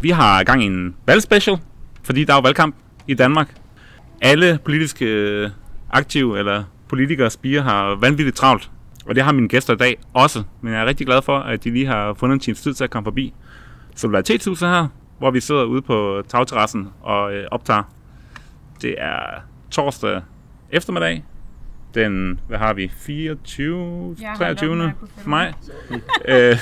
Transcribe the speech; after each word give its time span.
Vi 0.00 0.10
har 0.10 0.44
gang 0.44 0.62
i 0.62 0.66
en 0.66 0.96
valgspecial, 1.06 1.58
fordi 2.02 2.24
der 2.24 2.32
er 2.32 2.36
jo 2.36 2.40
valgkamp 2.40 2.74
i 3.06 3.14
Danmark. 3.14 3.54
Alle 4.20 4.58
politiske 4.64 5.04
øh, 5.04 5.50
aktive 5.90 6.38
eller 6.38 6.64
politikere 6.88 7.30
spiger 7.30 7.62
har 7.62 7.94
vanvittigt 7.94 8.36
travlt, 8.36 8.70
og 9.06 9.14
det 9.14 9.24
har 9.24 9.32
mine 9.32 9.48
gæster 9.48 9.74
i 9.74 9.76
dag 9.76 9.98
også. 10.14 10.42
Men 10.60 10.72
jeg 10.72 10.82
er 10.82 10.86
rigtig 10.86 11.06
glad 11.06 11.22
for, 11.22 11.38
at 11.38 11.64
de 11.64 11.70
lige 11.70 11.86
har 11.86 12.14
fundet 12.14 12.34
en 12.34 12.40
times 12.40 12.60
tid 12.60 12.74
til 12.74 12.84
at 12.84 12.90
komme 12.90 13.06
forbi 13.06 13.34
Solidaritetshuset 13.96 14.68
her, 14.68 14.86
hvor 15.18 15.30
vi 15.30 15.40
sidder 15.40 15.64
ude 15.64 15.82
på 15.82 16.22
tagterrassen 16.28 16.88
og 17.02 17.34
øh, 17.34 17.46
optager. 17.50 17.82
Det 18.82 18.94
er 18.98 19.20
torsdag 19.70 20.22
eftermiddag, 20.70 21.24
den, 21.94 22.40
hvad 22.48 22.58
har 22.58 22.72
vi, 22.72 22.92
24, 22.98 24.16
Jeg 24.20 24.28
har 24.28 24.36
23. 24.36 24.68
holdt 24.68 24.82
op 24.82 24.86
med 24.86 24.86
at 24.86 24.98
kunne 24.98 25.08
for 25.22 25.28
mig. 25.28 25.54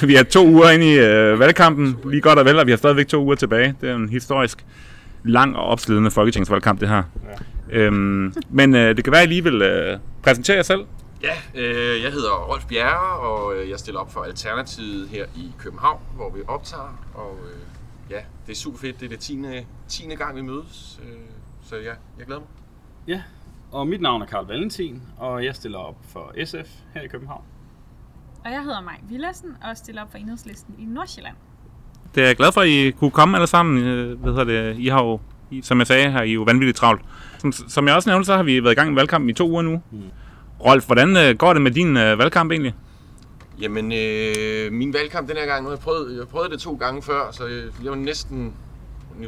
øh, 0.02 0.08
vi 0.08 0.14
er 0.16 0.22
to 0.22 0.46
uger 0.46 0.70
inde 0.70 0.86
i 0.94 0.98
øh, 0.98 1.38
valgkampen, 1.38 1.96
lige 2.04 2.20
godt 2.20 2.38
og 2.38 2.44
vel, 2.44 2.58
og 2.58 2.66
vi 2.66 2.72
har 2.72 2.76
stadigvæk 2.76 3.06
to 3.08 3.22
uger 3.24 3.34
tilbage. 3.34 3.74
Det 3.80 3.90
er 3.90 3.94
en 3.96 4.08
historisk 4.08 4.64
lang 5.24 5.56
og 5.56 5.64
opslidende 5.66 6.10
folketingsvalgkamp, 6.10 6.80
det 6.80 6.88
her. 6.88 7.02
Ja. 7.70 7.78
Øhm, 7.78 8.34
men 8.50 8.74
øh, 8.74 8.96
det 8.96 9.04
kan 9.04 9.12
være, 9.12 9.22
at 9.22 9.26
I 9.26 9.30
lige 9.30 9.44
vil 9.44 9.62
øh, 9.62 9.98
præsentere 10.22 10.56
jer 10.56 10.62
selv. 10.62 10.80
Ja, 11.22 11.60
øh, 11.60 12.02
jeg 12.02 12.12
hedder 12.12 12.30
Rolf 12.52 12.64
Bjerre, 12.68 13.18
og 13.18 13.54
øh, 13.56 13.70
jeg 13.70 13.78
stiller 13.78 14.00
op 14.00 14.12
for 14.12 14.20
Alternativet 14.20 15.08
her 15.08 15.24
i 15.36 15.52
København, 15.58 16.00
hvor 16.16 16.30
vi 16.30 16.40
optager. 16.48 16.98
Og 17.14 17.38
øh, 17.44 17.60
ja, 18.10 18.20
det 18.46 18.52
er 18.52 18.56
super 18.56 18.78
fedt. 18.78 19.00
Det 19.00 19.06
er 19.06 19.10
det 19.10 19.18
10. 19.18 19.38
10. 19.88 20.14
gang, 20.14 20.36
vi 20.36 20.40
mødes. 20.42 21.00
Øh, 21.02 21.16
så 21.68 21.76
ja, 21.76 21.92
jeg 22.18 22.26
glæder 22.26 22.40
mig. 22.40 22.48
Ja, 23.08 23.22
og 23.76 23.86
mit 23.86 24.00
navn 24.00 24.22
er 24.22 24.26
Karl 24.26 24.46
Valentin, 24.46 25.02
og 25.18 25.44
jeg 25.44 25.54
stiller 25.54 25.78
op 25.78 25.96
for 26.12 26.32
SF 26.44 26.70
her 26.94 27.02
i 27.02 27.06
København. 27.06 27.42
Og 28.44 28.50
jeg 28.52 28.62
hedder 28.62 28.80
Maj 28.80 29.00
Villassen 29.08 29.56
og 29.70 29.76
stiller 29.76 30.02
op 30.02 30.10
for 30.10 30.18
enhedslisten 30.18 30.74
i 30.78 30.84
Nordsjælland. 30.84 31.36
Det 32.14 32.22
er 32.22 32.26
jeg 32.26 32.36
glad 32.36 32.52
for, 32.52 32.60
at 32.60 32.68
I 32.68 32.90
kunne 32.90 33.10
komme 33.10 33.36
alle 33.36 33.46
sammen. 33.46 33.84
Øh, 33.84 34.20
hvad 34.20 34.32
hedder 34.32 34.44
det? 34.44 34.78
I 34.78 34.88
har 34.88 35.04
jo, 35.04 35.20
som 35.62 35.78
jeg 35.78 35.86
sagde, 35.86 36.10
har 36.10 36.22
I 36.22 36.32
jo 36.32 36.42
vanvittigt 36.42 36.78
travlt. 36.78 37.02
Som, 37.38 37.52
som 37.52 37.86
jeg 37.86 37.96
også 37.96 38.10
nævnte, 38.10 38.26
så 38.26 38.36
har 38.36 38.42
vi 38.42 38.64
været 38.64 38.72
i 38.72 38.74
gang 38.74 38.90
med 38.90 38.96
valgkampen 38.96 39.30
i 39.30 39.32
to 39.32 39.50
uger 39.50 39.62
nu. 39.62 39.82
Mm. 39.90 40.02
Rolf, 40.64 40.86
hvordan 40.86 41.16
øh, 41.16 41.34
går 41.34 41.52
det 41.52 41.62
med 41.62 41.70
din 41.70 41.96
øh, 41.96 42.18
valgkamp 42.18 42.50
egentlig? 42.50 42.74
Jamen, 43.60 43.92
øh, 43.92 44.72
min 44.72 44.92
valgkamp 44.92 45.28
den 45.28 45.36
her 45.36 45.46
gang, 45.46 45.62
nu 45.62 45.68
har 45.68 45.76
jeg 45.76 45.82
prøvet, 45.82 46.16
jeg 46.18 46.28
prøvet 46.28 46.50
det 46.50 46.60
to 46.60 46.74
gange 46.74 47.02
før, 47.02 47.30
så 47.32 47.46
jeg 47.82 47.90
var 47.90 47.96
næsten 47.96 48.54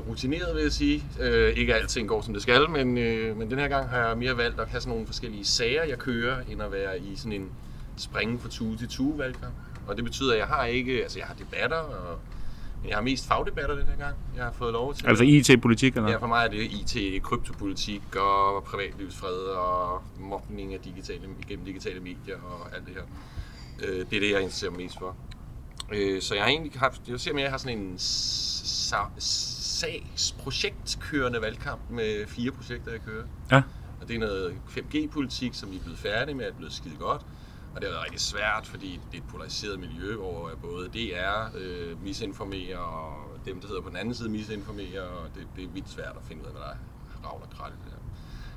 rutineret, 0.08 0.54
vil 0.54 0.62
jeg 0.62 0.72
sige. 0.72 1.04
Øh, 1.20 1.52
ikke 1.56 1.74
alting 1.74 2.08
går, 2.08 2.20
som 2.20 2.34
det 2.34 2.42
skal, 2.42 2.70
men, 2.70 2.98
øh, 2.98 3.36
men 3.36 3.50
den 3.50 3.58
her 3.58 3.68
gang 3.68 3.88
har 3.88 4.08
jeg 4.08 4.18
mere 4.18 4.36
valgt 4.36 4.60
at 4.60 4.68
have 4.68 4.80
sådan 4.80 4.90
nogle 4.90 5.06
forskellige 5.06 5.44
sager, 5.44 5.84
jeg 5.84 5.98
kører, 5.98 6.36
end 6.50 6.62
at 6.62 6.72
være 6.72 6.98
i 7.00 7.16
sådan 7.16 7.32
en 7.32 7.48
springe 7.96 8.38
fra 8.38 8.48
tue 8.48 8.76
til 8.76 8.88
tue 8.88 9.18
valgkamp. 9.18 9.54
Og 9.86 9.96
det 9.96 10.04
betyder, 10.04 10.32
at 10.32 10.38
jeg 10.38 10.46
har 10.46 10.64
ikke, 10.64 11.02
altså 11.02 11.18
jeg 11.18 11.26
har 11.26 11.34
debatter, 11.34 11.76
og, 11.76 12.18
men 12.82 12.88
jeg 12.88 12.96
har 12.96 13.02
mest 13.02 13.26
fagdebatter 13.26 13.74
den 13.74 13.86
her 13.86 13.96
gang. 13.96 14.16
Jeg 14.36 14.44
har 14.44 14.52
fået 14.52 14.72
lov 14.72 14.94
til 14.94 15.06
Altså 15.06 15.24
IT-politik 15.24 15.96
eller? 15.96 16.10
Ja, 16.10 16.16
for 16.16 16.26
mig 16.26 16.44
er 16.44 16.48
det 16.48 16.62
IT, 16.62 17.22
kryptopolitik 17.22 18.16
og 18.16 18.64
privatlivsfred 18.64 19.36
og 19.36 20.02
mobning 20.18 20.74
af 20.74 20.80
digitale, 20.80 21.20
gennem 21.48 21.64
digitale 21.64 22.00
medier 22.00 22.36
og 22.36 22.76
alt 22.76 22.86
det 22.86 22.94
her. 22.94 23.02
Øh, 23.88 24.06
det 24.10 24.16
er 24.16 24.20
det, 24.20 24.30
jeg 24.30 24.40
interesserer 24.40 24.70
mig 24.70 24.80
mest 24.80 24.98
for. 24.98 25.16
Øh, 25.92 26.22
så 26.22 26.34
jeg 26.34 26.42
har 26.44 26.50
egentlig 26.50 26.72
haft, 26.76 27.02
jeg 27.08 27.20
ser 27.20 27.32
mere, 27.32 27.42
jeg 27.42 27.50
har 27.50 27.58
sådan 27.58 27.78
en 27.78 27.98
sagsprojekt 29.78 30.98
kørende 31.00 31.40
valgkamp 31.42 31.90
med 31.90 32.26
fire 32.26 32.50
projekter, 32.50 32.90
jeg 32.90 33.00
kører. 33.02 33.24
Ja. 33.50 33.62
Og 34.00 34.08
det 34.08 34.14
er 34.16 34.20
noget 34.20 34.58
5G-politik, 34.68 35.54
som 35.54 35.70
vi 35.70 35.76
er 35.76 35.80
blevet 35.80 35.98
færdige 35.98 36.34
med, 36.34 36.46
er 36.46 36.52
blevet 36.52 36.72
skide 36.72 36.96
godt. 36.96 37.22
Og 37.74 37.80
det 37.80 37.84
har 37.84 37.94
været 37.94 38.04
rigtig 38.04 38.20
svært, 38.20 38.66
fordi 38.66 39.00
det 39.12 39.18
er 39.18 39.22
et 39.22 39.28
polariseret 39.30 39.78
miljø, 39.78 40.16
hvor 40.16 40.50
både 40.62 40.88
DR 40.88 41.56
øh, 41.56 42.02
misinformerer, 42.02 42.78
og 42.78 43.46
dem, 43.46 43.60
der 43.60 43.68
hedder 43.68 43.82
på 43.82 43.88
den 43.88 43.96
anden 43.96 44.14
side 44.14 44.28
misinformerer, 44.28 45.02
og 45.02 45.28
det, 45.34 45.46
det 45.56 45.64
er 45.64 45.68
vildt 45.68 45.90
svært 45.90 46.16
at 46.16 46.22
finde 46.28 46.42
ud 46.42 46.46
af, 46.46 46.52
hvad 46.52 46.62
der 46.62 46.68
er 46.68 46.76
ravl 47.24 47.42
og 47.42 47.48
det 47.50 47.92
her. 47.92 47.98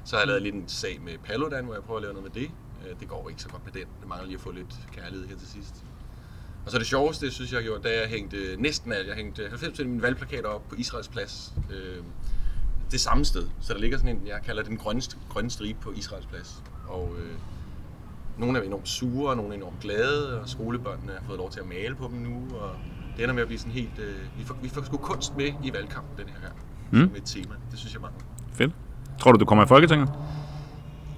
Så 0.06 0.16
har 0.16 0.22
jeg 0.22 0.28
lavet 0.28 0.42
lidt 0.42 0.56
en 0.56 0.68
sag 0.68 1.02
med 1.02 1.18
Paludan, 1.18 1.66
hvor 1.66 1.74
jeg 1.74 1.84
prøver 1.84 1.98
at 1.98 2.04
lave 2.04 2.14
noget 2.14 2.34
med 2.34 2.42
det. 2.42 2.52
Øh, 2.86 3.00
det 3.00 3.08
går 3.08 3.30
ikke 3.30 3.42
så 3.42 3.50
godt 3.50 3.66
med 3.66 3.74
den. 3.74 3.88
Det 4.00 4.08
mangler 4.08 4.26
lige 4.28 4.36
at 4.36 4.42
få 4.42 4.52
lidt 4.52 4.80
kærlighed 4.92 5.28
her 5.28 5.38
til 5.38 5.48
sidst. 5.48 5.76
Og 6.66 6.72
så 6.72 6.78
det 6.80 6.88
sjoveste, 6.88 7.26
det 7.26 7.34
synes 7.34 7.54
jeg 7.54 7.64
gjorde, 7.64 7.84
da 7.84 8.00
jeg 8.02 8.10
hængte 8.10 8.38
næsten 8.60 8.92
alt. 8.94 9.08
Jeg 9.08 9.16
hængte 9.16 9.48
90 9.50 9.80
af 9.80 9.86
mine 9.86 10.02
valgplakater 10.02 10.48
op 10.50 10.70
på 10.70 10.76
Israels 10.76 11.08
plads. 11.08 11.54
Øh, 11.72 12.04
det 12.92 13.00
samme 13.00 13.26
sted. 13.26 13.48
Så 13.62 13.74
der 13.74 13.80
ligger 13.80 13.98
sådan 13.98 14.16
en, 14.18 14.28
jeg 14.28 14.40
kalder 14.46 14.64
den 14.64 14.78
grønne, 14.78 15.02
grønne 15.30 15.50
stribe 15.50 15.80
på 15.82 15.92
Israels 15.92 16.26
plads. 16.26 16.64
Og 16.88 17.16
øh, 17.20 17.32
nogle 18.38 18.60
er 18.60 18.64
enormt 18.64 18.88
sure, 18.90 19.30
og 19.30 19.38
nogle 19.38 19.52
er 19.54 19.58
enormt 19.58 19.80
glade, 19.80 20.42
og 20.42 20.50
skolebørnene 20.50 21.12
har 21.12 21.24
fået 21.28 21.38
lov 21.38 21.52
til 21.52 21.60
at 21.60 21.68
male 21.68 21.96
på 21.96 22.08
dem 22.08 22.18
nu, 22.18 22.56
og 22.58 22.76
det 23.18 23.24
ender 23.24 23.34
med 23.36 23.42
at 23.42 23.48
blive 23.48 23.60
sådan 23.60 23.74
helt... 23.74 24.00
Øh, 24.00 24.16
vi, 24.38 24.44
får, 24.44 24.58
vi 24.64 24.70
får 24.70 24.84
sgu 24.84 24.98
kunst 24.98 25.38
med 25.38 25.52
i 25.64 25.74
valgkampen 25.74 26.18
den 26.26 26.34
her 26.34 26.42
gang, 26.42 26.56
Mm. 26.92 26.98
med 26.98 27.16
et 27.16 27.24
tema. 27.26 27.56
Det 27.72 27.80
synes 27.80 27.94
jeg 27.94 28.02
mangler. 28.02 28.22
Fedt. 28.54 28.72
Tror 29.20 29.32
du, 29.32 29.40
du 29.40 29.46
kommer 29.46 29.64
i 29.66 29.68
Folketinget? 29.68 30.10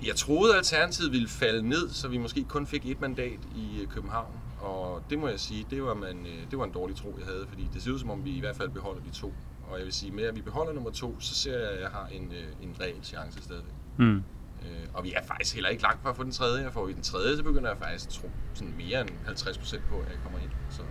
Jeg 0.06 0.16
troede, 0.16 0.52
at 0.54 0.58
Alternativet 0.58 1.12
ville 1.12 1.28
falde 1.28 1.70
ned, 1.70 1.90
så 1.90 2.08
vi 2.08 2.18
måske 2.18 2.44
kun 2.44 2.68
fik 2.68 2.86
et 2.86 3.02
mandat 3.02 3.40
i 3.56 3.82
øh, 3.82 3.88
København. 3.88 4.34
Og 4.64 5.04
det 5.10 5.20
må 5.20 5.28
jeg 5.28 5.40
sige, 5.40 5.66
det 5.70 5.84
var, 5.84 5.94
man, 5.94 6.18
øh, 6.26 6.52
det 6.52 6.60
var 6.60 6.66
en 6.66 6.72
dårlig 6.72 6.96
tro, 6.96 7.16
jeg 7.20 7.26
havde, 7.28 7.46
fordi 7.50 7.68
det 7.74 7.82
ser 7.84 7.92
ud 7.92 8.00
som 8.00 8.10
om, 8.10 8.26
vi 8.26 8.30
i 8.30 8.40
hvert 8.40 8.56
fald 8.56 8.70
beholder 8.70 9.02
de 9.02 9.10
to. 9.10 9.34
Og 9.70 9.78
jeg 9.78 9.86
vil 9.86 9.94
sige, 9.94 10.12
med 10.12 10.24
at 10.24 10.36
vi 10.36 10.42
beholder 10.42 10.74
nummer 10.74 10.92
to, 10.92 11.20
så 11.20 11.36
ser 11.36 11.60
jeg, 11.60 11.70
at 11.70 11.82
jeg 11.82 11.90
har 11.90 12.08
en, 12.12 12.32
øh, 12.32 12.66
en 12.68 12.76
reel 12.82 12.96
chance 13.04 13.44
stadigvæk. 13.44 13.74
Mm. 13.98 14.16
Øh, 14.16 14.86
og 14.94 15.04
vi 15.04 15.14
er 15.14 15.20
faktisk 15.28 15.56
heller 15.56 15.70
ikke 15.70 15.84
langt 15.84 16.02
fra 16.04 16.10
at 16.10 16.16
få 16.16 16.24
den 16.24 16.32
tredje. 16.32 16.68
Og 16.68 16.74
får 16.74 16.86
vi 16.86 16.94
den 16.94 17.02
tredje, 17.02 17.38
så 17.38 17.44
begynder 17.44 17.70
jeg 17.70 17.78
faktisk 17.78 18.06
at 18.08 18.14
tro 18.14 18.30
sådan 18.54 18.74
mere 18.78 19.02
end 19.02 19.10
50 19.26 19.58
procent 19.58 19.84
på, 19.90 19.96
at 19.96 20.06
jeg 20.08 20.18
kommer 20.24 20.40
ind. 20.40 20.50
Så, 20.70 20.82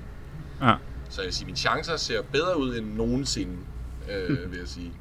Ja. 0.62 0.74
så 1.08 1.20
jeg 1.20 1.26
vil 1.26 1.34
sige, 1.34 1.46
mine 1.46 1.56
chancer 1.58 1.96
ser 1.96 2.22
bedre 2.32 2.58
ud 2.60 2.76
end 2.78 2.86
nogensinde, 2.94 3.56
øh, 4.12 4.50
vil 4.50 4.58
jeg 4.58 4.68
sige, 4.68 4.92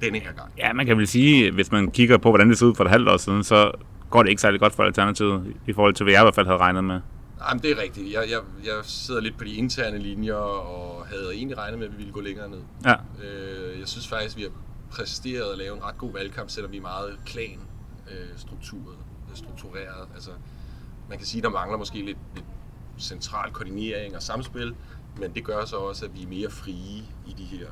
denne 0.00 0.18
her 0.18 0.32
gang. 0.32 0.52
ja, 0.58 0.72
man 0.72 0.86
kan 0.86 0.98
vel 0.98 1.06
sige, 1.06 1.50
hvis 1.52 1.72
man 1.72 1.90
kigger 1.90 2.18
på, 2.18 2.28
hvordan 2.30 2.48
det 2.50 2.58
så 2.58 2.66
ud 2.66 2.74
for 2.74 2.84
et 2.84 2.90
halvt 2.90 3.08
år 3.08 3.16
siden, 3.16 3.44
så 3.44 3.70
går 4.10 4.22
det 4.22 4.30
ikke 4.30 4.42
særlig 4.42 4.60
godt 4.60 4.72
for 4.74 4.82
Alternativet, 4.82 5.54
i 5.66 5.72
forhold 5.72 5.94
til, 5.94 6.04
hvad 6.04 6.12
jeg 6.12 6.22
i 6.22 6.24
hvert 6.24 6.34
fald 6.34 6.46
havde 6.46 6.58
regnet 6.58 6.84
med. 6.84 7.00
Jamen, 7.40 7.62
det 7.62 7.70
er 7.70 7.82
rigtigt. 7.82 8.12
Jeg, 8.12 8.30
jeg, 8.30 8.40
jeg 8.64 8.84
sidder 8.84 9.20
lidt 9.20 9.38
på 9.38 9.44
de 9.44 9.54
interne 9.54 9.98
linjer, 9.98 10.34
og 10.34 11.06
havde 11.06 11.34
egentlig 11.34 11.58
regnet 11.58 11.78
med, 11.78 11.86
at 11.86 11.92
vi 11.92 11.96
ville 11.96 12.12
gå 12.12 12.20
længere 12.20 12.48
ned. 12.48 12.62
Ja. 12.84 12.94
Øh, 13.22 13.80
jeg 13.80 13.88
synes 13.88 14.08
faktisk, 14.08 14.36
vi 14.36 14.42
har 14.42 14.50
præsteret 14.90 15.52
at 15.52 15.58
lave 15.58 15.76
en 15.76 15.82
ret 15.82 15.98
god 15.98 16.12
valgkamp, 16.12 16.50
selvom 16.50 16.72
vi 16.72 16.76
er 16.76 16.82
meget 16.82 17.18
klan 17.26 17.58
øh, 18.10 18.38
strukturet, 18.38 18.96
struktureret. 19.34 20.08
Altså, 20.14 20.30
man 21.08 21.18
kan 21.18 21.26
sige, 21.26 21.38
at 21.38 21.44
der 21.44 21.50
mangler 21.50 21.78
måske 21.78 22.04
lidt, 22.04 22.18
lidt 22.34 22.46
central 22.98 23.50
koordinering 23.50 24.16
og 24.16 24.22
samspil, 24.22 24.74
men 25.18 25.34
det 25.34 25.44
gør 25.44 25.64
så 25.64 25.76
også, 25.76 26.04
at 26.04 26.14
vi 26.14 26.22
er 26.22 26.26
mere 26.28 26.50
frie 26.50 27.04
i 27.26 27.34
de 27.38 27.44
her 27.44 27.66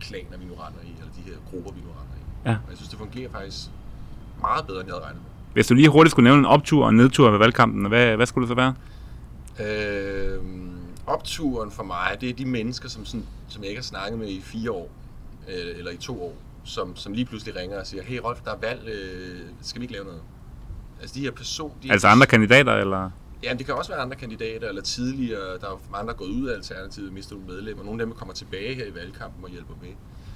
klaner, 0.00 0.36
vi 0.38 0.44
nu 0.44 0.54
render 0.54 0.80
i, 0.84 0.94
eller 0.98 1.12
de 1.16 1.20
her 1.20 1.36
grupper, 1.50 1.72
vi 1.72 1.80
nu 1.80 1.88
render 1.88 2.16
i. 2.16 2.48
Ja. 2.50 2.56
Og 2.64 2.68
jeg 2.68 2.76
synes, 2.76 2.88
det 2.88 2.98
fungerer 2.98 3.30
faktisk 3.30 3.70
meget 4.40 4.66
bedre, 4.66 4.80
end 4.80 4.88
jeg 4.88 4.94
havde 4.94 5.04
regnet 5.04 5.22
med. 5.22 5.29
Hvis 5.52 5.66
du 5.66 5.74
lige 5.74 5.88
hurtigt 5.88 6.10
skulle 6.10 6.24
nævne 6.24 6.38
en 6.38 6.46
optur 6.46 6.84
og 6.84 6.90
en 6.90 6.96
nedtur 6.96 7.30
ved 7.30 7.38
valgkampen, 7.38 7.86
hvad, 7.86 8.16
hvad 8.16 8.26
skulle 8.26 8.48
det 8.48 8.48
så 8.48 8.54
være? 8.54 8.74
Øh, 9.60 10.38
opturen 11.06 11.70
for 11.70 11.82
mig, 11.82 12.16
det 12.20 12.30
er 12.30 12.34
de 12.34 12.44
mennesker, 12.44 12.88
som, 12.88 13.04
sådan, 13.04 13.26
som 13.48 13.62
jeg 13.62 13.68
ikke 13.68 13.80
har 13.80 13.84
snakket 13.84 14.18
med 14.18 14.28
i 14.28 14.40
fire 14.40 14.70
år, 14.70 14.90
øh, 15.48 15.78
eller 15.78 15.90
i 15.90 15.96
to 15.96 16.22
år, 16.22 16.34
som, 16.64 16.96
som 16.96 17.12
lige 17.12 17.24
pludselig 17.24 17.56
ringer 17.56 17.80
og 17.80 17.86
siger, 17.86 18.02
hey 18.02 18.18
Rolf, 18.24 18.40
der 18.44 18.50
er 18.50 18.58
valg, 18.60 18.88
øh, 18.88 19.40
skal 19.62 19.80
vi 19.80 19.84
ikke 19.84 19.94
lave 19.94 20.04
noget? 20.04 20.20
Altså 21.00 21.14
de 21.14 21.20
her 21.20 21.30
person... 21.30 21.72
De 21.82 21.92
Altså 21.92 22.08
andre 22.08 22.26
kandidater, 22.26 22.72
eller? 22.72 23.10
Ja, 23.42 23.54
det 23.54 23.66
kan 23.66 23.74
også 23.74 23.92
være 23.92 24.00
andre 24.00 24.16
kandidater, 24.16 24.68
eller 24.68 24.82
tidligere, 24.82 25.58
der 25.60 25.66
er 25.66 25.80
mange, 25.92 26.06
der 26.06 26.12
er 26.12 26.16
gået 26.16 26.28
ud 26.28 26.46
af 26.48 26.54
Alternativet, 26.54 27.12
mister 27.12 27.34
nogle 27.34 27.52
medlemmer. 27.52 27.84
Nogle 27.84 28.02
af 28.02 28.06
dem 28.06 28.14
kommer 28.14 28.34
tilbage 28.34 28.74
her 28.74 28.84
i 28.84 28.94
valgkampen 28.94 29.44
og 29.44 29.50
hjælper 29.50 29.74
med. 29.82 29.90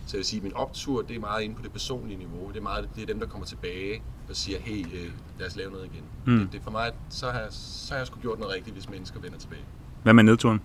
Så 0.06 0.16
jeg 0.16 0.18
vil 0.18 0.24
sige, 0.24 0.38
at 0.38 0.42
min 0.42 0.54
optur, 0.54 1.02
det 1.02 1.16
er 1.16 1.20
meget 1.20 1.42
inde 1.42 1.54
på 1.56 1.62
det 1.62 1.72
personlige 1.72 2.16
niveau. 2.18 2.48
Det 2.48 2.56
er, 2.56 2.60
meget, 2.62 2.88
det 2.96 3.02
er 3.02 3.06
dem, 3.06 3.20
der 3.20 3.26
kommer 3.26 3.46
tilbage 3.46 4.02
og 4.28 4.36
siger, 4.36 4.58
hey, 4.58 4.86
øh, 4.94 5.10
lad 5.38 5.46
os 5.46 5.56
lave 5.56 5.70
noget 5.70 5.86
igen. 5.94 6.10
Mm. 6.26 6.38
Det, 6.38 6.52
det, 6.52 6.62
for 6.62 6.70
mig, 6.70 6.92
så 7.10 7.30
har, 7.30 7.40
jeg, 7.40 7.48
så 7.52 7.94
har 7.94 7.98
jeg 7.98 8.06
sgu 8.06 8.20
gjort 8.20 8.38
noget 8.38 8.54
rigtigt, 8.54 8.74
hvis 8.74 8.88
mennesker 8.88 9.20
vender 9.20 9.38
tilbage. 9.38 9.64
Hvad 10.02 10.12
med 10.14 10.22
nedturen? 10.22 10.60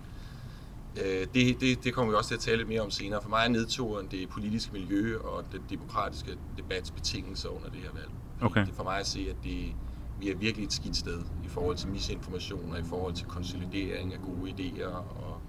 Øh, 0.96 1.26
det, 1.34 1.60
det, 1.60 1.84
det 1.84 1.94
kommer 1.94 2.12
vi 2.12 2.16
også 2.16 2.28
til 2.28 2.34
at 2.34 2.40
tale 2.40 2.56
lidt 2.56 2.68
mere 2.68 2.80
om 2.80 2.90
senere. 2.90 3.22
For 3.22 3.28
mig 3.28 3.44
er 3.44 3.48
nedturen 3.48 4.06
det 4.10 4.28
politiske 4.30 4.72
miljø 4.72 5.18
og 5.18 5.52
den 5.52 5.62
demokratiske 5.70 6.36
debats 6.56 6.90
betingelser 6.90 7.48
under 7.48 7.70
det 7.70 7.80
her 7.80 7.92
valg. 7.92 8.10
Okay. 8.40 8.60
Det 8.60 8.70
er 8.70 8.74
for 8.76 8.84
mig 8.84 8.98
at 9.00 9.06
se, 9.06 9.26
at 9.30 9.44
det, 9.44 9.74
vi 10.16 10.30
er 10.30 10.34
virkelig 10.34 10.64
et 10.66 10.72
skidt 10.72 10.96
sted 10.96 11.24
i 11.42 11.48
forhold 11.48 11.76
til 11.76 11.88
misinformation 11.88 12.72
og 12.72 12.78
i 12.78 12.82
forhold 12.82 13.14
til 13.14 13.26
konsolidering 13.26 14.12
af 14.14 14.20
gode 14.20 14.50
idéer 14.50 14.86
og, 14.86 15.42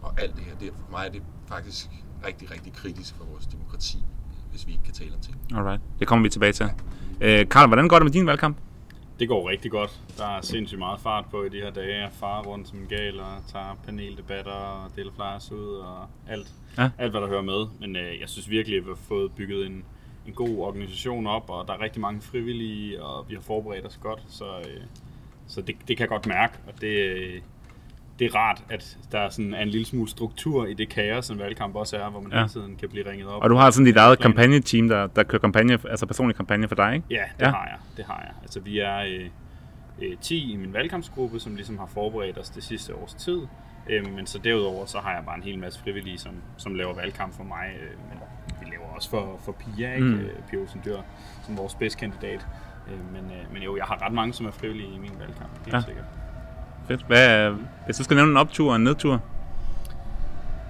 og 0.00 0.20
alt 0.20 0.36
det 0.36 0.44
her. 0.44 0.54
Det, 0.54 0.68
er- 0.68 0.72
for 0.84 0.90
mig 0.90 1.06
er 1.06 1.10
det 1.10 1.22
faktisk 1.48 1.90
rigtig, 2.26 2.50
rigtig 2.50 2.72
kritisk 2.72 3.14
for 3.14 3.24
vores 3.24 3.46
demokrati, 3.46 3.98
hvis 4.50 4.66
vi 4.66 4.72
ikke 4.72 4.84
kan 4.84 4.94
tale 4.94 5.10
om 5.14 5.20
ting. 5.20 5.36
Alright, 5.54 5.82
det 5.98 6.08
kommer 6.08 6.22
vi 6.22 6.28
tilbage 6.28 6.52
til. 6.52 6.66
Øh, 7.20 7.48
Karl, 7.48 7.66
hvordan 7.66 7.88
går 7.88 7.96
det 7.96 8.04
med 8.04 8.12
din 8.12 8.26
valgkamp? 8.26 8.56
Det 9.18 9.28
går 9.28 9.48
rigtig 9.48 9.70
godt. 9.70 10.00
Der 10.18 10.26
er 10.26 10.40
sindssygt 10.40 10.78
meget 10.78 11.00
fart 11.00 11.24
på 11.30 11.42
i 11.42 11.48
de 11.48 11.56
her 11.56 11.70
dage. 11.70 12.02
Jeg 12.02 12.10
farer 12.12 12.42
rundt 12.42 12.68
som 12.68 12.78
en 12.78 12.86
gal 12.86 13.20
og 13.20 13.32
tager 13.48 13.78
paneldebatter 13.84 14.52
og 14.52 14.90
deler 14.96 15.12
flyers 15.12 15.52
ud 15.52 15.74
og 15.74 16.06
alt. 16.28 16.52
Ja. 16.78 16.90
Alt, 16.98 17.10
hvad 17.10 17.20
der 17.20 17.28
hører 17.28 17.42
med. 17.42 17.66
Men 17.80 17.96
øh, 17.96 18.20
jeg 18.20 18.28
synes 18.28 18.50
virkelig, 18.50 18.78
at 18.78 18.84
vi 18.84 18.90
har 18.90 18.98
fået 19.08 19.32
bygget 19.32 19.66
en, 19.66 19.84
en 20.26 20.32
god 20.32 20.58
organisation 20.58 21.26
op, 21.26 21.50
og 21.50 21.68
der 21.68 21.74
er 21.74 21.80
rigtig 21.80 22.00
mange 22.00 22.20
frivillige, 22.20 23.02
og 23.02 23.28
vi 23.28 23.34
har 23.34 23.42
forberedt 23.42 23.86
os 23.86 23.98
godt. 24.02 24.22
Så, 24.28 24.58
øh, 24.58 24.80
så 25.46 25.60
det, 25.60 25.76
det 25.88 25.96
kan 25.96 26.00
jeg 26.00 26.08
godt 26.08 26.26
mærke, 26.26 26.54
og 26.66 26.80
det, 26.80 26.98
øh, 26.98 27.40
det 28.18 28.24
er 28.26 28.34
rart, 28.36 28.62
at 28.70 28.98
der 29.12 29.18
er 29.18 29.28
sådan 29.28 29.54
en 29.54 29.68
lille 29.68 29.86
smule 29.86 30.08
struktur 30.08 30.66
i 30.66 30.74
det 30.74 30.88
kaos, 30.88 31.26
som 31.26 31.38
valgkamp 31.38 31.74
også 31.76 31.96
er, 31.96 32.10
hvor 32.10 32.20
man 32.20 32.32
Ja. 32.32 32.38
hele 32.38 32.48
tiden 32.48 32.76
kan 32.76 32.88
blive 32.88 33.10
ringet 33.10 33.28
op. 33.28 33.42
Og 33.42 33.50
du 33.50 33.56
har 33.56 33.70
sådan 33.70 33.86
dit 33.86 33.96
eget 33.96 34.18
kampagneteam, 34.18 34.88
der, 34.88 35.06
der 35.06 35.22
kører 35.22 35.40
kampagne, 35.40 35.72
altså 35.90 36.06
personlig 36.06 36.36
kampagne 36.36 36.68
for 36.68 36.74
dig, 36.74 36.94
ikke? 36.94 37.06
Ja, 37.10 37.22
det 37.38 37.46
Ja. 37.46 37.50
har 37.50 37.64
jeg. 37.66 37.76
Det 37.96 38.04
har 38.04 38.20
jeg. 38.26 38.32
Altså, 38.42 38.60
vi 38.60 38.78
er 38.78 38.98
øh, 38.98 39.26
øh, 40.02 40.16
10 40.20 40.52
i 40.52 40.56
min 40.56 40.72
valgkampsgruppe, 40.72 41.40
som 41.40 41.54
ligesom 41.54 41.78
har 41.78 41.86
forberedt 41.86 42.38
os 42.38 42.50
det 42.50 42.62
sidste 42.64 42.94
års 42.94 43.14
tid. 43.14 43.40
Øh, 43.90 44.12
men 44.16 44.26
så 44.26 44.38
derudover, 44.38 44.86
så 44.86 44.98
har 44.98 45.12
jeg 45.14 45.22
bare 45.26 45.36
en 45.36 45.42
hel 45.42 45.58
masse 45.58 45.80
frivillige, 45.80 46.18
som, 46.18 46.32
som 46.56 46.74
laver 46.74 46.94
valgkamp 46.94 47.34
for 47.36 47.44
mig. 47.44 47.66
Øh, 47.82 47.90
men 48.08 48.18
vi 48.60 48.66
laver 48.72 48.94
også 48.96 49.10
for, 49.10 49.40
for 49.44 49.52
Pia, 49.52 49.94
ikke? 49.94 50.06
Mm. 50.06 50.14
Øh, 50.20 50.30
Pia 50.50 50.58
Olsen 50.58 50.80
Dyr, 50.84 50.96
som 51.46 51.56
vores 51.56 51.72
spidskandidat. 51.72 52.46
Øh, 52.88 53.12
men, 53.12 53.24
øh, 53.30 53.52
men 53.52 53.62
jo, 53.62 53.76
jeg 53.76 53.84
har 53.84 54.02
ret 54.06 54.12
mange, 54.12 54.32
som 54.34 54.46
er 54.46 54.50
frivillige 54.50 54.88
i 54.94 54.98
min 54.98 55.12
valgkamp, 55.20 55.50
helt 55.64 55.74
ja. 55.74 55.80
sikkert. 55.80 56.04
Fedt. 56.88 57.06
Hvad, 57.06 57.54
hvis 57.84 57.96
du 57.96 58.04
skal 58.04 58.16
nævne 58.16 58.30
en 58.30 58.36
optur 58.36 58.70
og 58.70 58.76
en 58.76 58.84
nedtur? 58.84 59.20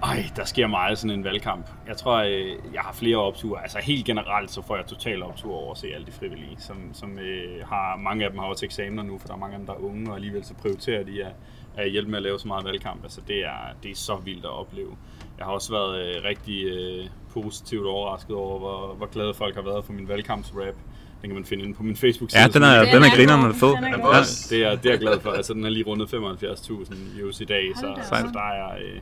Ej, 0.03 0.25
der 0.35 0.45
sker 0.45 0.67
meget 0.67 0.97
sådan 0.97 1.17
en 1.17 1.23
valgkamp. 1.23 1.69
Jeg 1.87 1.97
tror, 1.97 2.17
øh, 2.17 2.73
jeg 2.73 2.81
har 2.81 2.93
flere 2.93 3.17
opture. 3.17 3.61
Altså 3.61 3.77
helt 3.83 4.05
generelt, 4.05 4.51
så 4.51 4.61
får 4.61 4.75
jeg 4.75 4.85
total 4.85 5.23
optur 5.23 5.53
over 5.55 5.71
at 5.71 5.77
se 5.77 5.87
alle 5.93 6.05
de 6.05 6.11
frivillige, 6.11 6.55
som, 6.59 6.77
som 6.93 7.19
øh, 7.19 7.67
har, 7.67 7.97
mange 7.97 8.25
af 8.25 8.31
dem 8.31 8.39
har 8.39 8.45
også 8.45 8.65
eksamener 8.65 9.03
nu, 9.03 9.17
for 9.17 9.27
der 9.27 9.33
er 9.33 9.37
mange 9.37 9.53
af 9.53 9.59
dem, 9.59 9.65
der 9.67 9.73
er 9.73 9.77
unge, 9.77 10.09
og 10.09 10.15
alligevel 10.15 10.45
så 10.45 10.53
prioriterer 10.53 11.03
de 11.03 11.25
at, 11.25 11.31
at 11.75 11.91
hjælpe 11.91 12.11
med 12.11 12.17
at 12.17 12.23
lave 12.23 12.39
så 12.39 12.47
meget 12.47 12.65
valgkamp. 12.65 13.03
Altså 13.03 13.21
det 13.27 13.45
er, 13.45 13.73
det 13.83 13.91
er 13.91 13.95
så 13.95 14.15
vildt 14.15 14.45
at 14.45 14.51
opleve. 14.51 14.97
Jeg 15.37 15.45
har 15.45 15.53
også 15.53 15.71
været 15.71 16.15
øh, 16.15 16.23
rigtig 16.23 16.65
øh, 16.65 17.05
positivt 17.33 17.87
overrasket 17.87 18.35
over, 18.35 18.59
hvor, 18.59 18.93
hvor 18.93 19.05
glade 19.05 19.33
folk 19.33 19.55
har 19.55 19.61
været 19.61 19.85
for 19.85 19.93
min 19.93 20.07
valgkampsrap. 20.07 20.75
Den 21.23 21.29
kan 21.29 21.35
man 21.35 21.45
finde 21.45 21.63
inde 21.63 21.75
på 21.75 21.83
min 21.83 21.95
Facebook-side. 21.95 22.41
Ja, 22.41 22.47
den 22.47 22.63
er, 22.63 22.79
Den 22.79 22.93
den 22.93 23.03
er 23.03 23.07
er 23.07 23.15
grineren 23.15 23.49
og 23.49 23.55
fed. 23.55 23.67
Den 23.75 23.83
er 23.83 24.07
Ja. 24.15 24.21
Det 24.49 24.65
er, 24.65 24.75
det 24.75 24.85
er 24.85 24.89
jeg 24.89 24.99
glad 24.99 25.19
for. 25.19 25.31
Altså, 25.31 25.53
den 25.53 25.65
er 25.65 25.69
lige 25.69 25.83
rundet 25.85 26.13
75.000 26.13 26.95
views 27.15 27.41
i 27.41 27.45
dag, 27.45 27.71
så, 27.75 27.95
så 28.03 28.29
der 28.33 28.39
er... 28.51 28.73
Øh, 28.75 28.99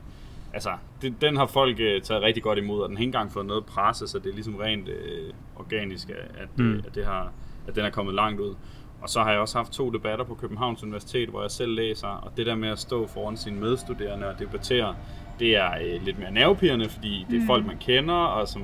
altså, 0.54 0.70
det, 1.02 1.14
den 1.20 1.36
har 1.36 1.46
folk 1.46 1.76
øh, 1.80 2.02
taget 2.02 2.22
rigtig 2.22 2.42
godt 2.42 2.58
imod, 2.58 2.80
og 2.82 2.88
den 2.88 2.96
har 2.96 3.00
ikke 3.02 3.08
engang 3.08 3.32
fået 3.32 3.46
noget 3.46 3.64
presse, 3.64 4.08
så 4.08 4.18
det 4.18 4.26
er 4.30 4.34
ligesom 4.34 4.56
rent 4.56 4.88
øh, 4.88 5.32
organisk, 5.56 6.10
at, 6.10 6.48
Mm. 6.56 6.64
mm. 6.64 6.82
at, 6.86 6.94
det 6.94 7.04
har, 7.04 7.32
at 7.68 7.76
den 7.76 7.84
er 7.84 7.90
kommet 7.90 8.14
langt 8.14 8.40
ud. 8.40 8.54
Og 9.02 9.08
så 9.08 9.20
har 9.22 9.30
jeg 9.30 9.40
også 9.40 9.58
haft 9.58 9.72
to 9.72 9.90
debatter 9.90 10.24
på 10.24 10.34
Københavns 10.34 10.82
Universitet, 10.82 11.28
hvor 11.28 11.42
jeg 11.42 11.50
selv 11.50 11.72
læser, 11.74 12.06
og 12.08 12.32
det 12.36 12.46
der 12.46 12.54
med 12.54 12.68
at 12.68 12.78
stå 12.78 13.06
foran 13.06 13.36
sine 13.36 13.60
medstuderende 13.60 14.26
og 14.28 14.38
debattere, 14.38 14.94
det 15.42 15.56
er 15.56 15.70
øh, 15.84 16.04
lidt 16.04 16.18
mere 16.18 16.30
nervepirrende, 16.30 16.88
fordi 16.88 17.26
det 17.30 17.42
er 17.42 17.46
folk, 17.46 17.66
man 17.66 17.76
kender, 17.80 18.14
og 18.14 18.48
som 18.48 18.62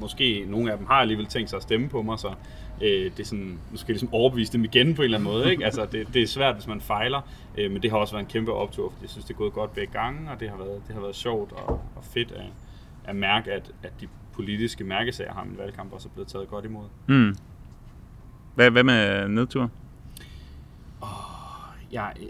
måske 0.00 0.44
nogle 0.48 0.72
af 0.72 0.78
dem 0.78 0.86
har 0.86 0.94
alligevel 0.94 1.26
tænkt 1.26 1.50
sig 1.50 1.56
at 1.56 1.62
stemme 1.62 1.88
på 1.88 2.02
mig, 2.02 2.18
så 2.18 2.28
øh, 2.82 3.04
det 3.04 3.20
er 3.20 3.24
sådan, 3.24 3.58
nu 3.70 3.76
skal 3.76 3.92
jeg 3.92 3.94
ligesom 3.94 4.14
overbevise 4.14 4.52
dem 4.52 4.64
igen 4.64 4.94
på 4.94 5.02
en 5.02 5.04
eller 5.04 5.18
anden 5.18 5.32
måde. 5.32 5.50
Ikke? 5.50 5.64
Altså, 5.64 5.86
det, 5.92 6.14
det 6.14 6.22
er 6.22 6.26
svært, 6.26 6.54
hvis 6.54 6.66
man 6.66 6.80
fejler, 6.80 7.20
øh, 7.58 7.70
men 7.70 7.82
det 7.82 7.90
har 7.90 7.98
også 7.98 8.14
været 8.14 8.24
en 8.24 8.30
kæmpe 8.30 8.52
optur, 8.52 8.90
fordi 8.90 9.02
jeg 9.02 9.10
synes, 9.10 9.24
det 9.24 9.34
er 9.34 9.38
gået 9.38 9.52
godt 9.52 9.74
begge 9.74 9.92
gange, 9.92 10.30
og 10.30 10.40
det 10.40 10.50
har 10.50 10.56
været, 10.56 10.82
det 10.86 10.94
har 10.94 11.00
været 11.00 11.16
sjovt 11.16 11.52
og, 11.52 11.68
og 11.96 12.04
fedt 12.04 12.32
at, 12.32 12.44
at 13.04 13.16
mærke, 13.16 13.52
at, 13.52 13.70
at 13.82 13.92
de 14.00 14.06
politiske 14.32 14.84
mærkesager 14.84 15.32
har 15.32 15.44
min 15.44 15.58
valgkamp 15.58 15.92
også 15.92 16.08
er 16.08 16.12
blevet 16.12 16.28
taget 16.28 16.48
godt 16.48 16.64
imod. 16.64 16.84
Mm. 17.06 17.36
Hvad, 18.54 18.70
hvad 18.70 18.82
med 18.82 19.28
nedtur? 19.28 19.70
jeg, 21.92 22.12
øh, 22.20 22.28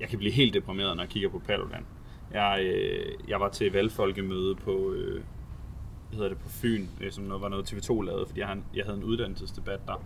jeg 0.00 0.08
kan 0.08 0.18
blive 0.18 0.32
helt 0.32 0.54
deprimeret, 0.54 0.96
når 0.96 1.02
jeg 1.02 1.10
kigger 1.10 1.28
på 1.28 1.38
Paludan. 1.38 1.84
Jeg, 2.32 2.60
øh, 2.64 3.12
jeg 3.28 3.40
var 3.40 3.48
til 3.48 3.72
valgfolkemøde 3.72 4.54
på, 4.54 4.92
øh, 4.92 5.14
hvad 6.08 6.16
hedder 6.16 6.28
det, 6.28 6.38
på 6.38 6.48
Fyn, 6.48 6.86
øh, 7.00 7.12
som 7.12 7.24
noget, 7.24 7.42
var 7.42 7.48
noget 7.48 7.72
TV2 7.72 8.00
lavede, 8.02 8.26
fordi 8.26 8.40
jeg, 8.40 8.46
havde 8.48 8.58
en- 8.58 8.64
jeg 8.76 8.84
havde 8.84 8.98
en 8.98 9.04
uddannelsesdebat 9.04 9.80
der. 9.86 10.02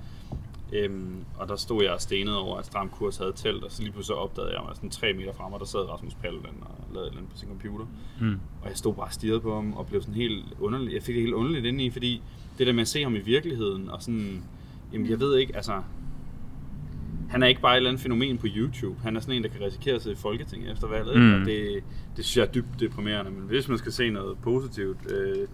Øhm, 0.73 1.25
og 1.39 1.49
der 1.49 1.57
stod 1.57 1.83
jeg 1.83 1.93
og 1.93 2.01
stenede 2.01 2.39
over, 2.41 2.57
at 2.59 2.67
Stram 2.67 2.89
Kurs 2.89 3.17
havde 3.17 3.33
telt, 3.37 3.65
og 3.65 3.71
så 3.73 3.83
lige 3.83 3.93
pludselig 3.93 4.17
opdagede 4.17 4.53
jeg 4.53 4.63
mig 4.67 4.77
sådan 4.77 4.91
tre 4.91 5.13
meter 5.13 5.33
frem, 5.33 5.53
og 5.53 5.61
der 5.61 5.67
sad 5.67 5.81
Rasmus 5.81 6.15
Paludan 6.15 6.55
og 6.61 6.75
lavede 6.95 7.07
et 7.07 7.11
eller 7.11 7.19
andet 7.21 7.33
på 7.33 7.39
sin 7.39 7.49
computer. 7.49 7.87
Mm. 8.21 8.41
Og 8.63 8.69
jeg 8.69 8.77
stod 8.77 8.95
bare 8.95 9.05
og 9.07 9.13
stirrede 9.13 9.41
på 9.41 9.55
ham, 9.55 9.73
og 9.73 9.87
blev 9.87 10.01
sådan 10.01 10.15
helt 10.15 10.45
underlig. 10.61 10.95
Jeg 10.95 11.03
fik 11.03 11.15
det 11.15 11.23
helt 11.23 11.35
underligt 11.35 11.67
ind 11.67 11.81
i, 11.81 11.91
fordi 11.91 12.23
det 12.59 12.67
der 12.67 12.73
med 12.73 12.81
at 12.83 12.89
se 12.89 13.03
ham 13.03 13.15
i 13.15 13.19
virkeligheden, 13.21 13.91
og 13.91 14.03
sådan, 14.03 14.43
jamen 14.93 15.11
jeg 15.11 15.21
ved 15.21 15.37
ikke, 15.39 15.57
altså, 15.57 15.83
han 17.31 17.43
er 17.43 17.47
ikke 17.47 17.61
bare 17.61 17.73
et 17.73 17.77
eller 17.77 17.91
andet 17.91 18.03
fænomen 18.03 18.39
på 18.39 18.47
YouTube. 18.57 19.01
Han 19.03 19.17
er 19.17 19.21
sådan 19.21 19.35
en, 19.35 19.43
der 19.43 19.49
kan 19.49 19.61
risikere 19.61 19.95
at 19.95 20.03
sidde 20.03 20.15
i 20.15 20.19
Folketinget 20.19 20.73
efter 20.73 20.89
valget. 20.89 21.17
Mm. 21.23 21.35
Og 21.35 21.41
det, 21.47 21.83
det 22.17 22.25
synes 22.25 22.37
jeg 22.37 22.43
er 22.43 22.53
dybt 22.53 22.81
deprimerende. 22.81 23.31
Men 23.31 23.43
hvis 23.49 23.69
man 23.69 23.79
skal 23.79 23.93
se 23.93 24.11
noget 24.11 24.39
positivt 24.43 24.99
øh, 25.13 25.49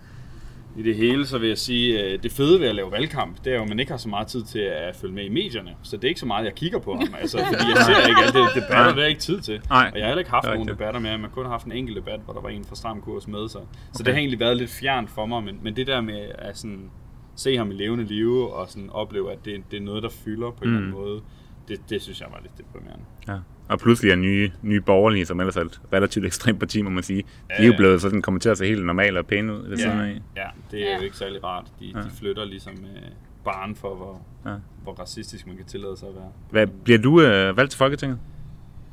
i 0.76 0.82
det 0.82 0.94
hele, 0.96 1.26
så 1.26 1.38
vil 1.38 1.48
jeg 1.48 1.58
sige, 1.58 2.00
at 2.02 2.22
det 2.22 2.32
fede 2.32 2.60
ved 2.60 2.68
at 2.68 2.74
lave 2.74 2.92
valgkamp, 2.92 3.44
det 3.44 3.52
er 3.52 3.56
jo, 3.56 3.62
at 3.62 3.68
man 3.68 3.80
ikke 3.80 3.92
har 3.92 3.98
så 3.98 4.08
meget 4.08 4.26
tid 4.26 4.42
til 4.42 4.58
at 4.58 4.96
følge 4.96 5.14
med 5.14 5.24
i 5.24 5.28
medierne. 5.28 5.70
Så 5.82 5.96
det 5.96 6.04
er 6.04 6.08
ikke 6.08 6.20
så 6.20 6.26
meget, 6.26 6.44
jeg 6.44 6.54
kigger 6.54 6.78
på 6.78 6.94
ham. 6.94 7.08
Altså, 7.20 7.38
fordi 7.38 7.64
jeg 7.76 7.84
ser 7.86 8.08
ikke 8.08 8.20
alle 8.20 8.40
de 8.40 8.60
debatter, 8.60 8.94
det 8.94 9.02
er 9.04 9.08
ikke 9.08 9.20
tid 9.20 9.40
til. 9.40 9.60
Nej, 9.70 9.90
og 9.92 9.98
jeg 9.98 10.04
har 10.04 10.08
heller 10.08 10.18
ikke 10.18 10.30
haft 10.30 10.44
det 10.44 10.50
nogen 10.52 10.60
rigtigt. 10.68 10.78
debatter 10.78 11.00
med 11.00 11.10
ham. 11.10 11.20
Jeg 11.20 11.28
har 11.28 11.34
kun 11.34 11.46
haft 11.46 11.66
en 11.66 11.72
enkelt 11.72 11.96
debat, 11.96 12.20
hvor 12.24 12.34
der 12.34 12.40
var 12.40 12.48
en 12.48 12.64
fra 12.64 12.76
Stram 12.76 13.00
Kurs 13.00 13.28
med. 13.28 13.48
Så, 13.48 13.58
så 13.92 14.02
det 14.02 14.12
har 14.12 14.18
egentlig 14.18 14.40
været 14.40 14.56
lidt 14.56 14.70
fjernt 14.70 15.10
for 15.10 15.26
mig. 15.26 15.42
Men, 15.44 15.58
men 15.62 15.76
det 15.76 15.86
der 15.86 16.00
med 16.00 16.26
at 16.38 16.58
sådan, 16.58 16.90
se 17.36 17.56
ham 17.56 17.70
i 17.70 17.74
levende 17.74 18.04
live, 18.04 18.54
og 18.54 18.68
sådan 18.70 18.90
opleve, 18.90 19.32
at 19.32 19.44
det, 19.44 19.62
det 19.70 19.76
er 19.76 19.80
noget, 19.80 20.02
der 20.02 20.08
fylder 20.24 20.50
på 20.50 20.64
en 20.64 20.68
eller 20.68 20.78
anden 20.78 20.90
Mm. 20.92 20.98
måde, 21.00 21.20
det, 21.68 21.80
det 21.90 22.02
synes 22.02 22.20
jeg 22.20 22.28
var 22.30 22.38
lidt 22.42 22.58
deprimerende. 22.58 23.04
Ja. 23.28 23.36
Og 23.68 23.78
pludselig 23.78 24.10
er 24.12 24.16
nye, 24.16 24.50
nye 24.62 24.80
borgerlige, 24.80 25.26
som 25.26 25.40
ellers 25.40 25.56
er 25.56 25.60
et 25.60 25.80
relativt 25.92 26.26
ekstremt 26.30 26.58
parti, 26.58 26.82
må 26.82 26.90
man 26.90 27.02
sige. 27.02 27.22
De 27.22 27.26
Ja, 27.50 27.54
er 27.62 27.64
jo 27.66 27.70
ja. 27.72 27.76
blevet 27.76 28.00
sådan, 28.00 28.22
kommer 28.22 28.40
til 28.40 28.48
at 28.48 28.58
se 28.58 28.66
helt 28.66 28.84
normale 28.86 29.18
og 29.18 29.26
pæne 29.26 29.54
ud 29.54 29.68
ved 29.68 29.76
siden 29.76 30.00
af. 30.00 30.20
Ja, 30.36 30.46
det 30.70 30.82
er 30.86 30.90
Ja. 30.90 30.96
jo 30.96 31.02
ikke 31.02 31.16
særlig 31.16 31.44
rart. 31.44 31.66
De, 31.80 31.84
Ja. 31.94 31.98
de 32.02 32.10
flytter 32.18 32.44
ligesom 32.44 32.72
øh, 32.72 33.02
barn 33.44 33.74
for, 33.76 33.94
hvor, 33.94 34.22
Ja. 34.46 34.54
hvor 34.82 34.92
racistisk 34.92 35.46
man 35.46 35.56
kan 35.56 35.66
tillade 35.66 35.96
sig 35.96 36.08
at 36.08 36.14
være. 36.14 36.28
Hvad, 36.50 36.66
bliver 36.66 36.98
du 36.98 37.20
øh, 37.20 37.56
valgt 37.56 37.70
til 37.70 37.78
Folketinget? 37.78 38.18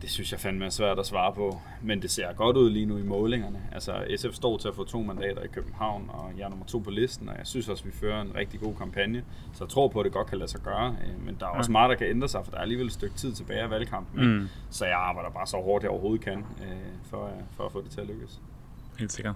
Det 0.04 0.12
synes 0.12 0.32
jeg 0.32 0.40
fandme 0.40 0.66
er 0.66 0.70
svært 0.70 1.00
at 1.00 1.06
svare 1.06 1.34
på, 1.34 1.62
men 1.82 2.01
det 2.01 2.12
ser 2.12 2.34
godt 2.34 2.58
ud 2.58 2.70
lige 2.70 2.86
nu 2.86 2.98
i 2.98 3.04
målingerne. 3.04 3.60
Altså 3.72 4.06
SF 4.18 4.34
står 4.34 4.58
til 4.58 4.68
at 4.68 4.75
få 4.75 4.84
to 4.84 5.01
mandater 5.01 5.42
i 5.42 5.48
København, 5.48 6.06
og 6.10 6.32
jeg 6.38 6.44
er 6.46 6.50
nummer 6.50 6.66
to 6.66 6.80
på 6.80 6.89
listen, 6.89 7.30
og 7.30 7.36
jeg 7.38 7.48
synes 7.48 7.70
også, 7.70 7.82
at 7.82 7.86
vi 7.94 7.98
fører 8.00 8.22
en 8.22 8.36
rigtig 8.36 8.60
god 8.60 8.75
kampagne, 8.75 9.24
så 9.54 9.63
jeg 9.63 9.70
tror 9.70 9.88
på, 9.88 10.00
at 10.00 10.04
det 10.06 10.13
godt 10.13 10.27
kan 10.27 10.38
lade 10.38 10.51
sig 10.51 10.62
gøre, 10.62 10.96
øh, 11.06 11.25
men 11.25 11.38
der 11.39 11.46
er 11.46 11.50
også 11.50 11.72
meget, 11.72 11.89
der 11.89 11.96
kan 11.96 12.08
ændre 12.08 12.27
sig, 12.27 12.42
for 12.44 12.51
der 12.51 12.58
er 12.58 12.62
alligevel 12.62 12.88
et 12.88 12.94
stykke 12.94 13.16
tid 13.16 13.34
tilbage 13.34 13.60
af 13.62 13.70
valgkampen, 13.70 14.25
Mm. 14.25 14.32
mm. 14.39 14.48
så 14.70 14.86
jeg 14.86 14.98
arbejder 14.98 15.30
bare 15.30 15.48
så 15.48 15.58
hårdt, 15.58 15.84
jeg 15.84 15.92
overhovedet 15.92 16.22
kan, 16.25 16.38
øh, 16.38 16.77
for, 17.10 17.25
øh, 17.25 17.32
for 17.58 17.66
at 17.66 17.72
få 17.72 17.82
det 17.82 17.92
til 17.92 18.01
at 18.01 18.08
lykkes. 18.08 18.42
Helt 19.00 19.12
sikkert. 19.12 19.36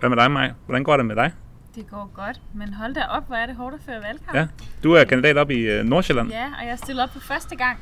Hvad 0.00 0.08
med 0.08 0.16
dig, 0.16 0.30
Maj? 0.30 0.52
Hvordan 0.66 0.84
går 0.84 0.96
det 0.96 1.06
med 1.06 1.16
dig? 1.16 1.32
Det 1.74 1.90
går 1.90 2.10
godt, 2.14 2.40
men 2.54 2.74
hold 2.74 2.94
da 2.94 3.04
op, 3.10 3.26
hvor 3.26 3.36
er 3.36 3.46
det 3.46 3.56
hårdt 3.56 3.74
at 3.74 3.80
føre 3.80 4.02
valgkamp. 4.02 4.38
Ja. 4.38 4.48
Du 4.82 4.92
er 4.92 5.04
kandidat 5.04 5.36
op 5.36 5.50
i 5.50 5.58
øh, 5.60 5.84
Nordsjælland. 5.84 6.28
Ja, 6.30 6.44
og 6.60 6.66
jeg 6.68 6.78
stillede 6.78 7.02
op 7.04 7.10
for 7.10 7.20
første 7.20 7.56
gang. 7.56 7.78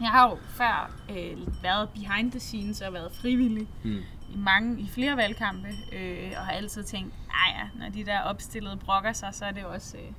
Jeg 0.00 0.08
har 0.08 0.28
jo 0.30 0.36
før 0.48 0.90
øh, 1.10 1.62
været 1.62 1.88
behind 1.88 2.30
the 2.30 2.40
scenes 2.40 2.80
og 2.80 2.92
været 2.92 3.12
frivillig 3.20 3.68
Mm. 3.82 3.90
i 4.30 4.36
mange, 4.36 4.80
i 4.80 4.88
flere 4.94 5.16
valgkampe, 5.16 5.68
øh, 5.92 6.32
og 6.38 6.44
har 6.46 6.52
altid 6.52 6.82
tænkt, 6.84 7.14
nej 7.26 7.58
ja, 7.60 7.84
når 7.84 7.92
de 7.92 8.04
der 8.04 8.20
opstillede 8.20 8.76
brokker 8.76 9.12
sig, 9.12 9.28
så 9.32 9.44
er 9.44 9.50
det 9.50 9.64
også, 9.64 9.96
øh, 9.96 10.12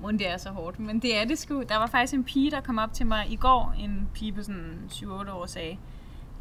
hvordan 0.00 0.18
det 0.18 0.28
er 0.30 0.36
så 0.36 0.48
hårdt. 0.50 0.78
Men 0.80 0.98
det 1.02 1.16
er 1.20 1.24
det 1.24 1.38
sgu. 1.38 1.62
Der 1.68 1.76
var 1.76 1.86
faktisk 1.86 2.14
en 2.14 2.24
pige, 2.24 2.50
der 2.50 2.60
kom 2.60 2.78
op 2.78 2.92
til 2.92 3.06
mig 3.06 3.26
i 3.28 3.36
går, 3.36 3.74
en 3.78 4.08
pige 4.14 4.32
på 4.32 4.42
sådan 4.42 4.78
7-8 4.92 5.06
år, 5.32 5.42
og 5.42 5.48
sagde, 5.48 5.76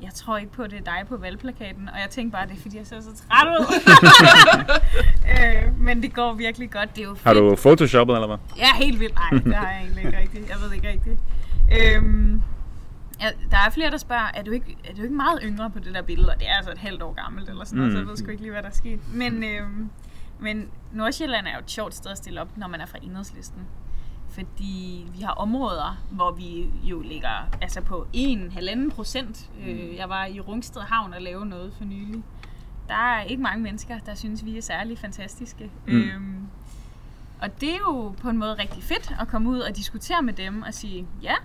jeg 0.01 0.13
tror 0.13 0.37
ikke 0.37 0.51
på, 0.51 0.63
at 0.63 0.71
det 0.71 0.79
er 0.79 0.83
dig 0.83 1.07
på 1.07 1.17
valgplakaten. 1.17 1.89
Og 1.89 1.99
jeg 1.99 2.09
tænkte 2.09 2.31
bare, 2.37 2.47
det 2.47 2.57
er 2.57 2.61
fordi, 2.61 2.77
jeg 2.77 2.87
ser 2.87 3.01
så 3.01 3.07
træt 3.15 3.47
ud. 3.59 3.65
øh, 5.65 5.79
men 5.79 6.01
det 6.03 6.13
går 6.13 6.33
virkelig 6.33 6.71
godt. 6.71 6.95
Det 6.95 7.01
er 7.01 7.07
jo 7.07 7.13
fedt. 7.15 7.23
Har 7.23 7.33
du 7.33 7.55
photoshoppet, 7.55 8.13
eller 8.15 8.27
hvad? 8.27 8.37
Ja, 8.57 8.67
helt 8.85 8.99
vildt. 8.99 9.15
Nej, 9.15 9.39
det 9.43 9.55
har 9.55 9.67
jeg 9.71 9.81
egentlig 9.81 10.05
ikke 10.05 10.17
rigtigt. 10.19 10.49
Jeg 10.49 10.57
ved 10.63 10.73
ikke 10.73 10.89
rigtigt. 10.89 11.19
Øhm, 11.95 12.41
ja, 13.21 13.29
der 13.51 13.57
er 13.57 13.69
flere, 13.69 13.91
der 13.91 13.97
spørger, 13.97 14.27
er 14.33 14.43
du, 14.43 14.51
ikke, 14.51 14.77
er 14.89 14.93
du 14.95 15.01
ikke 15.01 15.15
meget 15.15 15.39
yngre 15.43 15.69
på 15.69 15.79
det 15.79 15.93
der 15.93 16.01
billede? 16.01 16.29
Og 16.31 16.39
det 16.39 16.49
er 16.49 16.53
altså 16.53 16.71
et 16.71 16.77
halvt 16.77 17.01
år 17.01 17.13
gammelt 17.13 17.49
eller 17.49 17.63
sådan 17.65 17.77
noget, 17.77 17.91
Mm. 17.91 17.95
så 17.95 17.99
jeg 17.99 18.07
ved 18.07 18.17
sgu 18.17 18.29
ikke 18.29 18.41
lige, 18.41 18.51
hvad 18.51 18.61
der 18.63 18.69
er 18.69 18.73
sket. 18.73 18.99
Men, 19.13 19.43
øhm, 19.43 19.89
men 20.39 20.69
Nordsjælland 20.93 21.47
er 21.47 21.51
jo 21.53 21.59
et 21.59 21.71
sjovt 21.71 21.93
sted 21.95 22.11
at 22.11 22.17
stille 22.17 22.41
op, 22.41 22.57
når 22.57 22.67
man 22.67 22.81
er 22.81 22.85
fra 22.85 22.97
enhedslisten. 23.01 23.61
Fordi 24.29 25.07
vi 25.15 25.21
har 25.21 25.31
områder, 25.31 26.03
hvor 26.11 26.31
vi 26.31 26.69
jo 26.83 26.99
ligger 27.01 27.49
altså 27.61 27.81
på 27.81 28.07
1,5 28.13 28.89
procent. 28.95 29.49
Øh, 29.67 29.95
jeg 29.95 30.09
var 30.09 30.25
i 30.25 30.39
Rungsted 30.39 30.81
Havn 30.81 31.13
og 31.13 31.21
lave 31.21 31.45
noget 31.45 31.73
for 31.77 31.83
nylig. 31.85 32.23
Der 32.87 32.95
er 32.95 33.21
ikke 33.23 33.43
mange 33.43 33.63
mennesker, 33.63 33.99
der 33.99 34.15
synes, 34.15 34.45
vi 34.45 34.57
er 34.57 34.61
særlig 34.61 34.97
fantastiske. 34.99 35.71
Mm. 35.87 35.93
Øhm, 35.93 36.47
og 37.41 37.61
det 37.61 37.69
er 37.73 37.77
jo 37.77 38.15
på 38.21 38.29
en 38.29 38.37
måde 38.37 38.53
rigtig 38.53 38.83
fedt 38.83 39.15
at 39.19 39.27
komme 39.27 39.49
ud 39.49 39.59
og 39.59 39.75
diskutere 39.75 40.21
med 40.21 40.33
dem 40.33 40.61
og 40.61 40.73
sige, 40.73 41.07
ja, 41.21 41.35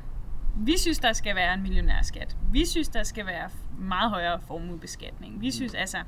vi 0.57 0.79
synes, 0.79 0.99
der 0.99 1.13
skal 1.13 1.37
være 1.37 1.55
en 1.55 1.63
millionærskat. 1.63 2.37
Vi 2.53 2.67
synes, 2.67 2.89
der 2.89 3.03
skal 3.03 3.27
være 3.27 3.49
meget 3.79 4.11
højere 4.11 4.41
formuebeskatning. 4.41 5.41
Vi 5.41 5.51
synes 5.51 5.75
altså... 5.75 5.99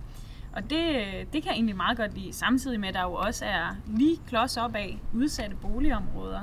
Og 0.53 0.63
det, 0.63 1.05
det 1.33 1.43
kan 1.43 1.45
jeg 1.47 1.53
egentlig 1.55 1.77
meget 1.77 1.97
godt 1.97 2.15
lide, 2.19 2.33
samtidig 2.33 2.81
med, 2.81 2.89
at 2.89 2.95
der 2.95 3.03
jo 3.03 3.13
også 3.15 3.45
er 3.45 3.77
lige 3.87 4.17
klods 4.27 4.57
op 4.57 4.75
af 4.75 4.99
udsatte 5.15 5.57
boligområder. 5.57 6.41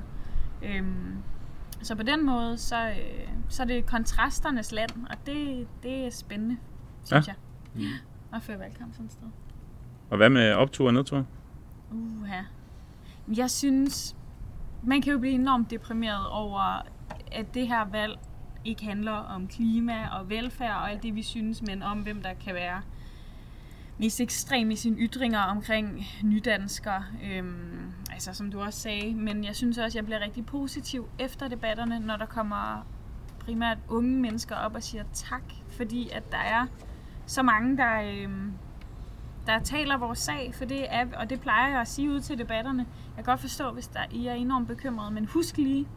Øhm, 0.64 1.16
så 1.82 1.96
på 1.96 2.04
den 2.04 2.26
måde, 2.26 2.58
så, 2.58 2.90
øh, 2.90 3.30
så 3.50 3.64
er 3.64 3.68
det 3.68 3.86
kontrasternes 3.86 4.72
land, 4.72 4.90
og 5.10 5.16
det, 5.26 5.68
det 5.84 6.06
er 6.06 6.10
spændende, 6.10 6.58
synes 7.04 7.28
Ja. 7.28 7.34
jeg. 7.76 7.82
Ja. 7.82 7.88
Og 8.38 8.42
føre 8.44 8.60
valgkamp 8.60 8.94
sådan 8.94 9.06
et 9.06 9.12
sted. 9.12 9.28
Og 10.10 10.18
hvad 10.18 10.30
med 10.30 10.54
optur 10.54 10.88
og 10.88 10.94
nedtur? 10.94 11.26
Uha. 11.92 12.42
Jeg 13.38 13.52
synes, 13.52 14.16
man 14.84 15.02
kan 15.02 15.14
jo 15.14 15.20
blive 15.20 15.34
enormt 15.34 15.72
deprimeret 15.72 16.30
over, 16.30 16.82
at 17.36 17.54
det 17.54 17.68
her 17.68 17.86
valg 17.86 18.20
ikke 18.66 18.86
handler 18.86 19.12
om 19.12 19.48
klima 19.48 20.08
og 20.08 20.30
velfærd 20.30 20.76
og 20.76 20.92
alt 20.92 21.04
det, 21.04 21.16
vi 21.16 21.22
synes, 21.22 21.62
men 21.62 21.84
om 21.84 22.00
hvem 22.00 22.22
der 22.22 22.34
kan 22.34 22.56
være 22.56 22.82
mest 23.98 24.22
ekstrem 24.22 24.72
i 24.72 24.76
sine 24.76 24.98
ytringer 24.98 25.40
omkring 25.40 26.06
nydanskere. 26.24 27.06
Øhm, 27.24 27.94
altså, 28.12 28.34
som 28.34 28.52
du 28.52 28.62
også 28.62 28.80
sagde. 28.80 29.16
Men 29.16 29.44
jeg 29.44 29.56
synes 29.56 29.78
også, 29.78 29.98
jeg 29.98 30.06
bliver 30.06 30.20
rigtig 30.20 30.46
positiv 30.46 31.08
efter 31.20 31.48
debatterne, 31.48 32.00
når 32.00 32.18
der 32.18 32.26
kommer 32.26 32.88
primært 33.40 33.78
unge 33.90 34.20
mennesker 34.20 34.56
op 34.56 34.76
og 34.76 34.84
siger 34.84 35.04
tak, 35.14 35.44
fordi 35.78 36.10
at 36.10 36.32
der 36.32 36.38
er 36.38 36.66
så 37.26 37.44
mange, 37.44 37.78
der, 37.78 38.02
øhm, 38.02 38.54
der 39.48 39.60
taler 39.60 39.98
vores 39.98 40.20
sag, 40.20 40.52
for 40.56 40.66
det 40.66 40.86
er, 40.90 41.06
og 41.18 41.30
det 41.30 41.42
plejer 41.42 41.70
jeg 41.70 41.82
at 41.82 41.88
sige 41.88 42.10
ud 42.10 42.20
til 42.20 42.38
debatterne. 42.38 42.86
Jeg 43.18 43.26
kan 43.26 43.32
godt 43.32 43.40
forstå, 43.40 43.72
hvis 43.72 43.88
der, 43.88 44.00
I 44.12 44.28
er 44.28 44.34
enormt 44.34 44.68
bekymrede, 44.68 45.12
men 45.12 45.26
husk 45.26 45.58
lige, 45.58 45.88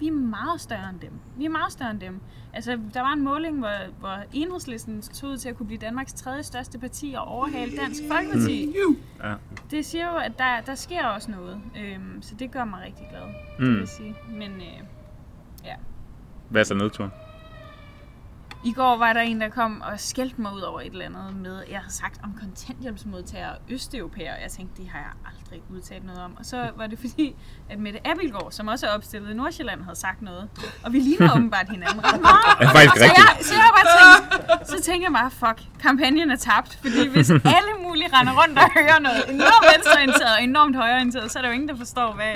vi 0.00 0.06
er 0.06 0.12
meget 0.12 0.60
større 0.60 0.90
end 0.90 1.00
dem. 1.00 1.12
Vi 1.36 1.44
er 1.44 1.48
meget 1.48 1.72
større 1.72 1.90
end 1.90 2.00
dem. 2.00 2.20
Altså, 2.52 2.78
der 2.94 3.00
var 3.00 3.12
en 3.12 3.22
måling, 3.24 3.58
hvor, 3.58 3.72
hvor 3.98 4.16
enhedslisten 4.32 5.02
stod 5.02 5.30
ud 5.30 5.36
til 5.36 5.48
at 5.48 5.56
kunne 5.56 5.66
blive 5.66 5.78
Danmarks 5.78 6.12
tredje 6.12 6.42
største 6.42 6.78
parti 6.78 7.14
og 7.18 7.24
overhale 7.24 7.76
Dansk 7.76 8.02
Folkeparti. 8.12 8.74
Ja. 9.24 9.34
Det 9.70 9.84
siger 9.86 10.12
jo, 10.12 10.16
at 10.16 10.38
der, 10.38 10.60
der 10.66 10.74
sker 10.74 11.06
også 11.06 11.30
noget. 11.30 11.60
Øhm, 11.80 12.22
så 12.22 12.34
det 12.34 12.50
gør 12.50 12.64
mig 12.64 12.80
rigtig 12.86 13.06
glad, 13.10 13.22
mm. 13.26 13.32
det 13.58 13.66
Mm. 13.66 13.72
vil 13.72 13.78
jeg 13.78 13.88
sige. 13.88 14.14
Men 14.28 14.50
øh, 14.52 14.80
ja. 15.64 15.74
Hvad 16.48 16.60
er 16.60 16.64
så 16.64 16.74
nedtur? 16.74 17.10
I 18.64 18.72
går 18.72 18.96
var 18.96 19.12
der 19.12 19.20
en, 19.20 19.40
der 19.40 19.48
kom 19.48 19.80
og 19.80 20.00
skældte 20.00 20.40
mig 20.40 20.54
ud 20.54 20.60
over 20.60 20.80
et 20.80 20.86
eller 20.92 21.04
andet 21.04 21.36
med, 21.36 21.62
jeg 21.70 21.78
havde 21.78 21.92
sagt 21.94 22.20
om 22.24 22.34
kontanthjælpsmodtagere 22.40 23.50
og 23.50 23.58
østeuropæere, 23.70 24.34
jeg 24.42 24.50
tænkte, 24.50 24.82
det 24.82 24.90
har 24.90 24.98
jeg 24.98 25.32
aldrig 25.32 25.62
udtalt 25.70 26.04
noget 26.04 26.20
om. 26.22 26.36
Og 26.38 26.44
så 26.46 26.70
var 26.76 26.86
det 26.86 26.98
fordi, 26.98 27.36
at 27.70 27.78
Mette 27.78 28.06
Abildgaard, 28.08 28.48
som 28.52 28.68
også 28.68 28.86
er 28.86 28.90
opstillet 28.90 29.30
i 29.30 29.34
Nordsjælland, 29.34 29.82
havde 29.82 29.96
sagt 29.98 30.22
noget. 30.22 30.48
Og 30.84 30.92
vi 30.92 30.98
ligner 30.98 31.32
åbenbart 31.36 31.68
hinanden 31.68 32.04
ret 32.04 32.20
meget. 32.20 32.58
Det 32.58 32.66
er 32.66 32.72
faktisk 32.72 32.96
Så 32.96 33.04
rigtigt. 33.04 33.18
jeg, 33.18 33.44
så 33.44 33.54
jeg 33.54 33.70
bare 33.76 33.88
tænkte, 33.98 34.66
så 34.76 34.82
tænker 34.82 35.06
jeg 35.06 35.12
bare, 35.12 35.30
fuck, 35.30 35.68
kampagnen 35.82 36.30
er 36.30 36.36
tabt. 36.36 36.78
Fordi 36.82 37.08
hvis 37.08 37.30
alle 37.58 37.72
mulige 37.88 38.08
render 38.12 38.32
rundt 38.42 38.58
og 38.58 38.70
hører 38.78 38.98
noget 39.00 39.22
enormt 39.28 39.66
venstreorienteret 39.74 40.32
og 40.36 40.42
enormt 40.42 40.76
højreorienteret, 40.76 41.30
så 41.30 41.38
er 41.38 41.42
der 41.42 41.48
jo 41.48 41.54
ingen, 41.54 41.68
der 41.68 41.76
forstår, 41.76 42.12
hvad... 42.14 42.34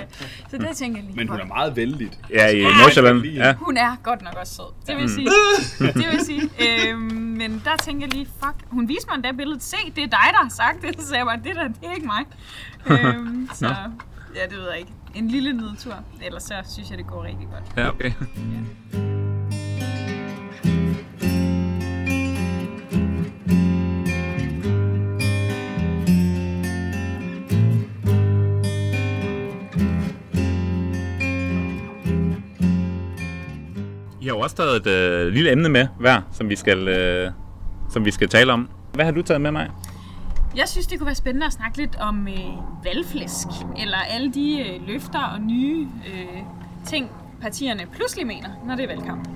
Så 0.51 0.59
det 0.59 0.77
tænker 0.77 0.99
jeg 0.99 1.05
lige, 1.07 1.17
Men 1.17 1.29
hun 1.29 1.41
er 1.41 1.45
meget 1.45 1.77
vældig. 1.77 2.11
Ja, 2.31 2.49
i 2.49 2.63
Nordsjælland. 2.63 3.23
Ja. 3.25 3.55
Hun 3.55 3.77
er 3.77 3.97
godt 4.03 4.23
nok 4.23 4.35
også 4.41 4.55
sød. 4.55 4.65
Det 4.87 4.97
vil 4.97 5.11
sige. 5.11 5.29
det 5.79 6.07
vil 6.13 6.21
sige. 6.25 6.43
Øhm, 6.91 7.01
men 7.41 7.63
der 7.65 7.77
tænker 7.77 8.07
jeg 8.07 8.15
lige, 8.15 8.27
fuck. 8.45 8.55
Hun 8.71 8.89
viste 8.89 9.07
mig 9.09 9.15
endda 9.15 9.33
billedet. 9.33 9.63
Se, 9.63 9.77
det 9.97 10.05
er 10.05 10.09
dig, 10.09 10.29
der 10.33 10.43
har 10.43 10.51
sagt 10.51 10.83
det. 10.83 11.01
Så 11.01 11.07
sagde 11.09 11.19
jeg 11.19 11.27
bare, 11.27 11.37
det 11.45 11.57
der, 11.57 11.69
det 11.69 11.89
er 11.91 11.95
ikke 11.95 12.07
mig. 12.07 12.25
øhm, 12.87 13.49
så 13.61 13.67
ja, 14.35 14.43
det 14.51 14.57
ved 14.59 14.71
jeg 14.71 14.79
ikke. 14.79 14.93
En 15.15 15.29
lille 15.29 15.53
nedtur. 15.53 15.95
Ellers 16.27 16.43
så 16.43 16.55
synes 16.75 16.91
jeg, 16.91 16.99
det 16.99 17.07
går 17.07 17.25
rigtig 17.25 17.49
godt. 17.53 17.85
Ja, 17.85 17.89
okay. 17.89 18.13
I 34.23 34.25
har 34.25 34.35
jo 34.35 34.41
også 34.41 34.57
taget 34.57 34.87
et 34.87 34.87
øh, 34.87 35.33
lille 35.33 35.53
emne 35.53 35.69
med 35.69 35.87
hver, 35.99 36.21
som 36.33 36.49
vi 36.49 36.57
skal, 36.57 36.89
øh, 36.89 37.31
som 37.91 38.05
vi 38.05 38.11
skal 38.11 38.29
tale 38.29 38.53
om. 38.53 38.69
Hvad 38.95 39.05
har 39.05 39.13
du 39.13 39.23
taget 39.23 39.41
med 39.41 39.51
mig? 39.51 39.71
Jeg 40.57 40.69
synes, 40.69 40.87
det 40.87 40.99
kunne 40.99 41.07
være 41.07 41.15
spændende 41.15 41.47
at 41.47 41.53
snakke 41.53 41.79
lidt 41.79 41.97
om 41.97 42.29
øh, 42.29 42.85
valgflæsk. 42.85 43.47
Eller 43.79 43.97
alle 43.99 44.33
de 44.33 44.61
øh, 44.61 44.87
løfter 44.87 45.19
og 45.19 45.41
nye 45.41 45.89
øh, 46.07 46.43
ting, 46.87 47.11
partierne 47.41 47.83
pludselig 47.93 48.27
mener, 48.27 48.49
når 48.67 48.77
det 48.77 48.83
er 48.83 48.89
valgkamp. 48.89 49.29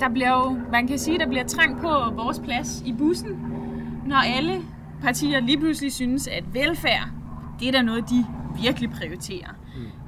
Der 0.00 0.08
bliver 0.08 0.30
jo, 0.30 0.58
man 0.72 0.86
kan 0.86 0.98
sige, 0.98 1.18
der 1.18 1.28
bliver 1.28 1.44
trang 1.44 1.80
på 1.80 2.12
vores 2.14 2.40
plads 2.44 2.82
i 2.86 2.92
bussen, 2.92 3.30
når 4.06 4.36
alle 4.36 4.62
partier 5.02 5.40
lige 5.40 5.58
pludselig 5.58 5.92
synes, 5.92 6.26
at 6.26 6.44
velfærd, 6.54 7.08
det 7.60 7.68
er 7.68 7.72
da 7.72 7.82
noget, 7.82 8.10
de 8.10 8.26
virkelig 8.62 8.90
prioriterer. 8.90 9.48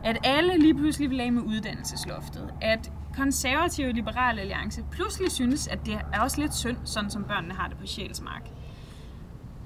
At 0.05 0.19
alle 0.25 0.59
lige 0.59 0.75
pludselig 0.75 1.11
vil 1.11 1.21
af 1.21 1.33
med 1.33 1.43
uddannelsesloftet. 1.43 2.51
At 2.61 2.91
konservative 3.16 3.92
liberale 3.92 4.40
alliance 4.40 4.85
pludselig 4.90 5.31
synes, 5.33 5.69
at 5.69 5.87
det 5.87 5.99
er 6.12 6.21
også 6.21 6.40
lidt 6.40 6.54
synd, 6.54 6.76
sådan 6.85 7.11
som 7.11 7.25
børnene 7.25 7.54
har 7.54 7.69
det 7.69 7.76
på 7.76 7.87
Sjælsmark. 7.87 8.42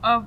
Og 0.02 0.24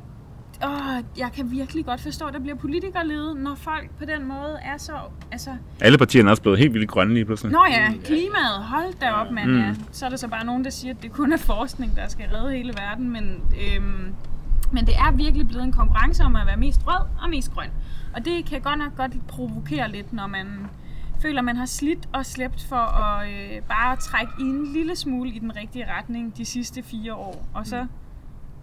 åh, 0.66 1.04
jeg 1.18 1.32
kan 1.32 1.52
virkelig 1.52 1.86
godt 1.86 2.02
forstå, 2.02 2.26
at 2.26 2.34
der 2.34 2.40
bliver 2.40 2.56
politikerlede, 2.56 3.36
når 3.36 3.56
folk 3.56 3.90
på 3.98 4.06
den 4.06 4.28
måde 4.28 4.60
er 4.62 4.78
så... 4.78 4.94
Altså, 5.32 5.50
Alle 5.82 5.98
partierne 5.98 6.30
er 6.30 6.32
også 6.32 6.42
blevet 6.42 6.60
helt 6.60 6.74
vildt 6.74 6.90
grønne 6.90 7.14
lige 7.14 7.26
pludselig. 7.26 7.52
Nå 7.52 7.66
ja, 7.70 7.94
klimaet, 8.06 8.64
hold 8.64 9.00
da 9.02 9.12
op, 9.12 9.32
mand. 9.32 9.52
Mm. 9.52 9.60
Ja. 9.60 9.74
Så 9.92 10.06
er 10.06 10.10
der 10.10 10.18
så 10.18 10.28
bare 10.28 10.46
nogen, 10.46 10.64
der 10.64 10.70
siger, 10.70 10.94
at 10.94 11.04
det 11.04 11.12
kun 11.12 11.34
er 11.34 11.38
forskning, 11.38 11.96
der 11.96 12.08
skal 12.08 12.26
redde 12.30 12.52
hele 12.56 12.74
verden. 12.78 13.10
Men, 13.10 13.42
øhm, 13.52 14.14
men 14.72 14.86
det 14.86 14.96
er 14.96 15.12
virkelig 15.12 15.48
blevet 15.48 15.64
en 15.64 15.72
konkurrence 15.72 16.24
om 16.24 16.36
at 16.36 16.48
være 16.48 16.58
mest 16.58 16.88
rød 16.88 17.08
og 17.22 17.30
mest 17.30 17.52
grøn. 17.52 17.70
Og 18.14 18.26
det 18.26 18.46
kan 18.46 18.62
godt 18.62 18.80
nok 18.80 18.96
godt 18.98 19.28
provokere 19.28 19.92
lidt, 19.92 20.14
når 20.14 20.28
man 20.28 20.48
føler, 21.22 21.42
man 21.42 21.56
har 21.56 21.66
slidt 21.66 22.10
og 22.14 22.26
slæbt 22.26 22.66
for 22.70 22.76
at 22.76 23.30
øh, 23.30 23.62
bare 23.70 23.96
trække 23.96 24.32
i 24.40 24.44
en 24.44 24.74
lille 24.74 24.96
smule 24.96 25.30
i 25.30 25.40
den 25.40 25.56
rigtige 25.56 25.86
retning 25.98 26.38
de 26.38 26.46
sidste 26.46 26.84
fire 26.84 27.14
år. 27.14 27.48
Og 27.54 27.68
så 27.68 27.86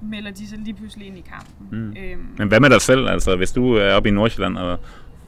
melder 0.03 0.31
de 0.31 0.49
sig 0.49 0.59
lige 0.59 0.75
pludselig 0.75 1.07
ind 1.07 1.19
i 1.19 1.25
kampen. 1.33 1.79
Mm. 1.81 1.97
Øhm, 2.03 2.27
Men 2.39 2.49
hvad 2.49 2.61
med 2.61 2.71
dig 2.71 2.81
selv? 2.81 3.09
Altså, 3.09 3.37
hvis 3.37 3.53
du 3.53 3.73
er 3.73 3.95
oppe 3.95 4.09
i 4.09 4.13
Nordsjælland 4.13 4.59
og 4.59 4.79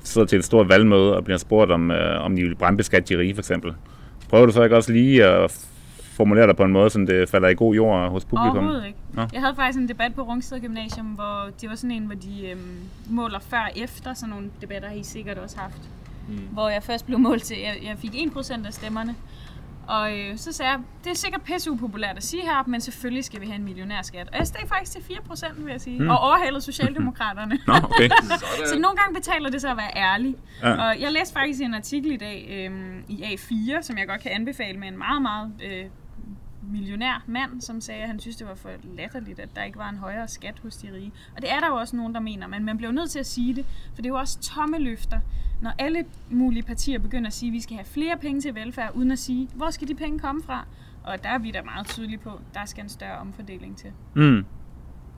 sidder 0.01 0.27
til 0.27 0.39
et 0.39 0.45
stort 0.45 0.69
valgmøde 0.69 1.17
og 1.17 1.25
bliver 1.25 1.39
spurgt 1.39 1.71
om, 1.71 1.91
øh, 1.91 2.25
om 2.25 2.37
de 2.37 2.43
vil 2.43 2.55
brandbeskatte 2.55 3.19
rige, 3.19 3.35
for 3.35 3.41
eksempel. 3.41 3.75
Prøver 4.29 4.47
du 4.47 4.53
så 4.53 4.63
ikke 4.63 4.77
også 4.77 4.93
lige 4.93 5.25
at 5.25 5.69
formulere 6.17 6.47
dig 6.47 6.57
på 6.57 6.65
en 6.65 6.73
måde, 6.73 6.91
så 6.91 6.99
det 6.99 7.29
falder 7.29 7.49
i 7.49 7.55
god 7.55 7.75
jord 7.75 8.11
hos 8.11 8.25
publikum? 8.25 8.57
Overhovedet 8.57 8.87
ikke. 8.87 8.99
Nå. 9.13 9.23
Jeg 9.33 9.41
havde 9.41 9.55
faktisk 9.57 9.79
en 9.79 9.89
debat 9.89 10.15
på 10.15 10.23
Rungsted 10.23 10.61
Gymnasium, 10.61 11.07
hvor 11.07 11.51
det 11.61 11.69
var 11.69 11.75
sådan 11.75 11.91
en, 11.91 12.05
hvor 12.07 12.15
de 12.15 12.51
øhm, 12.51 12.79
måler 13.11 13.39
før 13.39 13.59
og 13.59 13.71
efter. 13.77 14.15
Sådan 14.15 14.31
nogle 14.31 14.51
debatter 14.61 14.89
har 14.89 14.97
I 14.97 15.03
sikkert 15.03 15.39
også 15.39 15.59
haft. 15.59 15.91
Mm. 16.29 16.37
Hvor 16.37 16.69
jeg 16.69 16.83
først 16.83 17.07
blev 17.07 17.19
målt 17.19 17.43
til, 17.43 17.59
jeg, 17.59 17.79
jeg 17.83 17.99
fik 17.99 18.15
1% 18.15 18.67
af 18.67 18.73
stemmerne. 18.73 19.15
Og 19.89 20.19
øh, 20.19 20.37
så 20.37 20.53
sagde 20.53 20.71
jeg, 20.71 20.81
det 21.05 21.11
er 21.11 21.15
sikkert 21.15 21.43
pisse 21.43 21.71
upopulært 21.71 22.17
at 22.17 22.23
sige 22.23 22.43
her, 22.43 22.65
men 22.67 22.81
selvfølgelig 22.81 23.25
skal 23.25 23.41
vi 23.41 23.47
have 23.47 23.57
en 23.57 23.65
millionærskat. 23.65 24.29
Og 24.33 24.39
jeg 24.39 24.47
steg 24.47 24.69
faktisk 24.69 24.93
til 24.93 25.01
4%, 25.01 25.63
vil 25.63 25.71
jeg 25.71 25.81
sige. 25.81 26.01
Mm. 26.03 26.11
Og 26.11 26.19
overhalede 26.19 26.61
Socialdemokraterne. 26.61 27.59
Nå, 27.67 27.75
okay. 27.75 28.09
Så 28.73 28.79
nogle 28.79 28.97
gange 28.97 29.15
betaler 29.15 29.51
det 29.51 29.61
sig 29.61 29.71
at 29.71 29.77
være 29.77 29.97
ærlig. 29.97 30.35
Ja. 30.63 30.89
Og 30.89 31.01
jeg 31.01 31.13
læste 31.13 31.33
faktisk 31.33 31.61
en 31.61 31.75
artikel 31.75 32.13
i 32.13 32.17
dag 32.17 32.49
øhm, 32.51 33.05
i 33.09 33.23
A4, 33.23 33.83
som 33.83 33.99
jeg 33.99 34.07
godt 34.09 34.21
kan 34.21 34.31
anbefale 34.31 34.79
med 34.79 34.89
en 34.89 34.99
meget, 34.99 35.23
meget 35.23 35.53
øh, 35.65 35.85
millionær 36.73 37.25
mand, 37.27 37.61
som 37.61 37.81
sagde, 37.81 38.03
at 38.03 38.09
han 38.09 38.21
synes, 38.21 38.37
det 38.37 38.47
var 38.47 38.55
for 38.55 38.71
latterligt, 38.97 39.41
at 39.41 39.49
der 39.57 39.65
ikke 39.65 39.79
var 39.79 39.89
en 39.89 39.99
højere 39.99 40.29
skat 40.29 40.59
hos 40.63 40.77
de 40.77 40.89
rige. 40.95 41.13
Og 41.37 41.43
det 41.43 41.53
er 41.53 41.61
der 41.61 41.67
jo 41.67 41.75
også 41.75 41.97
nogen, 41.97 42.15
der 42.15 42.21
mener, 42.21 42.47
men 42.47 42.65
man 42.65 42.77
bliver 42.77 42.93
nødt 42.93 43.11
til 43.11 43.19
at 43.19 43.27
sige 43.27 43.55
det, 43.55 43.67
for 43.95 43.97
det 43.97 44.07
er 44.07 44.09
jo 44.09 44.19
også 44.19 44.41
tomme 44.41 44.79
løfter, 44.79 45.21
når 45.61 45.73
alle 45.79 46.05
mulige 46.31 46.63
partier 46.63 46.99
begynder 46.99 47.27
at 47.27 47.35
sige, 47.35 47.49
at 47.49 47.53
vi 47.53 47.61
skal 47.61 47.77
have 47.77 47.85
flere 47.85 48.19
penge 48.21 48.41
til 48.41 48.55
velfærd, 48.55 48.91
uden 48.95 49.11
at 49.11 49.19
sige, 49.19 49.49
hvor 49.55 49.71
skal 49.71 49.89
de 49.89 49.95
penge 49.95 50.19
komme 50.19 50.43
fra? 50.43 50.67
Og 51.05 51.23
der 51.23 51.29
er 51.29 51.39
vi 51.39 51.51
da 51.51 51.63
meget 51.63 51.87
tydelige 51.87 52.19
på, 52.19 52.41
der 52.55 52.65
skal 52.65 52.83
en 52.83 52.89
større 52.89 53.19
omfordeling 53.19 53.77
til. 53.77 53.93
Mm. 54.15 54.45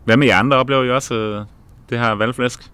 Hvad 0.04 0.16
med 0.16 0.26
jer 0.26 0.38
andre? 0.38 0.56
Oplever 0.56 0.84
I 0.84 0.90
også 0.90 1.14
øh, 1.14 1.46
det 1.90 1.98
her 1.98 2.10
valgflæsk? 2.10 2.72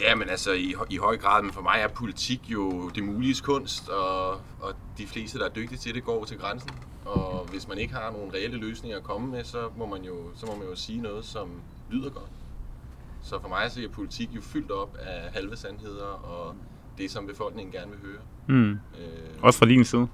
Ja, 0.00 0.14
men 0.14 0.28
altså 0.28 0.52
i, 0.52 0.74
i 0.90 0.96
høj 0.96 1.16
grad, 1.16 1.42
men 1.42 1.52
for 1.52 1.62
mig 1.62 1.76
er 1.80 1.88
politik 1.88 2.40
jo 2.48 2.88
det 2.88 3.04
muliges 3.04 3.40
kunst, 3.40 3.88
og, 3.88 4.30
og 4.60 4.74
de 4.98 5.06
fleste, 5.06 5.38
der 5.38 5.44
er 5.44 5.48
dygtige 5.48 5.78
til 5.78 5.94
det, 5.94 6.04
går 6.04 6.24
til 6.24 6.38
grænsen. 6.38 6.70
Og 7.04 7.46
hvis 7.50 7.68
man 7.68 7.78
ikke 7.78 7.94
har 7.94 8.10
nogle 8.10 8.32
reelle 8.34 8.56
løsninger 8.56 8.98
at 8.98 9.04
komme 9.04 9.30
med, 9.30 9.44
så 9.44 9.68
må 9.76 9.86
man 9.86 10.02
jo, 10.02 10.14
så 10.34 10.46
må 10.46 10.56
man 10.56 10.68
jo 10.68 10.76
sige 10.76 11.00
noget, 11.00 11.24
som 11.24 11.50
lyder 11.90 12.10
godt. 12.10 12.30
Så 13.22 13.40
for 13.40 13.48
mig 13.48 13.70
så 13.70 13.80
er 13.80 13.88
politik 13.88 14.28
jo 14.36 14.40
fyldt 14.40 14.70
op 14.70 14.96
af 15.00 15.32
halve 15.32 15.56
sandheder 15.56 16.06
og 16.06 16.54
det, 16.98 17.10
som 17.10 17.26
befolkningen 17.26 17.72
gerne 17.72 17.90
vil 17.90 18.00
høre. 18.00 18.20
Mm. 18.48 18.70
Øh, 18.70 18.78
Også 19.42 19.58
fra 19.58 19.66
din 19.66 19.84
side? 19.84 20.08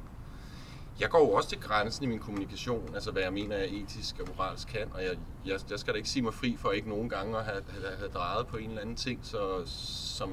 jeg 1.01 1.11
går 1.11 1.19
jo 1.19 1.31
også 1.31 1.49
til 1.49 1.61
grænsen 1.61 2.05
i 2.05 2.07
min 2.07 2.19
kommunikation, 2.19 2.95
altså 2.95 3.11
hvad 3.11 3.23
jeg 3.23 3.33
mener 3.33 3.57
er 3.57 3.65
etisk 3.65 4.21
og 4.21 4.29
moralsk 4.37 4.69
kan, 4.69 4.83
og 4.95 5.03
jeg, 5.03 5.11
jeg, 5.47 5.61
jeg 5.71 5.79
skal 5.79 5.93
da 5.93 5.97
ikke 5.97 6.09
sige 6.09 6.23
mig 6.23 6.35
fri 6.35 6.57
for 6.59 6.71
ikke 6.71 6.89
nogen 6.89 7.09
gange 7.09 7.39
at 7.39 7.45
have, 7.45 7.63
have, 7.69 7.97
have 7.99 8.09
drejet 8.09 8.47
på 8.47 8.57
en 8.57 8.69
eller 8.69 8.81
anden 8.83 8.97
ting, 8.97 9.21
så, 9.23 9.63
som 9.67 10.31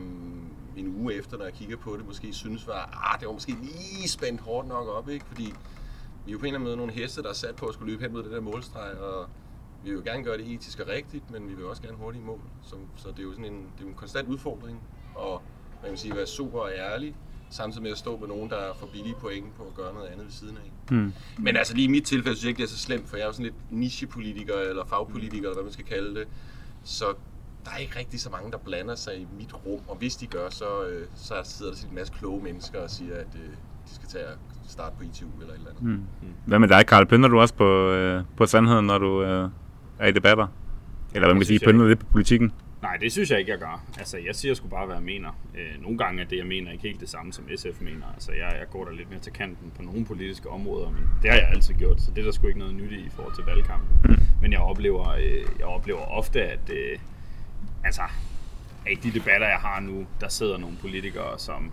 en 0.78 0.96
uge 1.02 1.14
efter, 1.14 1.38
når 1.38 1.46
jeg 1.46 1.54
kigger 1.54 1.78
på 1.78 1.98
det, 1.98 2.06
måske 2.06 2.34
synes 2.34 2.68
var, 2.68 3.12
ah, 3.14 3.20
det 3.20 3.28
var 3.28 3.34
måske 3.34 3.52
lige 3.62 4.10
spændt 4.10 4.42
hårdt 4.42 4.68
nok 4.68 4.88
op, 4.88 5.10
ikke? 5.10 5.26
Fordi 5.26 5.54
vi 6.26 6.32
er 6.32 6.32
jo 6.32 6.38
på 6.38 6.46
en 6.46 6.48
eller 6.48 6.60
anden 6.60 6.68
måde 6.68 6.78
nogle 6.78 6.94
heste, 6.94 7.24
der 7.24 7.30
er 7.30 7.34
sat 7.34 7.56
på 7.56 7.66
at 7.66 7.74
skulle 7.74 7.92
løbe 7.92 8.04
hen 8.04 8.14
mod 8.14 8.24
det 8.24 8.32
der 8.32 8.42
målstreg, 8.42 8.98
og 9.00 9.30
vi 9.84 9.90
vil 9.90 9.98
jo 9.98 10.04
gerne 10.06 10.24
gøre 10.24 10.38
det 10.38 10.52
etisk 10.52 10.80
og 10.80 10.88
rigtigt, 10.88 11.32
men 11.32 11.50
vi 11.50 11.54
vil 11.54 11.66
også 11.66 11.82
gerne 11.82 11.98
hurtigt 11.98 12.24
i 12.24 12.26
mål. 12.26 12.42
Så, 12.64 12.76
så 12.96 13.08
det 13.10 13.20
er 13.20 13.24
jo 13.24 13.32
sådan 13.32 13.46
en, 13.46 13.54
det 13.54 13.80
er 13.80 13.82
jo 13.82 13.88
en 13.88 13.94
konstant 13.94 14.28
udfordring, 14.28 14.82
og 15.16 15.42
man 15.86 15.92
kan 15.92 15.98
sige, 15.98 16.16
være 16.16 16.28
super 16.28 16.68
ærlig, 16.68 17.16
samtidig 17.50 17.84
med 17.84 17.92
at 17.92 17.98
stå 17.98 18.18
med 18.18 18.28
nogen, 18.28 18.50
der 18.50 18.56
er 18.56 18.74
for 18.80 18.88
billige 18.88 19.16
point 19.22 19.56
på 19.58 19.64
at 19.64 19.76
gøre 19.76 19.94
noget 19.94 20.08
andet 20.08 20.26
ved 20.26 20.32
siden 20.32 20.58
af. 20.58 20.94
Mm. 20.96 21.14
Men 21.38 21.58
altså 21.58 21.76
lige 21.76 21.86
i 21.86 21.92
mit 21.92 22.04
tilfælde 22.04 22.38
synes 22.38 22.44
jeg 22.44 22.50
ikke, 22.50 22.58
det 22.58 22.64
er 22.64 22.72
så 22.72 22.78
slemt, 22.78 23.10
for 23.10 23.18
jeg 23.18 23.24
er 23.24 23.28
jo 23.28 23.34
sådan 23.34 23.46
lidt 23.46 23.72
nichepolitiker, 23.72 24.56
eller 24.56 24.86
fagpolitiker, 24.86 25.44
eller 25.44 25.54
hvad 25.54 25.64
man 25.64 25.74
skal 25.74 25.86
kalde 25.86 26.16
det. 26.20 26.28
Så 26.84 27.06
der 27.66 27.72
er 27.72 27.78
ikke 27.78 28.00
rigtig 28.00 28.22
så 28.22 28.30
mange, 28.30 28.52
der 28.52 28.58
blander 28.58 28.96
sig 28.96 29.18
i 29.18 29.28
mit 29.40 29.54
rum, 29.66 29.80
og 29.88 29.96
hvis 29.96 30.16
de 30.16 30.28
gør, 30.28 30.50
så, 30.50 30.88
øh, 30.88 31.08
så 31.16 31.34
sidder 31.44 31.72
der 31.72 31.88
en 31.90 31.96
masse 31.96 32.14
kloge 32.20 32.44
mennesker 32.44 32.80
og 32.80 32.90
siger, 32.90 33.16
at 33.16 33.28
øh, 33.36 33.50
de 33.88 33.96
skal 33.96 34.08
tage 34.10 34.26
og 34.28 34.38
starte 34.68 34.96
på 34.98 35.04
ITU 35.04 35.26
eller 35.42 35.54
et 35.54 35.58
eller 35.58 35.70
andet. 35.70 35.84
Mm. 35.84 36.04
Hvad 36.46 36.60
med 36.60 36.68
dig, 36.68 36.86
Karl? 36.86 37.06
Pynter 37.06 37.30
du 37.30 37.40
også 37.40 37.54
på, 37.54 37.90
øh, 37.92 38.24
på 38.38 38.46
sandheden, 38.46 38.86
når 38.86 38.98
du 38.98 39.24
øh, 39.24 39.50
er 40.00 40.08
i 40.08 40.12
debatter? 40.12 40.48
Eller 41.14 41.28
hvad 41.28 41.34
man 41.34 41.42
kan 41.42 41.46
sige, 41.46 41.60
pynter 41.66 41.88
lidt 41.88 42.00
på 42.00 42.06
politikken? 42.12 42.54
Nej, 42.86 42.98
det 42.98 43.12
synes 43.12 43.32
jeg 43.32 43.40
ikke, 43.40 43.52
jeg 43.52 43.60
gør. 43.60 43.84
Altså, 43.98 44.18
jeg 44.18 44.36
siger 44.36 44.54
sgu 44.54 44.68
bare, 44.68 44.86
hvad 44.86 44.96
jeg 44.96 45.04
mener. 45.04 45.32
Øh, 45.56 45.82
nogle 45.82 45.98
gange 45.98 46.22
er 46.24 46.28
det, 46.28 46.38
jeg 46.38 46.46
mener, 46.46 46.72
ikke 46.72 46.84
helt 46.84 47.00
det 47.00 47.10
samme, 47.10 47.34
som 47.34 47.50
SF 47.56 47.82
mener. 47.82 48.06
Altså, 48.14 48.32
jeg, 48.32 48.56
jeg 48.60 48.70
går 48.70 48.86
der 48.86 48.92
lidt 48.92 49.10
mere 49.10 49.20
til 49.20 49.34
kanten 49.34 49.72
på 49.76 49.84
nogle 49.84 50.06
politiske 50.06 50.50
områder, 50.50 50.90
men 50.90 51.10
det 51.22 51.32
har 51.32 51.38
jeg 51.38 51.50
altid 51.50 51.74
gjort, 51.74 52.02
så 52.02 52.12
det 52.12 52.22
er 52.22 52.26
der 52.26 52.32
sgu 52.32 52.48
ikke 52.48 52.60
noget 52.60 52.76
nyt 52.76 52.92
i 52.92 52.96
i 52.96 53.10
forhold 53.10 53.36
til 53.36 53.44
valgkampen. 53.44 53.90
Mm. 54.04 54.26
Men 54.42 54.52
jeg 54.52 54.60
oplever, 54.60 55.10
øh, 55.10 55.46
jeg 55.60 55.66
oplever 55.66 56.02
ofte, 56.02 56.44
at 56.44 56.70
øh, 56.70 57.00
altså, 57.84 58.02
i 58.92 58.96
de 58.96 59.12
debatter, 59.12 59.48
jeg 59.48 59.60
har 59.60 59.80
nu, 59.80 60.06
der 60.22 60.28
sidder 60.28 60.58
nogle 60.58 60.78
politikere, 60.82 61.40
som 61.40 61.72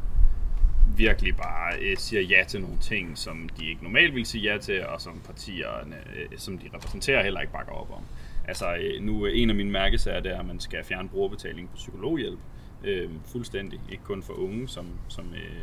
virkelig 0.97 1.37
bare 1.37 1.75
øh, 1.81 1.97
siger 1.97 2.23
ja 2.23 2.45
til 2.49 2.61
nogle 2.61 2.79
ting, 2.81 3.19
som 3.19 3.49
de 3.59 3.67
ikke 3.67 3.83
normalt 3.83 4.15
vil 4.15 4.27
sige 4.27 4.53
ja 4.53 4.59
til, 4.59 4.87
og 4.87 5.01
som 5.01 5.21
partierne, 5.27 5.97
øh, 6.17 6.39
som 6.39 6.59
de 6.59 6.71
repræsenterer, 6.75 7.23
heller 7.23 7.41
ikke 7.41 7.53
bakker 7.53 7.73
op 7.73 7.91
om. 7.91 8.03
Altså 8.49 8.75
øh, 8.75 9.03
nu 9.03 9.27
øh, 9.27 9.33
en 9.35 9.51
af 9.51 9.57
mine 9.57 9.71
mærkesager, 9.71 10.21
det 10.21 10.33
er, 10.33 10.39
at 10.39 10.47
man 10.47 10.61
skal 10.61 10.85
fjerne 10.85 11.09
brugerbetaling 11.09 11.71
på 11.71 11.77
psykologhjælp. 11.77 12.39
Øh, 12.85 13.11
fuldstændig. 13.25 13.81
Ikke 13.91 14.05
kun 14.05 14.23
for 14.23 14.33
unge, 14.33 14.69
som, 14.69 14.87
som 15.09 15.25
øh, 15.35 15.63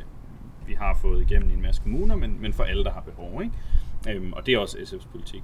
vi 0.68 0.74
har 0.74 0.98
fået 1.02 1.22
igennem 1.22 1.50
i 1.50 1.54
en 1.54 1.62
masse 1.62 1.82
kommuner, 1.82 2.16
men, 2.16 2.42
men 2.42 2.54
for 2.54 2.64
alle, 2.64 2.84
der 2.84 2.92
har 2.92 3.02
behov. 3.02 3.42
Ikke? 3.44 3.54
Øhm, 4.18 4.34
og 4.34 4.46
det 4.46 4.54
er 4.54 4.58
også 4.58 4.78
SF's 4.78 5.08
politik. 5.12 5.44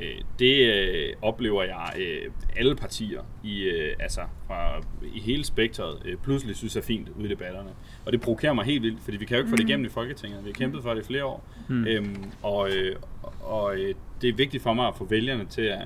Øh, 0.00 0.20
det 0.38 0.74
øh, 0.74 1.12
oplever 1.22 1.62
jeg 1.62 1.92
øh, 1.98 2.30
alle 2.56 2.76
partier 2.76 3.20
i, 3.44 3.62
øh, 3.62 3.96
altså 4.00 4.20
fra, 4.46 4.82
i 5.14 5.20
hele 5.20 5.44
spektret 5.44 6.02
øh, 6.04 6.16
pludselig 6.16 6.56
synes 6.56 6.76
er 6.76 6.82
fint 6.82 7.08
ude 7.08 7.26
i 7.26 7.28
debatterne. 7.28 7.70
Og 8.06 8.12
det 8.12 8.20
provokerer 8.20 8.52
mig 8.52 8.64
helt 8.64 8.82
vildt, 8.82 9.02
fordi 9.02 9.16
vi 9.16 9.24
kan 9.24 9.36
jo 9.36 9.42
ikke 9.42 9.50
få 9.50 9.56
det 9.56 9.68
igennem 9.68 9.86
i 9.86 9.88
Folketinget. 9.88 10.44
Vi 10.44 10.50
har 10.50 10.54
kæmpet 10.54 10.82
for 10.82 10.94
det 10.94 11.02
i 11.02 11.06
flere 11.06 11.24
år. 11.24 11.44
Mm. 11.68 11.86
Øhm, 11.86 12.24
og 12.42 12.70
øh, 12.70 12.96
og 13.40 13.76
øh, 13.76 13.94
det 14.22 14.28
er 14.28 14.34
vigtigt 14.34 14.62
for 14.62 14.72
mig 14.72 14.88
at 14.88 14.96
få 14.96 15.04
vælgerne 15.04 15.44
til 15.44 15.62
at, 15.62 15.82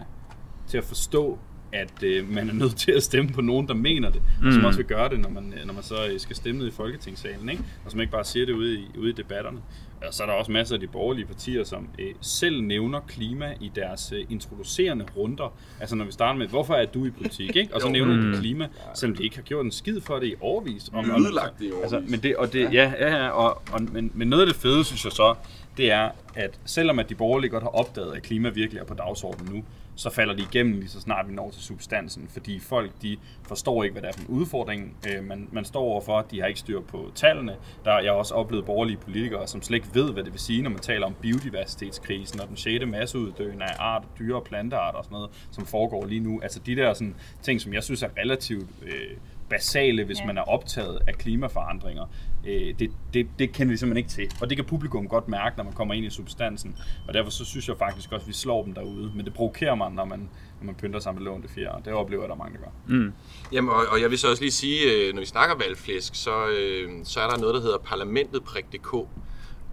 til 0.68 0.78
at 0.78 0.84
forstå, 0.84 1.38
at 1.72 2.02
øh, 2.02 2.28
man 2.30 2.48
er 2.48 2.52
nødt 2.52 2.76
til 2.76 2.92
at 2.92 3.02
stemme 3.02 3.30
på 3.32 3.40
nogen, 3.40 3.68
der 3.68 3.74
mener 3.74 4.10
det, 4.10 4.22
mm. 4.40 4.46
og 4.46 4.52
som 4.52 4.64
også 4.64 4.76
vil 4.78 4.86
gøre 4.86 5.08
det, 5.08 5.20
når 5.20 5.28
man, 5.28 5.54
når 5.66 5.74
man 5.74 5.82
så 5.82 5.94
øh, 6.12 6.20
skal 6.20 6.36
stemme 6.36 6.58
ned 6.58 6.68
i 6.68 6.70
Folketingssalen, 6.70 7.48
ikke? 7.48 7.62
og 7.84 7.90
som 7.90 8.00
ikke 8.00 8.12
bare 8.12 8.24
siger 8.24 8.46
det 8.46 8.52
ude 8.52 8.74
i, 8.74 8.86
ude 8.98 9.10
i 9.10 9.12
debatterne. 9.12 9.58
Og 10.06 10.14
så 10.14 10.22
er 10.22 10.26
der 10.26 10.34
også 10.34 10.52
masser 10.52 10.74
af 10.74 10.80
de 10.80 10.86
borgerlige 10.86 11.26
partier, 11.26 11.64
som 11.64 11.88
øh, 11.98 12.06
selv 12.20 12.62
nævner 12.62 13.00
klima 13.00 13.54
i 13.60 13.70
deres 13.74 14.12
øh, 14.12 14.24
introducerende 14.30 15.04
runder. 15.16 15.54
Altså 15.80 15.96
når 15.96 16.04
vi 16.04 16.12
starter 16.12 16.38
med, 16.38 16.48
hvorfor 16.48 16.74
er 16.74 16.86
du 16.86 17.04
i 17.06 17.10
politik, 17.10 17.56
ikke? 17.56 17.74
og 17.74 17.80
så 17.80 17.86
Jo. 17.86 17.92
nævner 17.92 18.14
de 18.14 18.26
Mm. 18.26 18.34
klima, 18.40 18.68
selvom 18.94 19.16
de 19.16 19.24
ikke 19.24 19.36
har 19.36 19.42
gjort 19.42 19.64
en 19.64 19.72
skid 19.72 20.00
for 20.00 20.18
det 20.18 20.26
i 20.26 20.34
overvis. 20.40 20.88
Og, 20.92 21.04
Ødelagt 21.06 21.58
det 21.58 21.64
i 21.64 21.70
Altså, 21.82 21.96
årevis. 21.96 22.10
men 22.10 22.20
det, 22.20 22.36
og 22.36 22.52
det, 22.52 22.72
ja, 22.72 22.92
ja, 23.00 23.16
ja 23.16 23.28
og, 23.28 23.62
og, 23.72 23.82
men, 23.92 24.10
men 24.14 24.28
noget 24.28 24.42
af 24.42 24.46
det 24.46 24.56
fede, 24.56 24.84
synes 24.84 25.04
jeg 25.04 25.12
så, 25.12 25.34
det 25.76 25.90
er, 25.90 26.10
at 26.34 26.58
selvom 26.64 26.98
at 26.98 27.08
de 27.08 27.14
borgerlige 27.14 27.50
godt 27.50 27.62
har 27.62 27.70
opdaget, 27.70 28.12
at 28.16 28.22
klima 28.22 28.48
virkelig 28.48 28.80
er 28.80 28.84
på 28.84 28.94
dagsordenen 28.94 29.54
nu, 29.54 29.64
så 29.98 30.10
falder 30.10 30.34
de 30.34 30.42
igennem 30.42 30.74
lige 30.74 30.88
så 30.88 31.00
snart 31.00 31.28
vi 31.28 31.34
når 31.34 31.50
til 31.50 31.62
substansen, 31.62 32.28
fordi 32.28 32.58
folk 32.58 32.92
de 33.02 33.16
forstår 33.42 33.84
ikke, 33.84 33.92
hvad 33.92 34.02
det 34.02 34.08
er 34.08 34.12
for 34.12 34.20
en 34.20 34.26
udfordring, 34.26 34.96
øh, 35.08 35.24
man, 35.24 35.48
man 35.52 35.64
står 35.64 35.80
overfor. 35.80 36.26
De 36.30 36.40
har 36.40 36.46
ikke 36.46 36.60
styr 36.60 36.80
på 36.80 37.10
tallene. 37.14 37.56
Der, 37.84 37.98
jeg 37.98 38.12
har 38.12 38.16
også 38.16 38.34
oplevet 38.34 38.64
borgerlige 38.64 38.96
politikere, 38.96 39.46
som 39.46 39.62
slet 39.62 39.76
ikke 39.76 39.94
ved, 39.94 40.12
hvad 40.12 40.24
det 40.24 40.32
vil 40.32 40.40
sige, 40.40 40.62
når 40.62 40.70
man 40.70 40.78
taler 40.78 41.06
om 41.06 41.14
biodiversitetskrisen 41.14 42.40
og 42.40 42.48
den 42.48 42.56
sjette 42.56 42.86
masseuddøen 42.86 43.62
af 43.62 43.74
art, 43.78 44.02
dyre 44.18 44.36
og 44.36 44.44
plantearter 44.44 44.98
og 44.98 45.04
sådan 45.04 45.14
noget, 45.14 45.30
som 45.50 45.66
foregår 45.66 46.06
lige 46.06 46.20
nu. 46.20 46.40
Altså 46.42 46.60
de 46.66 46.76
der 46.76 46.92
sådan, 46.92 47.14
ting, 47.42 47.60
som 47.60 47.74
jeg 47.74 47.82
synes 47.84 48.02
er 48.02 48.08
relativt 48.18 48.70
øh, 48.82 49.16
basale, 49.48 50.04
hvis 50.04 50.20
ja. 50.20 50.26
man 50.26 50.38
er 50.38 50.42
optaget 50.42 50.98
af 51.06 51.14
klimaforandringer. 51.14 52.06
Øh, 52.48 52.74
det, 52.78 52.90
det, 53.14 53.26
det 53.38 53.52
kender 53.52 53.72
de 53.74 53.78
simpelthen 53.78 53.96
ikke 53.96 54.10
til. 54.10 54.38
Og 54.40 54.48
det 54.48 54.56
kan 54.56 54.64
publikum 54.64 55.08
godt 55.08 55.28
mærke, 55.28 55.56
når 55.56 55.64
man 55.64 55.72
kommer 55.72 55.94
ind 55.94 56.06
i 56.06 56.10
substansen. 56.10 56.76
Og 57.08 57.14
derfor 57.14 57.30
så 57.30 57.44
synes 57.44 57.68
jeg 57.68 57.76
faktisk 57.78 58.12
også, 58.12 58.24
at 58.24 58.28
vi 58.28 58.32
slår 58.32 58.64
dem 58.64 58.74
derude. 58.74 59.12
Men 59.14 59.24
det 59.24 59.34
provokerer 59.34 59.74
mig, 59.74 59.92
når 59.92 60.04
man, 60.04 60.18
når 60.60 60.66
man 60.66 60.74
pynter 60.74 61.00
sig 61.00 61.14
med 61.14 61.22
lånte 61.22 61.48
fjer. 61.48 61.70
Og 61.70 61.84
det 61.84 61.92
oplever 61.92 62.22
jeg, 62.22 62.28
der 62.28 62.34
er 62.34 62.38
mange, 62.38 62.58
der 62.58 62.64
gør. 62.64 62.96
Mm. 62.96 63.12
Jamen, 63.52 63.70
og, 63.70 63.84
og 63.90 64.00
jeg 64.00 64.10
vil 64.10 64.18
så 64.18 64.30
også 64.30 64.42
lige 64.42 64.52
sige, 64.52 64.92
øh, 64.92 65.14
når 65.14 65.20
vi 65.20 65.26
snakker 65.26 65.56
valgflæsk, 65.56 66.14
så, 66.14 66.48
øh, 66.48 66.90
så 67.04 67.20
er 67.20 67.30
der 67.30 67.38
noget, 67.38 67.54
der 67.54 67.60
hedder 67.60 67.78
parlamentet.dk. 67.78 68.94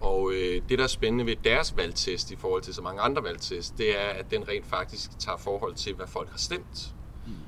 Og 0.00 0.32
øh, 0.32 0.62
det, 0.68 0.78
der 0.78 0.84
er 0.84 0.88
spændende 0.88 1.26
ved 1.26 1.36
deres 1.44 1.76
valgtest 1.76 2.30
i 2.30 2.36
forhold 2.36 2.62
til 2.62 2.74
så 2.74 2.82
mange 2.82 3.00
andre 3.00 3.24
valgtest, 3.24 3.78
det 3.78 4.00
er, 4.00 4.08
at 4.08 4.30
den 4.30 4.48
rent 4.48 4.66
faktisk 4.66 5.18
tager 5.18 5.38
forhold 5.38 5.74
til, 5.74 5.94
hvad 5.94 6.06
folk 6.06 6.30
har 6.30 6.38
stemt. 6.38 6.92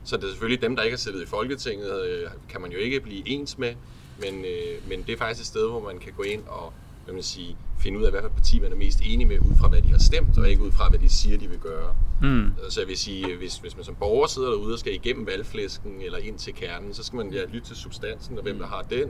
Så 0.05 0.17
det 0.17 0.25
er 0.25 0.29
selvfølgelig 0.29 0.63
dem, 0.63 0.77
der 0.77 0.83
ikke 0.83 0.93
har 0.93 0.99
siddet 0.99 1.23
i 1.23 1.27
Folketinget, 1.27 2.07
øh, 2.07 2.31
kan 2.49 2.61
man 2.61 2.73
jo 2.73 2.79
ikke 2.79 3.01
blive 3.01 3.29
ens 3.29 3.59
med, 3.59 3.75
men, 4.19 4.45
øh, 4.45 4.89
men 4.89 5.03
det 5.03 5.13
er 5.13 5.17
faktisk 5.17 5.41
et 5.41 5.47
sted, 5.47 5.69
hvor 5.69 5.81
man 5.81 5.99
kan 5.99 6.13
gå 6.13 6.23
ind 6.23 6.43
og 6.47 6.73
hvad 7.05 7.15
man 7.15 7.23
sige, 7.23 7.57
finde 7.79 7.99
ud 7.99 8.05
af, 8.05 8.11
hvad 8.11 8.23
for 8.23 8.29
parti 8.29 8.61
man 8.61 8.73
er 8.73 8.77
mest 8.77 9.01
enig 9.01 9.27
med, 9.27 9.39
ud 9.39 9.55
fra 9.61 9.69
hvad 9.69 9.83
de 9.83 9.89
har 9.89 9.99
stemt, 9.99 10.39
og 10.39 10.51
ikke 10.51 10.63
ud 10.63 10.73
fra 10.73 10.89
hvad 10.89 10.99
de 10.99 11.09
siger, 11.09 11.39
de 11.39 11.49
vil 11.49 11.59
gøre. 11.59 11.95
Mm. 12.23 12.53
Så 12.69 12.81
jeg 12.81 12.89
vil 12.89 12.99
sige, 12.99 13.37
hvis, 13.37 13.57
hvis 13.57 13.77
man 13.77 13.85
som 13.85 13.95
borger 13.95 14.27
sidder 14.27 14.49
derude 14.51 14.73
og 14.73 14.79
skal 14.79 14.95
igennem 14.95 15.27
valgflæsken 15.27 16.01
eller 16.01 16.19
ind 16.19 16.39
til 16.39 16.55
kernen, 16.55 16.95
så 16.95 17.03
skal 17.03 17.17
man 17.17 17.33
ja, 17.33 17.45
lytte 17.45 17.67
til 17.69 17.77
substansen 17.77 18.37
og 18.37 18.43
hvem 18.43 18.59
der 18.59 18.67
har 18.67 18.83
den. 18.83 19.09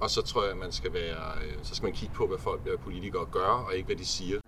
Og 0.00 0.10
så 0.10 0.22
tror 0.22 0.42
jeg, 0.42 0.52
at 0.52 0.58
man 0.58 0.72
skal 0.72 0.92
være, 0.92 1.44
øh, 1.44 1.52
så 1.62 1.74
skal 1.74 1.86
man 1.86 1.92
kigge 1.92 2.14
på, 2.14 2.26
hvad 2.26 2.38
folk, 2.38 2.62
hvad 2.62 2.72
politikere 2.84 3.26
gør, 3.32 3.66
og 3.68 3.74
ikke 3.74 3.86
hvad 3.86 3.96
de 3.96 4.06
siger. 4.06 4.40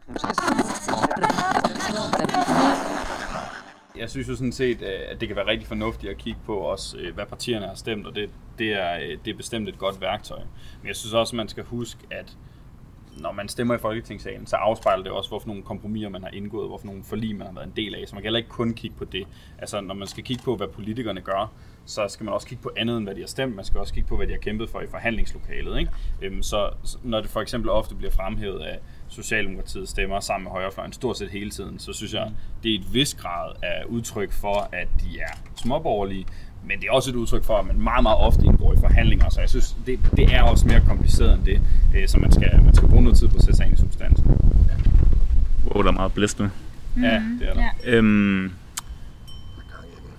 Jeg 4.00 4.10
synes 4.10 4.28
jo 4.28 4.36
sådan 4.36 4.52
set, 4.52 4.82
øh, 4.82 5.00
at 5.08 5.20
det 5.20 5.28
kan 5.28 5.36
være 5.36 5.46
rigtig 5.46 5.68
fornuftigt 5.68 6.10
at 6.12 6.18
kigge 6.18 6.40
på 6.46 6.56
også, 6.56 6.98
øh, 6.98 7.14
hvad 7.14 7.26
partierne 7.26 7.66
har 7.66 7.74
stemt, 7.74 8.06
og 8.06 8.14
det, 8.14 8.30
det, 8.58 8.72
er, 8.72 8.98
øh, 8.98 9.18
det 9.24 9.30
er 9.30 9.36
bestemt 9.36 9.68
et 9.68 9.78
godt 9.78 10.00
værktøj. 10.00 10.38
Men 10.80 10.88
jeg 10.88 10.96
synes 10.96 11.14
også, 11.14 11.32
at 11.32 11.36
man 11.36 11.48
skal 11.48 11.64
huske, 11.64 12.00
at 12.10 12.36
når 13.18 13.32
man 13.32 13.48
stemmer 13.48 13.74
i 13.74 13.78
Folketingssalen, 13.78 14.46
så 14.46 14.56
afspejler 14.56 15.02
det 15.02 15.12
også, 15.12 15.30
hvorfor 15.30 15.46
nogle 15.46 15.62
kompromiser 15.62 16.08
man 16.08 16.22
har 16.22 16.30
indgået, 16.30 16.68
hvorfor 16.68 16.86
nogle 16.86 17.04
forlig 17.04 17.36
man 17.36 17.46
har 17.46 17.54
været 17.54 17.66
en 17.66 17.72
del 17.76 17.94
af. 17.94 18.08
Så 18.08 18.14
man 18.14 18.22
kan 18.22 18.26
heller 18.26 18.38
ikke 18.38 18.50
kun 18.50 18.74
kigge 18.74 18.96
på 18.96 19.04
det. 19.04 19.26
Altså, 19.58 19.80
når 19.80 19.94
man 19.94 20.08
skal 20.08 20.24
kigge 20.24 20.42
på, 20.42 20.56
hvad 20.56 20.68
politikerne 20.68 21.20
gør, 21.20 21.52
så 21.84 22.08
skal 22.08 22.24
man 22.24 22.34
også 22.34 22.46
kigge 22.46 22.62
på 22.62 22.70
andet 22.76 22.96
end, 22.96 23.06
hvad 23.06 23.14
de 23.14 23.20
har 23.20 23.26
stemt. 23.26 23.56
Man 23.56 23.64
skal 23.64 23.80
også 23.80 23.94
kigge 23.94 24.08
på, 24.08 24.16
hvad 24.16 24.26
de 24.26 24.32
har 24.32 24.40
kæmpet 24.40 24.70
for 24.70 24.80
i 24.80 24.86
forhandlingslokalet. 24.86 25.78
Ikke? 25.78 25.92
Øhm, 26.22 26.42
så 26.42 26.70
så 26.82 26.98
når 27.02 27.20
det 27.20 27.30
for 27.30 27.40
eksempel 27.40 27.70
ofte 27.70 27.94
bliver 27.94 28.10
fremhævet 28.10 28.60
af 28.60 28.78
Socialdemokratiet 29.10 29.88
stemmer 29.88 30.20
sammen 30.20 30.44
med 30.44 30.52
højrefløjen 30.52 30.92
stort 30.92 31.18
set 31.18 31.30
hele 31.30 31.50
tiden, 31.50 31.78
så 31.78 31.92
synes 31.92 32.14
jeg, 32.14 32.30
det 32.62 32.74
er 32.74 32.78
et 32.78 32.94
vis 32.94 33.14
grad 33.14 33.52
af 33.62 33.84
udtryk 33.86 34.32
for, 34.32 34.68
at 34.72 34.88
de 35.00 35.20
er 35.20 35.38
småborgerlige, 35.56 36.26
men 36.64 36.80
det 36.80 36.86
er 36.88 36.92
også 36.92 37.10
et 37.10 37.16
udtryk 37.16 37.44
for, 37.44 37.56
at 37.56 37.66
man 37.66 37.80
meget, 37.80 38.02
meget 38.02 38.18
ofte 38.18 38.44
indgår 38.44 38.72
i 38.72 38.76
forhandlinger, 38.80 39.28
så 39.30 39.40
jeg 39.40 39.48
synes, 39.48 39.76
det, 39.86 39.98
det 40.16 40.34
er 40.34 40.42
også 40.42 40.66
mere 40.66 40.80
kompliceret 40.86 41.34
end 41.34 41.44
det, 41.44 41.60
øh, 41.94 42.08
så 42.08 42.18
man 42.18 42.32
skal, 42.32 42.62
man 42.64 42.74
skal 42.74 42.88
bruge 42.88 43.02
noget 43.02 43.18
tid 43.18 43.28
på 43.28 43.36
at 43.36 43.42
sætte 43.42 43.56
sig 43.56 43.66
ind 43.66 43.74
i 43.74 43.80
substansen. 43.80 44.26
Wow, 45.74 45.82
der 45.82 45.88
er 45.88 45.92
meget 45.92 46.12
blæst 46.12 46.40
med. 46.40 46.48
Mm-hmm. 46.48 47.04
Ja, 47.04 47.22
det 47.40 47.48
er 47.48 47.54
der. 47.54 47.62
Ja. 47.84 47.96
Øhm, 47.96 48.52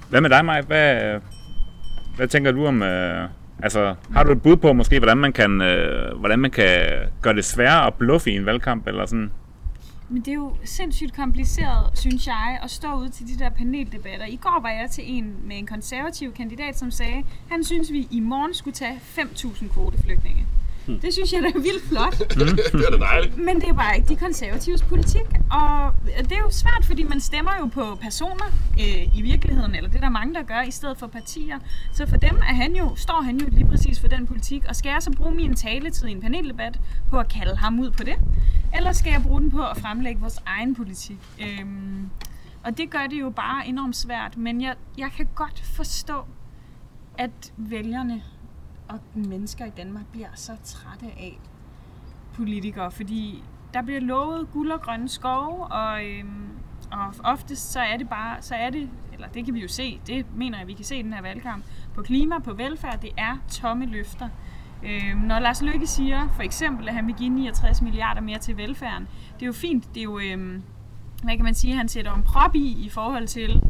hvad 0.10 0.22
med 0.22 0.30
dig, 0.30 0.46
Maj? 0.46 0.62
Hvad, 0.62 1.20
hvad 2.16 2.28
tænker 2.28 2.52
du 2.52 2.66
om... 2.66 2.84
Øh, 2.84 3.30
altså, 3.64 3.96
har 4.14 4.24
du 4.24 4.32
et 4.32 4.42
bud 4.42 4.56
på 4.56 4.74
måske, 4.74 5.00
hvordan 5.00 5.18
man 5.18 5.34
kan, 5.34 5.62
øh, 5.62 6.20
hvordan 6.20 6.40
man 6.40 6.52
kan 6.52 6.80
gøre 7.22 7.36
det 7.36 7.46
sværere 7.46 7.88
at 7.88 7.94
bluffe 7.94 8.32
i 8.32 8.36
en 8.36 8.46
valgkamp? 8.46 8.88
Eller 8.88 9.06
sådan? 9.06 9.32
Men 10.10 10.22
det 10.22 10.28
er 10.28 10.36
jo 10.36 10.56
sindssygt 10.64 11.16
kompliceret, 11.16 12.00
synes 12.00 12.28
jeg, 12.28 12.60
at 12.64 12.72
stå 12.72 12.94
ud 12.94 13.10
til 13.10 13.28
de 13.28 13.44
der 13.44 13.50
paneldebatter. 13.50 14.26
I 14.26 14.36
går 14.36 14.60
var 14.62 14.70
jeg 14.70 14.90
til 14.90 15.04
en 15.08 15.36
med 15.46 15.58
en 15.58 15.68
konservativ 15.68 16.34
kandidat, 16.34 16.78
som 16.78 16.92
sagde, 16.92 17.24
han 17.50 17.64
synes, 17.64 17.92
vi 17.92 18.08
i 18.12 18.20
morgen 18.20 18.54
skulle 18.54 18.74
tage 18.74 19.00
5.000 19.18 19.74
kvoteflygtninge. 19.74 20.46
Det 20.88 21.14
synes 21.14 21.34
jeg 21.34 21.42
da 21.42 21.48
er 21.48 21.62
vildt 21.62 21.84
flot. 21.88 22.20
det 22.80 22.86
er 22.88 22.92
da 22.92 22.98
dejligt. 22.98 23.38
Men 23.38 23.56
det 23.62 23.70
er 23.70 23.74
bare 23.74 23.96
ikke 23.96 24.08
de 24.08 24.16
konservatives 24.16 24.82
politik. 24.82 25.28
Og 25.52 25.94
det 26.18 26.32
er 26.32 26.40
jo 26.40 26.50
svært, 26.52 26.86
fordi 26.86 27.04
man 27.04 27.20
stemmer 27.20 27.52
jo 27.60 27.66
på 27.66 27.96
personer 28.02 28.46
øh, 28.80 29.18
i 29.18 29.22
virkeligheden, 29.22 29.76
eller 29.76 29.90
det 29.90 29.98
er 29.98 30.02
der 30.02 30.10
mange, 30.10 30.34
der 30.34 30.44
gør, 30.44 30.62
i 30.62 30.72
stedet 30.72 30.98
for 30.98 31.08
partier. 31.08 31.60
Så 31.92 32.08
for 32.08 32.18
dem 32.18 32.36
er 32.36 32.54
han 32.56 32.76
jo, 32.76 32.96
står 32.96 33.22
han 33.22 33.38
jo 33.38 33.48
lige 33.52 33.68
præcis 33.68 34.00
for 34.00 34.08
den 34.08 34.28
politik. 34.28 34.66
Og 34.70 34.76
skal 34.76 34.90
jeg 34.90 35.02
så 35.02 35.12
bruge 35.12 35.36
min 35.36 35.56
taletid 35.56 36.08
i 36.08 36.12
en 36.12 36.22
paneldebat 36.22 36.80
på 37.10 37.20
at 37.20 37.28
kalde 37.28 37.56
ham 37.56 37.80
ud 37.80 37.92
på 37.92 38.04
det? 38.04 38.16
Eller 38.76 38.92
skal 38.92 39.12
jeg 39.12 39.24
bruge 39.24 39.42
den 39.42 39.52
på 39.52 39.64
at 39.64 39.78
fremlægge 39.78 40.22
vores 40.22 40.40
egen 40.46 40.76
politik? 40.76 41.18
Øhm, 41.42 42.10
og 42.64 42.78
det 42.78 42.90
gør 42.90 43.08
det 43.10 43.20
jo 43.20 43.30
bare 43.30 43.68
enormt 43.68 43.96
svært. 43.96 44.38
Men 44.38 44.62
jeg, 44.62 44.76
jeg 44.98 45.10
kan 45.18 45.28
godt 45.36 45.64
forstå, 45.66 46.26
at 47.18 47.54
vælgerne 47.58 48.24
og 48.92 49.00
mennesker 49.14 49.66
i 49.66 49.70
Danmark 49.70 50.06
bliver 50.12 50.28
så 50.36 50.52
trætte 50.64 51.06
af 51.06 51.40
politikere, 52.34 52.92
fordi 52.92 53.44
der 53.74 53.82
bliver 53.82 54.00
lovet 54.00 54.48
guld 54.52 54.72
og 54.72 54.82
grønne 54.82 55.10
skove, 55.10 55.66
og, 55.66 56.06
øhm, 56.06 56.50
og 56.92 57.14
oftest 57.24 57.72
så 57.72 57.80
er 57.80 57.98
det 57.98 58.10
bare, 58.10 58.42
så 58.42 58.56
er 58.56 58.70
det, 58.70 58.90
eller 59.14 59.28
det 59.28 59.46
kan 59.46 59.54
vi 59.54 59.62
jo 59.62 59.68
se, 59.68 60.00
det 60.08 60.26
mener 60.36 60.58
jeg, 60.58 60.68
vi 60.68 60.74
kan 60.74 60.86
se 60.86 60.98
i 60.98 61.02
den 61.02 61.14
her 61.14 61.22
valgkamp, 61.22 61.64
på 61.96 62.02
klima, 62.02 62.40
på 62.40 62.54
velfærd, 62.54 63.02
det 63.02 63.12
er 63.18 63.38
tomme 63.50 63.86
løfter. 63.86 64.30
Øhm, 64.84 65.18
når 65.18 65.40
Lars 65.40 65.62
Løkke 65.62 65.88
siger 65.88 66.28
for 66.36 66.42
eksempel, 66.44 66.88
at 66.88 66.94
han 66.94 67.08
vil 67.08 67.16
give 67.16 67.30
69 67.30 67.82
milliarder 67.82 68.22
mere 68.22 68.40
til 68.40 68.58
velfærden, 68.58 69.08
det 69.34 69.42
er 69.42 69.46
jo 69.46 69.54
fint, 69.54 69.94
det 69.94 70.00
er 70.00 70.04
jo, 70.04 70.20
øhm, 70.20 70.64
hvad 71.24 71.36
kan 71.36 71.44
man 71.44 71.54
sige, 71.54 71.76
han 71.76 71.88
sætter 71.88 72.14
en 72.14 72.24
prop 72.24 72.56
i 72.56 72.86
i 72.86 72.90
forhold 72.90 73.28
til, 73.28 73.62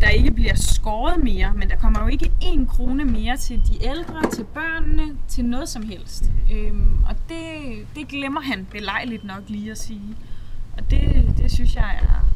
der 0.00 0.08
ikke 0.08 0.30
bliver 0.30 0.54
skåret 0.54 1.24
mere, 1.24 1.52
men 1.54 1.68
der 1.68 1.76
kommer 1.76 2.00
jo 2.02 2.06
ikke 2.06 2.32
en 2.40 2.66
krone 2.66 3.04
mere 3.04 3.36
til 3.36 3.62
de 3.68 3.84
ældre, 3.84 4.30
til 4.30 4.44
børnene, 4.44 5.16
til 5.28 5.44
noget 5.44 5.68
som 5.68 5.82
helst. 5.82 6.30
Øhm, 6.52 7.04
og 7.08 7.16
det, 7.28 7.86
det 7.96 8.08
glemmer 8.08 8.40
han 8.40 8.66
belejligt 8.70 9.24
nok 9.24 9.42
lige 9.48 9.70
at 9.70 9.78
sige. 9.78 10.16
Og 10.76 10.90
det, 10.90 11.34
det 11.38 11.50
synes 11.50 11.76
jeg 11.76 12.00
er 12.02 12.28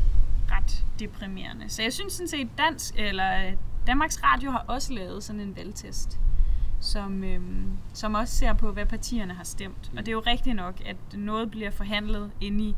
ret 0.57 0.85
deprimerende. 0.99 1.65
Så 1.69 1.83
jeg 1.83 1.93
synes 1.93 2.13
sådan 2.13 2.29
set, 2.29 2.49
dansk, 2.59 2.95
eller 2.97 3.47
øh, 3.47 3.53
Danmarks 3.87 4.25
Radio 4.25 4.51
har 4.51 4.65
også 4.69 4.93
lavet 4.93 5.25
sådan 5.25 5.41
en 5.41 5.57
valgtest, 5.57 6.19
som, 6.81 7.25
øhm, 7.25 7.71
som 7.93 8.15
også 8.15 8.35
ser 8.35 8.53
på, 8.53 8.73
hvad 8.73 8.87
partierne 8.87 9.35
har 9.35 9.45
stemt. 9.45 9.91
Og 9.97 9.99
det 9.99 10.09
er 10.09 10.13
jo 10.13 10.23
rigtigt 10.27 10.57
nok, 10.57 10.75
at 10.87 10.97
noget 11.15 11.51
bliver 11.51 11.71
forhandlet 11.71 12.31
inde 12.41 12.65
i 12.65 12.75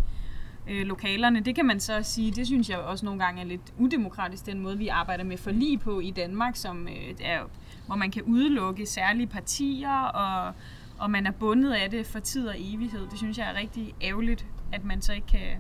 øh, 0.71 0.87
lokalerne. 0.87 1.41
Det 1.41 1.55
kan 1.55 1.67
man 1.67 1.81
så 1.81 2.03
sige, 2.03 2.31
det 2.31 2.47
synes 2.47 2.71
jeg 2.71 2.79
også 2.79 3.05
nogle 3.05 3.25
gange 3.25 3.43
er 3.43 3.47
lidt 3.47 3.75
udemokratisk, 3.79 4.47
den 4.47 4.61
måde 4.61 4.79
vi 4.79 4.89
arbejder 4.89 5.25
med 5.25 5.37
forlig 5.37 5.81
på 5.81 6.01
i 6.01 6.11
Danmark, 6.11 6.57
som 6.57 6.89
øh, 6.89 7.15
er, 7.21 7.41
hvor 7.87 7.97
man 7.97 8.11
kan 8.11 8.23
udelukke 8.23 8.87
særlige 8.87 9.27
partier, 9.27 10.01
og, 10.01 10.55
og 10.99 11.11
man 11.11 11.27
er 11.27 11.31
bundet 11.31 11.73
af 11.73 11.91
det 11.91 12.07
for 12.07 12.19
tid 12.19 12.49
og 12.49 12.55
evighed. 12.59 13.01
Det 13.11 13.19
synes 13.19 13.39
jeg 13.39 13.51
er 13.51 13.55
rigtig 13.61 13.95
ærgerligt, 14.03 14.47
at 14.73 14.85
man 14.85 15.03
så 15.03 15.13
ikke 15.13 15.27
kan 15.27 15.57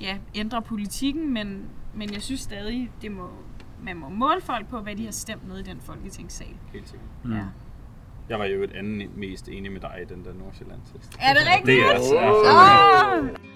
ja, 0.00 0.16
ændre 0.34 0.62
politikken, 0.62 1.32
men, 1.32 1.64
men 1.94 2.12
jeg 2.12 2.22
synes 2.22 2.40
stadig, 2.40 2.90
det 3.02 3.12
må, 3.12 3.30
man 3.82 3.96
må 3.96 4.08
måle 4.08 4.40
folk 4.40 4.68
på, 4.68 4.80
hvad 4.80 4.96
de 4.96 5.04
har 5.04 5.12
stemt 5.12 5.48
med 5.48 5.58
i 5.58 5.62
den 5.62 5.80
folketingssal. 5.80 6.56
Helt 6.72 6.88
sikkert. 6.88 7.08
Mm. 7.24 7.32
Ja. 7.32 7.44
Jeg 8.28 8.38
var 8.38 8.44
jo 8.44 8.62
et 8.62 8.72
andet 8.72 9.16
mest 9.16 9.48
enig 9.48 9.72
med 9.72 9.80
dig 9.80 9.98
i 10.02 10.14
den 10.14 10.24
der 10.24 10.32
Nordsjælland-test. 10.32 11.16
Er 11.20 11.34
det 11.34 11.42
rigtigt? 11.46 11.66
Det 11.66 11.86
er 11.86 11.90
altså... 11.90 13.28
Oh. 13.34 13.51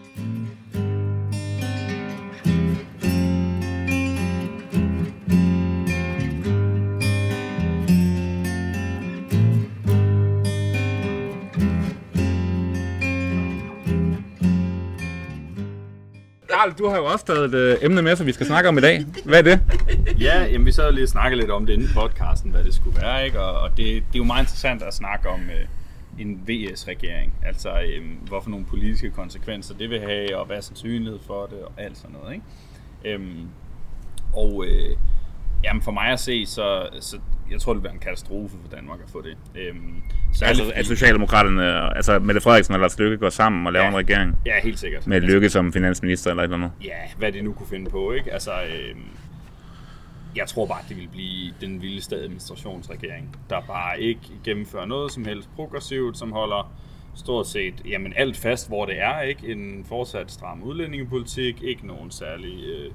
Karl, 16.66 16.78
du 16.78 16.88
har 16.88 16.96
jo 16.96 17.04
også 17.04 17.26
taget 17.26 17.44
et 17.44 17.54
øh, 17.54 17.76
emne 17.82 18.02
med, 18.02 18.16
som 18.16 18.26
vi 18.26 18.32
skal 18.32 18.46
snakke 18.46 18.68
om 18.68 18.78
i 18.78 18.80
dag. 18.80 19.04
Hvad 19.24 19.38
er 19.38 19.42
det? 19.42 19.60
Ja, 20.20 20.44
jamen, 20.44 20.66
vi 20.66 20.72
så 20.72 20.90
lige 20.90 21.06
snakke 21.06 21.36
lidt 21.36 21.50
om 21.50 21.66
det 21.66 21.72
inden 21.72 21.88
podcasten, 21.94 22.50
hvad 22.50 22.64
det 22.64 22.74
skulle 22.74 23.00
være, 23.00 23.24
ikke? 23.26 23.40
Og, 23.40 23.60
og 23.60 23.70
det, 23.70 23.78
det 23.78 24.14
er 24.14 24.16
jo 24.16 24.24
meget 24.24 24.42
interessant 24.42 24.82
at 24.82 24.94
snakke 24.94 25.28
om 25.28 25.40
øh, 25.40 25.66
en 26.18 26.40
VS-regering. 26.48 27.32
Altså, 27.46 27.70
øh, 27.70 28.04
hvorfor 28.28 28.50
nogle 28.50 28.66
politiske 28.66 29.10
konsekvenser 29.10 29.74
det 29.74 29.90
vil 29.90 30.00
have, 30.00 30.36
og 30.38 30.46
hvad 30.46 30.56
er 30.56 30.60
sandsynlighed 30.60 31.18
for 31.26 31.46
det, 31.46 31.58
og 31.62 31.72
alt 31.78 31.96
sådan 31.98 32.16
noget, 32.22 32.34
ikke? 32.34 32.44
Øhm, 33.04 33.48
og 34.34 34.64
øh, 34.68 34.96
jamen 35.64 35.82
for 35.82 35.92
mig 35.92 36.06
at 36.06 36.20
se, 36.20 36.46
så, 36.46 36.88
så 37.00 37.18
jeg 37.50 37.60
tror, 37.60 37.74
det 37.74 37.82
være 37.82 37.92
en 37.92 37.98
katastrofe 37.98 38.56
for 38.62 38.76
Danmark 38.76 38.98
at 39.04 39.10
få 39.10 39.22
det. 39.22 39.36
Øhm, 39.54 40.02
Altså, 40.42 40.72
at 40.74 40.86
Socialdemokraterne, 40.86 41.96
altså 41.96 42.18
Mette 42.18 42.40
Frederiksen 42.40 42.74
og 42.74 42.80
Lars 42.80 42.98
Løkke 42.98 43.16
går 43.16 43.28
sammen 43.28 43.66
og 43.66 43.72
laver 43.72 43.84
Ja. 43.84 43.90
en 43.90 43.96
regering 43.96 44.36
Ja, 44.46 44.52
helt 44.62 44.78
sikkert. 44.78 45.06
med 45.06 45.20
Løkke 45.20 45.48
som 45.50 45.72
finansminister 45.72 46.30
eller 46.30 46.42
et 46.42 46.44
eller 46.44 46.56
andet. 46.56 46.70
Ja, 46.84 46.96
hvad 47.18 47.32
de 47.32 47.40
nu 47.42 47.52
kunne 47.52 47.66
finde 47.66 47.90
på, 47.90 48.12
ikke? 48.12 48.32
Altså, 48.32 48.50
øh, 48.52 48.96
jeg 50.36 50.46
tror 50.46 50.66
bare, 50.66 50.82
det 50.88 50.96
vil 50.96 51.08
blive 51.08 51.54
den 51.60 51.82
vildeste 51.82 52.16
administrationsregering, 52.16 53.36
der 53.50 53.60
bare 53.60 54.00
ikke 54.00 54.20
gennemfører 54.44 54.86
noget 54.86 55.12
som 55.12 55.24
helst 55.24 55.48
progressivt, 55.56 56.18
som 56.18 56.32
holder 56.32 56.72
stort 57.14 57.46
set 57.46 57.74
jamen, 57.88 58.12
alt 58.16 58.36
fast, 58.36 58.68
hvor 58.68 58.86
det 58.86 59.00
er, 59.00 59.20
ikke? 59.20 59.52
En 59.52 59.84
fortsat 59.84 60.30
stram 60.30 60.62
udlændingepolitik, 60.62 61.62
ikke 61.62 61.86
nogen 61.86 62.10
særlig 62.10 62.64
øh, 62.64 62.92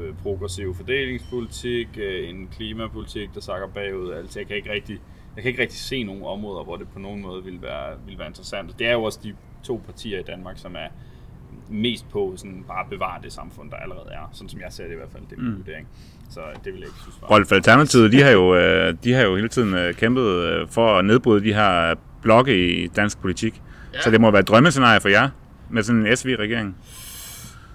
øh, 0.00 0.14
progressiv 0.22 0.74
fordelingspolitik, 0.74 1.88
øh, 1.96 2.28
en 2.28 2.48
klimapolitik, 2.48 3.34
der 3.34 3.40
sakker 3.40 3.68
bagud. 3.68 4.12
Altså, 4.12 4.40
jeg 4.40 4.46
kan 4.46 4.56
ikke 4.56 4.72
rigtig, 4.72 5.00
jeg 5.36 5.42
kan 5.42 5.48
ikke 5.48 5.62
rigtig 5.62 5.78
se 5.78 6.02
nogen 6.02 6.22
områder, 6.22 6.64
hvor 6.64 6.76
det 6.76 6.88
på 6.88 6.98
nogen 6.98 7.22
måde 7.22 7.44
vil 7.44 7.62
være, 7.62 7.96
vil 8.06 8.18
være 8.18 8.28
interessant. 8.28 8.70
Og 8.70 8.78
det 8.78 8.86
er 8.86 8.92
jo 8.92 9.02
også 9.02 9.20
de 9.22 9.34
to 9.62 9.82
partier 9.86 10.20
i 10.20 10.22
Danmark, 10.22 10.58
som 10.58 10.74
er 10.74 10.88
mest 11.68 12.08
på 12.08 12.34
sådan 12.36 12.64
bare 12.68 12.80
at 12.80 12.90
bevare 12.90 13.22
det 13.22 13.32
samfund, 13.32 13.70
der 13.70 13.76
allerede 13.76 14.08
er. 14.10 14.30
Sådan 14.32 14.48
som 14.48 14.60
jeg 14.60 14.72
ser 14.72 14.84
det 14.84 14.92
i 14.92 14.96
hvert 14.96 15.12
fald, 15.12 15.22
det 15.30 15.38
er 15.38 15.42
min 15.42 15.50
mm. 15.50 15.56
vurdering. 15.56 15.88
Så 16.30 16.40
det 16.64 16.72
vil 16.72 16.80
jeg 16.80 16.88
ikke 16.88 16.98
synes 17.02 17.16
var... 17.20 17.28
Rolf 17.28 17.52
Alternativet, 17.52 18.12
de 18.12 18.22
har 18.22 18.30
jo, 18.30 18.56
øh, 18.56 18.94
de 19.04 19.12
har 19.12 19.22
jo 19.22 19.36
hele 19.36 19.48
tiden 19.48 19.74
øh, 19.74 19.94
kæmpet 19.94 20.22
øh, 20.22 20.68
for 20.68 20.98
at 20.98 21.04
nedbryde 21.04 21.44
de 21.44 21.54
her 21.54 21.94
blokke 22.22 22.82
i 22.84 22.86
dansk 22.86 23.20
politik. 23.20 23.62
Ja. 23.94 24.00
Så 24.00 24.10
det 24.10 24.20
må 24.20 24.30
være 24.30 24.40
et 24.40 24.48
drømmescenarie 24.48 25.00
for 25.00 25.08
jer 25.08 25.28
med 25.70 25.82
sådan 25.82 26.06
en 26.06 26.16
SV-regering. 26.16 26.76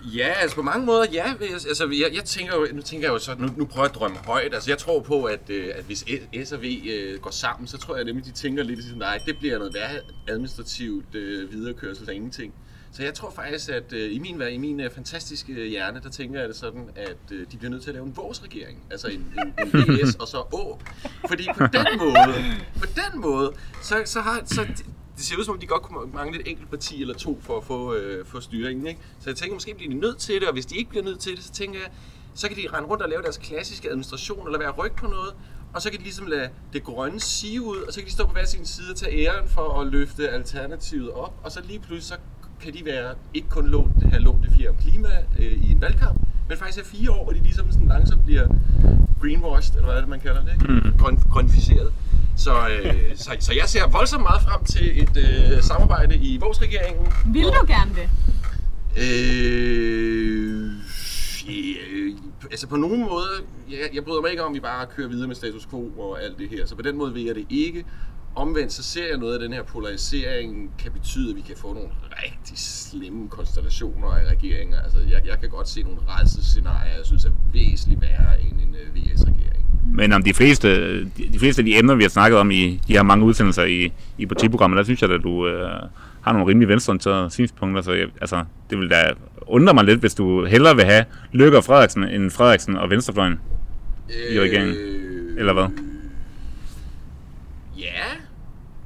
Ja, 0.04 0.34
altså 0.41 0.56
på 0.56 0.62
mange 0.62 0.86
måder, 0.86 1.06
ja. 1.13 1.34
Altså, 1.41 1.86
jeg, 1.86 2.15
jeg 2.15 2.23
tænker 2.23 2.56
jo, 2.56 2.67
nu 2.73 2.82
tænker 2.82 3.08
jeg 3.08 3.13
jo 3.13 3.19
så, 3.19 3.32
nu, 3.39 3.47
nu 3.58 3.65
prøver 3.65 3.86
jeg 3.86 3.91
at 3.91 3.95
drømme 3.95 4.17
højt. 4.17 4.54
Altså, 4.54 4.71
jeg 4.71 4.77
tror 4.77 4.99
på, 5.01 5.23
at, 5.23 5.49
at 5.49 5.84
hvis 5.86 6.06
S 6.47 6.51
og 6.51 6.62
V 6.62 6.65
går 7.21 7.32
sammen, 7.32 7.67
så 7.67 7.77
tror 7.77 7.95
jeg 7.95 8.06
nemlig, 8.06 8.25
de 8.25 8.32
tænker 8.32 8.63
lidt 8.63 8.84
sådan, 8.84 8.97
nej, 8.97 9.19
det 9.25 9.38
bliver 9.38 9.58
noget 9.58 9.73
værre 9.73 9.99
administrativt 10.27 11.15
øh, 11.15 11.51
viderekørsel 11.51 12.10
af 12.10 12.13
ingenting. 12.13 12.54
Så 12.93 13.04
jeg 13.04 13.13
tror 13.13 13.32
faktisk, 13.32 13.69
at 13.69 13.93
øh, 13.93 14.15
i 14.15 14.19
min, 14.19 14.41
i 14.51 14.58
min 14.58 14.80
øh, 14.80 14.91
fantastiske 14.91 15.67
hjerne, 15.67 16.01
der 16.04 16.10
tænker 16.10 16.39
jeg 16.39 16.49
det 16.49 16.56
sådan, 16.56 16.89
at 16.95 17.17
øh, 17.32 17.47
de 17.51 17.58
bliver 17.58 17.71
nødt 17.71 17.82
til 17.84 17.89
at 17.89 17.93
lave 17.93 18.06
en 18.06 18.17
vores 18.17 18.43
regering. 18.43 18.84
Altså 18.91 19.08
en, 19.08 19.34
en, 19.39 19.54
en 19.63 19.71
VS 19.95 20.15
og 20.15 20.27
så 20.27 20.38
Å. 20.38 20.80
Fordi 21.27 21.47
på 21.58 21.63
den 21.63 21.99
måde, 21.99 22.15
på 22.80 22.86
den 22.86 23.21
måde, 23.21 23.54
så, 23.82 24.01
så 24.06 24.21
har, 24.21 24.41
så 24.45 24.65
det 25.17 25.25
ser 25.25 25.38
ud 25.38 25.43
som 25.43 25.54
om, 25.54 25.60
de 25.60 25.65
godt 25.65 25.82
kunne 25.82 26.13
mangle 26.13 26.39
et 26.39 26.47
enkelt 26.47 26.69
parti 26.69 27.01
eller 27.01 27.13
to 27.13 27.39
for 27.41 27.58
at 27.58 27.63
få, 27.63 27.93
øh, 27.93 28.25
få 28.25 28.39
styringen. 28.39 28.88
Ikke? 28.88 28.99
Så 29.19 29.30
jeg 29.30 29.36
tænker, 29.36 29.54
måske 29.54 29.73
bliver 29.73 29.91
de 29.91 29.99
nødt 29.99 30.17
til 30.17 30.36
det, 30.36 30.47
og 30.47 30.54
hvis 30.54 30.65
de 30.65 30.77
ikke 30.77 30.89
bliver 30.89 31.04
nødt 31.04 31.19
til 31.19 31.36
det, 31.36 31.43
så 31.43 31.51
tænker 31.51 31.80
jeg, 31.80 31.89
så 32.36 32.47
kan 32.47 32.58
de 32.58 32.67
rende 32.73 32.89
rundt 32.89 33.04
og 33.04 33.10
lave 33.10 33.21
deres 33.21 33.38
klassiske 33.38 33.89
administration, 33.89 34.47
eller 34.47 34.60
være 34.60 34.71
ryg 34.71 34.91
på 34.91 35.08
noget, 35.08 35.34
og 35.73 35.82
så 35.82 35.89
kan 35.89 35.99
de 35.99 36.04
ligesom 36.04 36.27
lade 36.27 36.49
det 36.73 36.84
grønne 36.84 37.19
sige 37.19 37.62
ud, 37.62 37.77
og 37.77 37.93
så 37.93 37.99
kan 37.99 38.08
de 38.08 38.13
stå 38.13 38.25
på 38.25 38.32
hver 38.32 38.45
sin 38.45 38.65
side 38.65 38.91
og 38.91 38.95
tage 38.95 39.27
æren 39.27 39.49
for 39.49 39.82
at 39.82 39.88
løfte 39.88 40.30
alternativet 40.30 41.12
op, 41.12 41.34
og 41.43 41.51
så 41.51 41.62
lige 41.62 41.80
pludselig 41.80 42.04
så 42.04 42.15
kan 42.63 42.74
de 42.74 42.86
være 42.86 43.13
ikke 43.34 43.50
kun 43.50 43.67
lånt, 43.67 44.04
have 44.04 44.21
lånt 44.21 44.43
det 44.43 44.54
fjerde 44.58 44.78
klima 44.82 45.10
øh, 45.39 45.45
i 45.45 45.71
en 45.71 45.82
valgkamp, 45.82 46.19
men 46.50 46.58
faktisk 46.58 46.80
er 46.80 46.86
fire 46.86 47.12
år, 47.12 47.24
hvor 47.24 47.34
de 47.34 47.39
ligesom 47.39 47.71
sådan 47.71 47.88
langsomt 47.88 48.26
bliver 48.26 48.47
greenwashed, 49.21 49.76
eller 49.76 49.86
hvad 49.86 49.95
er 49.95 50.00
det, 50.00 50.10
man 50.10 50.19
kalder 50.19 50.41
det, 50.45 50.69
mm. 50.69 50.93
Grøn, 51.00 51.17
grønnificeret. 51.32 51.93
Så, 52.38 52.54
øh, 52.69 53.15
så, 53.15 53.36
så 53.39 53.54
jeg 53.54 53.63
ser 53.67 53.88
voldsomt 53.88 54.24
meget 54.24 54.41
frem 54.41 54.63
til 54.63 55.02
et 55.02 55.17
øh, 55.17 55.62
samarbejde 55.62 56.15
i 56.15 56.38
vores 56.38 56.62
regeringen. 56.62 57.08
Vil 57.26 57.43
du 57.43 57.65
gerne 57.67 57.91
det? 57.95 58.10
Øh, 58.97 60.71
øh, 61.50 62.15
altså 62.52 62.67
på 62.67 62.76
nogen 62.76 63.00
måde, 63.00 63.30
jeg, 63.69 63.89
jeg 63.93 64.06
bryder 64.06 64.21
mig 64.21 64.32
ikke 64.32 64.43
om, 64.43 64.52
at 64.52 64.56
vi 64.56 64.60
bare 64.60 64.86
kører 64.86 65.08
videre 65.08 65.28
med 65.28 65.36
status 65.36 65.65
quo 65.65 65.91
og 65.97 66.24
alt 66.24 66.38
det 66.38 66.50
her. 66.50 66.65
Så 66.65 66.76
på 66.76 66.82
den 66.82 66.97
måde 66.97 67.13
vil 67.13 67.24
jeg 67.24 67.36
det 67.36 67.45
ikke. 67.50 67.86
Omvendt 68.36 68.74
så 68.74 68.84
ser 68.84 69.08
jeg 69.10 69.17
noget 69.17 69.34
af 69.34 69.39
den 69.39 69.54
her 69.54 69.63
polarisering 69.63 70.72
kan 70.80 70.91
betyde, 70.91 71.30
at 71.30 71.36
vi 71.36 71.41
kan 71.41 71.56
få 71.58 71.74
nogle 71.74 71.89
rigtig 72.24 72.58
slemme 72.58 73.30
konstellationer 73.30 74.08
af 74.08 74.32
regeringer. 74.32 74.82
Altså 74.82 75.00
jeg, 75.12 75.22
jeg 75.28 75.39
kan 75.39 75.50
godt 75.50 75.70
se 75.70 75.84
nogle 75.84 76.00
rædselsscenarier, 76.10 76.96
jeg 76.98 77.06
synes 77.06 77.26
er 77.26 77.32
væsentligt 77.54 78.02
værre 78.02 78.41
end 78.41 78.62
en 78.62 78.76
uh, 78.76 78.96
VS-regering. 78.96 79.65
Men 79.94 80.13
om 80.13 80.24
de 80.24 80.34
fleste, 80.34 81.00
de, 81.04 81.10
de 81.34 81.39
fleste 81.39 81.60
af 81.60 81.65
de 81.65 81.78
emner, 81.78 81.96
vi 81.96 82.04
har 82.04 82.10
snakket 82.10 82.39
om 82.39 82.52
i 82.52 82.80
de 82.88 82.94
her 82.94 83.04
mange 83.04 83.26
udsendelser 83.26 83.63
i, 83.63 83.94
i 84.17 84.26
partiprogrammet, 84.26 84.78
der 84.78 84.84
synes 84.84 85.02
jeg, 85.02 85.12
at 85.12 85.24
du 85.24 85.48
øh, 85.48 85.70
har 86.22 86.34
nogle 86.34 86.48
rimelig 86.48 86.67
venstreorienterede 86.67 87.30
synspunkter. 87.32 87.82
Så 87.82 87.91
jeg, 87.91 88.08
altså, 88.22 88.44
det 88.70 88.78
vil 88.78 88.89
da 88.89 89.04
undre 89.41 89.74
mig 89.74 89.84
lidt, 89.84 90.00
hvis 90.00 90.13
du 90.13 90.46
hellere 90.46 90.76
vil 90.76 90.86
have 90.86 91.06
Løkke 91.32 91.58
og 91.58 91.63
Frederiksen 91.63 92.04
end 92.04 92.32
Frederiksen 92.32 92.76
og 92.78 92.89
Venstrefløjen. 92.89 93.39
I 94.32 94.39
regeringen. 94.39 94.76
Eller 95.38 95.54
hvad? 95.54 95.90
Ja, 97.82 98.04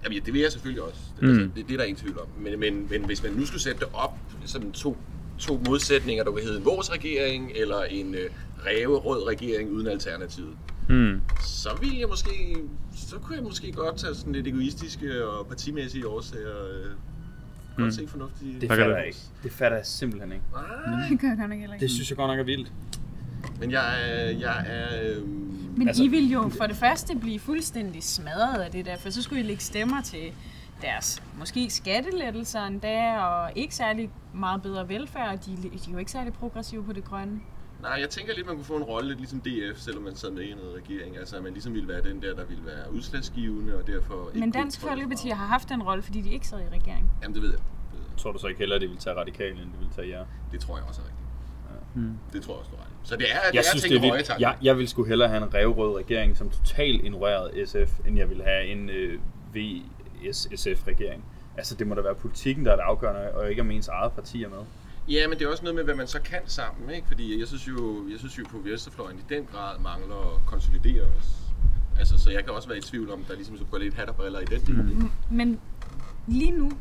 Jamen, 0.03 0.17
ja, 0.17 0.23
det 0.25 0.33
vil 0.33 0.41
jeg 0.41 0.51
selvfølgelig 0.51 0.83
også. 0.83 0.99
Det, 1.15 1.23
Mm. 1.23 1.29
mm. 1.29 1.39
altså, 1.39 1.49
det, 1.55 1.67
det 1.67 1.73
er 1.73 1.77
der 1.77 1.83
ingen 1.83 2.01
tvivl 2.03 2.19
om. 2.19 2.27
Men, 2.39 2.59
men, 2.59 2.87
men 2.89 3.05
hvis 3.05 3.23
man 3.23 3.31
nu 3.33 3.45
skulle 3.45 3.61
sætte 3.61 3.79
det 3.79 3.87
op 3.93 4.17
som 4.45 4.71
to, 4.71 4.97
to 5.39 5.61
modsætninger, 5.67 6.23
der 6.23 6.31
kan 6.31 6.43
hedde 6.43 6.57
en 6.59 6.65
vores 6.65 6.91
regering 6.91 7.51
eller 7.55 7.81
en 7.83 8.15
øh, 8.15 8.29
ræverød 8.65 9.27
regering 9.27 9.71
uden 9.71 9.87
alternativet, 9.87 10.55
Hmm. 10.89 11.21
så 11.45 11.69
ville 11.81 11.99
jeg 11.99 12.07
måske, 12.07 12.55
så 12.95 13.15
kunne 13.19 13.35
jeg 13.35 13.43
måske 13.43 13.71
godt 13.71 13.97
tage 13.97 14.15
sådan 14.15 14.33
lidt 14.33 14.47
egoistiske 14.47 15.27
og 15.27 15.47
partimæssige 15.47 16.07
årsager. 16.07 16.65
Øh, 16.67 16.85
godt 17.77 17.85
Mm. 17.85 17.91
se 17.91 18.07
fornuftige. 18.07 18.61
Det 18.61 18.69
fatter 18.69 18.87
det. 18.87 18.95
jeg 18.95 19.05
ikke. 19.07 19.19
Det 19.43 19.51
fatter 19.51 19.77
jeg 19.77 19.85
simpelthen 19.85 20.31
ikke. 20.31 20.43
Nej, 20.53 21.09
Det 21.09 21.19
kan 21.19 21.29
jeg 21.29 21.37
godt 21.37 21.49
nok 21.49 21.59
heller 21.59 21.73
ikke. 21.73 21.83
Det 21.83 21.91
synes 21.91 22.09
jeg 22.09 22.17
godt 22.17 22.29
nok 22.29 22.39
er 22.39 22.43
vildt. 22.43 22.71
Men 23.59 23.71
jeg 23.71 24.11
er, 24.11 24.29
jeg 24.29 24.65
er 24.67 25.15
øhm, 25.17 25.71
Men 25.77 25.87
Altså- 25.87 26.03
I 26.03 26.07
vil 26.07 26.31
jo 26.31 26.49
for 26.57 26.65
det 26.67 26.75
første 26.75 27.15
blive 27.15 27.39
fuldstændig 27.39 28.03
smadret 28.03 28.61
af 28.61 28.71
det 28.71 28.85
der, 28.85 28.97
for 28.97 29.09
så 29.09 29.21
skulle 29.21 29.41
I 29.41 29.43
lægge 29.45 29.61
stemmer 29.63 30.01
til 30.01 30.31
deres 30.81 31.23
måske 31.39 31.69
skattelettelser 31.69 32.63
endda, 32.65 33.17
og 33.17 33.51
ikke 33.55 33.75
særlig 33.75 34.09
meget 34.33 34.61
bedre 34.61 34.89
velfærd, 34.89 35.39
de, 35.39 35.57
de 35.57 35.67
er 35.67 35.91
jo 35.91 35.97
ikke 35.97 36.11
særlig 36.11 36.33
progressive 36.33 36.83
på 36.83 36.93
det 36.93 37.03
grønne. 37.03 37.39
Nej, 37.81 37.97
jeg 38.01 38.09
tænker 38.09 38.33
lidt, 38.35 38.47
man 38.47 38.55
kunne 38.55 38.65
få 38.65 38.77
en 38.77 38.83
rolle 38.83 39.07
lidt 39.07 39.19
ligesom 39.19 39.41
DF, 39.41 39.79
selvom 39.79 40.03
man 40.03 40.15
sad 40.15 40.31
med 40.31 40.43
i 40.43 40.53
noget 40.53 40.75
regering. 40.75 41.17
Altså, 41.17 41.35
at 41.37 41.43
man 41.43 41.53
ligesom 41.53 41.73
ville 41.73 41.87
være 41.87 42.01
den 42.01 42.21
der, 42.21 42.35
der 42.35 42.45
ville 42.45 42.65
være 42.65 42.93
udslagsgivende, 42.93 43.75
og 43.75 43.87
derfor 43.87 44.27
ikke 44.29 44.39
Men 44.39 44.51
Dansk 44.51 44.81
Folkeparti 44.81 45.29
har 45.29 45.45
haft 45.45 45.69
den 45.69 45.83
rolle, 45.83 46.03
fordi 46.03 46.21
de 46.21 46.29
ikke 46.29 46.47
sad 46.47 46.59
i 46.59 46.69
regering. 46.71 47.11
Jamen, 47.21 47.35
det 47.35 47.41
ved 47.43 47.49
jeg. 47.49 47.59
Det, 47.59 47.99
ved 47.99 48.05
jeg. 48.09 48.17
Tror 48.17 48.31
du 48.31 48.39
så 48.39 48.47
ikke 48.47 48.59
heller, 48.59 48.75
at 48.75 48.81
det 48.81 48.89
vil 48.89 48.97
tage 48.97 49.15
radikale, 49.15 49.61
end 49.61 49.71
det 49.71 49.79
vil 49.79 49.89
tage 49.95 50.09
jer? 50.09 50.25
det 50.51 50.59
tror 50.59 50.77
jeg 50.77 50.85
også 50.87 51.01
er 51.01 51.05
rigtigt. 51.05 51.25
Mm. 51.95 52.17
Det 52.33 52.41
tror 52.41 52.53
jeg 52.53 52.59
også, 52.59 52.71
du. 52.71 52.77
Så 53.05 53.15
det 53.15 53.25
er, 53.31 53.35
det 53.47 53.53
Jeg 53.53 53.59
er 53.59 53.63
synes, 53.63 53.83
det 53.83 53.95
er 53.95 54.01
vildt. 54.01 54.31
Jeg, 54.39 54.57
jeg 54.61 54.77
vil 54.77 54.87
sgu 54.87 55.03
hellere 55.03 55.29
have 55.29 55.43
en 55.43 55.53
røvrød 55.53 55.97
regering, 55.97 56.37
som 56.37 56.49
totalt 56.49 57.03
ignorerede 57.03 57.65
SF, 57.67 57.99
end 58.07 58.17
jeg 58.17 58.29
vil 58.29 58.41
have 58.43 58.65
en 58.65 58.89
øh, 58.89 59.19
VS-SF-regering. 59.53 61.25
Altså, 61.57 61.75
det 61.75 61.87
må 61.87 61.95
da 61.95 62.01
være 62.01 62.15
politikken, 62.15 62.65
der 62.65 62.71
er 62.71 62.75
det 62.75 62.83
afgørende, 62.83 63.31
og 63.31 63.49
ikke 63.49 63.61
om 63.61 63.71
ens 63.71 63.87
eget 63.87 64.11
parti 64.11 64.43
er 64.43 64.49
med. 64.49 64.57
Ja, 65.07 65.27
men 65.27 65.39
det 65.39 65.45
er 65.45 65.49
også 65.49 65.63
noget 65.63 65.75
med, 65.75 65.83
hvad 65.83 65.95
man 65.95 66.07
så 66.07 66.21
kan 66.21 66.39
sammen, 66.45 66.89
ikke? 66.89 67.07
Fordi 67.07 67.39
jeg 67.39 67.47
synes 67.47 67.67
jo, 67.67 68.09
jeg 68.11 68.19
synes 68.19 68.39
jo 68.39 68.43
på 68.51 68.57
Vesterfløjen 68.63 69.17
i 69.17 69.33
den 69.33 69.47
grad 69.53 69.79
mangler 69.79 70.35
at 70.35 70.45
konsolidere 70.45 71.03
os. 71.19 71.27
Altså, 71.99 72.17
så 72.17 72.31
jeg 72.31 72.43
kan 72.43 72.53
også 72.53 72.67
være 72.67 72.77
i 72.77 72.81
tvivl 72.81 73.11
om, 73.11 73.23
der 73.27 73.35
ligesom 73.35 73.57
så 73.57 73.63
går 73.71 73.77
lidt 73.77 73.93
hat 73.93 74.09
og 74.09 74.15
briller 74.15 74.39
i 74.39 74.45
den 74.45 74.61
del. 74.61 74.75
Mm. 74.75 75.09
Men 75.31 75.59
lige 76.27 76.51
nu 76.51 76.71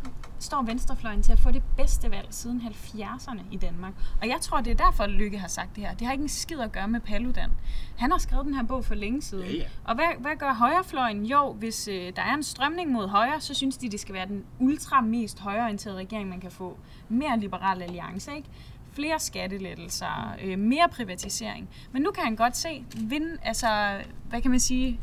står 0.45 0.63
venstrefløjen 0.63 1.23
til 1.23 1.33
at 1.33 1.39
få 1.39 1.51
det 1.51 1.63
bedste 1.77 2.11
valg 2.11 2.27
siden 2.31 2.61
70'erne 2.61 3.41
i 3.51 3.57
Danmark. 3.57 3.93
Og 4.21 4.29
jeg 4.29 4.41
tror, 4.41 4.61
det 4.61 4.71
er 4.71 4.85
derfor, 4.85 5.05
at 5.05 5.11
Lykke 5.11 5.39
har 5.39 5.49
sagt 5.49 5.77
det 5.77 5.85
her. 5.87 5.95
Det 5.95 6.07
har 6.07 6.13
ikke 6.13 6.23
en 6.23 6.29
skid 6.29 6.61
at 6.61 6.73
gøre 6.73 6.89
med 6.89 7.01
Paludan. 7.01 7.51
Han 7.97 8.11
har 8.11 8.19
skrevet 8.19 8.47
den 8.47 8.55
her 8.55 8.63
bog 8.63 8.85
for 8.85 8.95
længe 8.95 9.23
siden. 9.23 9.47
Ja, 9.47 9.57
ja. 9.57 9.65
Og 9.85 9.95
hvad, 9.95 10.07
hvad 10.19 10.37
gør 10.39 10.53
højrefløjen? 10.53 11.27
Jo, 11.27 11.53
hvis 11.53 11.89
øh, 11.89 12.13
der 12.17 12.23
er 12.23 12.35
en 12.35 12.43
strømning 12.43 12.93
mod 12.93 13.09
højre, 13.09 13.41
så 13.41 13.55
synes 13.55 13.77
de, 13.77 13.91
det 13.91 14.01
skal 14.01 14.15
være 14.15 14.27
den 14.27 14.45
ultra 14.59 15.01
mest 15.01 15.41
højreorienterede 15.41 15.99
regering, 15.99 16.29
man 16.29 16.41
kan 16.41 16.51
få. 16.51 16.79
Mere 17.09 17.39
liberal 17.39 17.83
alliance, 17.83 18.37
ikke? 18.37 18.49
Flere 18.93 19.19
skattelettelser, 19.19 20.37
øh, 20.43 20.59
mere 20.59 20.89
privatisering. 20.89 21.69
Men 21.93 22.03
nu 22.03 22.11
kan 22.11 22.25
han 22.25 22.37
godt 22.37 22.57
se, 22.57 22.85
vind, 22.97 23.39
altså, 23.43 24.01
hvad 24.29 24.43
kan 24.43 24.51
man 24.51 24.61
sige, 24.61 25.01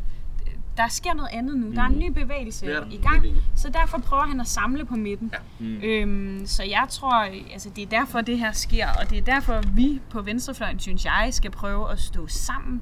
der 0.78 0.88
sker 0.88 1.14
noget 1.14 1.30
andet 1.34 1.58
nu. 1.58 1.72
Der 1.72 1.82
er 1.82 1.86
en 1.86 2.00
ny 2.00 2.12
bevægelse 2.12 2.66
der. 2.66 2.86
i 2.92 2.98
gang, 2.98 3.26
så 3.56 3.70
derfor 3.70 3.98
prøver 3.98 4.24
han 4.24 4.40
at 4.40 4.48
samle 4.48 4.86
på 4.86 4.96
midten. 4.96 5.34
Ja. 5.34 5.66
Mm. 5.66 5.80
Øhm, 5.84 6.46
så 6.46 6.64
jeg 6.64 6.86
tror, 6.90 7.14
altså 7.54 7.70
det 7.70 7.82
er 7.82 7.88
derfor, 7.88 8.22
det 8.22 8.40
her 8.40 8.52
sker, 8.52 8.88
og 9.00 9.10
det 9.10 9.18
er 9.18 9.22
derfor, 9.22 9.62
vi 9.74 10.02
på 10.10 10.22
venstrefløjen, 10.22 10.80
synes 10.80 11.06
jeg, 11.06 11.30
skal 11.32 11.52
prøve 11.52 11.92
at 11.92 12.00
stå 12.00 12.28
sammen. 12.28 12.82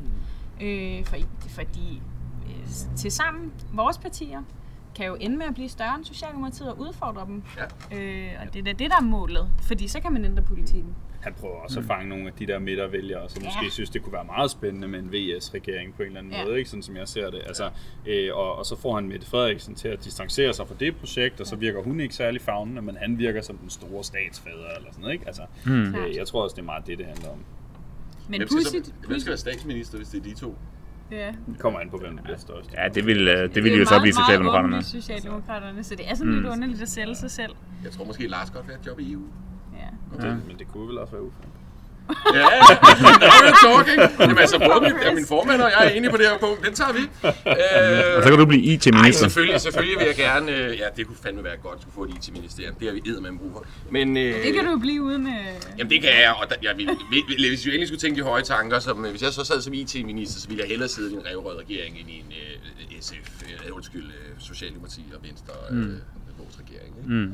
Øh, 0.61 1.05
for, 1.05 1.17
fordi 1.49 2.01
øh, 2.45 2.67
til 2.95 3.11
sammen, 3.11 3.51
vores 3.73 3.97
partier, 3.97 4.41
kan 4.95 5.07
jo 5.07 5.15
ende 5.19 5.37
med 5.37 5.45
at 5.45 5.53
blive 5.53 5.69
større 5.69 5.95
end 5.95 6.05
Socialdemokratiet 6.05 6.69
og 6.69 6.79
udfordre 6.79 7.25
dem. 7.25 7.43
Ja. 7.91 7.97
Øh, 7.97 8.31
og 8.41 8.53
det 8.53 8.59
er 8.59 8.63
da 8.63 8.71
det, 8.71 8.91
der 8.91 8.97
er 8.97 9.01
målet, 9.01 9.49
fordi 9.61 9.87
så 9.87 9.99
kan 9.99 10.13
man 10.13 10.25
ændre 10.25 10.43
politikken. 10.43 10.95
Han 11.21 11.33
prøver 11.33 11.55
også 11.55 11.79
at 11.79 11.85
fange 11.85 12.09
nogle 12.09 12.27
af 12.27 12.33
de 12.33 12.47
der 12.47 12.59
midtervælgere, 12.59 13.29
som 13.29 13.41
Ja. 13.43 13.47
måske 13.49 13.73
synes, 13.73 13.89
det 13.89 14.03
kunne 14.03 14.13
være 14.13 14.23
meget 14.25 14.51
spændende 14.51 14.87
med 14.87 14.99
en 14.99 15.11
VS-regering 15.13 15.93
på 15.95 16.01
en 16.01 16.07
eller 16.07 16.19
anden 16.19 16.33
Ja. 16.33 16.45
måde, 16.45 16.57
ikke? 16.57 16.69
sådan 16.69 16.83
som 16.83 16.95
jeg 16.97 17.07
ser 17.07 17.29
det. 17.29 17.41
Altså, 17.47 17.69
øh, 18.05 18.29
og, 18.35 18.55
og 18.55 18.65
så 18.65 18.75
får 18.81 18.95
han 18.95 19.07
Mette 19.07 19.27
Frederiksen 19.27 19.75
til 19.75 19.87
at 19.87 20.03
distancere 20.05 20.53
sig 20.53 20.67
fra 20.67 20.75
det 20.79 20.95
projekt, 20.95 21.41
og 21.41 21.47
så 21.47 21.55
virker 21.55 21.83
hun 21.83 21.99
ikke 21.99 22.15
særlig 22.15 22.41
fagnende, 22.41 22.81
men 22.81 22.97
han 22.97 23.17
virker 23.17 23.41
som 23.41 23.57
den 23.57 23.69
store 23.69 24.03
statsfader 24.03 24.67
eller 24.77 24.87
sådan 24.91 25.01
noget. 25.01 25.13
Ikke? 25.13 25.27
Altså, 25.27 25.41
Mm. 25.65 25.95
Øh, 25.95 26.15
jeg 26.15 26.27
tror 26.27 26.43
også, 26.43 26.53
det 26.55 26.61
er 26.61 26.65
meget 26.65 26.87
det, 26.87 26.97
det 26.97 27.05
handler 27.05 27.29
om. 27.29 27.37
Men 28.29 28.39
Hvem 28.39 28.47
skal, 28.47 28.61
så, 28.65 28.71
pudsigt, 28.77 28.95
hvem 29.07 29.19
skal 29.19 29.29
være 29.29 29.37
statsminister, 29.37 29.97
hvis 29.97 30.07
det 30.09 30.19
er 30.19 30.23
de 30.23 30.33
to? 30.33 30.55
ja. 31.11 31.27
Det 31.47 31.59
kommer 31.59 31.79
an 31.79 31.89
på, 31.89 31.97
hvem 31.97 32.15
der 32.17 32.23
bliver 32.23 32.37
størst. 32.37 32.73
Ja, 32.77 32.87
det 32.87 33.05
vil, 33.05 33.27
øh, 33.27 33.55
det 33.55 33.63
vil 33.63 33.73
er 33.73 33.77
jo 33.77 33.85
så 33.85 33.91
meget, 33.93 34.01
blive 34.01 34.13
meget 34.13 34.25
Socialdemokraterne. 34.25 34.75
åbenlyst 34.75 34.89
Socialdemokraterne, 34.89 35.83
så 35.83 35.95
det 35.95 36.09
er 36.09 36.15
sådan 36.15 36.33
lidt 36.33 36.45
underligt 36.45 36.81
at 36.81 36.89
sælge 36.89 37.15
sig 37.15 37.31
selv. 37.31 37.51
Jeg 37.83 37.91
tror 37.91 38.05
måske, 38.05 38.27
Lars 38.27 38.49
godt 38.51 38.67
vil 38.67 38.73
have 38.75 38.81
et 38.81 38.87
job 38.87 38.99
i 38.99 39.11
EU. 39.13 39.21
Ja. 40.21 40.27
Ja. 40.27 40.33
Men 40.47 40.55
det 40.59 40.67
kunne 40.73 40.87
vel 40.87 40.97
også 40.97 41.11
være 41.13 41.23
ufærdigt. 41.23 41.53
Ja. 42.35 42.39
Now 42.41 43.39
you're 43.45 43.59
talking. 43.67 44.19
Jamen 44.19 44.37
altså, 44.37 44.57
både 44.59 44.81
min, 44.81 45.01
ja, 45.05 45.13
min 45.13 45.25
formand 45.25 45.61
og 45.61 45.69
jeg 45.75 45.85
er 45.87 45.89
enige 45.89 46.11
på 46.11 46.17
det 46.17 46.25
her 46.29 46.37
punkt. 46.37 46.65
Den 46.65 46.73
tager 46.73 46.93
vi. 46.93 46.99
Øh, 46.99 48.17
Og 48.17 48.23
så 48.23 48.29
kan 48.29 48.39
du 48.39 48.45
blive 48.45 48.65
Nej, 48.65 48.73
IT-minister. 48.73 49.19
selvfølgelig, 49.25 49.61
selvfølgelig 49.61 49.97
vil 49.99 50.05
jeg 50.07 50.15
gerne... 50.15 50.51
Øh, 50.51 50.77
ja, 50.77 50.85
det 50.97 51.07
kunne 51.07 51.17
fandme 51.23 51.43
være 51.43 51.57
godt, 51.57 51.75
at 51.75 51.81
skulle 51.81 51.95
få 51.95 52.03
et 52.03 52.11
IT-ministerium. 52.17 52.75
Det 52.79 52.87
har 52.87 52.93
vi 52.93 53.01
eddermame 53.09 53.37
brug 53.39 53.51
for. 53.53 53.65
Men, 53.91 54.17
øh, 54.17 54.43
Det 54.45 54.53
kan 54.53 54.65
du 54.65 54.71
jo 54.71 54.77
blive 54.77 55.01
uden... 55.03 55.27
Øh... 55.27 55.33
Jamen 55.77 55.89
det 55.91 56.01
kan 56.01 56.09
jeg, 56.09 56.33
og 56.41 56.49
der, 56.49 56.55
jeg 56.63 56.73
vil, 56.77 56.89
hvis 57.49 57.65
vi 57.65 57.69
endelig 57.69 57.87
skulle 57.87 57.99
tænke 58.01 58.17
de 58.21 58.25
høje 58.25 58.41
tanker, 58.43 58.79
som, 58.79 59.05
øh, 59.05 59.11
hvis 59.11 59.21
jeg 59.21 59.33
så 59.33 59.43
sad 59.43 59.61
som 59.61 59.73
IT-minister, 59.73 60.39
så 60.41 60.47
ville 60.47 60.61
jeg 60.63 60.69
hellere 60.69 60.89
sidde 60.89 61.11
i 61.11 61.15
en 61.15 61.21
revrød 61.31 61.55
regering 61.63 61.97
end 61.99 62.09
i 62.09 62.17
en 62.19 62.31
øh, 62.31 63.01
SF, 63.01 63.27
øh, 63.67 63.75
undskyld, 63.75 64.05
øh, 64.05 64.29
Socialdemokrati 64.39 65.03
og 65.15 65.19
Venstre, 65.27 65.53
øh, 65.71 65.77
mm. 65.77 65.95
Vores 66.43 66.59
regering. 66.59 66.95
Ikke? 66.97 67.09
Mm. 67.09 67.33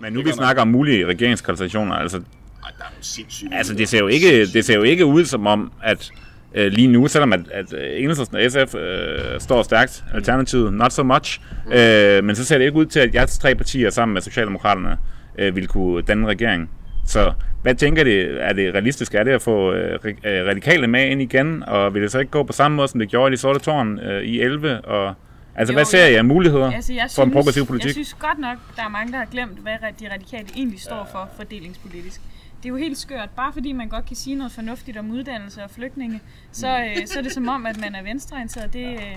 Men 0.00 0.12
nu 0.12 0.22
vi 0.22 0.32
snakker 0.32 0.62
om 0.62 0.68
mulige 0.68 1.06
regeringskonstellationer, 1.06 1.94
altså, 1.94 2.16
Ej, 2.16 2.70
der 2.78 2.84
er 2.84 3.56
altså 3.56 3.74
det, 3.74 3.88
ser 3.88 3.98
jo 3.98 4.06
ikke, 4.06 4.46
det 4.46 4.64
ser 4.64 4.74
jo 4.74 4.82
ikke 4.82 5.06
ud 5.06 5.24
som 5.24 5.46
om, 5.46 5.72
at 5.82 6.10
øh, 6.54 6.72
lige 6.72 6.88
nu, 6.88 7.08
selvom 7.08 7.32
at, 7.32 7.40
at 7.50 7.72
øh, 7.72 8.02
Enhedslisten 8.02 8.36
og 8.36 8.50
SF 8.50 8.74
øh, 8.74 9.40
står 9.40 9.62
stærkt, 9.62 10.04
Alternativet 10.14 10.72
not 10.72 10.92
so 10.92 11.02
much, 11.02 11.40
øh, 11.72 12.24
men 12.24 12.36
så 12.36 12.44
ser 12.44 12.58
det 12.58 12.64
ikke 12.64 12.78
ud 12.78 12.86
til, 12.86 13.00
at 13.00 13.14
jeres 13.14 13.38
tre 13.38 13.54
partier 13.54 13.90
sammen 13.90 14.14
med 14.14 14.22
Socialdemokraterne 14.22 14.96
øh, 15.38 15.56
vil 15.56 15.68
kunne 15.68 16.02
danne 16.02 16.26
regering. 16.26 16.70
Så 17.06 17.32
hvad 17.62 17.74
tænker 17.74 18.04
det, 18.04 18.42
er 18.42 18.52
det 18.52 18.74
realistisk, 18.74 19.14
er 19.14 19.24
det 19.24 19.30
at 19.30 19.42
få 19.42 19.72
øh, 19.72 19.98
øh, 20.04 20.46
radikale 20.46 20.86
med 20.86 21.06
ind 21.10 21.22
igen, 21.22 21.62
og 21.62 21.94
vil 21.94 22.02
det 22.02 22.12
så 22.12 22.18
ikke 22.18 22.30
gå 22.30 22.42
på 22.42 22.52
samme 22.52 22.76
måde, 22.76 22.88
som 22.88 23.00
det 23.00 23.08
gjorde 23.08 23.32
i 23.32 23.32
de 23.32 23.40
sorte 23.40 23.58
tårn 23.58 23.98
øh, 23.98 24.22
i 24.22 24.40
11? 24.40 24.84
Og, 24.84 25.14
altså 25.54 25.72
Jo, 25.72 25.76
hvad 25.76 25.84
ser. 25.84 26.06
I 26.06 26.14
af 26.14 26.24
muligheder 26.24 26.72
Altså, 26.72 26.92
jeg 26.92 27.02
for 27.02 27.22
en 27.22 27.28
synes, 27.28 27.34
progressiv 27.34 27.66
politik? 27.66 27.86
Jeg 27.86 27.92
synes 27.94 28.14
godt 28.14 28.38
nok, 28.38 28.58
der 28.76 28.82
er 28.82 28.88
mange, 28.88 29.12
der 29.12 29.18
har 29.18 29.26
glemt, 29.30 29.58
hvad 29.58 29.72
de 30.00 30.12
radikale 30.12 30.46
egentlig 30.56 30.80
står 30.80 31.08
for 31.12 31.28
fordelingspolitisk. 31.36 32.20
Det 32.56 32.68
er 32.68 32.70
jo 32.70 32.76
helt 32.76 32.98
skørt. 32.98 33.30
Bare 33.36 33.52
fordi 33.52 33.72
man 33.72 33.88
godt 33.88 34.06
kan 34.06 34.16
sige 34.16 34.36
noget 34.36 34.52
fornuftigt 34.52 34.96
om 34.96 35.10
uddannelse 35.10 35.62
og 35.62 35.70
flygtninge, 35.70 36.20
så, 36.52 36.68
øh, 36.68 37.06
så 37.06 37.18
er 37.18 37.22
det 37.22 37.32
som 37.32 37.48
om, 37.48 37.66
at 37.66 37.80
man 37.80 37.94
er 37.94 38.02
venstreorienteret. 38.02 38.72
Det, 38.72 38.86
øh, 38.86 39.16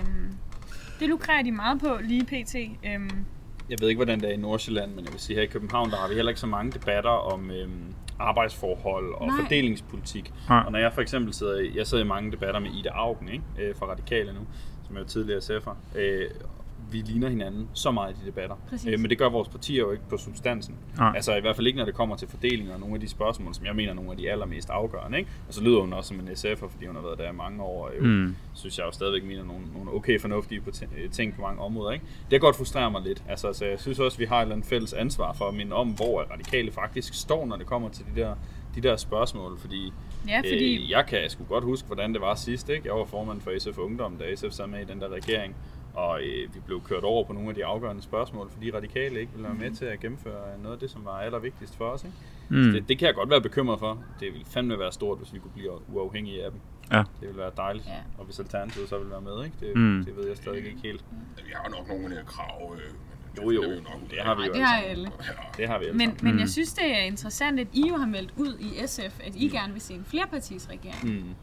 det 0.99 1.09
lukrerer 1.09 1.43
de 1.43 1.51
meget 1.51 1.79
på 1.79 1.99
lige 2.03 2.23
pt. 2.23 2.55
Øhm, 2.85 3.25
Jeg 3.69 3.77
ved 3.81 3.89
ikke, 3.89 3.97
hvordan 3.97 4.19
det 4.19 4.29
er 4.29 4.33
i 4.33 4.37
Nordsjælland, 4.37 4.91
men 4.95 5.05
jeg 5.05 5.13
vil 5.13 5.21
sige, 5.21 5.35
her 5.35 5.43
i 5.43 5.47
København, 5.47 5.89
der 5.91 5.97
har 5.97 6.07
vi 6.07 6.15
heller 6.15 6.29
ikke 6.29 6.39
så 6.39 6.47
mange 6.47 6.71
debatter 6.71 7.09
om 7.09 7.51
øhm, 7.51 7.93
arbejdsforhold 8.19 9.13
og 9.13 9.27
Nej. 9.27 9.35
fordelingspolitik. 9.41 10.33
Nej. 10.49 10.63
Og 10.65 10.71
når 10.71 10.79
jeg 10.79 10.93
for 10.93 11.01
eksempel 11.01 11.33
sidder 11.33 11.59
i, 11.59 11.71
jeg 11.77 11.87
sidder 11.87 12.03
i 12.03 12.07
mange 12.07 12.31
debatter 12.31 12.59
med 12.59 12.69
Ida 12.71 12.89
Augen, 12.89 13.29
ikke? 13.29 13.43
Øh, 13.59 13.75
fra 13.75 13.85
Radikale 13.85 14.33
nu, 14.33 14.39
som 14.87 14.95
er 14.95 14.99
jo 14.99 15.05
tidligere 15.05 15.39
SF'er. 15.39 15.97
Øh, 15.99 16.29
vi 16.91 16.97
ligner 16.97 17.29
hinanden 17.29 17.69
så 17.73 17.91
meget 17.91 18.13
i 18.15 18.21
de 18.21 18.25
debatter. 18.25 18.55
Præcis. 18.69 18.87
Øh, 18.93 18.99
men 18.99 19.09
det 19.09 19.17
gør 19.17 19.29
vores 19.29 19.47
partier 19.49 19.79
jo 19.79 19.91
ikke 19.91 20.03
på 20.09 20.17
substansen. 20.17 20.75
Nej. 20.97 21.11
Altså 21.15 21.35
i 21.35 21.41
hvert 21.41 21.55
fald 21.55 21.67
ikke, 21.67 21.77
når 21.77 21.85
det 21.85 21.93
kommer 21.93 22.15
til 22.15 22.27
fordeling 22.27 22.73
og 22.73 22.79
nogle 22.79 22.95
af 22.95 23.01
de 23.01 23.07
spørgsmål, 23.07 23.53
som 23.55 23.65
jeg 23.65 23.75
mener 23.75 23.89
er 23.89 23.93
nogle 23.95 24.11
af 24.11 24.17
de 24.17 24.31
allermest 24.31 24.69
afgørende. 24.69 25.17
Ikke? 25.17 25.29
Og 25.47 25.53
så 25.53 25.63
lyder 25.63 25.79
hun 25.81 25.93
også 25.93 26.07
som 26.07 26.19
en 26.19 26.27
SF'er, 26.27 26.67
fordi 26.69 26.85
hun 26.85 26.95
har 26.95 27.03
været 27.03 27.17
der 27.17 27.29
i 27.29 27.35
mange 27.35 27.63
år. 27.63 27.85
Og 27.87 27.91
jo, 27.99 28.03
Mm. 28.03 28.35
synes 28.53 28.77
jeg 28.77 28.85
jo 28.85 28.91
stadigvæk 28.91 29.23
mener 29.23 29.43
nogle, 29.43 29.61
nogle 29.75 29.91
okay 29.93 30.19
fornuftige 30.21 30.61
på 30.61 30.69
øh, 30.97 31.09
ting 31.09 31.35
på 31.35 31.41
mange 31.41 31.61
områder. 31.61 31.91
Ikke? 31.91 32.05
Det 32.05 32.29
kan 32.29 32.39
godt 32.39 32.55
frustrere 32.55 32.91
mig 32.91 33.01
lidt. 33.01 33.23
Altså, 33.29 33.53
så 33.53 33.65
jeg 33.65 33.79
synes 33.79 33.99
også, 33.99 34.15
at 34.15 34.19
vi 34.19 34.25
har 34.25 34.37
et 34.37 34.41
eller 34.41 34.55
andet 34.55 34.69
fælles 34.69 34.93
ansvar 34.93 35.33
for 35.33 35.47
at 35.47 35.53
minde 35.53 35.75
om, 35.75 35.87
hvor 35.89 36.21
radikale 36.21 36.71
faktisk 36.71 37.13
står, 37.13 37.45
når 37.45 37.55
det 37.55 37.65
kommer 37.65 37.89
til 37.89 38.05
de 38.15 38.21
der, 38.21 38.35
de 38.75 38.81
der 38.81 38.95
spørgsmål. 38.95 39.57
Fordi, 39.57 39.93
ja, 40.27 40.37
fordi 40.39 40.83
øh, 40.83 40.89
jeg 40.89 41.05
kan 41.07 41.29
sgu 41.29 41.43
godt 41.43 41.63
huske, 41.63 41.85
hvordan 41.87 42.13
det 42.13 42.21
var 42.21 42.35
sidst. 42.35 42.69
Ikke? 42.69 42.87
Jeg 42.87 42.95
var 42.95 43.05
formand 43.05 43.41
for 43.41 43.51
SF 43.59 43.77
Ungdom, 43.77 44.17
da 44.17 44.35
SF 44.35 44.51
sad 44.51 44.67
med 44.67 44.81
i 44.81 44.85
den 44.85 45.01
der 45.01 45.09
regering. 45.09 45.55
Og 45.95 46.21
øh, 46.23 46.55
vi 46.55 46.59
blev 46.65 46.81
kørt 46.83 47.03
over 47.03 47.23
på 47.23 47.33
nogle 47.33 47.49
af 47.49 47.55
de 47.55 47.65
afgørende 47.65 48.01
spørgsmål, 48.01 48.49
fordi 48.49 48.71
radikale 48.71 49.19
ikke 49.19 49.31
ville 49.31 49.43
være 49.47 49.53
med 49.57 49.71
til 49.71 49.85
at 49.85 49.99
gennemføre 49.99 50.57
noget 50.63 50.73
af 50.75 50.79
det, 50.79 50.89
som 50.89 51.05
var 51.05 51.11
allervigtigst 51.19 51.77
for 51.77 51.85
os. 51.85 52.03
Ikke? 52.03 52.15
Mm. 52.49 52.63
Så 52.63 52.69
det, 52.71 52.89
det 52.89 52.97
kan 52.99 53.05
jeg 53.05 53.15
godt 53.15 53.29
være 53.29 53.41
bekymret 53.41 53.79
for. 53.79 54.03
Det 54.19 54.31
ville 54.33 54.45
fandme 54.45 54.79
være 54.79 54.91
stort, 54.91 55.17
hvis 55.17 55.33
vi 55.33 55.39
kunne 55.39 55.51
blive 55.55 55.71
uafhængige 55.93 56.45
af 56.45 56.51
dem. 56.51 56.59
Ja. 56.91 56.97
Det 56.97 57.05
ville 57.27 57.37
være 57.37 57.51
dejligt. 57.57 57.85
Ja. 57.87 57.99
Og 58.17 58.25
hvis 58.25 58.39
Alternativet 58.39 58.89
så 58.89 58.97
ville 58.97 59.11
være 59.11 59.21
med, 59.21 59.45
ikke? 59.45 59.57
Det, 59.59 59.75
Mm. 59.75 60.03
det 60.05 60.15
ved 60.17 60.27
jeg 60.27 60.37
stadig 60.37 60.57
ikke 60.57 60.79
helt. 60.83 61.05
Vi 61.45 61.51
har 61.55 61.63
jo 61.69 61.77
nok 61.77 61.87
nogle 61.87 62.19
af 62.19 62.25
krav. 62.25 62.75
Øh, 62.75 62.81
men 63.35 63.43
Jo, 63.43 63.51
jo. 63.51 63.61
vi 63.69 63.75
nok 63.75 64.09
Det 64.11 64.19
har 64.21 64.35
vi 64.35 64.41
jo 64.47 64.53
det 64.53 64.61
har 64.65 64.75
alle 64.77 64.89
alle. 64.89 65.11
Det 65.57 65.67
har 65.67 65.79
vi 65.79 65.85
alle 65.85 65.97
Men, 65.97 66.07
sammen. 66.09 66.19
men 66.25 66.33
Mm. 66.33 66.39
jeg 66.39 66.49
synes, 66.49 66.73
det 66.73 66.85
er 66.97 66.99
interessant, 67.03 67.59
at 67.59 67.67
I 67.73 67.87
jo 67.89 67.95
har 67.97 68.05
meldt 68.05 68.33
ud 68.37 68.57
i 68.59 68.87
SF, 68.87 69.19
at 69.23 69.35
I 69.35 69.47
gerne 69.49 69.73
vil 69.73 69.81
se 69.81 69.93
en 69.93 70.05
flerpartisregering. 70.05 71.03
Mm. 71.03 71.35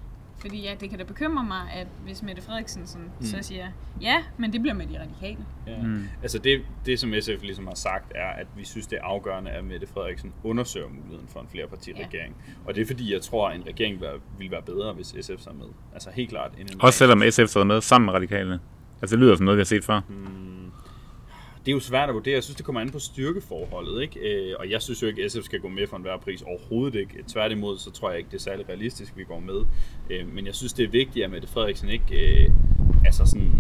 Fordi 0.43 0.63
ja, 0.63 0.75
det 0.81 0.91
kan 0.91 0.99
da 0.99 1.05
bekymre 1.05 1.45
mig, 1.45 1.61
at 1.75 1.87
hvis 2.05 2.23
Mette 2.23 2.43
Frederiksen 2.43 2.87
sådan, 2.87 3.11
Mm. 3.21 3.27
så 3.27 3.37
siger, 3.41 3.67
ja, 4.01 4.23
men 4.39 4.53
det 4.53 4.61
bliver 4.61 4.75
med 4.75 4.87
de 4.87 5.01
radikale. 5.01 5.45
Ja. 5.67 5.83
Mm. 5.83 6.05
Altså 6.23 6.39
det, 6.39 6.63
det, 6.87 6.99
som 7.01 7.13
SF 7.21 7.43
ligesom 7.43 7.67
har 7.67 7.75
sagt, 7.75 8.13
er, 8.15 8.27
at 8.29 8.47
vi 8.57 8.65
synes, 8.65 8.87
det 8.87 8.99
er 8.99 9.05
afgørende, 9.05 9.51
at 9.51 9.65
Mette 9.65 9.87
Frederiksen 9.87 10.33
undersøger 10.45 10.89
muligheden 10.89 11.29
for 11.29 11.41
en 11.41 11.49
flerpartiregering. 11.49 12.37
Og 12.65 12.75
det 12.75 12.83
er 12.83 12.87
fordi, 12.87 13.13
jeg 13.13 13.23
tror, 13.23 13.49
at 13.49 13.57
en 13.57 13.67
regering 13.67 13.95
vil 13.95 14.09
være, 14.09 14.19
vil 14.39 14.51
være 14.51 14.63
bedre, 14.63 14.93
hvis 14.93 15.07
SF 15.07 15.47
er 15.47 15.53
med. 15.53 15.67
Altså 15.95 16.11
helt 16.15 16.31
klart. 16.31 16.51
End 16.59 16.71
en 16.71 16.81
Også 16.83 16.99
selvom 16.99 17.23
SF 17.31 17.47
sidder 17.47 17.65
med 17.67 17.81
sammen 17.81 18.07
med 18.07 18.15
radikale. 18.15 18.61
Altså 19.03 19.17
det 19.17 19.23
lyder 19.23 19.37
som 19.37 19.45
noget, 19.45 19.57
vi 19.59 19.61
har 19.61 19.65
set 19.65 19.85
før. 19.85 20.01
Det 21.67 21.73
er 21.73 21.75
jo 21.75 21.81
svært 21.81 22.09
at 22.09 22.15
vurdere. 22.15 22.35
Jeg 22.35 22.43
synes, 22.43 22.57
det 22.57 22.65
kommer 22.65 22.81
an 22.81 22.91
på 22.91 22.99
styrkeforholdet. 22.99 24.03
Ikke? 24.03 24.21
Øh, 24.21 24.55
og 24.59 24.71
jeg 24.71 24.83
synes 24.83 25.03
jo 25.03 25.07
ikke, 25.07 25.25
at 25.25 25.33
SF 25.33 25.43
skal 25.43 25.61
gå 25.61 25.69
med 25.69 25.87
for 25.87 25.97
enhver 25.97 26.17
pris. 26.17 26.43
Overhovedet 26.43 27.01
ikke. 27.01 27.25
Tværtimod, 27.29 27.79
så 27.79 27.91
tror 27.91 28.11
jeg 28.11 28.19
ikke, 28.19 28.31
det 28.31 28.37
er 28.37 28.41
særlig 28.41 28.69
realistisk, 28.69 29.13
at 29.13 29.19
vi 29.19 29.25
går 29.25 29.41
med. 29.41 29.65
Øh, 30.11 30.35
men 30.35 30.47
jeg 30.47 30.55
synes, 30.55 30.73
det 30.73 30.85
er 30.85 30.89
vigtigt, 30.89 31.25
at 31.25 31.31
Mette 31.31 31.49
Frederiksen 31.49 31.89
ikke 31.89 32.45
øh, 32.45 32.51
altså 33.05 33.27
sådan 33.27 33.53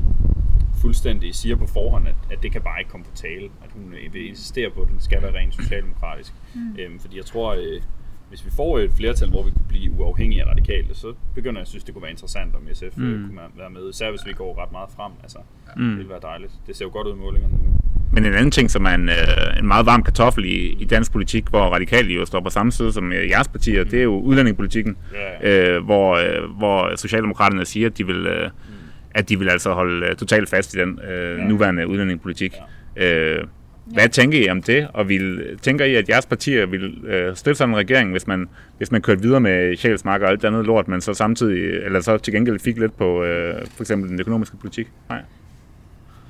fuldstændig 0.80 1.34
siger 1.34 1.56
på 1.56 1.66
forhånd, 1.66 2.08
at, 2.08 2.14
at 2.30 2.42
det 2.42 2.52
kan 2.52 2.62
bare 2.62 2.80
ikke 2.80 2.90
komme 2.90 3.04
på 3.04 3.16
tale. 3.16 3.50
At 3.64 3.70
hun 3.72 3.94
vil 4.12 4.28
insistere 4.28 4.70
på, 4.70 4.82
at 4.82 4.88
den 4.88 5.00
skal 5.00 5.22
være 5.22 5.34
rent 5.34 5.54
socialdemokratisk. 5.54 6.32
Mm. 6.54 6.76
Øhm, 6.78 6.98
fordi 6.98 7.16
jeg 7.16 7.24
tror, 7.24 7.54
øh, 7.54 7.82
hvis 8.28 8.44
vi 8.44 8.50
får 8.50 8.78
et 8.78 8.92
flertal, 8.92 9.30
hvor 9.30 9.42
vi 9.42 9.50
kunne 9.50 9.68
blive 9.68 9.92
uafhængige 9.92 10.42
af 10.42 10.46
radikale, 10.46 10.94
så 10.94 11.14
begynder 11.34 11.60
jeg 11.60 11.62
at 11.62 11.68
synes, 11.68 11.84
det 11.84 11.94
kunne 11.94 12.02
være 12.02 12.10
interessant, 12.10 12.54
om 12.54 12.68
SF 12.72 12.96
mm. 12.96 13.24
kunne 13.26 13.40
være 13.56 13.70
med. 13.70 13.90
Især 13.90 14.10
hvis 14.10 14.26
vi 14.26 14.32
går 14.32 14.62
ret 14.62 14.72
meget 14.72 14.90
frem. 14.90 15.12
Altså, 15.22 15.38
mm. 15.76 15.88
Det 15.88 15.96
ville 15.96 16.10
være 16.10 16.20
dejligt. 16.22 16.52
Det 16.66 16.76
ser 16.76 16.84
jo 16.84 16.90
godt 16.92 17.06
ud 17.06 17.12
i 17.12 17.16
målingerne 17.16 17.56
nu. 17.56 17.81
Men 18.12 18.24
en 18.24 18.34
anden 18.34 18.50
ting, 18.50 18.70
som 18.70 18.84
er 18.84 18.90
en, 18.90 19.08
øh, 19.08 19.58
en 19.58 19.66
meget 19.66 19.86
varm 19.86 20.02
kartoffel 20.02 20.44
i, 20.44 20.76
i 20.80 20.84
dansk 20.84 21.12
politik, 21.12 21.44
hvor 21.50 21.60
radikale 21.60 22.12
jo 22.12 22.24
står 22.26 22.40
på 22.40 22.50
samme 22.50 22.72
side 22.72 22.92
som 22.92 23.12
øh, 23.12 23.28
jeres 23.30 23.48
partier, 23.48 23.84
mm. 23.84 23.90
det 23.90 23.98
er 23.98 24.02
jo 24.02 24.20
udlændingepolitikken, 24.20 24.96
yeah. 25.42 25.76
øh, 25.76 25.84
hvor, 25.84 26.14
øh, 26.14 26.50
hvor 26.58 26.96
Socialdemokraterne 26.96 27.64
siger, 27.64 27.86
at 27.88 27.98
de 27.98 28.06
vil, 28.06 28.26
øh, 28.26 28.44
mm. 28.44 28.74
at 29.14 29.28
de 29.28 29.38
vil 29.38 29.48
altså 29.48 29.72
holde 29.72 30.06
øh, 30.06 30.16
totalt 30.16 30.50
fast 30.50 30.74
i 30.74 30.78
den 30.78 31.00
øh, 31.10 31.38
yeah. 31.38 31.48
nuværende 31.48 31.86
udlændingepolitik. 31.88 32.54
Yeah. 32.98 33.38
Øh, 33.38 33.44
hvad 33.86 34.08
tænker 34.08 34.38
I 34.38 34.48
om 34.48 34.62
det, 34.62 34.88
og 34.94 35.08
vil, 35.08 35.58
tænker 35.62 35.84
I, 35.84 35.94
at 35.94 36.08
jeres 36.08 36.26
partier 36.26 36.66
vil 36.66 37.04
øh, 37.06 37.36
støtte 37.36 37.58
sådan 37.58 37.74
en 37.74 37.78
regering, 37.78 38.10
hvis 38.10 38.26
man, 38.26 38.48
hvis 38.78 38.92
man 38.92 39.02
kørte 39.02 39.22
videre 39.22 39.40
med 39.40 39.76
Sjælsmark 39.76 40.22
og 40.22 40.28
alt 40.28 40.44
andet 40.44 40.66
lort, 40.66 40.88
men 40.88 41.00
så 41.00 41.14
samtidig, 41.14 41.84
eller 41.84 42.00
så 42.00 42.18
til 42.18 42.32
gengæld 42.32 42.58
fik 42.58 42.78
lidt 42.78 42.96
på 42.96 43.24
øh, 43.24 43.54
for 43.76 43.82
eksempel 43.82 44.10
den 44.10 44.20
økonomiske 44.20 44.56
politik? 44.56 44.88
Nej. 45.08 45.20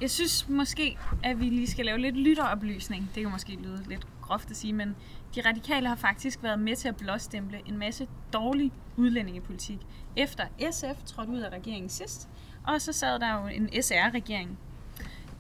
Jeg 0.03 0.11
synes 0.11 0.49
måske, 0.49 0.99
at 1.23 1.41
vi 1.41 1.45
lige 1.45 1.67
skal 1.67 1.85
lave 1.85 1.99
lidt 1.99 2.17
lytteroplysning. 2.17 3.11
Det 3.15 3.23
kan 3.23 3.33
måske 3.33 3.53
lyde 3.53 3.85
lidt 3.89 4.07
groft 4.23 4.51
at 4.51 4.57
sige, 4.57 4.73
men 4.73 4.97
de 5.35 5.41
radikale 5.41 5.89
har 5.89 5.97
faktisk 5.97 6.43
været 6.43 6.59
med 6.59 6.77
til 6.77 6.89
at 6.89 6.97
blåstemple 6.97 7.61
en 7.67 7.79
masse 7.79 8.09
dårlig 8.33 8.73
udlændingepolitik, 8.97 9.79
efter 10.17 10.45
SF 10.71 11.03
trådte 11.07 11.33
ud 11.33 11.41
af 11.41 11.51
regeringen 11.51 11.89
sidst, 11.89 12.29
og 12.67 12.81
så 12.81 12.93
sad 12.93 13.19
der 13.19 13.41
jo 13.41 13.47
en 13.47 13.83
SR-regering. 13.83 14.59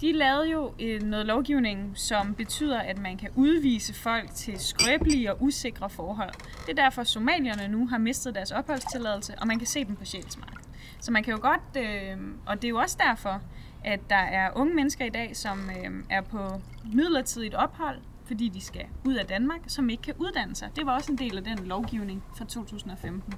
De 0.01 0.12
lavede 0.12 0.51
jo 0.51 0.75
øh, 0.81 1.03
noget 1.03 1.27
lovgivning, 1.27 1.92
som 1.94 2.35
betyder, 2.35 2.79
at 2.79 2.98
man 2.98 3.16
kan 3.16 3.31
udvise 3.35 3.94
folk 3.94 4.35
til 4.35 4.59
skrøbelige 4.59 5.33
og 5.33 5.42
usikre 5.42 5.90
forhold. 5.90 6.33
Det 6.66 6.79
er 6.79 6.83
derfor, 6.83 7.01
at 7.01 7.09
somalierne 7.09 7.68
nu 7.68 7.87
har 7.87 7.98
mistet 7.98 8.35
deres 8.35 8.51
opholdstilladelse, 8.51 9.35
og 9.40 9.46
man 9.46 9.59
kan 9.59 9.66
se 9.66 9.85
dem 9.85 9.96
på 9.96 10.05
Sjælsmark. 10.05 10.62
Så 11.01 11.12
man 11.12 11.22
kan 11.22 11.35
jo 11.35 11.38
godt, 11.42 11.77
øh, 11.77 12.16
og 12.46 12.57
det 12.57 12.64
er 12.64 12.70
jo 12.70 12.79
også 12.79 12.96
derfor, 13.09 13.40
at 13.84 14.00
der 14.10 14.16
er 14.16 14.50
unge 14.54 14.74
mennesker 14.74 15.04
i 15.04 15.08
dag, 15.08 15.36
som 15.36 15.70
øh, 15.70 16.04
er 16.10 16.20
på 16.20 16.60
midlertidigt 16.92 17.54
ophold, 17.54 17.98
fordi 18.24 18.48
de 18.48 18.60
skal 18.60 18.84
ud 19.04 19.14
af 19.14 19.26
Danmark, 19.26 19.60
som 19.66 19.90
ikke 19.90 20.02
kan 20.02 20.14
uddanne 20.18 20.56
sig. 20.56 20.68
Det 20.76 20.86
var 20.86 20.94
også 20.94 21.12
en 21.12 21.18
del 21.18 21.36
af 21.36 21.44
den 21.44 21.58
lovgivning 21.58 22.22
fra 22.36 22.44
2015. 22.44 23.34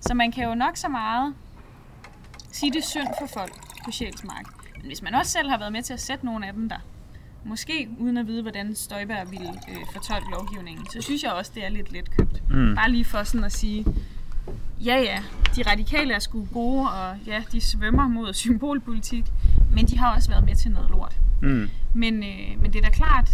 Så 0.00 0.14
man 0.14 0.32
kan 0.32 0.44
jo 0.48 0.54
nok 0.54 0.76
så 0.76 0.88
meget 0.88 1.34
sige 2.52 2.72
det 2.72 2.84
synd 2.84 3.08
for 3.20 3.26
folk 3.26 3.52
på 3.84 3.90
Sjælsmark. 3.90 4.46
Men 4.76 4.86
hvis 4.86 5.02
man 5.02 5.14
også 5.14 5.32
selv 5.32 5.48
har 5.48 5.58
været 5.58 5.72
med 5.72 5.82
til 5.82 5.92
at 5.92 6.00
sætte 6.00 6.26
nogle 6.26 6.46
af 6.46 6.52
dem 6.52 6.68
der, 6.68 6.78
måske 7.44 7.88
uden 7.98 8.16
at 8.16 8.26
vide, 8.26 8.42
hvordan 8.42 8.74
Støjberg 8.74 9.30
ville 9.30 9.48
øh, 9.48 9.76
fortolke 9.92 10.30
lovgivningen, 10.30 10.86
så 10.92 11.00
synes 11.02 11.22
jeg 11.22 11.32
også, 11.32 11.52
det 11.54 11.64
er 11.64 11.68
lidt 11.68 11.92
let 11.92 12.10
købt. 12.16 12.50
Mm. 12.50 12.74
Bare 12.74 12.90
lige 12.90 13.04
for 13.04 13.22
sådan 13.22 13.44
at 13.44 13.52
sige, 13.52 13.84
ja 14.84 14.96
ja, 14.96 15.22
de 15.56 15.62
radikale 15.70 16.14
er 16.14 16.18
sgu 16.18 16.48
gode, 16.52 16.90
og 16.90 17.16
ja, 17.26 17.42
de 17.52 17.60
svømmer 17.60 18.08
mod 18.08 18.32
symbolpolitik, 18.32 19.24
men 19.72 19.86
de 19.86 19.98
har 19.98 20.14
også 20.14 20.30
været 20.30 20.44
med 20.44 20.54
til 20.54 20.70
noget 20.70 20.90
lort. 20.90 21.20
Mm. 21.42 21.70
Men, 21.94 22.14
øh, 22.22 22.60
men 22.62 22.72
det 22.72 22.78
er 22.78 22.82
da 22.82 22.90
klart, 22.90 23.30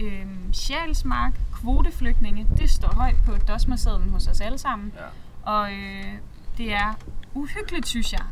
øh, 0.00 0.26
Sjælsmark, 0.52 1.32
kvoteflygtninge, 1.52 2.46
det 2.58 2.70
står 2.70 2.94
højt 2.94 3.16
på 3.26 3.32
dosmersedlen 3.48 4.10
hos 4.10 4.26
os 4.26 4.40
alle 4.40 4.58
sammen. 4.58 4.92
Ja. 4.96 5.52
Og 5.52 5.72
øh, 5.72 6.12
det 6.58 6.72
er 6.72 6.98
uhyggeligt, 7.34 7.86
synes 7.86 8.12
jeg, 8.12 8.22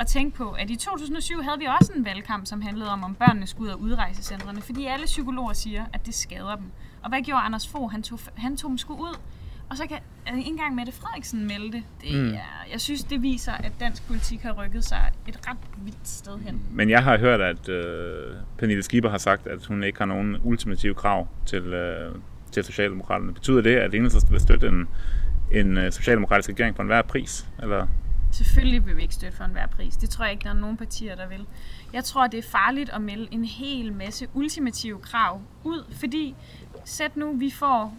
at 0.00 0.06
tænke 0.06 0.36
på, 0.36 0.50
at 0.50 0.70
i 0.70 0.76
2007 0.76 1.42
havde 1.42 1.58
vi 1.58 1.66
også 1.80 1.92
en 1.96 2.04
valgkamp, 2.04 2.46
som 2.46 2.60
handlede 2.60 2.90
om, 2.90 3.04
om 3.04 3.14
børnene 3.14 3.46
skulle 3.46 3.66
ud 3.66 3.72
af 3.72 3.76
udrejsecentrene, 3.76 4.60
fordi 4.60 4.86
alle 4.86 5.06
psykologer 5.06 5.52
siger, 5.52 5.84
at 5.92 6.06
det 6.06 6.14
skader 6.14 6.56
dem. 6.56 6.66
Og 7.02 7.08
hvad 7.08 7.22
gjorde 7.22 7.42
Anders 7.42 7.68
Fogh? 7.68 7.90
Han 7.90 8.02
tog, 8.02 8.18
han 8.34 8.56
tog 8.56 8.68
dem 8.68 8.78
sgu 8.78 8.94
ud, 8.94 9.16
og 9.72 9.78
så 9.78 9.86
kan 9.86 9.98
altså, 10.26 10.38
ikke 10.38 10.50
engang 10.50 10.74
Mette 10.74 10.92
Frederiksen 10.92 11.46
melde 11.46 11.72
det. 11.72 11.82
det 12.02 12.22
mm. 12.22 12.34
er, 12.34 12.66
jeg 12.72 12.80
synes, 12.80 13.04
det 13.04 13.22
viser, 13.22 13.52
at 13.52 13.72
dansk 13.80 14.06
politik 14.06 14.40
har 14.40 14.52
rykket 14.52 14.84
sig 14.84 15.10
et 15.28 15.48
ret 15.48 15.56
vildt 15.84 16.08
sted 16.08 16.38
hen. 16.38 16.62
Men 16.70 16.90
jeg 16.90 17.04
har 17.04 17.18
hørt, 17.18 17.40
at 17.40 17.68
øh, 17.68 18.34
Pernille 18.58 18.82
Schieber 18.82 19.10
har 19.10 19.18
sagt, 19.18 19.46
at 19.46 19.66
hun 19.66 19.84
ikke 19.84 19.98
har 19.98 20.06
nogen 20.06 20.36
ultimative 20.42 20.94
krav 20.94 21.28
til, 21.46 21.62
øh, 21.62 22.14
til 22.50 22.64
Socialdemokraterne. 22.64 23.34
Betyder 23.34 23.60
det, 23.60 23.76
at 23.76 23.94
Enhedslisten 23.94 24.32
vil 24.32 24.40
støtte 24.40 24.68
en, 24.68 24.88
en 25.52 25.78
øh, 25.78 25.92
socialdemokratisk 25.92 26.48
regering 26.48 26.76
for 26.76 26.82
enhver 26.82 27.02
pris? 27.02 27.46
Eller? 27.62 27.86
Selvfølgelig 28.30 28.86
vil 28.86 28.96
vi 28.96 29.02
ikke 29.02 29.14
støtte 29.14 29.36
for 29.36 29.44
enhver 29.44 29.66
pris. 29.66 29.96
Det 29.96 30.10
tror 30.10 30.24
jeg 30.24 30.32
ikke, 30.32 30.44
der 30.44 30.50
er 30.50 30.54
nogen 30.54 30.76
partier, 30.76 31.16
der 31.16 31.28
vil. 31.28 31.46
Jeg 31.92 32.04
tror, 32.04 32.26
det 32.26 32.38
er 32.38 32.48
farligt 32.50 32.90
at 32.90 33.00
melde 33.00 33.28
en 33.30 33.44
hel 33.44 33.92
masse 33.92 34.26
ultimative 34.34 34.98
krav 34.98 35.40
ud, 35.64 35.84
fordi 36.00 36.34
sæt 36.84 37.16
nu, 37.16 37.36
vi 37.36 37.50
får 37.50 37.96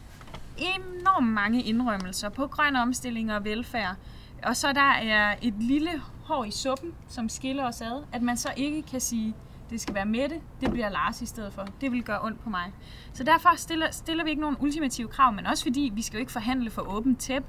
enormt 0.57 1.27
mange 1.27 1.63
indrømmelser 1.63 2.29
på 2.29 2.47
grøn 2.47 2.75
omstilling 2.75 3.33
og 3.33 3.43
velfærd, 3.43 3.95
og 4.43 4.55
så 4.55 4.73
der 4.73 4.91
er 4.91 5.35
et 5.41 5.53
lille 5.59 6.01
hår 6.23 6.43
i 6.43 6.51
suppen, 6.51 6.93
som 7.07 7.29
skiller 7.29 7.67
os 7.67 7.81
ad, 7.81 8.03
at 8.11 8.21
man 8.21 8.37
så 8.37 8.49
ikke 8.57 8.81
kan 8.81 9.01
sige, 9.01 9.35
det 9.69 9.81
skal 9.81 9.95
være 9.95 10.05
Mette, 10.05 10.41
det 10.61 10.71
bliver 10.71 10.89
Lars 10.89 11.21
i 11.21 11.25
stedet 11.25 11.53
for. 11.53 11.67
Det 11.81 11.91
vil 11.91 12.03
gøre 12.03 12.21
ondt 12.21 12.43
på 12.43 12.49
mig. 12.49 12.73
Så 13.13 13.23
derfor 13.23 13.49
stiller, 13.55 13.91
stiller 13.91 14.23
vi 14.23 14.29
ikke 14.29 14.41
nogen 14.41 14.57
ultimative 14.59 15.07
krav, 15.07 15.33
men 15.33 15.45
også 15.45 15.63
fordi 15.63 15.91
vi 15.95 16.01
skal 16.01 16.17
jo 16.17 16.19
ikke 16.19 16.31
forhandle 16.31 16.69
for 16.69 16.81
åbent 16.81 17.19
tæppe. 17.19 17.47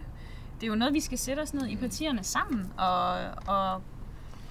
Det 0.54 0.62
er 0.62 0.70
jo 0.70 0.74
noget, 0.74 0.94
vi 0.94 1.00
skal 1.00 1.18
sætte 1.18 1.40
os 1.40 1.54
ned 1.54 1.66
i 1.66 1.76
partierne 1.76 2.24
sammen 2.24 2.72
og, 2.76 3.14
og, 3.46 3.82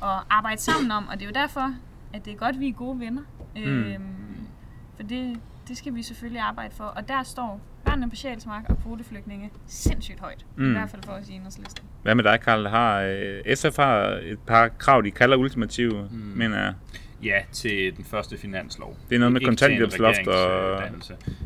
og 0.02 0.36
arbejde 0.36 0.62
sammen 0.62 0.92
om, 0.92 1.08
og 1.08 1.14
det 1.14 1.22
er 1.22 1.26
jo 1.26 1.34
derfor, 1.34 1.74
at 2.14 2.26
det 2.26 2.34
er 2.34 2.38
godt, 2.38 2.56
at 2.56 2.60
vi 2.60 2.68
er 2.68 2.74
gode 2.74 3.00
venner. 3.00 3.22
Mm. 3.56 3.62
Øhm, 3.62 4.48
for 4.96 5.04
det, 5.04 5.40
det 5.68 5.78
skal 5.78 5.96
vi 5.96 6.04
selvfølgelig 6.04 6.42
arbejde 6.42 6.76
for, 6.76 6.84
og 6.84 7.08
der 7.08 7.24
står 7.24 7.60
børnene 7.94 8.10
på 8.10 8.16
Sjælsmark 8.16 8.64
og 8.70 8.78
kvoteflygtninge 8.84 9.52
sindssygt 9.68 10.20
højt. 10.20 10.46
Mm. 10.56 10.70
I 10.70 10.72
hvert 10.72 10.90
fald 10.90 11.04
for 11.04 11.12
os 11.12 11.30
i 11.30 11.34
enhedslisten. 11.34 11.86
Hvad 12.04 12.16
med 12.16 12.24
dig, 12.24 12.40
Karl? 12.42 12.68
Har, 12.68 13.02
øh, 13.02 13.56
SF 13.56 13.78
har 13.78 14.20
et 14.24 14.40
par 14.40 14.68
krav, 14.68 15.02
de 15.02 15.12
kalder 15.12 15.38
ultimative, 15.38 16.10
mm. 16.12 16.18
men 16.18 16.54
er... 16.54 16.74
Ja, 17.24 17.42
til 17.52 17.98
den 17.98 18.06
første 18.06 18.38
finanslov. 18.38 18.98
Det 19.10 19.16
er 19.16 19.20
noget 19.20 19.34
med 19.34 19.42
kontanthjælpsloft 19.42 20.28
og... 20.28 20.82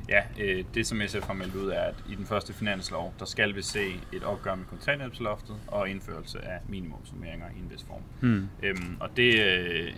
Ja, 0.09 0.21
øh, 0.39 0.63
det 0.73 0.87
som 0.87 1.01
SF 1.07 1.27
har 1.27 1.33
meldt 1.33 1.55
ud 1.55 1.69
er, 1.69 1.81
at 1.81 1.95
i 2.09 2.15
den 2.15 2.25
første 2.25 2.53
finanslov, 2.53 3.13
der 3.19 3.25
skal 3.25 3.55
vi 3.55 3.61
se 3.61 3.85
et 4.13 4.23
opgør 4.23 4.55
med 4.55 4.65
kontanthjælpsloftet 4.65 5.55
og 5.67 5.89
indførelse 5.89 6.45
af 6.45 6.59
minimumsummeringer 6.69 7.45
i 7.55 7.59
en 7.59 7.71
vis 7.71 7.85
form. 7.87 8.01
Mm. 8.21 8.49
Øhm, 8.63 8.97
og 8.99 9.09
det, 9.17 9.39
øh, 9.39 9.91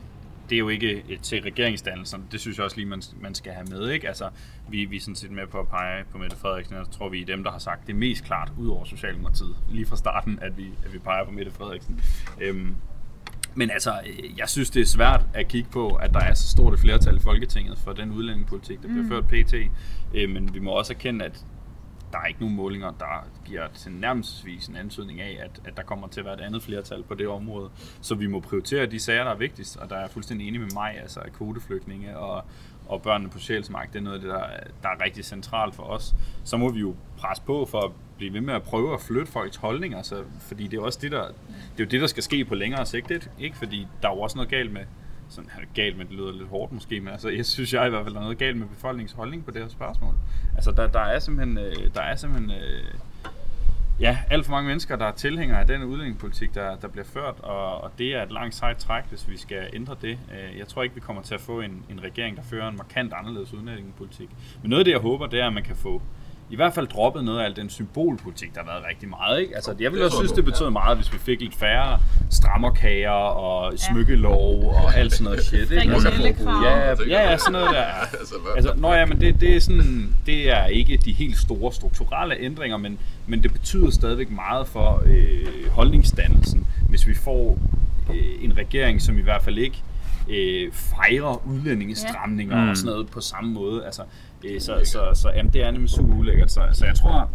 det 0.49 0.55
er 0.55 0.59
jo 0.59 0.69
ikke 0.69 1.03
et, 1.09 1.21
til 1.21 1.41
regeringsdannelsen. 1.41 2.27
Det 2.31 2.39
synes 2.39 2.57
jeg 2.57 2.65
også 2.65 2.77
lige, 2.77 2.88
man, 2.88 3.01
man 3.21 3.35
skal 3.35 3.53
have 3.53 3.67
med. 3.69 3.89
Ikke? 3.89 4.07
Altså, 4.07 4.29
vi, 4.69 4.85
vi 4.85 4.95
er 4.95 4.99
sådan 4.99 5.15
set 5.15 5.31
med 5.31 5.47
på 5.47 5.59
at 5.59 5.67
pege 5.67 6.03
på 6.12 6.17
Mette 6.17 6.38
Frederiksen, 6.38 6.75
og 6.75 6.91
tror 6.91 7.09
vi 7.09 7.21
er 7.21 7.25
dem, 7.25 7.43
der 7.43 7.51
har 7.51 7.59
sagt 7.59 7.88
det 7.88 7.95
mest 7.95 8.23
klart, 8.23 8.51
ud 8.57 8.67
over 8.67 8.85
Socialdemokratiet, 8.85 9.55
lige 9.69 9.85
fra 9.85 9.95
starten, 9.95 10.39
at 10.41 10.57
vi, 10.57 10.67
at 10.85 10.93
vi 10.93 10.99
peger 10.99 11.25
på 11.25 11.31
Mette 11.31 11.51
Frederiksen. 11.51 12.01
Øhm, 12.41 12.75
men 13.55 13.71
altså, 13.71 13.93
jeg 14.38 14.49
synes, 14.49 14.69
det 14.69 14.81
er 14.81 14.85
svært 14.85 15.25
at 15.33 15.47
kigge 15.47 15.69
på, 15.69 15.95
at 15.95 16.13
der 16.13 16.19
er 16.19 16.33
så 16.33 16.47
stort 16.47 16.73
et 16.73 16.79
flertal 16.79 17.15
i 17.15 17.19
Folketinget 17.19 17.77
for 17.77 17.93
den 17.93 18.12
udlændingepolitik, 18.12 18.81
der 18.81 18.88
bliver 18.88 19.03
mm. 19.03 19.09
ført 19.09 19.27
pt. 19.27 19.53
Øh, 20.13 20.29
men 20.29 20.53
vi 20.53 20.59
må 20.59 20.71
også 20.71 20.93
erkende, 20.93 21.25
at 21.25 21.45
der 22.13 22.19
er 22.19 22.25
ikke 22.25 22.39
nogen 22.39 22.55
målinger, 22.55 22.91
der 22.99 23.27
giver 23.45 23.67
til 23.67 23.91
nærmest 23.91 24.45
en 24.69 24.75
antydning 24.75 25.21
af, 25.21 25.39
at, 25.43 25.61
at 25.65 25.77
der 25.77 25.83
kommer 25.83 26.07
til 26.07 26.19
at 26.19 26.25
være 26.25 26.33
et 26.33 26.41
andet 26.41 26.63
flertal 26.63 27.03
på 27.03 27.15
det 27.15 27.27
område. 27.27 27.69
Så 28.01 28.15
vi 28.15 28.27
må 28.27 28.39
prioritere 28.39 28.85
de 28.85 28.99
sager, 28.99 29.23
der 29.23 29.31
er 29.31 29.37
vigtigst, 29.37 29.77
og 29.77 29.89
der 29.89 29.95
er 29.95 30.07
fuldstændig 30.07 30.47
enig 30.47 30.61
med 30.61 30.69
mig, 30.73 30.97
altså 31.01 31.19
at 31.19 31.33
kvoteflygtninge 31.33 32.17
og, 32.17 32.43
og 32.87 33.01
børnene 33.01 33.29
på 33.29 33.39
sjælsmark, 33.39 33.93
det 33.93 33.99
er 33.99 34.03
noget 34.03 34.15
af 34.15 34.21
det, 34.21 34.29
der, 34.29 34.43
der 34.83 34.89
er 34.89 35.03
rigtig 35.03 35.25
centralt 35.25 35.75
for 35.75 35.83
os. 35.83 36.15
Så 36.43 36.57
må 36.57 36.69
vi 36.69 36.79
jo 36.79 36.95
presse 37.17 37.43
på 37.43 37.65
for 37.65 37.81
at 37.81 37.91
blive 38.17 38.33
ved 38.33 38.41
med 38.41 38.53
at 38.53 38.63
prøve 38.63 38.93
at 38.93 39.01
flytte 39.01 39.31
folks 39.31 39.55
holdninger, 39.55 40.01
så, 40.01 40.23
fordi 40.39 40.67
det 40.67 40.77
er 40.77 40.81
også 40.81 40.99
det, 41.01 41.11
der, 41.11 41.27
det 41.27 41.79
er 41.79 41.83
jo 41.83 41.85
det, 41.85 42.01
der 42.01 42.07
skal 42.07 42.23
ske 42.23 42.45
på 42.45 42.55
længere 42.55 42.85
sigt, 42.85 43.29
ikke? 43.39 43.57
Fordi 43.57 43.87
der 44.01 44.10
er 44.10 44.13
jo 44.13 44.21
også 44.21 44.37
noget 44.37 44.49
galt 44.49 44.71
med, 44.71 44.81
sådan 45.30 45.50
er 45.56 45.60
det 45.60 45.69
galt 45.73 45.98
men 45.98 46.08
det 46.08 46.15
lyder 46.15 46.32
lidt 46.32 46.50
hårdt 46.50 46.71
måske, 46.71 47.00
men 47.00 47.13
altså, 47.13 47.30
jeg 47.30 47.46
synes 47.46 47.73
jeg 47.73 47.88
i 47.88 47.90
hvert 47.90 48.04
fald, 48.04 48.13
der 48.13 48.19
er 48.19 48.23
noget 48.23 48.38
galt 48.38 48.58
med 48.58 48.67
befolkningens 48.67 49.12
holdning 49.12 49.46
på 49.46 49.52
det 49.52 49.62
her 49.62 49.69
spørgsmål. 49.69 50.13
Altså, 50.56 50.71
der, 50.71 50.88
der 50.88 51.00
er 51.00 51.19
simpelthen, 51.19 51.58
øh, 51.58 51.94
der 51.94 52.02
er 52.02 52.15
simpelthen 52.15 52.52
øh, 52.52 52.94
ja, 54.00 54.17
alt 54.30 54.46
for 54.46 54.52
mange 54.52 54.67
mennesker, 54.67 54.96
der 54.96 55.06
er 55.06 55.12
tilhængere 55.12 55.60
af 55.60 55.67
den 55.67 55.84
udlændingepolitik, 55.84 56.56
der, 56.56 56.75
der 56.75 56.88
bliver 56.88 57.06
ført, 57.06 57.36
og, 57.40 57.82
og 57.82 57.92
det 57.98 58.15
er 58.15 58.23
et 58.23 58.32
langt 58.32 58.56
sejt 58.56 58.77
træk, 58.77 59.04
hvis 59.10 59.30
vi 59.30 59.38
skal 59.38 59.69
ændre 59.73 59.96
det. 60.02 60.19
Øh, 60.32 60.58
jeg 60.58 60.67
tror 60.67 60.84
ikke, 60.84 60.96
vi 60.96 61.02
kommer 61.02 61.21
til 61.21 61.34
at 61.34 61.42
få 61.42 61.62
en, 61.62 61.84
en 61.90 62.04
regering, 62.04 62.38
der 62.38 62.44
fører 62.44 62.67
en 62.67 62.77
markant 62.77 63.13
anderledes 63.13 63.54
udlændingepolitik. 63.54 64.30
Men 64.62 64.69
noget 64.69 64.80
af 64.80 64.86
det, 64.86 64.92
jeg 64.92 65.00
håber, 65.00 65.27
det 65.27 65.40
er, 65.40 65.48
at 65.48 65.54
man 65.54 65.63
kan 65.63 65.75
få 65.75 66.02
i 66.52 66.56
hvert 66.56 66.73
fald 66.73 66.87
droppet 66.87 67.23
noget 67.23 67.39
af 67.39 67.45
al 67.45 67.56
den 67.56 67.69
symbolpolitik, 67.69 68.56
der 68.56 68.62
har 68.63 68.71
været 68.71 68.83
rigtig 68.89 69.10
meget. 69.10 69.41
Ikke? 69.41 69.56
Altså, 69.56 69.75
jeg 69.79 69.91
vil 69.91 70.04
også 70.04 70.17
synes, 70.17 70.31
det 70.31 70.45
betyder 70.45 70.69
meget, 70.69 70.97
hvis 70.97 71.13
vi 71.13 71.17
fik 71.17 71.41
lidt 71.41 71.56
færre 71.56 72.00
strammerkager 72.29 73.10
og 73.12 73.73
smykkelov 73.79 74.63
og 74.63 74.95
alt 74.95 75.13
sådan 75.13 75.23
noget 75.23 75.43
shit. 75.43 75.71
Ikke? 75.71 75.93
Altså, 75.93 76.10
ja, 76.63 77.19
ja, 77.19 77.31
ja, 77.31 77.37
sådan 77.37 77.52
noget 77.52 77.69
der. 77.73 77.85
Altså, 78.19 78.35
altså 78.56 78.73
nå 78.77 78.93
ja, 78.93 79.06
men 79.06 79.21
det, 79.21 79.41
det, 79.41 79.56
er 79.56 79.60
sådan, 79.60 80.15
det 80.25 80.52
er 80.52 80.65
ikke 80.65 80.97
de 80.97 81.13
helt 81.13 81.37
store 81.37 81.73
strukturelle 81.73 82.35
ændringer, 82.39 82.77
men, 82.77 83.00
men 83.27 83.43
det 83.43 83.54
betyder 83.54 83.91
stadigvæk 83.91 84.31
meget 84.31 84.67
for 84.67 85.04
øh, 85.06 85.71
holdningsdannelsen, 85.71 86.67
hvis 86.89 87.08
vi 87.08 87.13
får 87.13 87.60
øh, 88.10 88.43
en 88.43 88.58
regering, 88.58 89.02
som 89.02 89.17
i 89.17 89.21
hvert 89.21 89.43
fald 89.43 89.58
ikke 89.58 89.83
øh, 90.30 90.71
fejre 90.73 91.48
udlændingestramninger 91.48 92.56
Ja. 92.56 92.60
ja. 92.60 92.65
Mm. 92.65 92.69
og 92.69 92.77
sådan 92.77 92.92
noget 92.92 93.08
på 93.10 93.21
samme 93.21 93.52
måde. 93.54 93.86
Altså, 93.86 94.02
øh, 94.44 94.62
så, 94.62 94.82
så, 94.84 95.00
så 95.13 95.30
jamen, 95.36 95.54
det 95.54 95.63
er 95.63 95.71
nemlig 95.71 95.90
super 95.90 96.15
ulækkert. 96.15 96.52
Så, 96.52 96.62
så 96.73 96.86
jeg 96.86 96.96
tror, 96.96 97.30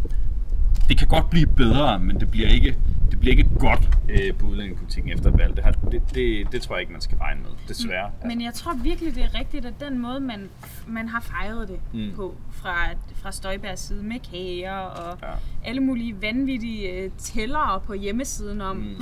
det 0.89 0.99
kan 0.99 1.09
godt 1.09 1.31
blive 1.31 1.47
bedre, 1.47 1.99
men 1.99 2.21
det 2.21 2.31
bliver 2.31 2.49
ikke, 2.49 2.77
det 3.11 3.21
bliver 3.21 3.37
ikke 3.37 3.51
godt 3.59 3.89
øh, 4.09 4.35
på 4.35 4.47
udlændingepolitikken 4.47 5.13
efter 5.13 5.31
et 5.31 5.39
valg. 5.39 5.57
Det, 5.57 5.65
har, 5.65 5.71
det, 5.73 6.03
det, 6.15 6.53
det 6.53 6.63
tror 6.63 6.75
jeg 6.75 6.81
ikke, 6.81 6.93
man 6.93 7.01
skal 7.01 7.19
regne 7.19 7.41
med, 7.43 7.51
desværre. 7.69 8.11
Men 8.27 8.43
jeg 8.43 8.55
tror 8.55 8.75
virkelig, 8.75 9.15
det 9.15 9.23
er 9.25 9.39
rigtigt, 9.39 9.67
at 9.67 9.75
den 9.81 9.99
måde, 9.99 10.21
man, 10.21 10.49
man 10.87 11.09
har 11.09 11.21
fejret 11.21 11.69
det 11.69 11.81
Mm. 11.93 12.01
mm. 12.01 12.13
på 12.17 12.35
fra, 12.53 12.77
fra 13.15 13.33
Støjbergs 13.33 13.81
side 13.81 14.03
med 14.03 14.17
kager 14.33 14.73
og 14.79 15.19
Ja. 15.23 15.29
alle 15.65 15.81
mulige 15.81 16.23
vanvittige 16.23 16.91
øh, 16.91 17.11
tællere 17.19 17.81
på 17.81 17.93
hjemmesiden 17.95 18.61
om. 18.61 18.77
Mm. 18.77 18.83
Mm. 18.83 18.95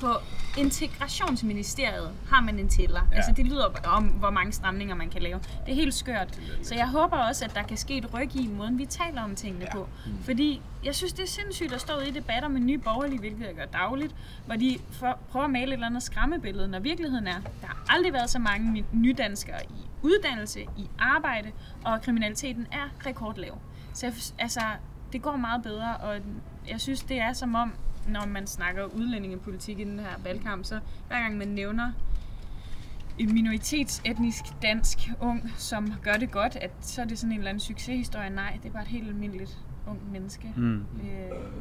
På, 0.00 0.06
på 0.06 0.12
Integrationsministeriet 0.58 2.10
har 2.30 2.40
man 2.42 2.58
en 2.58 2.68
tæller. 2.68 3.00
Ja. 3.10 3.16
Altså 3.16 3.32
det 3.36 3.46
lyder 3.46 3.64
om, 3.84 4.04
hvor 4.04 4.30
mange 4.30 4.52
stramninger 4.52 4.94
man 4.94 5.08
kan 5.10 5.22
lave. 5.22 5.38
Det 5.66 5.72
er 5.72 5.74
helt 5.74 5.94
skørt. 5.94 6.38
Så 6.62 6.74
jeg 6.74 6.88
håber 6.88 7.16
også, 7.16 7.44
at 7.44 7.54
der 7.54 7.62
kan 7.62 7.76
ske 7.76 7.98
et 7.98 8.14
ryg 8.14 8.36
i 8.36 8.46
måden, 8.46 8.78
vi 8.78 8.84
taler 8.86 9.22
om 9.22 9.34
tingene 9.34 9.64
Ja. 9.64 9.72
på. 9.72 9.88
Fordi 10.24 10.60
jeg 10.84 10.94
synes, 10.94 11.12
det 11.12 11.22
er 11.22 11.26
sindssygt 11.26 11.72
at 11.72 11.80
stå 11.80 11.98
i 11.98 12.10
debatter 12.10 12.48
med 12.48 12.60
nye 12.60 12.78
borgerlige, 12.78 13.18
hvilket 13.18 13.46
jeg 13.46 13.54
gør 13.54 13.64
dagligt, 13.64 14.14
hvor 14.46 14.56
de 14.56 14.78
for, 14.90 15.18
prøver 15.30 15.44
at 15.44 15.50
male 15.50 15.66
et 15.66 15.72
eller 15.72 15.86
andet 15.86 16.02
skræmmebillede, 16.02 16.68
når 16.68 16.78
virkeligheden 16.78 17.26
er, 17.26 17.40
der 17.60 17.66
har 17.66 17.84
aldrig 17.88 18.12
været 18.12 18.30
så 18.30 18.38
mange 18.38 18.84
nydanskere 18.92 19.64
i 19.64 19.88
uddannelse, 20.02 20.62
i 20.62 20.88
arbejde, 20.98 21.52
og 21.84 22.02
kriminaliteten 22.02 22.66
er 22.72 23.06
rekordlav. 23.06 23.58
Så 23.94 24.06
jeg, 24.06 24.14
altså, 24.38 24.60
det 25.12 25.22
går 25.22 25.36
meget 25.36 25.62
bedre, 25.62 25.96
og 25.96 26.20
jeg 26.68 26.80
synes, 26.80 27.02
det 27.02 27.20
er 27.20 27.32
som 27.32 27.54
om, 27.54 27.72
når 28.08 28.26
man 28.26 28.46
snakker 28.46 28.84
udlændingepolitik 28.84 29.78
i 29.78 29.84
den 29.84 29.98
her 29.98 30.18
valgkamp, 30.24 30.64
så 30.64 30.80
hver 31.08 31.20
gang 31.20 31.38
man 31.38 31.48
nævner 31.48 31.92
en 33.18 33.34
minoritetsetnisk 33.34 34.44
dansk 34.62 34.98
ung, 35.20 35.52
som 35.56 35.92
gør 36.02 36.12
det 36.12 36.30
godt, 36.30 36.56
at 36.56 36.70
så 36.80 37.00
er 37.00 37.04
det 37.04 37.18
sådan 37.18 37.32
en 37.32 37.38
eller 37.38 37.50
anden 37.50 37.60
succeshistorie. 37.60 38.30
Nej, 38.30 38.58
det 38.62 38.68
er 38.68 38.72
bare 38.72 38.82
et 38.82 38.88
helt 38.88 39.08
almindeligt 39.08 39.58
ung 39.90 40.12
menneske. 40.12 40.52
Mm. 40.56 40.74
Øh, 40.76 40.82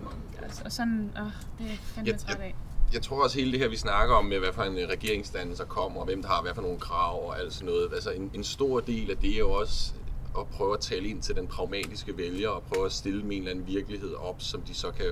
og, 0.05 0.49
og 0.65 0.71
sådan, 0.71 1.11
åh, 1.19 1.25
det 1.57 1.65
er 1.65 1.69
jeg 1.69 1.77
fandme 1.81 2.11
Jeg- 2.11 2.19
træt 2.19 2.39
af. 2.39 2.55
jeg 2.93 3.01
tror 3.01 3.23
også 3.23 3.39
hele 3.39 3.51
det 3.51 3.59
her, 3.59 3.67
vi 3.67 3.75
snakker 3.77 4.15
om, 4.15 4.25
med 4.25 4.39
hvad 4.39 4.53
for 4.53 4.63
en 4.63 4.77
øh, 4.77 4.87
regeringsdannelse 4.89 5.63
der 5.63 5.69
kommer, 5.69 5.99
og 5.99 6.05
hvem 6.05 6.21
der 6.21 6.29
har 6.29 6.41
hvad 6.41 6.53
for 6.55 6.61
nogle 6.61 6.79
krav 6.79 7.27
og 7.27 7.39
alt 7.39 7.53
sådan 7.53 7.65
noget. 7.65 7.89
Altså 7.93 8.11
en, 8.11 8.31
en 8.33 8.43
stor 8.43 8.79
del 8.79 9.11
af 9.11 9.17
det 9.17 9.33
er 9.33 9.39
jo 9.39 9.51
også 9.51 9.93
at 10.39 10.47
prøve 10.47 10.73
at 10.73 10.79
tale 10.79 11.07
ind 11.07 11.21
til 11.21 11.35
den 11.35 11.47
pragmatiske 11.47 12.17
vælger, 12.17 12.49
og 12.49 12.63
prøve 12.63 12.85
at 12.85 12.91
stille 12.91 13.21
dem 13.21 13.31
en 13.31 13.37
eller 13.37 13.51
anden 13.51 13.67
virkelighed 13.67 14.13
op, 14.13 14.41
som 14.41 14.61
de 14.61 14.73
så 14.73 14.91
kan 14.91 15.05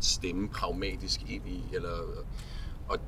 stemme 0.00 0.48
pragmatisk 0.48 1.20
ind 1.30 1.48
i. 1.48 1.64
Eller, 1.72 1.90
og, 2.88 2.98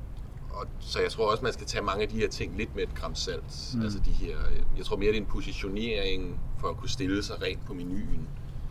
og, 0.51 0.65
så 0.79 0.99
jeg 1.01 1.11
tror 1.11 1.31
også, 1.31 1.43
man 1.43 1.53
skal 1.53 1.65
tage 1.67 1.83
mange 1.83 2.03
af 2.03 2.09
de 2.09 2.17
her 2.17 2.27
ting 2.29 2.57
lidt 2.57 2.75
med 2.75 2.83
et 2.83 2.95
gram 2.95 3.15
salt. 3.15 3.71
Mm. 3.75 3.81
Altså 3.81 3.99
de 3.99 4.11
her, 4.11 4.37
øh, 4.51 4.61
jeg 4.77 4.85
tror 4.85 4.97
mere, 4.97 5.07
det 5.11 5.17
er 5.17 5.21
en 5.21 5.27
positionering 5.27 6.39
for 6.59 6.67
at 6.67 6.77
kunne 6.77 6.89
stille 6.89 7.23
sig 7.23 7.41
rent 7.41 7.65
på 7.65 7.73
menuen. 7.73 8.27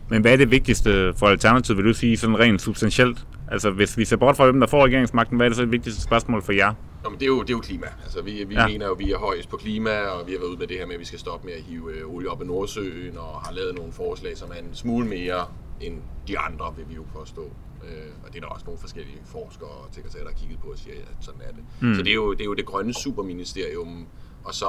Men 0.09 0.21
hvad 0.21 0.33
er 0.33 0.37
det 0.37 0.51
vigtigste 0.51 1.13
for 1.13 1.27
Alternativet, 1.27 1.77
vil 1.77 1.85
du 1.85 1.93
sige, 1.93 2.17
sådan 2.17 2.39
rent 2.39 2.61
substantielt? 2.61 3.25
Altså, 3.51 3.69
hvis 3.71 3.97
vi 3.97 4.05
ser 4.05 4.17
bort 4.17 4.37
fra 4.37 4.43
hvem, 4.45 4.59
der 4.59 4.67
får 4.67 4.85
regeringsmagten, 4.85 5.37
hvad 5.37 5.45
er 5.45 5.49
det 5.49 5.55
så 5.55 5.61
det 5.61 5.71
vigtigste 5.71 6.01
spørgsmål 6.01 6.41
for 6.41 6.51
jer? 6.53 6.73
Nå, 7.03 7.09
men 7.09 7.19
det 7.19 7.25
er 7.25 7.27
jo, 7.27 7.41
det 7.41 7.49
er 7.49 7.53
jo 7.53 7.59
klima. 7.59 7.87
Altså, 8.03 8.21
vi, 8.21 8.43
vi 8.47 8.53
Ja. 8.55 8.67
mener 8.67 8.85
jo, 8.85 8.91
at 8.91 8.99
vi 8.99 9.11
er 9.11 9.17
højest 9.17 9.49
på 9.49 9.57
klima, 9.57 9.89
og 9.99 10.27
vi 10.27 10.31
har 10.31 10.39
været 10.39 10.49
ude 10.49 10.59
med 10.59 10.67
det 10.67 10.77
her 10.77 10.85
med, 10.85 10.93
at 10.93 10.99
vi 10.99 11.05
skal 11.05 11.19
stoppe 11.19 11.47
med 11.47 11.53
at 11.55 11.61
hive 11.61 11.91
øh, 11.93 12.13
olie 12.15 12.29
op 12.29 12.41
af 12.41 12.47
Nordsøen, 12.47 13.17
og 13.17 13.41
har 13.41 13.53
lavet 13.53 13.75
nogle 13.75 13.91
forslag, 13.93 14.37
som 14.37 14.49
er 14.55 14.59
en 14.59 14.69
smule 14.75 15.07
mere 15.07 15.45
end 15.81 15.97
de 16.27 16.39
andre, 16.39 16.65
vil 16.77 16.85
vi 16.89 16.95
jo 16.95 17.03
påstå. 17.19 17.41
Øh, 17.83 17.89
og 18.25 18.33
det 18.33 18.35
er 18.37 18.41
der 18.41 18.47
også 18.47 18.65
nogle 18.65 18.79
forskellige 18.81 19.17
forskere 19.25 19.69
og 19.69 19.87
sekretærer, 19.91 20.23
der 20.23 20.29
har 20.31 20.37
kigget 20.39 20.59
på 20.59 20.67
og 20.67 20.77
siger, 20.77 20.95
at 20.95 21.25
sådan 21.25 21.41
er 21.47 21.51
det. 21.51 21.63
Mm. 21.81 21.95
Så 21.95 22.01
det 22.01 22.09
er, 22.09 22.15
jo, 22.15 22.33
det 22.33 22.41
er 22.41 22.45
jo 22.45 22.53
det 22.53 22.65
grønne 22.65 22.93
superministerium, 22.93 24.05
og 24.45 24.53
så 24.53 24.67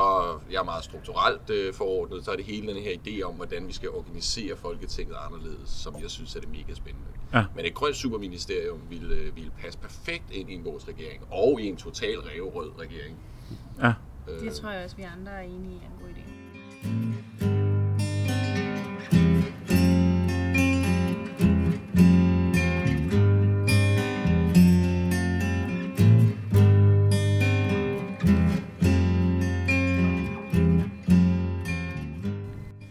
jeg 0.50 0.58
er 0.58 0.64
meget 0.64 0.84
strukturelt 0.84 1.50
øh, 1.50 1.74
forordnet, 1.74 2.24
så 2.24 2.30
er 2.32 2.36
det 2.36 2.44
hele 2.44 2.74
den 2.74 2.82
her 2.82 2.92
idé 3.06 3.22
om, 3.22 3.34
hvordan 3.34 3.68
vi 3.68 3.72
skal 3.72 3.90
organisere 3.90 4.56
Folketinget 4.56 5.16
anderledes, 5.26 5.70
som 5.70 5.94
jeg 6.02 6.10
synes 6.10 6.36
er 6.36 6.40
det 6.40 6.48
mega 6.48 6.74
spændende. 6.74 7.08
Ja. 7.34 7.44
Men 7.54 7.64
et 7.64 7.74
grønt 7.74 7.96
superministerium 7.96 8.80
ville, 8.90 9.14
øh, 9.14 9.36
ville 9.36 9.50
passe 9.62 9.78
perfekt 9.78 10.30
ind 10.30 10.50
i 10.50 10.60
vores 10.64 10.88
regering, 10.88 11.22
og 11.30 11.60
i 11.60 11.66
en 11.66 11.76
total 11.76 12.18
ræverød 12.20 12.70
regering. 12.78 13.16
Ja. 13.82 13.92
Øh, 14.28 14.40
Det 14.40 14.52
tror 14.54 14.70
jeg 14.70 14.84
også, 14.84 14.96
vi 14.96 15.02
andre 15.02 15.32
er 15.32 15.40
enige 15.42 15.74
i 15.74 15.76
er 15.76 15.86
en 15.86 16.00
god 16.00 16.08
idé. 16.08 17.55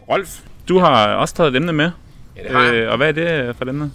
Rolf, 0.08 0.40
du 0.68 0.78
har 0.78 1.14
også 1.14 1.34
taget 1.34 1.50
et 1.50 1.56
emne 1.56 1.72
med. 1.72 1.90
Ja, 2.36 2.42
det 2.42 2.50
har 2.50 2.62
jeg. 2.62 2.74
Øh, 2.74 2.90
og 2.90 2.96
hvad 2.96 3.08
er 3.08 3.12
det 3.46 3.56
for 3.56 3.64
et 3.64 3.68
emne? 3.68 3.92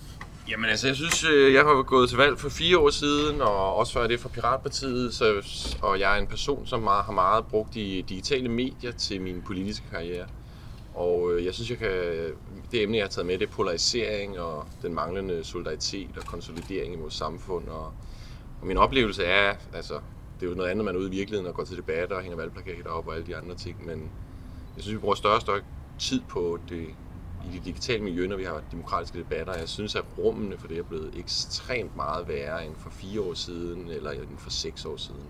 Jamen 0.50 0.70
altså, 0.70 0.88
jeg 0.88 0.96
synes, 0.96 1.24
øh, 1.24 1.54
jeg 1.54 1.62
har 1.62 1.84
gået 1.84 2.10
til 2.10 2.18
valg 2.18 2.40
for 2.40 2.50
fire 2.50 2.78
år 2.78 2.90
siden, 2.90 3.42
og 3.42 3.76
også 3.76 3.94
før 3.94 4.08
det 4.08 4.20
for 4.20 4.30
Piratpartiet, 4.30 5.14
så, 5.14 5.42
og 5.82 6.00
jeg 6.00 6.16
er 6.16 6.22
en 6.22 6.28
person, 6.28 6.68
som 6.68 6.82
meget, 6.82 7.06
har 7.06 7.12
meget 7.12 7.46
brugt 7.46 7.74
de 7.74 8.04
digitale 8.10 8.50
medier 8.50 8.92
til 8.92 9.22
min 9.22 9.42
politiske 9.42 9.86
karriere. 9.92 10.26
Og 10.96 11.34
øh, 11.34 11.46
jeg 11.46 11.54
synes, 11.54 11.70
jeg 11.70 11.78
kan, 11.78 11.90
det 12.72 12.84
emne, 12.84 12.98
jeg 12.98 13.04
har 13.04 13.10
taget 13.10 13.26
med, 13.26 13.38
det 13.38 13.48
er 13.48 13.52
polarisering 13.52 14.40
og 14.40 14.66
den 14.82 14.94
manglende 14.94 15.44
solidaritet 15.44 16.18
og 16.18 16.24
konsolidering 16.24 16.94
i 16.94 16.98
vores 16.98 17.14
samfund. 17.14 17.68
Og, 17.68 17.86
og 18.62 18.68
min 18.68 18.78
oplevelse 18.78 19.24
er, 19.24 19.54
altså, 19.74 19.94
det 20.40 20.46
er 20.46 20.50
jo 20.50 20.56
noget 20.56 20.70
andet, 20.70 20.86
man 20.86 20.96
er 20.96 21.00
ude 21.00 21.08
i 21.08 21.18
virkeligheden 21.18 21.48
og 21.48 21.54
går 21.54 21.64
til 21.64 21.78
debatter 21.78 22.16
og 22.16 22.22
hænger 22.22 22.38
valgplakater 22.38 22.90
op 22.90 23.08
og 23.08 23.16
alle 23.16 23.28
de 23.28 23.36
andre 23.36 23.56
ting, 23.56 23.86
men 23.86 24.00
jeg 24.76 24.84
synes, 24.84 24.96
vi 24.96 25.00
bruger 25.00 25.16
større 25.16 25.36
og 25.36 25.42
større 25.42 25.62
tid 26.02 26.22
på 26.30 26.60
det 26.70 26.88
i 27.46 27.52
det 27.54 27.66
digitale 27.66 28.04
miljø, 28.04 28.28
når 28.28 28.36
vi 28.36 28.44
har 28.44 28.62
demokratiske 28.72 29.20
debatter. 29.20 29.58
Jeg 29.58 29.70
synes, 29.70 29.96
at 29.96 30.04
rummene 30.18 30.58
for 30.58 30.68
det 30.68 30.78
er 30.78 30.84
blevet 30.84 31.12
ekstremt 31.18 31.96
meget 31.96 32.28
værre 32.28 32.66
end 32.66 32.76
for 32.76 32.90
fire 32.90 33.22
år 33.22 33.34
siden, 33.34 33.90
eller 33.90 34.12
end 34.12 34.38
for 34.38 34.50
seks 34.50 34.86
år 34.86 34.98
siden. 34.98 35.26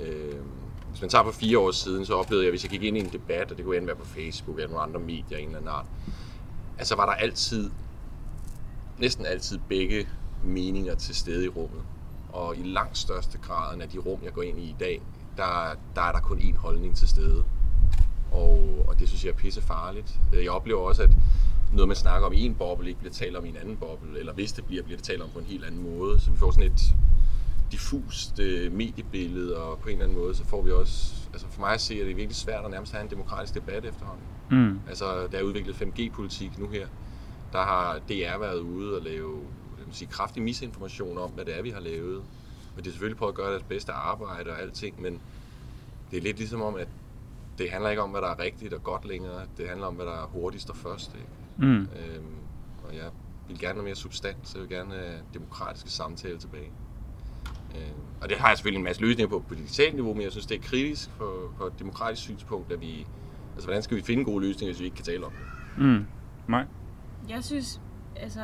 Øh, 0.00 0.40
hvis 0.90 1.00
man 1.00 1.10
tager 1.10 1.24
for 1.24 1.30
fire 1.30 1.58
år 1.58 1.70
siden, 1.70 2.06
så 2.06 2.14
oplevede 2.14 2.44
jeg, 2.44 2.50
hvis 2.50 2.64
jeg 2.64 2.70
gik 2.70 2.82
ind 2.82 2.96
i 2.96 3.00
en 3.00 3.12
debat, 3.12 3.50
og 3.50 3.56
det 3.56 3.64
kunne 3.64 3.76
enten 3.76 3.86
være 3.86 3.96
på 3.96 4.04
Facebook 4.04 4.56
eller 4.56 4.68
nogle 4.68 4.82
andre 4.82 5.00
medier 5.00 5.38
af 5.38 5.42
en 5.42 5.46
eller 5.46 5.58
anden 5.58 5.70
art, 5.70 5.86
altså 6.78 6.96
var 6.96 7.06
der 7.06 7.12
altid, 7.12 7.70
næsten 8.98 9.26
altid 9.26 9.58
begge 9.68 10.08
meninger 10.44 10.94
til 10.94 11.14
stede 11.14 11.44
i 11.44 11.48
rummet. 11.48 11.82
Og 12.28 12.56
i 12.56 12.62
langt 12.62 12.98
største 12.98 13.38
grad 13.38 13.80
af 13.80 13.88
de 13.88 13.98
rum, 13.98 14.18
jeg 14.22 14.32
går 14.32 14.42
ind 14.42 14.58
i 14.58 14.62
i 14.62 14.76
dag, 14.80 15.02
der, 15.36 15.74
der 15.94 16.02
er 16.02 16.12
der 16.12 16.20
kun 16.20 16.38
én 16.38 16.56
holdning 16.56 16.96
til 16.96 17.08
stede. 17.08 17.44
Og, 18.36 18.84
og 18.88 18.98
det 18.98 19.08
synes 19.08 19.24
jeg 19.24 19.30
er 19.30 19.34
pisse 19.36 19.62
farligt. 19.62 20.20
Jeg 20.32 20.50
oplever 20.50 20.80
også, 20.80 21.02
at 21.02 21.10
noget 21.72 21.88
man 21.88 21.96
snakker 21.96 22.26
om 22.26 22.32
i 22.32 22.40
en 22.40 22.54
boble, 22.54 22.88
ikke 22.88 23.00
bliver 23.00 23.12
talt 23.12 23.36
om 23.36 23.44
i 23.44 23.48
en 23.48 23.56
anden 23.56 23.76
boble, 23.76 24.18
eller 24.18 24.32
hvis 24.32 24.52
det 24.52 24.64
bliver, 24.64 24.82
bliver 24.82 24.96
det 24.96 25.06
talt 25.06 25.22
om 25.22 25.28
på 25.32 25.38
en 25.38 25.44
helt 25.44 25.64
anden 25.64 25.82
måde. 25.82 26.20
Så 26.20 26.30
vi 26.30 26.36
får 26.36 26.50
sådan 26.50 26.72
et 26.72 26.80
diffust 27.72 28.38
øh, 28.38 28.72
mediebillede, 28.72 29.56
og 29.56 29.78
på 29.78 29.88
en 29.88 29.92
eller 29.92 30.04
anden 30.04 30.18
måde, 30.18 30.34
så 30.34 30.44
får 30.44 30.62
vi 30.62 30.70
også, 30.70 31.14
altså 31.32 31.46
for 31.50 31.60
mig 31.60 31.72
at 31.72 31.80
se, 31.80 31.94
at 31.94 32.00
det 32.00 32.10
er 32.10 32.14
virkelig 32.14 32.36
svært 32.36 32.64
at 32.64 32.70
nærmest 32.70 32.92
have 32.92 33.04
en 33.04 33.10
demokratisk 33.10 33.54
debat 33.54 33.84
efterhånden. 33.84 34.24
Mm. 34.50 34.80
Altså, 34.88 35.26
der 35.32 35.38
er 35.38 35.42
udviklet 35.42 35.74
5G-politik 35.74 36.58
nu 36.58 36.68
her. 36.68 36.86
Der 37.52 37.62
har 37.62 37.98
DR 38.08 38.38
været 38.38 38.58
ude 38.60 38.96
og 38.96 39.02
lave 39.02 39.40
jeg 39.86 39.90
vil 39.90 39.96
sige, 39.96 40.08
kraftig 40.08 40.42
misinformation 40.42 41.18
om, 41.18 41.30
hvad 41.30 41.44
det 41.44 41.58
er, 41.58 41.62
vi 41.62 41.70
har 41.70 41.80
lavet. 41.80 42.16
Og 42.76 42.84
de 42.84 42.84
har 42.84 42.90
selvfølgelig 42.90 43.18
prøvet 43.18 43.32
at 43.32 43.36
gøre 43.36 43.50
deres 43.50 43.62
bedste 43.62 43.92
arbejde 43.92 44.50
og 44.50 44.60
alting, 44.60 45.02
men 45.02 45.20
det 46.10 46.16
er 46.16 46.20
lidt 46.20 46.38
ligesom 46.38 46.62
om, 46.62 46.74
at 46.74 46.88
det 47.58 47.70
handler 47.70 47.90
ikke 47.90 48.02
om, 48.02 48.10
hvad 48.10 48.20
der 48.20 48.28
er 48.28 48.38
rigtigt 48.38 48.72
og 48.72 48.82
godt 48.82 49.04
længere. 49.04 49.46
Det 49.56 49.68
handler 49.68 49.86
om, 49.86 49.94
hvad 49.94 50.06
der 50.06 50.22
er 50.22 50.26
hurtigst 50.26 50.70
og 50.70 50.76
først. 50.76 51.14
Ikke? 51.14 51.72
Mm. 51.72 51.80
Øhm, 51.80 52.36
og 52.88 52.96
jeg 52.96 53.10
vil 53.48 53.58
gerne 53.58 53.74
have 53.74 53.84
mere 53.84 53.94
substans. 53.94 54.54
Jeg 54.54 54.62
vil 54.62 54.70
gerne 54.70 54.94
have 54.94 55.18
demokratiske 55.34 55.90
samtaler 55.90 56.38
tilbage. 56.38 56.70
Øhm, 57.76 58.00
og 58.22 58.28
det 58.28 58.38
har 58.38 58.48
jeg 58.48 58.56
selvfølgelig 58.56 58.78
en 58.78 58.84
masse 58.84 59.02
løsninger 59.02 59.30
på 59.30 59.44
på 59.48 59.54
digitalt 59.54 59.94
niveau, 59.94 60.14
men 60.14 60.22
jeg 60.22 60.30
synes, 60.30 60.46
det 60.46 60.56
er 60.56 60.62
kritisk 60.62 61.10
for, 61.10 61.52
for 61.58 61.64
et 61.64 61.78
demokratisk 61.78 62.22
synspunkt, 62.22 62.72
at 62.72 62.80
vi... 62.80 63.06
Altså, 63.54 63.66
hvordan 63.66 63.82
skal 63.82 63.96
vi 63.96 64.02
finde 64.02 64.24
gode 64.24 64.46
løsninger, 64.46 64.72
hvis 64.72 64.80
vi 64.80 64.84
ikke 64.84 64.96
kan 64.96 65.04
tale 65.04 65.26
om 65.26 65.32
det? 65.32 65.84
Mm. 65.84 66.06
Nej. 66.48 66.64
Jeg 67.28 67.44
synes, 67.44 67.80
altså, 68.16 68.40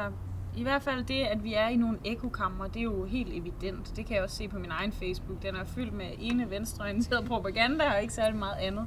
i 0.57 0.63
hvert 0.63 0.83
fald 0.83 1.05
det, 1.05 1.23
at 1.23 1.45
vi 1.45 1.55
er 1.55 1.69
i 1.69 1.77
nogle 1.77 1.99
ekokammer, 2.05 2.67
det 2.67 2.81
er 2.81 2.85
jo 2.85 3.05
helt 3.05 3.33
evident. 3.33 3.97
Det 3.97 4.07
kan 4.07 4.17
jeg 4.17 4.23
også 4.25 4.37
se 4.37 4.49
på 4.49 4.59
min 4.59 4.71
egen 4.71 4.93
Facebook. 4.93 5.43
Den 5.43 5.57
er 5.57 5.65
fyldt 5.65 5.93
med 5.93 6.07
ene 6.19 6.51
venstreorienteret 6.51 7.25
propaganda 7.25 7.85
og 7.95 8.03
ikke 8.03 8.15
særlig 8.15 8.39
meget 8.39 8.57
andet. 8.61 8.87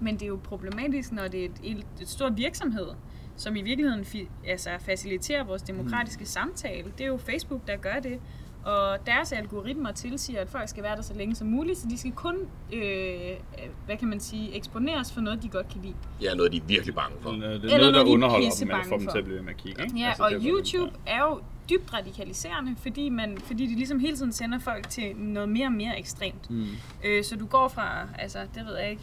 Men 0.00 0.14
det 0.14 0.22
er 0.22 0.26
jo 0.26 0.40
problematisk, 0.44 1.12
når 1.12 1.28
det 1.28 1.44
er 1.44 1.48
et, 1.64 1.84
et, 2.00 2.08
stort 2.08 2.36
virksomhed, 2.36 2.86
som 3.36 3.56
i 3.56 3.62
virkeligheden 3.62 4.04
fi, 4.04 4.28
altså, 4.46 4.70
faciliterer 4.80 5.44
vores 5.44 5.62
demokratiske 5.62 6.20
mm. 6.20 6.26
samtale. 6.26 6.92
Det 6.98 7.04
er 7.04 7.08
jo 7.08 7.16
Facebook, 7.16 7.66
der 7.66 7.76
gør 7.76 8.00
det. 8.02 8.20
Og 8.64 8.98
deres 9.06 9.32
algoritmer 9.32 9.92
tilsiger, 9.92 10.40
at 10.40 10.48
folk 10.48 10.68
skal 10.68 10.82
være 10.82 10.96
der 10.96 11.02
så 11.02 11.14
længe 11.14 11.34
som 11.34 11.46
muligt, 11.46 11.78
så 11.78 11.86
de 11.90 11.98
skal 11.98 12.12
kun, 12.12 12.36
øh, 12.72 13.30
hvad 13.86 13.96
kan 13.96 14.08
man 14.08 14.20
sige, 14.20 14.56
eksponeres 14.56 15.12
for 15.12 15.20
noget, 15.20 15.42
de 15.42 15.48
godt 15.48 15.68
kan 15.68 15.80
lide. 15.82 15.94
Ja, 16.22 16.34
noget 16.34 16.52
de 16.52 16.56
er 16.56 16.60
virkelig 16.66 16.94
bange 16.94 17.16
for. 17.20 17.30
Det 17.30 17.42
er 17.44 17.48
Eller 17.50 17.78
noget, 17.78 17.94
der 17.94 18.04
de 18.04 18.10
er 18.10 18.12
underholder 18.14 18.50
dem, 18.60 18.68
eller 18.70 18.84
får 18.84 18.96
dem 18.96 19.04
for. 19.04 19.10
til 19.12 19.18
at 19.18 19.24
blive 19.24 19.36
ved 19.36 19.44
med 19.44 19.50
at 19.52 19.56
kigge. 19.56 19.82
Ikke? 19.84 19.98
Ja, 19.98 20.06
Altså, 20.08 20.22
og 20.22 20.30
det 20.30 20.36
er 20.44 20.48
jo- 20.48 20.56
YouTube 20.56 20.90
er 21.06 21.20
jo 21.20 21.40
dybt 21.70 21.94
radikaliserende, 21.94 22.76
fordi, 22.82 23.08
man, 23.08 23.38
fordi 23.46 23.66
de 23.66 23.74
ligesom 23.74 23.98
hele 23.98 24.16
tiden 24.16 24.32
sender 24.32 24.58
folk 24.58 24.88
til 24.88 25.16
noget 25.16 25.48
mere 25.48 25.66
og 25.66 25.72
mere 25.72 25.98
ekstremt. 25.98 26.50
Mm. 26.50 26.66
Øh, 27.04 27.24
så 27.24 27.36
du 27.36 27.46
går 27.46 27.68
fra, 27.68 28.08
altså 28.18 28.38
det 28.54 28.66
ved 28.66 28.76
jeg 28.78 28.90
ikke, 28.90 29.02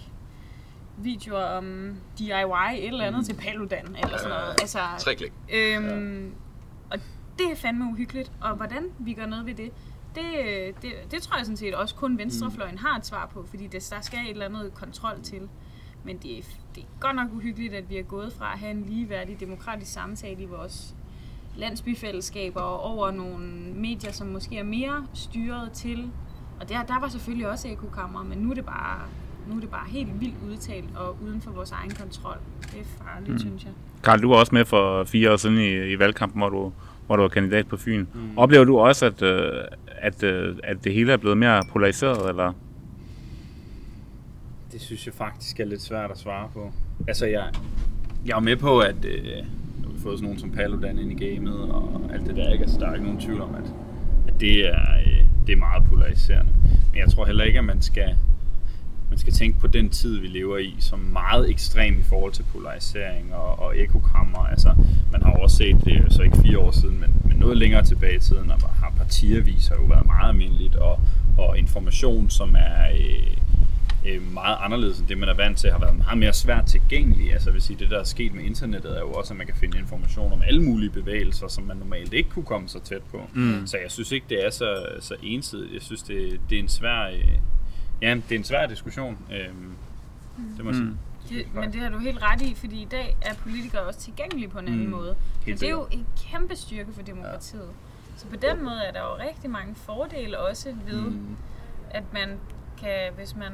videoer 0.97 1.43
om 1.43 1.95
DIY 2.19 2.31
et 2.77 2.87
eller 2.87 3.05
andet 3.05 3.19
mm. 3.19 3.25
til 3.25 3.33
Paludan 3.33 3.95
eller 4.03 4.17
sådan 4.17 4.29
noget. 4.29 4.55
Altså, 4.61 4.79
Tre 4.99 5.15
klik. 5.15 5.31
øhm, 5.53 5.85
Og 5.85 6.50
det 7.41 7.51
er 7.51 7.55
fandme 7.55 7.85
uhyggeligt. 7.91 8.31
Og 8.41 8.55
hvordan 8.55 8.83
vi 8.99 9.13
gør 9.13 9.25
noget 9.25 9.45
ved 9.45 9.53
det, 9.53 9.71
det, 10.15 10.23
det, 10.81 10.91
det 11.11 11.21
tror 11.21 11.37
jeg 11.37 11.45
sådan 11.45 11.57
set 11.57 11.75
også 11.75 11.95
kun 11.95 12.17
venstrefløjen 12.17 12.77
har 12.77 12.97
et 12.97 13.05
svar 13.05 13.29
på, 13.33 13.45
fordi 13.49 13.67
det, 13.67 13.87
der 13.89 14.01
skal 14.01 14.19
et 14.19 14.29
eller 14.29 14.45
andet 14.45 14.73
kontrol 14.73 15.21
til. 15.23 15.49
Men 16.03 16.17
det 16.17 16.37
er, 16.37 16.41
det 16.75 16.83
er 16.83 16.87
godt 16.99 17.15
nok 17.15 17.27
uhyggeligt, 17.33 17.73
at 17.73 17.89
vi 17.89 17.97
er 17.97 18.03
gået 18.03 18.33
fra 18.33 18.53
at 18.53 18.59
have 18.59 18.71
en 18.71 18.85
ligeværdig 18.87 19.39
demokratisk 19.39 19.93
samtale 19.93 20.41
i 20.41 20.45
vores 20.45 20.95
landsbyfællesskaber 21.57 22.61
og 22.61 22.79
over 22.81 23.11
nogle 23.11 23.47
medier, 23.73 24.11
som 24.11 24.27
måske 24.27 24.57
er 24.57 24.63
mere 24.63 25.07
styret 25.13 25.71
til. 25.71 26.11
Og 26.59 26.69
der, 26.69 26.83
der 26.83 26.99
var 26.99 27.07
selvfølgelig 27.07 27.49
også 27.49 27.67
ekokammer, 27.67 28.23
men 28.23 28.37
nu 28.37 28.51
er 28.51 28.55
det 28.55 28.65
bare 28.65 28.99
nu 29.47 29.55
er 29.55 29.59
det 29.59 29.69
bare 29.69 29.87
helt 29.87 30.19
vildt 30.19 30.35
udtalt 30.49 30.85
og 30.95 31.17
uden 31.23 31.41
for 31.41 31.51
vores 31.51 31.71
egen 31.71 31.91
kontrol. 31.91 32.37
Det 32.61 32.79
er 32.79 33.03
farligt, 33.03 33.31
mm. 33.31 33.39
synes 33.39 33.63
jeg. 33.63 33.71
Karl, 34.03 34.21
du 34.21 34.29
var 34.29 34.35
også 34.35 34.55
med 34.55 34.65
for 34.65 35.03
fire 35.03 35.31
år 35.31 35.35
siden 35.35 35.57
i, 35.57 35.93
i 35.93 35.99
valgkampen, 35.99 36.39
hvor 36.39 36.49
du, 36.49 36.73
hvor 37.11 37.15
du 37.15 37.21
var 37.21 37.29
kandidat 37.29 37.67
på 37.67 37.77
Fyn. 37.77 38.05
Mm. 38.13 38.37
Oplever 38.37 38.63
du 38.63 38.79
også, 38.79 39.05
at, 39.05 39.21
øh, 39.21 39.63
at, 39.97 40.23
øh, 40.23 40.55
at 40.63 40.83
det 40.83 40.93
hele 40.93 41.13
er 41.13 41.17
blevet 41.17 41.37
mere 41.37 41.63
polariseret, 41.71 42.29
eller? 42.29 42.53
Det 44.71 44.81
synes 44.81 45.05
jeg 45.05 45.13
faktisk 45.13 45.59
er 45.59 45.65
lidt 45.65 45.81
svært 45.81 46.11
at 46.11 46.17
svare 46.17 46.49
på. 46.53 46.71
Altså, 47.07 47.25
jeg, 47.25 47.49
jeg 48.25 48.35
er 48.35 48.39
med 48.39 48.55
på, 48.55 48.79
at 48.79 49.05
øh, 49.05 49.23
nu 49.81 49.87
har 49.87 49.93
vi 49.93 50.01
fået 50.01 50.17
sådan 50.17 50.23
nogen 50.23 50.39
som 50.39 50.51
Paludan 50.51 50.99
ind 50.99 51.21
i 51.21 51.25
gamet 51.25 51.61
og 51.61 52.01
alt 52.13 52.27
det 52.27 52.35
der, 52.35 52.51
ikke? 52.51 52.63
Altså, 52.63 52.79
der 52.79 52.87
er 52.87 52.93
ikke 52.93 53.05
nogen 53.05 53.21
tvivl 53.21 53.41
om, 53.41 53.55
at, 53.55 53.73
at 54.27 54.33
det, 54.39 54.67
er, 54.69 54.81
øh, 55.05 55.25
det 55.47 55.53
er 55.53 55.59
meget 55.59 55.83
polariserende. 55.89 56.51
Men 56.91 56.99
jeg 56.99 57.09
tror 57.11 57.25
heller 57.25 57.43
ikke, 57.43 57.59
at 57.59 57.65
man 57.65 57.81
skal, 57.81 58.15
man 59.11 59.19
skal 59.19 59.33
tænke 59.33 59.59
på 59.59 59.67
den 59.67 59.89
tid, 59.89 60.19
vi 60.19 60.27
lever 60.27 60.57
i, 60.57 60.75
som 60.79 60.99
meget 60.99 61.49
ekstrem 61.49 61.99
i 61.99 62.03
forhold 62.03 62.31
til 62.31 62.43
polarisering 62.43 63.33
og, 63.33 63.59
og 63.59 63.79
ekokammer. 63.79 64.39
Altså, 64.39 64.75
man 65.11 65.21
har 65.21 65.31
også 65.31 65.57
set, 65.57 65.77
det 65.85 66.13
så 66.13 66.21
ikke 66.21 66.37
fire 66.37 66.59
år 66.59 66.71
siden, 66.71 66.99
men, 66.99 67.15
men 67.25 67.37
noget 67.37 67.57
længere 67.57 67.85
tilbage 67.85 68.15
i 68.15 68.19
tiden, 68.19 68.51
og 68.51 68.59
har 68.59 68.93
partiaviser 68.97 69.75
jo 69.75 69.81
været 69.81 70.05
meget 70.05 70.29
almindeligt, 70.29 70.75
og, 70.75 70.99
og 71.37 71.57
information, 71.57 72.29
som 72.29 72.55
er 72.55 72.91
øh, 72.93 73.37
øh, 74.05 74.33
meget 74.33 74.57
anderledes 74.59 74.99
end 74.99 75.07
det, 75.07 75.17
man 75.17 75.29
er 75.29 75.33
vant 75.33 75.57
til, 75.57 75.71
har 75.71 75.79
været 75.79 75.97
meget 75.97 76.17
mere 76.17 76.33
svært 76.33 76.65
tilgængelig. 76.65 77.33
Altså, 77.33 77.49
jeg 77.49 77.53
vil 77.53 77.61
sige, 77.61 77.79
det 77.79 77.89
der 77.89 77.99
er 77.99 78.03
sket 78.03 78.33
med 78.33 78.43
internettet, 78.43 78.95
er 78.95 78.99
jo 78.99 79.11
også, 79.11 79.33
at 79.33 79.37
man 79.37 79.47
kan 79.47 79.55
finde 79.55 79.79
information 79.79 80.31
om 80.31 80.41
alle 80.47 80.63
mulige 80.63 80.89
bevægelser, 80.89 81.47
som 81.47 81.63
man 81.63 81.77
normalt 81.77 82.13
ikke 82.13 82.29
kunne 82.29 82.45
komme 82.45 82.69
så 82.69 82.79
tæt 82.79 83.01
på. 83.11 83.21
Mm. 83.33 83.67
Så 83.67 83.77
jeg 83.83 83.91
synes 83.91 84.11
ikke, 84.11 84.25
det 84.29 84.45
er 84.45 84.49
så, 84.49 84.85
så 84.99 85.15
ensidigt. 85.23 85.73
Jeg 85.73 85.81
synes, 85.81 86.03
det, 86.03 86.39
det 86.49 86.55
er 86.55 86.59
en 86.59 86.69
svær... 86.69 87.07
Øh, 87.07 87.37
ja, 88.01 88.15
det 88.15 88.31
er 88.31 88.35
en 88.39 88.43
svær 88.43 88.67
diskussion. 88.67 89.17
Øh, 89.31 89.37
det 90.57 90.65
må 90.65 90.69
jeg 90.71 90.75
sige. 90.75 90.97
Det, 91.29 91.55
men 91.55 91.73
det 91.73 91.81
har 91.81 91.89
du 91.89 91.97
helt 91.97 92.21
ret 92.23 92.41
i, 92.41 92.55
fordi 92.55 92.81
i 92.81 92.85
dag 92.85 93.17
er 93.21 93.33
politikere 93.33 93.81
også 93.81 93.99
tilgængelige 93.99 94.47
på 94.49 94.59
en 94.59 94.67
anden 94.67 94.83
Mm. 94.85 94.91
måde. 94.91 95.09
Og 95.09 95.17
Helt 95.45 95.59
det 95.61 95.67
er 95.67 95.71
jo 95.71 95.87
en 95.91 96.07
kæmpe 96.25 96.55
styrke 96.55 96.93
for 96.93 97.01
demokratiet. 97.01 97.69
Så 98.17 98.27
på 98.27 98.35
den 98.35 98.63
måde 98.63 98.83
er 98.87 98.91
der 98.91 98.99
jo 98.99 99.29
rigtig 99.29 99.49
mange 99.49 99.75
fordele 99.75 100.39
også 100.39 100.75
ved, 100.87 101.01
Mm. 101.01 101.35
at 101.91 102.03
man 102.13 102.29
kan, 102.79 103.13
hvis 103.15 103.35
man 103.35 103.51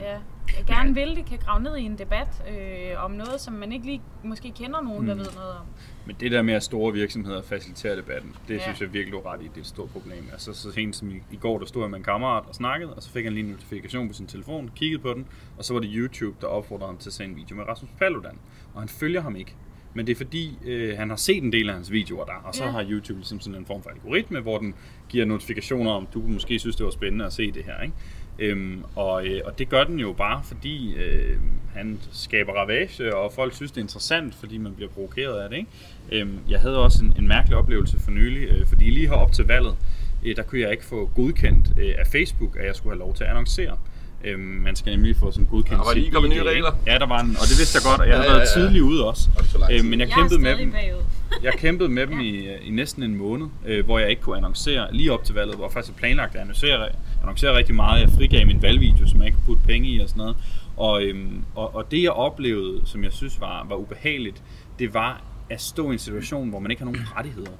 ja, 0.00 0.18
gerne 0.66 0.94
vil 0.94 1.16
det, 1.16 1.24
kan 1.26 1.38
grave 1.38 1.62
ned 1.62 1.76
i 1.76 1.82
en 1.82 1.98
debat 1.98 2.42
øh, 2.50 3.04
om 3.04 3.10
noget, 3.10 3.40
som 3.40 3.54
man 3.54 3.72
ikke 3.72 3.86
lige 3.86 4.02
måske 4.22 4.50
kender 4.52 4.80
nogen, 4.80 5.08
der 5.08 5.14
Mm. 5.14 5.20
ved 5.20 5.26
noget 5.34 5.50
om. 5.52 5.66
Men 6.06 6.16
det 6.20 6.30
der 6.30 6.42
med, 6.42 6.54
at 6.54 6.62
store 6.62 6.92
virksomheder 6.92 7.42
faciliterer 7.42 7.96
debatten, 7.96 8.34
det 8.48 8.54
Ja. 8.54 8.62
synes 8.62 8.80
jeg 8.80 8.92
virkelig 8.92 9.12
du 9.12 9.20
ret 9.20 9.40
i, 9.40 9.44
det 9.44 9.56
er 9.56 9.60
et 9.60 9.66
stort 9.66 9.90
problem. 9.90 10.28
Altså 10.32 10.52
så 10.52 10.72
sent 10.72 10.96
som 10.96 11.10
i, 11.10 11.14
i 11.32 11.36
går, 11.36 11.58
der 11.58 11.66
stod 11.66 11.82
jeg 11.82 11.90
med 11.90 11.98
en 11.98 12.04
kammerat 12.04 12.44
og 12.48 12.54
snakkede, 12.54 12.94
og 12.94 13.02
så 13.02 13.10
fik 13.10 13.24
han 13.24 13.32
lige 13.32 13.44
en 13.44 13.50
notifikation 13.50 14.08
på 14.08 14.14
sin 14.14 14.26
telefon, 14.26 14.70
kiggede 14.76 15.02
på 15.02 15.14
den, 15.14 15.26
og 15.58 15.64
så 15.64 15.72
var 15.72 15.80
det 15.80 15.90
YouTube, 15.92 16.36
der 16.40 16.46
opfordrede 16.46 16.86
ham 16.86 16.98
til 16.98 17.08
at 17.08 17.12
se 17.12 17.24
en 17.24 17.36
video 17.36 17.56
med 17.56 17.64
Rasmus 17.68 17.90
Paludan. 17.98 18.38
Og 18.74 18.80
han 18.80 18.88
følger 18.88 19.20
ham 19.20 19.36
ikke. 19.36 19.54
Men 19.96 20.06
det 20.06 20.12
er 20.12 20.16
fordi, 20.16 20.58
øh, 20.64 20.96
han 20.98 21.08
har 21.08 21.16
set 21.16 21.42
en 21.42 21.52
del 21.52 21.68
af 21.68 21.74
hans 21.74 21.92
videoer 21.92 22.24
der, 22.24 22.32
og 22.44 22.54
så 22.54 22.64
ja. 22.64 22.70
har 22.70 22.84
YouTube 22.90 23.18
ligesom 23.18 23.40
sådan 23.40 23.58
en 23.60 23.66
form 23.66 23.82
for 23.82 23.90
algoritme, 23.90 24.40
hvor 24.40 24.58
den 24.58 24.74
giver 25.08 25.24
notifikationer 25.24 25.90
om, 25.90 26.06
du 26.14 26.18
måske 26.20 26.58
synes, 26.58 26.76
det 26.76 26.84
var 26.84 26.90
spændende 26.90 27.24
at 27.26 27.32
se 27.32 27.52
det 27.52 27.64
her. 27.64 27.80
Ikke? 27.82 27.94
Øhm, 28.38 28.84
og, 28.94 29.26
øh, 29.26 29.40
og 29.44 29.58
det 29.58 29.68
gør 29.68 29.84
den 29.84 30.00
jo 30.00 30.12
bare, 30.12 30.40
fordi 30.44 30.94
øh, 30.94 31.36
han 31.74 32.00
skaber 32.12 32.52
ravage, 32.52 33.16
og 33.16 33.32
folk 33.32 33.54
synes, 33.54 33.72
det 33.72 33.78
er 33.78 33.82
interessant, 33.82 34.34
fordi 34.34 34.58
man 34.58 34.74
bliver 34.74 34.90
provokeret 34.90 35.40
af 35.40 35.50
det. 35.50 35.56
Ikke? 35.56 35.70
Øhm, 36.12 36.38
jeg 36.48 36.60
havde 36.60 36.78
også 36.78 37.04
en, 37.04 37.14
en 37.18 37.28
mærkelig 37.28 37.56
oplevelse 37.58 38.00
for 38.00 38.10
nylig, 38.10 38.48
øh, 38.48 38.66
fordi 38.66 38.90
lige 38.90 39.08
her 39.08 39.14
op 39.14 39.32
til 39.32 39.46
valget, 39.46 39.76
øh, 40.24 40.36
der 40.36 40.42
kunne 40.42 40.60
jeg 40.60 40.70
ikke 40.70 40.84
få 40.84 41.10
godkendt 41.14 41.68
øh, 41.78 41.94
af 41.98 42.06
Facebook, 42.06 42.56
at 42.56 42.66
jeg 42.66 42.76
skulle 42.76 42.92
have 42.92 42.98
lov 43.00 43.14
til 43.14 43.24
at 43.24 43.30
annoncere. 43.30 43.76
Øhm, 44.24 44.40
man 44.40 44.76
skal 44.76 44.92
nemlig 44.92 45.16
få 45.16 45.30
sådan 45.32 45.44
godkendt 45.50 45.78
Der 45.80 45.84
var 45.86 45.94
lige 45.94 46.10
kommet 46.10 46.30
nye 46.30 46.42
regler. 46.42 46.72
Ja, 46.86 46.98
der 46.98 47.06
var 47.06 47.20
en, 47.20 47.30
og 47.30 47.46
det 47.50 47.56
vidste 47.58 47.76
jeg 47.78 47.82
godt, 47.90 48.00
og 48.00 48.06
jeg 48.08 48.12
Ja, 48.14 48.20
havde 48.20 48.30
ja, 48.32 48.36
været 48.38 48.48
ja. 48.56 48.60
tidlig 48.60 48.82
ude 48.82 49.06
også. 49.08 49.28
Øhm, 49.72 49.84
men 49.86 50.00
jeg 50.00 50.08
Jeg 50.08 50.16
kæmpede 50.16 50.40
med 50.40 50.56
dem. 50.58 50.70
bagud. 50.72 51.02
Jeg 51.42 51.52
kæmpede 51.52 51.88
med 51.88 52.06
dem 52.06 52.20
i, 52.20 52.48
i 52.62 52.70
næsten 52.70 53.02
en 53.02 53.16
måned, 53.16 53.46
øh, 53.66 53.84
hvor 53.84 53.98
jeg 53.98 54.10
ikke 54.10 54.22
kunne 54.22 54.36
annoncere 54.36 54.94
lige 54.94 55.12
op 55.12 55.24
til 55.24 55.34
valget, 55.34 55.56
hvor 55.56 55.64
jeg 55.66 55.72
faktisk 55.72 55.96
planlagt 55.96 56.34
at 56.34 56.40
annoncere, 56.40 56.88
annoncere 57.22 57.56
rigtig 57.56 57.74
meget. 57.74 58.00
Jeg 58.00 58.08
frigav 58.10 58.46
min 58.46 58.62
valgvideo, 58.62 59.08
som 59.08 59.18
jeg 59.18 59.26
ikke 59.26 59.36
kunne 59.36 59.46
putte 59.46 59.62
penge 59.66 59.88
i 59.88 59.98
og 60.00 60.08
sådan 60.08 60.18
noget. 60.20 60.36
Og, 60.76 61.02
øhm, 61.02 61.44
og, 61.54 61.74
og 61.74 61.90
det 61.90 62.02
jeg 62.02 62.10
oplevede, 62.10 62.80
som 62.84 63.04
jeg 63.04 63.12
synes 63.12 63.40
var, 63.40 63.66
var 63.68 63.76
ubehageligt, 63.76 64.42
det 64.78 64.94
var 64.94 65.22
at 65.50 65.62
stå 65.62 65.90
i 65.90 65.92
en 65.92 65.98
situation, 65.98 66.48
hvor 66.48 66.58
man 66.58 66.70
ikke 66.70 66.82
har 66.82 66.90
nogen 66.90 67.06
rettigheder. 67.16 67.50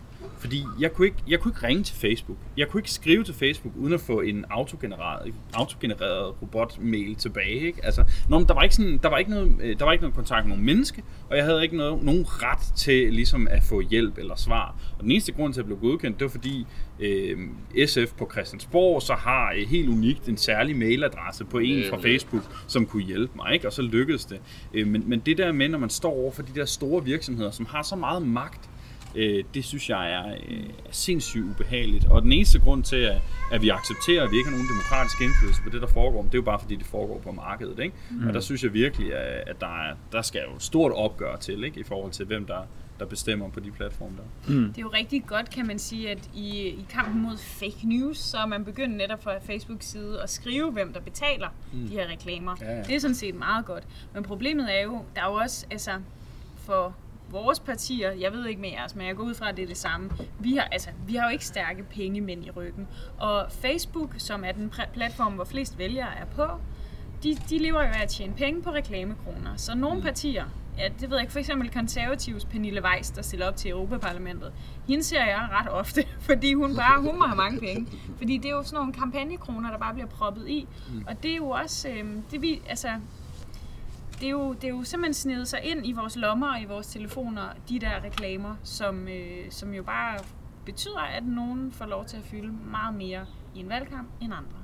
Fordi 0.44 0.64
jeg 0.80 0.92
kunne, 0.92 1.06
ikke, 1.06 1.18
jeg 1.28 1.40
kunne 1.40 1.52
ikke 1.52 1.66
ringe 1.66 1.82
til 1.82 1.96
Facebook. 1.96 2.38
Jeg 2.56 2.68
kunne 2.68 2.78
ikke 2.78 2.90
skrive 2.90 3.24
til 3.24 3.34
Facebook, 3.34 3.74
uden 3.76 3.92
at 3.92 4.00
få 4.00 4.20
en 4.20 4.44
autogenereret, 4.50 5.34
autogenereret 5.54 6.42
robot-mail 6.42 7.14
tilbage. 7.14 7.60
Ikke? 7.60 7.84
Altså, 7.84 8.04
nå, 8.28 8.38
men 8.38 8.48
der, 8.48 8.54
var 8.54 8.62
ikke 8.62 8.74
sådan, 8.74 8.98
der, 9.02 9.08
var 9.08 9.18
ikke 9.18 9.30
noget, 9.30 9.56
øh, 9.60 9.78
der 9.78 9.84
var 9.84 9.92
ikke 9.92 10.02
noget 10.02 10.14
kontakt 10.14 10.46
med 10.46 10.48
nogen 10.48 10.66
menneske, 10.66 11.02
og 11.30 11.36
jeg 11.36 11.44
havde 11.44 11.62
ikke 11.62 11.76
noget, 11.76 12.02
nogen 12.02 12.24
ret 12.28 12.76
til 12.76 13.12
ligesom 13.12 13.48
at 13.50 13.62
få 13.62 13.80
hjælp 13.80 14.18
eller 14.18 14.36
svar. 14.36 14.76
Og 14.98 15.02
den 15.02 15.10
eneste 15.10 15.32
grund 15.32 15.54
til 15.54 15.60
at 15.60 15.66
blive 15.66 15.78
godkendt, 15.78 16.18
det 16.18 16.24
var 16.24 16.30
fordi 16.30 16.66
øh, 17.00 17.38
SF 17.86 18.12
på 18.18 18.28
Christiansborg 18.32 19.02
så 19.02 19.14
har 19.14 19.52
øh, 19.56 19.68
helt 19.68 19.88
unikt 19.88 20.28
en 20.28 20.36
særlig 20.36 20.76
mailadresse 20.76 21.44
på 21.44 21.58
en 21.58 21.84
fra. 21.90 21.96
Facebook, 21.96 22.42
som 22.66 22.86
kunne 22.86 23.02
hjælpe 23.02 23.32
mig, 23.36 23.54
ikke? 23.54 23.66
og 23.66 23.72
så 23.72 23.82
lykkedes 23.82 24.24
det. 24.24 24.40
Øh, 24.74 24.86
men, 24.86 25.04
men 25.06 25.20
det 25.20 25.38
der 25.38 25.52
med, 25.52 25.68
når 25.68 25.78
man 25.78 25.90
står 25.90 26.12
over 26.12 26.32
for 26.32 26.42
de 26.42 26.54
der 26.54 26.64
store 26.64 27.04
virksomheder, 27.04 27.50
som 27.50 27.66
har 27.66 27.82
så 27.82 27.96
meget 27.96 28.26
magt, 28.26 28.70
øh, 29.14 29.44
det 29.54 29.64
synes 29.64 29.90
jeg 29.90 30.12
er, 30.12 30.26
øh, 30.48 30.64
er 30.66 30.90
sindssygt 30.90 31.44
ubehageligt. 31.44 32.04
Og 32.04 32.22
den 32.22 32.32
eneste 32.32 32.58
grund 32.58 32.82
til, 32.84 32.96
at, 32.96 33.16
at 33.52 33.62
vi 33.62 33.68
accepterer, 33.68 34.24
at 34.24 34.30
vi 34.30 34.36
ikke 34.36 34.48
har 34.48 34.56
nogen 34.56 34.68
demokratisk 34.68 35.20
indflydelse 35.20 35.62
på 35.62 35.70
det, 35.70 35.80
der 35.82 35.88
foregår, 35.88 36.22
det 36.22 36.34
er 36.34 36.38
jo 36.38 36.42
bare 36.42 36.60
fordi, 36.60 36.76
det 36.76 36.86
foregår 36.86 37.18
på 37.18 37.32
markedet. 37.32 37.78
Ikke? 37.78 37.94
Mm. 38.10 38.26
Og 38.28 38.34
der 38.34 38.40
synes 38.40 38.62
jeg 38.62 38.72
virkelig, 38.72 39.14
at 39.14 39.44
at 39.46 39.60
der, 39.60 39.88
er, 39.88 39.94
der 40.12 40.22
skal 40.22 40.40
jo 40.50 40.56
et 40.56 40.62
stort 40.62 40.92
opgør 40.92 41.36
til, 41.36 41.64
ikke? 41.64 41.80
i 41.80 41.82
forhold 41.82 42.12
til 42.12 42.26
hvem 42.26 42.46
der, 42.46 42.58
der 42.98 43.06
bestemmer 43.06 43.50
på 43.50 43.60
de 43.60 43.70
platforme 43.70 44.16
der. 44.16 44.52
Det 44.54 44.78
er 44.78 44.82
jo 44.82 44.88
rigtig 44.88 45.24
godt, 45.26 45.50
kan 45.50 45.66
man 45.66 45.78
sige, 45.78 46.10
at 46.10 46.30
i, 46.34 46.66
i 46.66 46.86
kampen 46.90 47.22
mod 47.22 47.36
fake 47.36 47.80
news, 47.82 48.18
så 48.18 48.36
er 48.36 48.46
man 48.46 48.64
begyndt 48.64 48.96
netop 48.96 49.22
fra 49.22 49.38
Facebooks 49.38 49.86
side 49.86 50.22
at 50.22 50.30
skrive, 50.30 50.70
hvem 50.70 50.92
der 50.92 51.00
betaler 51.00 51.48
mm. 51.72 51.88
de 51.88 51.92
her 51.92 52.08
reklamer. 52.08 52.56
Ja, 52.60 52.76
ja. 52.76 52.82
Det 52.82 52.94
er 52.94 52.98
sådan 53.00 53.14
set 53.14 53.34
meget 53.34 53.66
godt. 53.66 53.84
Men 54.14 54.22
problemet 54.22 54.78
er 54.78 54.82
jo, 54.82 55.02
der 55.14 55.22
er 55.22 55.26
jo 55.26 55.34
også, 55.34 55.66
altså, 55.70 55.90
for 56.56 56.96
vores 57.34 57.60
partier, 57.60 58.12
jeg 58.12 58.32
ved 58.32 58.46
ikke 58.46 58.60
med 58.60 58.70
jeres, 58.70 58.94
men 58.94 59.06
jeg 59.06 59.16
går 59.16 59.24
ud 59.24 59.34
fra, 59.34 59.48
at 59.48 59.56
det 59.56 59.62
er 59.62 59.66
det 59.66 59.76
samme. 59.76 60.10
Vi 60.38 60.56
har, 60.56 60.62
altså, 60.62 60.90
vi 61.06 61.14
har 61.14 61.24
jo 61.24 61.32
ikke 61.32 61.46
stærke 61.46 61.82
pengemænd 61.82 62.44
i 62.44 62.50
ryggen. 62.50 62.88
Og 63.18 63.46
Facebook, 63.50 64.14
som 64.18 64.44
er 64.44 64.52
den 64.52 64.72
platform, 64.92 65.32
hvor 65.32 65.44
flest 65.44 65.78
vælgere 65.78 66.08
er 66.16 66.24
på, 66.24 66.46
de, 67.22 67.36
de 67.50 67.58
lever 67.58 67.82
jo 67.82 67.88
af 67.88 68.02
at 68.02 68.08
tjene 68.08 68.34
penge 68.34 68.62
på 68.62 68.70
reklamekroner. 68.70 69.56
Så 69.56 69.74
nogle 69.74 70.02
partier, 70.02 70.44
ja, 70.78 70.88
det 71.00 71.10
ved 71.10 71.16
jeg 71.16 71.20
ikke, 71.22 71.32
for 71.32 71.38
eksempel 71.38 71.70
konservativs 71.70 72.44
Pernille 72.44 72.82
Weiss, 72.84 73.10
der 73.10 73.22
stiller 73.22 73.48
op 73.48 73.56
til 73.56 73.70
Europaparlamentet, 73.70 74.52
hende 74.88 75.04
ser 75.04 75.24
jeg 75.24 75.48
ret 75.52 75.68
ofte, 75.68 76.04
fordi 76.28 76.54
hun 76.54 76.76
bare, 76.76 77.00
hun 77.00 77.18
må 77.18 77.24
have 77.24 77.36
mange 77.36 77.60
penge. 77.60 77.86
Fordi 78.16 78.36
det 78.36 78.46
er 78.46 78.54
jo 78.54 78.62
sådan 78.62 78.76
nogle 78.76 78.92
kampagnekroner, 78.92 79.70
der 79.70 79.78
bare 79.78 79.94
bliver 79.94 80.08
proppet 80.08 80.48
i. 80.48 80.68
Og 81.06 81.22
det 81.22 81.30
er 81.30 81.36
jo 81.36 81.48
også, 81.48 81.88
øh, 81.88 82.04
det 82.30 82.42
vi, 82.42 82.62
altså, 82.68 82.88
det 84.20 84.26
er, 84.26 84.30
jo, 84.30 84.52
det 84.52 84.64
er 84.64 84.68
jo 84.68 84.82
simpelthen 84.84 85.14
snedet 85.14 85.48
sig 85.48 85.60
ind 85.62 85.86
i 85.86 85.92
vores 85.92 86.16
lommer 86.16 86.54
og 86.54 86.60
i 86.62 86.64
vores 86.64 86.86
telefoner, 86.86 87.42
de 87.68 87.78
der 87.78 88.04
reklamer, 88.04 88.54
som, 88.62 89.08
øh, 89.08 89.50
som 89.50 89.74
jo 89.74 89.82
bare 89.82 90.18
betyder, 90.64 91.00
at 91.16 91.24
nogen 91.24 91.72
får 91.72 91.86
lov 91.86 92.04
til 92.04 92.16
at 92.16 92.22
fylde 92.30 92.52
meget 92.70 92.94
mere 92.94 93.20
i 93.54 93.60
en 93.60 93.68
valgkamp 93.68 94.08
end 94.20 94.32
andre. 94.32 94.58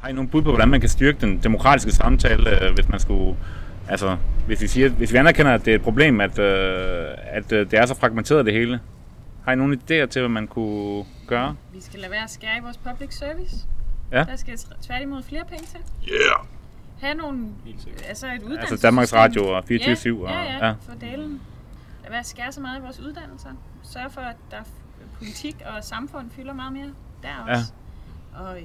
Har 0.00 0.08
I 0.08 0.12
nogle 0.12 0.30
bud 0.30 0.42
på, 0.42 0.50
hvordan 0.50 0.68
man 0.68 0.80
kan 0.80 0.88
styrke 0.88 1.18
den 1.20 1.38
demokratiske 1.38 1.92
samtale, 1.92 2.64
øh, 2.64 2.74
hvis 2.74 2.88
man 2.88 3.00
skulle 3.00 3.36
Altså, 3.88 4.16
hvis 4.46 4.62
vi, 4.62 4.66
siger, 4.66 4.88
hvis 4.88 5.12
vi 5.12 5.16
anerkender, 5.16 5.54
at 5.54 5.64
det 5.64 5.70
er 5.70 5.74
et 5.74 5.82
problem, 5.82 6.20
at, 6.20 6.38
øh, 6.38 7.08
at 7.18 7.52
øh, 7.52 7.70
det 7.70 7.78
er 7.78 7.86
så 7.86 7.94
fragmenteret 7.94 8.46
det 8.46 8.54
hele, 8.54 8.80
har 9.44 9.52
I 9.52 9.56
nogle 9.56 9.76
idéer 9.76 10.06
til, 10.06 10.22
hvad 10.22 10.28
man 10.28 10.46
kunne 10.46 11.04
gøre? 11.26 11.56
Vi 11.72 11.80
skal 11.80 12.00
lade 12.00 12.12
være 12.12 12.24
at 12.24 12.30
skære 12.30 12.56
i 12.58 12.60
vores 12.62 12.76
public 12.76 13.14
service. 13.14 13.56
Ja. 14.12 14.24
Der 14.24 14.36
skal 14.36 14.58
tværtimod 14.82 15.22
flere 15.22 15.44
penge 15.44 15.66
til. 15.66 15.80
Yeah! 16.12 16.46
Have 17.00 17.14
nogle, 17.14 17.48
altså 18.08 18.26
et 18.26 18.30
uddannelsessystem. 18.32 18.72
Altså 18.72 18.86
Danmarks 18.86 19.12
Radio 19.14 19.48
og 19.48 19.64
24-7 19.70 19.70
Ja, 19.70 20.12
og... 20.14 20.28
ja, 20.30 20.42
ja, 20.42 20.66
ja. 20.66 20.74
for 20.80 20.94
dalen. 21.00 21.42
Lad 22.02 22.10
være 22.10 22.18
at 22.20 22.26
skære 22.26 22.52
så 22.52 22.60
meget 22.60 22.78
i 22.78 22.82
vores 22.82 23.00
uddannelser. 23.00 23.50
Sørg 23.82 24.12
for, 24.12 24.20
at 24.20 24.36
der 24.50 24.56
er 24.56 24.62
politik 25.18 25.56
og 25.76 25.84
samfund 25.84 26.30
fylder 26.30 26.52
meget 26.52 26.72
mere 26.72 26.90
der 27.22 27.28
Ja. 27.48 27.52
også. 27.58 27.72
Og 28.34 28.56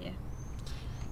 ja, 0.00 0.10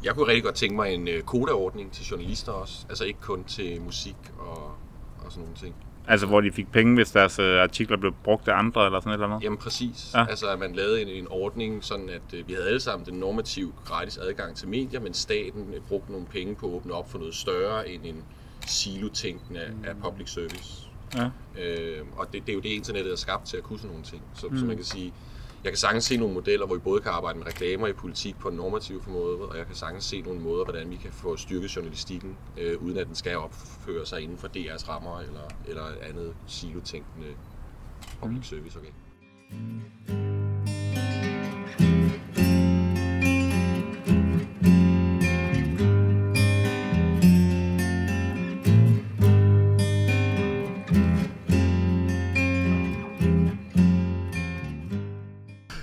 Jeg 0.05 0.15
kunne 0.15 0.27
rigtig 0.27 0.43
godt 0.45 0.55
tænke 0.55 0.77
mig 0.77 0.95
en 0.95 1.09
øh, 1.09 1.23
kodaordning 1.23 1.93
til 1.93 2.07
journalister 2.07 2.53
også. 2.53 2.87
Altså 2.89 3.05
ikke 3.05 3.21
kun 3.21 3.45
til 3.45 3.81
musik 3.83 4.17
og, 4.39 4.57
og 5.25 5.33
sådan 5.33 5.43
nogle 5.43 5.57
ting. 5.57 5.75
Altså, 6.09 6.27
hvor 6.27 6.41
de 6.41 6.53
fik 6.53 6.73
penge, 6.73 6.95
hvis 6.95 7.11
deres 7.11 7.39
øh, 7.39 7.63
artikler 7.63 7.97
blev 7.97 8.15
brugt 8.25 8.49
af 8.49 8.59
andre, 8.59 8.87
eller 8.87 9.01
sådan 9.01 9.11
et 9.11 9.15
eller 9.15 9.27
andet. 9.27 9.45
Jamen 9.45 9.59
præcis. 9.59 10.11
Ja. 10.15 10.27
Altså 10.29 10.47
at 10.49 10.59
man 10.59 10.73
lavede 10.73 11.03
en, 11.03 11.09
en 11.09 11.27
ordning, 11.31 11.85
sådan 11.85 12.09
at 12.09 12.35
øh, 12.35 12.49
vi 12.49 12.53
havde 12.53 12.67
alle 12.67 12.81
sammen 12.81 13.07
den 13.07 13.15
normative 13.15 13.73
gratis 13.85 14.19
adgang 14.19 14.57
til 14.57 14.69
medier, 14.69 15.01
men 15.01 15.15
staten 15.15 15.75
øh, 15.75 15.81
brugte 15.81 16.13
nogle 16.13 16.27
penge 16.27 16.55
på 16.55 16.67
at 16.67 16.73
åbne 16.73 16.93
op 16.93 17.11
for 17.11 17.19
noget 17.19 17.35
større 17.35 17.89
end 17.89 18.07
en 18.07 18.25
silotænkning 18.67 19.59
af, 19.59 19.71
af 19.85 19.97
public 19.97 20.31
service. 20.31 20.89
Ja. 21.17 21.31
Øh, 21.63 22.05
og 22.17 22.33
det, 22.33 22.47
det 22.47 22.53
er 22.53 22.55
jo 22.55 22.61
det, 22.61 22.69
internettet 22.69 23.13
er 23.13 23.17
skabt 23.17 23.47
til 23.47 23.57
at 23.57 23.63
kunne 23.63 23.79
sådan 23.79 23.91
nogle 23.91 24.05
ting. 24.05 24.23
Så, 24.35 24.47
mm. 24.47 24.59
så 24.59 24.65
man 24.65 24.77
kan 24.77 24.85
sige, 24.85 25.13
jeg 25.65 25.73
kan 25.73 25.79
sagtens 25.79 26.05
se 26.05 26.17
nogle 26.17 26.35
modeller, 26.35 26.67
hvor 26.67 26.75
vi 26.75 26.81
både 26.81 27.01
kan 27.01 27.13
arbejde 27.13 27.39
med 27.39 27.47
reklamer 27.47 27.87
i 27.87 27.93
politik 27.93 28.39
på 28.39 28.49
en 28.49 28.57
normativ 28.57 29.03
måde, 29.09 29.39
og 29.39 29.59
jeg 29.59 29.67
kan 29.67 29.75
sagtens 29.75 30.05
se 30.05 30.21
nogle 30.21 30.41
måder, 30.41 30.65
hvordan 30.65 30.91
vi 30.91 30.97
kan 30.97 31.13
få 31.13 31.37
styrket 31.37 31.77
journalistikken, 31.77 32.37
øh, 32.59 32.83
uden 32.83 32.97
at 32.97 33.07
den 33.07 33.15
skal 33.15 33.37
opføre 33.37 34.07
sig 34.07 34.21
inden 34.21 34.39
for 34.39 34.49
DR's 34.49 34.89
rammer 34.89 35.21
eller, 35.21 35.49
eller 35.67 35.85
andet 36.09 36.35
silotænkende 36.47 37.29
public 38.21 38.47
service. 38.47 38.79
Okay. 38.79 38.93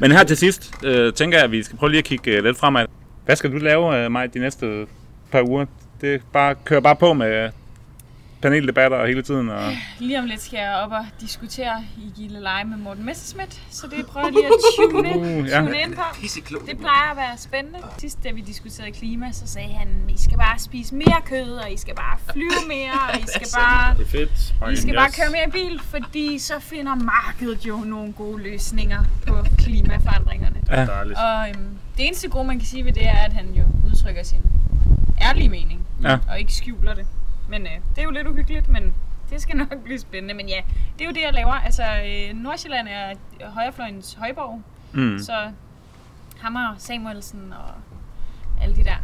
Men 0.05 0.11
her 0.11 0.23
til 0.23 0.37
sidst, 0.37 0.73
øh, 0.83 1.13
tænker 1.13 1.37
jeg, 1.37 1.45
at 1.45 1.51
vi 1.51 1.63
skal 1.63 1.77
prøve 1.77 1.89
lige 1.89 1.99
at 1.99 2.05
kigge 2.05 2.31
øh, 2.31 2.43
lidt 2.43 2.57
fremad. 2.57 2.85
Hvad 3.25 3.35
skal 3.35 3.51
du 3.51 3.57
lave, 3.57 3.97
øh, 3.97 4.11
Maj, 4.11 4.27
de 4.27 4.39
næste 4.39 4.87
par 5.31 5.41
uger? 5.49 5.65
Det 6.01 6.13
er 6.13 6.19
bare, 6.33 6.55
kører 6.65 6.79
bare 6.79 6.95
på 6.95 7.13
med 7.13 7.49
paneldebatter 8.41 9.05
hele 9.07 9.21
tiden. 9.21 9.49
Og... 9.49 9.71
lige 9.99 10.19
om 10.19 10.25
lidt 10.25 10.41
skal 10.41 10.57
jeg 10.57 10.73
op 10.75 10.91
og 10.91 11.05
diskutere 11.21 11.83
i 11.97 12.11
Gilde 12.21 12.39
Leje 12.41 12.63
med 12.65 12.77
Morten 12.77 13.05
Messerschmidt, 13.05 13.61
så 13.71 13.87
det 13.87 14.05
prøver 14.05 14.25
jeg 14.27 14.33
lige 14.33 14.45
at 14.45 14.51
tune, 14.79 15.39
Uh, 15.39 15.47
ja. 15.47 15.59
tune 15.59 15.81
ind 15.81 15.95
på. 15.95 16.01
Det 16.67 16.77
plejer 16.77 17.11
at 17.11 17.17
være 17.17 17.37
spændende. 17.37 17.79
Sidst, 17.97 18.23
da 18.23 18.31
vi 18.31 18.41
diskuterede 18.41 18.91
klima, 18.91 19.31
så 19.31 19.47
sagde 19.47 19.67
han, 19.73 19.87
I 20.09 20.17
skal 20.23 20.37
bare 20.37 20.59
spise 20.59 20.95
mere 20.95 21.21
kød, 21.25 21.51
og 21.51 21.71
I 21.71 21.77
skal 21.77 21.95
bare 21.95 22.17
flyve 22.33 22.67
mere, 22.67 22.91
og 23.13 23.19
I 23.19 23.23
skal 23.35 23.47
bare, 23.55 23.95
Det 23.97 24.05
er 24.05 24.09
fedt. 24.09 24.53
I 24.73 24.75
skal 24.81 24.95
bare 24.95 25.11
køre 25.11 25.29
mere 25.31 25.51
bil, 25.51 25.79
fordi 25.83 26.39
så 26.39 26.53
finder 26.59 26.95
markedet 26.95 27.65
jo 27.67 27.77
nogle 27.77 28.13
gode 28.13 28.43
løsninger 28.43 29.03
på 29.27 29.35
klimaforandringerne. 29.57 30.55
Ja. 30.71 30.87
Og 31.25 31.49
øhm, 31.49 31.77
det 31.97 32.05
eneste 32.07 32.29
gode, 32.29 32.47
man 32.47 32.59
kan 32.59 32.67
sige 32.67 32.85
ved 32.85 32.93
det, 32.93 33.05
er, 33.07 33.17
at 33.17 33.33
han 33.33 33.45
jo 33.57 33.63
udtrykker 33.87 34.23
sin 34.23 34.41
ærlige 35.21 35.49
mening, 35.49 35.87
Ja. 36.03 36.17
og 36.29 36.39
ikke 36.39 36.53
skjuler 36.53 36.93
det. 36.93 37.05
Men 37.49 37.61
øh, 37.61 37.71
det 37.95 37.97
er 37.99 38.03
jo 38.03 38.11
lidt 38.11 38.27
uhyggeligt, 38.27 38.69
men 38.69 38.93
det 39.29 39.41
skal 39.41 39.57
nok 39.69 39.83
blive 39.83 39.99
spændende. 39.99 40.33
Men 40.33 40.49
ja, 40.49 40.61
det 40.93 41.01
er 41.01 41.05
jo 41.05 41.11
det, 41.13 41.21
jeg 41.21 41.33
laver. 41.33 41.51
Altså, 41.53 41.83
øh, 41.83 42.35
Nordsjælland 42.43 42.87
er 42.87 43.13
højrefløjens 43.49 44.13
højborg, 44.19 44.61
Mm. 44.93 45.19
så 45.19 45.33
Hammer, 46.41 46.75
Samuelsen 46.77 47.53
og 47.53 47.71
alle 48.63 48.75
de 48.75 48.83
der, 48.83 48.95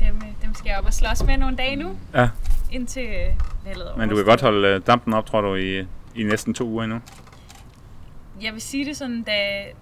dem, 0.00 0.16
øh, 0.16 0.28
dem 0.42 0.54
skal 0.54 0.68
jeg 0.70 0.78
op 0.78 0.86
og 0.86 0.92
slås 0.94 1.24
med 1.24 1.36
nogle 1.38 1.56
dage 1.56 1.76
nu, 1.76 1.96
ja. 2.14 2.28
indtil 2.72 3.02
øh, 3.04 3.34
valget 3.64 3.92
Men 3.96 4.08
du 4.08 4.16
kan 4.16 4.24
godt 4.24 4.40
holde 4.40 4.68
øh, 4.68 4.80
dampen 4.86 5.14
op, 5.14 5.26
tror 5.26 5.40
du, 5.40 5.54
i, 5.54 5.78
i 6.14 6.22
næsten 6.22 6.54
to 6.54 6.64
uger 6.68 6.84
endnu. 6.84 7.00
Jeg 8.42 8.52
vil 8.52 8.60
sige 8.62 8.84
det 8.84 8.96
sådan, 8.96 9.22
da, 9.22 9.32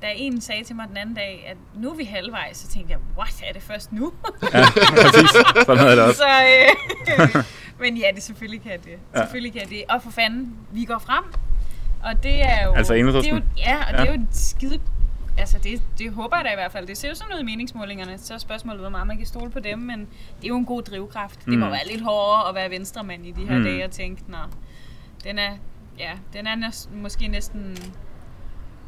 da 0.02 0.06
en 0.16 0.40
sagde 0.40 0.64
til 0.64 0.76
mig 0.76 0.88
den 0.88 0.96
anden 0.96 1.14
dag, 1.14 1.44
at 1.50 1.56
nu 1.82 1.90
er 1.90 1.94
vi 1.96 2.04
halvvejs, 2.04 2.56
så 2.56 2.68
tænkte 2.68 2.90
jeg, 2.92 2.98
what, 3.18 3.42
er 3.48 3.52
det 3.52 3.62
først 3.62 3.92
nu? 3.92 4.12
Ja, 4.42 4.64
præcis. 5.02 5.30
Sådan 5.66 5.78
havde 5.78 5.96
det 5.96 6.04
også. 6.08 6.22
så, 6.22 6.28
øh, 7.38 7.44
men 7.80 7.96
ja, 7.96 8.06
det 8.14 8.22
selvfølgelig 8.22 8.62
kan 8.62 8.80
det. 8.84 8.90
Ja. 9.14 9.20
Selvfølgelig 9.20 9.52
kan 9.52 9.68
det. 9.68 9.84
Og 9.88 10.02
for 10.02 10.10
fanden, 10.10 10.56
vi 10.72 10.84
går 10.84 10.98
frem. 10.98 11.24
Og 12.04 12.22
det 12.22 12.42
er 12.42 12.64
jo... 12.66 12.72
Altså 12.72 12.94
det 12.94 13.00
er 13.00 13.04
jo? 13.34 13.40
Ja, 13.58 13.76
og 13.76 13.92
Ja. 13.92 13.96
det 14.02 14.08
er 14.08 14.14
jo 14.14 14.20
et 14.20 14.26
skide... 14.30 14.80
Altså, 15.38 15.58
det, 15.62 15.82
det 15.98 16.12
håber 16.12 16.36
jeg 16.36 16.44
da 16.44 16.50
i 16.50 16.54
hvert 16.54 16.72
fald. 16.72 16.86
Det 16.86 16.96
ser 16.96 17.08
jo 17.08 17.14
sådan 17.14 17.34
ud 17.34 17.40
i 17.40 17.44
meningsmålingerne. 17.44 18.18
Så 18.18 18.34
er 18.34 18.38
spørgsmålet, 18.38 18.80
hvor 18.80 18.88
meget 18.88 19.06
man 19.06 19.16
kan 19.16 19.26
stole 19.26 19.50
på 19.50 19.60
dem, 19.60 19.78
men 19.78 19.98
det 20.00 20.44
er 20.44 20.48
jo 20.48 20.56
en 20.56 20.64
god 20.64 20.82
drivkraft. 20.82 21.44
Det 21.44 21.58
må 21.58 21.66
Mm. 21.66 21.72
være 21.72 21.86
lidt 21.90 22.02
hårdere 22.02 22.48
at 22.48 22.54
være 22.54 22.70
venstremand 22.70 23.26
i 23.26 23.30
de 23.30 23.44
her 23.48 23.58
Mm. 23.58 23.64
dage 23.64 23.84
og 23.84 23.90
tænke, 23.90 24.22
nå, 24.28 24.36
den 25.24 25.38
er, 25.38 25.50
ja, 25.98 26.10
den 26.32 26.46
er 26.46 26.54
næsten, 26.54 27.02
måske 27.02 27.28
næsten... 27.28 27.76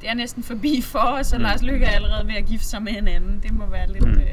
Det 0.01 0.09
er 0.11 0.15
næsten 0.15 0.43
forbi 0.43 0.83
for 0.83 0.99
os, 0.99 1.33
og 1.33 1.39
Mm. 1.39 1.43
Lars 1.43 1.63
Løkke 1.63 1.87
er 1.87 1.91
allerede 1.91 2.27
ved 2.29 2.35
at 2.35 2.45
gifte 2.47 2.67
sig 2.67 2.83
med 2.83 2.93
en 2.97 3.09
anden. 3.09 3.41
Det 3.43 3.53
må 3.53 3.67
være 3.67 3.93
lidt... 3.93 4.05
Mm. 4.05 4.21
Øh, 4.21 4.27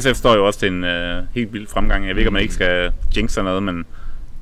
SF 0.00 0.14
står 0.14 0.34
jo 0.34 0.46
også 0.46 0.58
til 0.60 0.68
en 0.68 0.84
øh, 0.84 1.22
helt 1.34 1.52
vild 1.52 1.66
fremgang. 1.66 2.06
Jeg 2.06 2.14
ved 2.14 2.20
ikke, 2.20 2.28
om 2.28 2.32
man 2.32 2.42
ikke 2.42 2.54
skal 2.54 2.92
jinx 3.16 3.32
sig 3.32 3.44
noget, 3.44 3.62
men, 3.62 3.84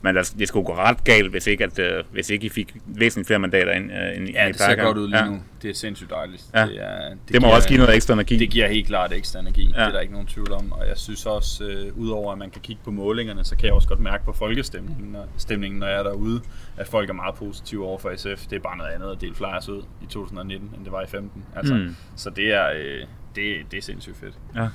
men 0.03 0.17
altså, 0.17 0.35
det 0.39 0.49
skulle 0.49 0.67
gå 0.67 0.75
ret 0.75 1.05
galt, 1.05 1.31
hvis 1.31 1.47
ikke, 1.47 1.65
at, 1.65 1.79
øh, 1.79 2.05
hvis 2.13 2.31
ikke 2.31 2.47
I 2.47 2.49
fik 2.49 2.75
væsentligt 2.87 3.27
flere 3.27 3.39
mandater 3.39 3.73
ind, 3.73 3.93
øh, 3.93 4.17
end, 4.17 4.29
Ja, 4.29 4.47
end 4.47 4.53
det 4.53 4.63
ser 4.63 4.75
godt 4.75 4.99
ud 4.99 5.09
lige 5.09 5.25
ja. 5.25 5.31
nu. 5.31 5.43
Det 5.63 5.71
er 5.71 5.75
sindssygt 5.75 6.11
dejligt. 6.11 6.45
Ja. 6.55 6.67
Det, 6.67 6.83
er, 6.83 7.09
Det, 7.09 7.19
det 7.29 7.43
må 7.43 7.49
også 7.49 7.69
give 7.69 7.79
noget 7.79 7.95
ekstra 7.95 8.15
energi. 8.15 8.37
Det 8.37 8.51
giver 8.51 8.69
helt 8.69 8.87
klart 8.87 9.13
ekstra 9.13 9.41
energi. 9.41 9.73
Ja. 9.77 9.81
Det 9.81 9.87
er 9.89 9.93
der 9.93 10.01
ikke 10.01 10.13
nogen 10.13 10.27
tvivl 10.29 10.53
om. 10.53 10.73
Og 10.73 10.89
jeg 10.89 10.97
synes 10.97 11.27
også, 11.27 11.65
øh, 11.65 11.99
udover 11.99 12.33
at 12.33 12.39
man 12.39 12.51
kan 12.51 12.61
kigge 12.61 12.83
på 12.85 12.91
målingerne, 12.91 13.45
så 13.45 13.57
kan 13.57 13.65
jeg 13.67 13.73
også 13.73 13.89
godt 13.89 14.01
mærke 14.01 14.25
på 14.25 14.33
folkestemningen, 14.33 15.13
når, 15.13 15.27
stemningen, 15.37 15.81
når 15.81 15.87
jeg 15.87 15.99
er 15.99 16.03
derude, 16.03 16.41
at 16.77 16.87
folk 16.87 17.11
er 17.11 17.15
meget 17.15 17.35
positive 17.35 17.85
over 17.87 17.99
for 17.99 18.13
SF. 18.17 18.47
Det 18.47 18.57
er 18.57 18.61
bare 18.61 18.77
noget 18.77 18.91
andet 18.91 19.11
at 19.13 19.21
dele 19.21 19.35
flyers 19.35 19.69
ud 19.69 19.83
i 20.03 20.07
2019, 20.07 20.71
end 20.77 20.85
det 20.85 20.93
var 20.93 21.03
i 21.03 21.07
15. 21.07 21.45
Altså, 21.57 21.75
mm. 21.75 21.97
Så 22.17 22.31
det 22.31 22.55
er, 22.55 22.69
øh, 22.77 23.01
det, 23.37 23.57
det 23.71 23.79
er 23.79 23.83
sindssygt 23.83 24.17
fedt. 24.17 24.35
Ja. 24.57 24.69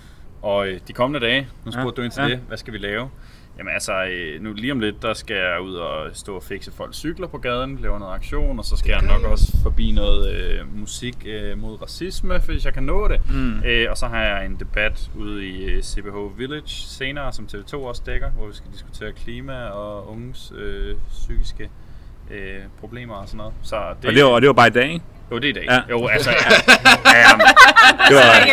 Og 0.44 0.68
øh, 0.68 0.80
de 0.88 0.94
kommende 0.94 1.26
dage, 1.26 1.48
nu 1.66 1.72
spurgte 1.72 1.88
Ja, 1.88 1.96
du 1.96 2.02
ind 2.02 2.12
til 2.12 2.22
ja. 2.22 2.30
det, 2.30 2.40
hvad 2.48 2.58
skal 2.58 2.74
vi 2.74 2.78
lave? 2.78 3.10
Jamen 3.58 3.74
altså, 3.74 4.04
øh, 4.04 4.42
nu 4.42 4.54
lige 4.54 4.72
om 4.72 4.80
lidt, 4.80 5.02
der 5.02 5.14
skal 5.14 5.36
jeg 5.36 5.62
ud 5.62 5.74
og 5.76 6.10
stå 6.14 6.36
og 6.36 6.44
fikse 6.44 6.72
folks 6.72 6.98
cykler 6.98 7.28
på 7.28 7.38
gaden, 7.38 7.80
lave 7.82 8.00
noget 8.00 8.14
aktion, 8.14 8.60
og 8.60 8.66
så 8.66 8.76
skal 8.78 8.90
jeg 8.92 9.02
nok 9.02 9.24
også 9.32 9.58
forbi 9.64 9.92
noget 9.92 10.36
øh, 10.36 10.80
musik 10.80 11.18
øh, 11.26 11.58
mod 11.58 11.82
racisme, 11.82 12.38
hvis 12.38 12.66
jeg 12.66 12.74
kan 12.74 12.84
nå 12.84 13.08
det. 13.08 13.30
Mm. 13.30 13.64
Øh, 13.66 13.88
og 13.90 13.98
så 13.98 14.08
har 14.08 14.24
jeg 14.24 14.46
en 14.46 14.56
debat 14.60 15.12
ude 15.16 15.48
i 15.48 15.64
øh, 15.64 15.84
CBH 15.84 16.38
Village 16.40 16.68
senere, 16.68 17.34
som 17.34 17.48
TV2 17.54 17.76
også 17.76 18.02
dækker, 18.06 18.30
hvor 18.30 18.48
vi 18.48 18.54
skal 18.54 18.72
diskutere 18.72 19.12
klima 19.12 19.66
og 19.66 20.12
unges 20.12 20.54
øh, 20.58 20.96
psykiske 21.10 21.70
øh, 22.32 22.60
problemer 22.80 23.16
og 23.16 23.28
sådan 23.28 23.38
noget. 23.38 23.54
Så 23.62 23.76
det, 24.02 24.10
Og 24.10 24.16
det 24.16 24.24
var, 24.24 24.30
og 24.30 24.42
det 24.42 24.48
var 24.48 24.54
bare 24.54 24.68
i 24.68 24.72
dag, 24.72 24.94
ikke? 24.94 25.06
Jo, 25.34 25.40
det 25.40 25.46
er 25.46 25.50
i 25.50 25.54
dag. 25.54 25.66
Ja. 25.70 25.80
Jo, 25.90 26.08
altså, 26.08 26.30
ja, 26.30 26.36
ja, 27.20 27.30
Det 28.10 28.16
var, 28.16 28.48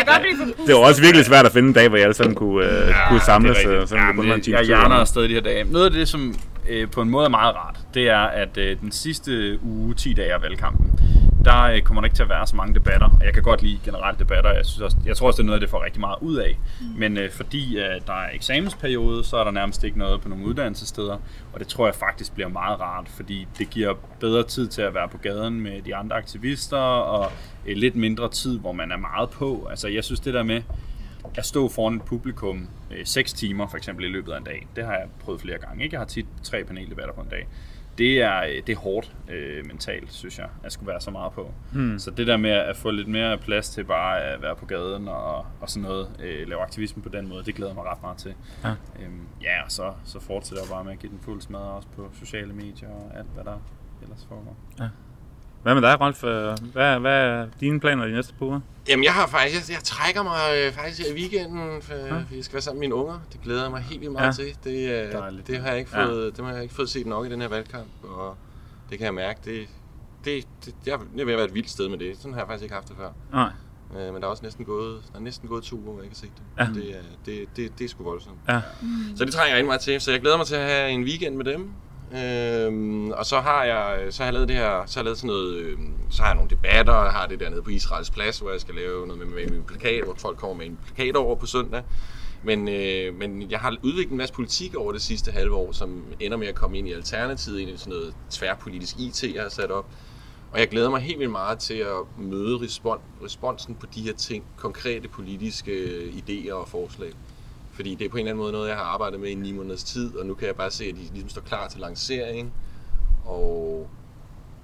det 0.67 0.75
var 0.75 0.79
også 0.81 1.01
virkelig 1.01 1.25
svært 1.25 1.45
at 1.45 1.51
finde 1.51 1.67
en 1.67 1.73
dag, 1.73 1.87
hvor 1.87 1.97
jeg 1.97 2.03
alle 2.03 2.13
sammen 2.15 2.35
kunne, 2.35 2.65
øh, 2.65 2.87
Ja, 2.87 3.09
kunne 3.09 3.21
samles. 3.21 3.57
det 3.57 3.67
øh, 3.69 3.87
sådan 3.87 4.19
ja, 4.27 4.35
det, 4.35 4.47
jeg 4.47 4.63
hjerner 4.63 4.95
afsted 4.95 5.23
de 5.29 5.33
her 5.33 5.41
dage. 5.41 5.63
Noget 5.63 5.85
af 5.85 5.91
det, 5.91 6.07
som 6.07 6.35
øh, 6.69 6.87
på 6.91 7.01
en 7.01 7.09
måde 7.09 7.25
er 7.25 7.29
meget 7.29 7.55
rart, 7.55 7.75
det 7.93 8.09
er, 8.09 8.19
at 8.19 8.57
øh, 8.57 8.75
den 8.81 8.91
sidste 8.91 9.59
uge, 9.63 9.93
10 9.93 10.13
dage 10.13 10.33
af 10.33 10.41
valgkampen, 10.41 10.99
der 11.45 11.61
øh, 11.63 11.81
kommer 11.81 12.01
der 12.01 12.05
ikke 12.05 12.15
til 12.15 12.23
at 12.23 12.29
være 12.29 12.47
så 12.47 12.55
mange 12.55 12.73
debatter. 12.73 13.09
Og 13.19 13.25
jeg 13.25 13.33
kan 13.33 13.43
godt 13.43 13.61
lide 13.61 13.79
generelt 13.85 14.19
debatter. 14.19 14.51
Jeg, 14.51 14.65
synes 14.65 14.81
også, 14.81 14.97
jeg 15.05 15.17
tror 15.17 15.27
også, 15.27 15.37
det 15.37 15.43
er 15.43 15.45
noget, 15.45 15.61
det 15.61 15.69
får 15.69 15.83
rigtig 15.83 15.99
meget 15.99 16.17
ud 16.21 16.35
af. 16.35 16.57
Mm. 16.81 16.87
Men 16.99 17.17
øh, 17.17 17.31
fordi 17.31 17.77
øh, 17.77 18.01
der 18.07 18.13
er 18.13 18.29
eksamensperiode, 18.33 19.23
så 19.23 19.37
er 19.37 19.43
der 19.43 19.51
nærmest 19.51 19.83
ikke 19.83 19.99
noget 19.99 20.21
på 20.21 20.29
nogle 20.29 20.45
uddannelsessteder. 20.45 21.17
Og 21.53 21.59
det 21.59 21.67
tror 21.67 21.85
jeg 21.85 21.95
faktisk 21.95 22.33
bliver 22.33 22.49
meget 22.49 22.79
rart, 22.79 23.09
fordi 23.09 23.47
det 23.57 23.69
giver 23.69 23.93
bedre 24.19 24.43
tid 24.43 24.67
til 24.67 24.81
at 24.81 24.93
være 24.93 25.09
på 25.09 25.17
gaden 25.17 25.61
med 25.61 25.81
de 25.81 25.95
andre 25.95 26.15
aktivister, 26.15 26.77
og 26.77 27.31
øh, 27.65 27.77
lidt 27.77 27.95
mindre 27.95 28.29
tid, 28.29 28.59
hvor 28.59 28.71
man 28.71 28.91
er 28.91 28.97
meget 28.97 29.29
på. 29.29 29.67
Altså 29.69 29.87
jeg 29.87 30.03
synes 30.03 30.19
det 30.19 30.33
der 30.33 30.43
med, 30.43 30.61
at 31.35 31.45
stå 31.45 31.69
foran 31.69 31.95
et 31.95 32.01
publikum 32.01 32.67
øh, 32.91 33.05
6 33.05 33.33
timer 33.33 33.67
for 33.67 33.77
eksempel 33.77 34.05
i 34.05 34.07
løbet 34.07 34.31
af 34.31 34.37
en 34.37 34.43
dag, 34.43 34.67
det 34.75 34.85
har 34.85 34.93
jeg 34.93 35.07
prøvet 35.19 35.41
flere 35.41 35.57
gange. 35.57 35.83
Ikke? 35.83 35.93
Jeg 35.93 35.99
har 35.99 36.05
tit 36.05 36.25
tre 36.43 36.63
paneldebatter 36.63 37.13
på 37.13 37.21
en 37.21 37.29
dag. 37.29 37.47
Det 37.97 38.21
er, 38.21 38.41
det 38.67 38.73
er 38.73 38.79
hårdt 38.79 39.15
øh, 39.29 39.65
mentalt, 39.65 40.13
synes 40.13 40.39
jeg, 40.39 40.47
at 40.63 40.71
skulle 40.71 40.87
være 40.87 41.01
så 41.01 41.11
meget 41.11 41.33
på. 41.33 41.53
Hmm. 41.73 41.99
Så 41.99 42.11
det 42.11 42.27
der 42.27 42.37
med 42.37 42.51
at 42.51 42.77
få 42.77 42.91
lidt 42.91 43.07
mere 43.07 43.37
plads 43.37 43.69
til 43.69 43.83
bare 43.83 44.21
at 44.23 44.41
være 44.41 44.55
på 44.55 44.65
gaden 44.65 45.07
og, 45.07 45.45
og 45.61 45.69
sådan 45.69 45.89
noget, 45.89 46.09
øh, 46.19 46.47
lave 46.47 46.61
aktivisme 46.61 47.03
på 47.03 47.09
den 47.09 47.27
måde, 47.27 47.43
det 47.43 47.55
glæder 47.55 47.73
mig 47.73 47.83
ret 47.85 48.01
meget 48.01 48.17
til. 48.17 48.33
Ja. 48.63 48.69
Øhm, 48.69 49.27
ja, 49.41 49.63
og 49.65 49.71
så, 49.71 49.93
så 50.03 50.19
fortsætter 50.19 50.63
jeg 50.63 50.69
bare 50.71 50.83
med 50.83 50.93
at 50.93 50.99
give 50.99 51.11
den 51.11 51.19
fuld 51.19 51.41
smadre 51.41 51.63
også 51.63 51.87
på 51.95 52.09
sociale 52.13 52.53
medier 52.53 52.89
og 52.89 53.11
alt, 53.17 53.27
hvad 53.33 53.43
der 53.43 53.57
ellers 54.01 54.25
foregår. 54.29 54.57
Hvad 55.63 55.73
med 55.73 55.81
dig, 55.81 56.01
Rolf? 56.01 56.23
Øh, 56.23 56.57
Hvad, 56.73 56.99
hvad 56.99 57.21
er 57.25 57.47
dine 57.59 57.79
planer 57.79 58.05
de 58.05 58.11
næste 58.11 58.33
par 58.33 58.45
uger? 58.45 58.59
Jamen, 58.89 59.03
jeg 59.03 59.13
har 59.13 59.27
faktisk, 59.27 59.69
jeg, 59.69 59.75
jeg 59.75 59.83
trækker 59.83 60.23
mig 60.23 60.39
øh, 60.57 60.73
faktisk 60.73 61.09
i 61.09 61.13
weekenden, 61.13 61.81
for 61.81 61.93
ja. 61.93 62.15
jeg 62.35 62.43
skal 62.43 62.53
være 62.53 62.61
sammen 62.61 62.79
med 62.79 62.87
mine 62.87 62.95
unger. 62.95 63.19
Det 63.33 63.41
glæder 63.41 63.61
jeg 63.61 63.71
mig 63.71 63.81
helt 63.81 64.01
vildt 64.01 64.13
meget 64.13 64.39
Ja. 64.39 64.43
til. 64.43 64.55
Det, 64.63 65.05
øh, 65.07 65.11
Dejligt. 65.11 65.47
det 65.47 65.57
har 65.57 65.69
jeg 65.69 65.79
ikke 65.79 65.91
Ja. 65.99 66.05
fået, 66.05 66.37
det 66.37 66.45
har 66.45 66.53
jeg 66.53 66.63
ikke 66.63 66.75
fået 66.75 66.89
set 66.89 67.05
nok 67.07 67.25
i 67.25 67.29
den 67.29 67.41
her 67.41 67.47
valgkamp, 67.47 67.87
og 68.03 68.35
det 68.89 68.97
kan 68.97 69.05
jeg 69.05 69.13
mærke. 69.13 69.39
Det, 69.45 69.67
det, 70.25 70.47
det, 70.65 70.73
jeg, 70.85 70.99
det 71.17 71.27
vil 71.27 71.35
være 71.37 71.45
et 71.45 71.53
vildt 71.53 71.69
sted 71.69 71.89
med 71.89 71.97
det. 71.97 72.17
Sådan 72.17 72.33
har 72.33 72.39
jeg 72.41 72.47
faktisk 72.47 72.63
ikke 72.63 72.75
haft 72.75 72.87
det 72.87 72.95
før. 72.97 73.09
Nej. 73.33 73.49
Øh, 73.97 74.13
men 74.13 74.21
der 74.21 74.27
er 74.27 74.31
også 74.31 74.43
næsten 74.43 74.65
gået, 74.65 75.01
der 75.13 75.17
er 75.19 75.23
næsten 75.23 75.49
gået 75.49 75.63
to 75.63 75.75
uger, 75.75 75.83
hvor 75.83 75.95
jeg 75.95 76.03
ikke 76.03 76.15
har 76.15 76.27
set 76.27 76.31
det. 76.37 76.77
Ja. 76.77 76.81
Det, 76.81 76.95
er, 76.97 77.01
det, 77.25 77.57
det, 77.57 77.79
det 77.79 77.85
er 77.85 77.89
sgu 77.89 78.03
voldsomt. 78.03 78.37
Ja. 78.49 78.61
Så 79.15 79.25
det 79.25 79.33
trænger 79.33 79.47
jeg 79.49 79.55
rigtig 79.55 79.67
meget 79.67 79.81
til. 79.81 80.01
Så 80.01 80.11
jeg 80.11 80.21
glæder 80.21 80.37
mig 80.37 80.45
til 80.45 80.55
at 80.55 80.67
have 80.69 80.89
en 80.91 81.03
weekend 81.03 81.35
med 81.35 81.45
dem. 81.45 81.71
Øhm, 82.15 83.11
og 83.11 83.25
så 83.25 83.39
har 83.39 83.63
jeg 83.63 84.13
så 84.13 84.23
har 84.23 84.27
jeg 84.27 84.33
lavet 84.33 84.47
det 84.47 84.55
her, 84.55 84.85
så 84.85 84.99
har 84.99 85.01
jeg 85.01 85.05
lavet 85.05 85.17
sådan 85.17 85.27
noget, 85.27 85.55
øhm, 85.55 86.11
så 86.11 86.21
har 86.21 86.29
jeg 86.29 86.35
nogle 86.35 86.49
debatter, 86.49 86.93
og 86.93 87.05
jeg 87.05 87.13
har 87.13 87.27
det 87.27 87.39
der 87.39 87.49
nede 87.49 87.63
på 87.63 87.69
Israels 87.69 88.09
plads, 88.11 88.39
hvor 88.39 88.51
jeg 88.51 88.61
skal 88.61 88.75
lave 88.75 89.07
noget 89.07 89.27
med, 89.27 89.35
med 89.35 89.49
min 89.49 89.63
plakat, 89.63 90.03
hvor 90.03 90.15
folk 90.17 90.37
kommer 90.37 90.55
med 90.57 90.65
en 90.65 90.77
plakat 90.77 91.15
over 91.15 91.35
på 91.35 91.45
søndag. 91.45 91.83
Men, 92.43 92.67
øh, 92.67 93.13
men 93.13 93.51
jeg 93.51 93.59
har 93.59 93.77
udviklet 93.83 94.11
en 94.11 94.17
masse 94.17 94.33
politik 94.33 94.75
over 94.75 94.91
det 94.91 95.01
sidste 95.01 95.31
halve 95.31 95.55
år, 95.55 95.71
som 95.71 96.13
ender 96.19 96.37
med 96.37 96.47
at 96.47 96.55
komme 96.55 96.77
ind 96.77 96.87
i 96.87 96.93
Alternativet, 96.93 97.59
ind 97.59 97.69
i 97.69 97.77
sådan 97.77 97.91
noget 97.91 98.15
tværpolitisk 98.29 98.95
IT, 98.97 99.23
jeg 99.33 99.41
har 99.41 99.49
sat 99.49 99.71
op. 99.71 99.93
Og 100.51 100.59
jeg 100.59 100.67
glæder 100.69 100.89
mig 100.89 101.01
helt 101.01 101.19
vildt 101.19 101.31
meget 101.31 101.59
til 101.59 101.73
at 101.73 101.95
møde 102.17 102.57
respon- 102.57 103.23
responsen 103.25 103.75
på 103.75 103.85
de 103.85 104.01
her 104.01 104.13
ting, 104.13 104.45
konkrete 104.55 105.07
politiske 105.07 105.71
øh, 105.71 106.13
idéer 106.13 106.53
og 106.53 106.67
forslag. 106.67 107.11
Fordi 107.81 107.95
det 107.95 108.05
er 108.05 108.09
på 108.09 108.17
en 108.17 108.19
eller 108.19 108.31
anden 108.31 108.41
måde 108.41 108.51
noget, 108.51 108.69
jeg 108.69 108.77
har 108.77 108.83
arbejdet 108.83 109.19
med 109.19 109.29
i 109.29 109.35
ni 109.35 109.51
måneders 109.51 109.83
tid, 109.83 110.15
og 110.17 110.25
nu 110.25 110.33
kan 110.33 110.47
jeg 110.47 110.55
bare 110.55 110.71
se, 110.71 110.85
at 110.85 110.95
de 110.95 110.99
ligesom 111.13 111.29
står 111.29 111.41
klar 111.41 111.67
til 111.67 111.79
lancering. 111.79 112.53
Og 113.25 113.89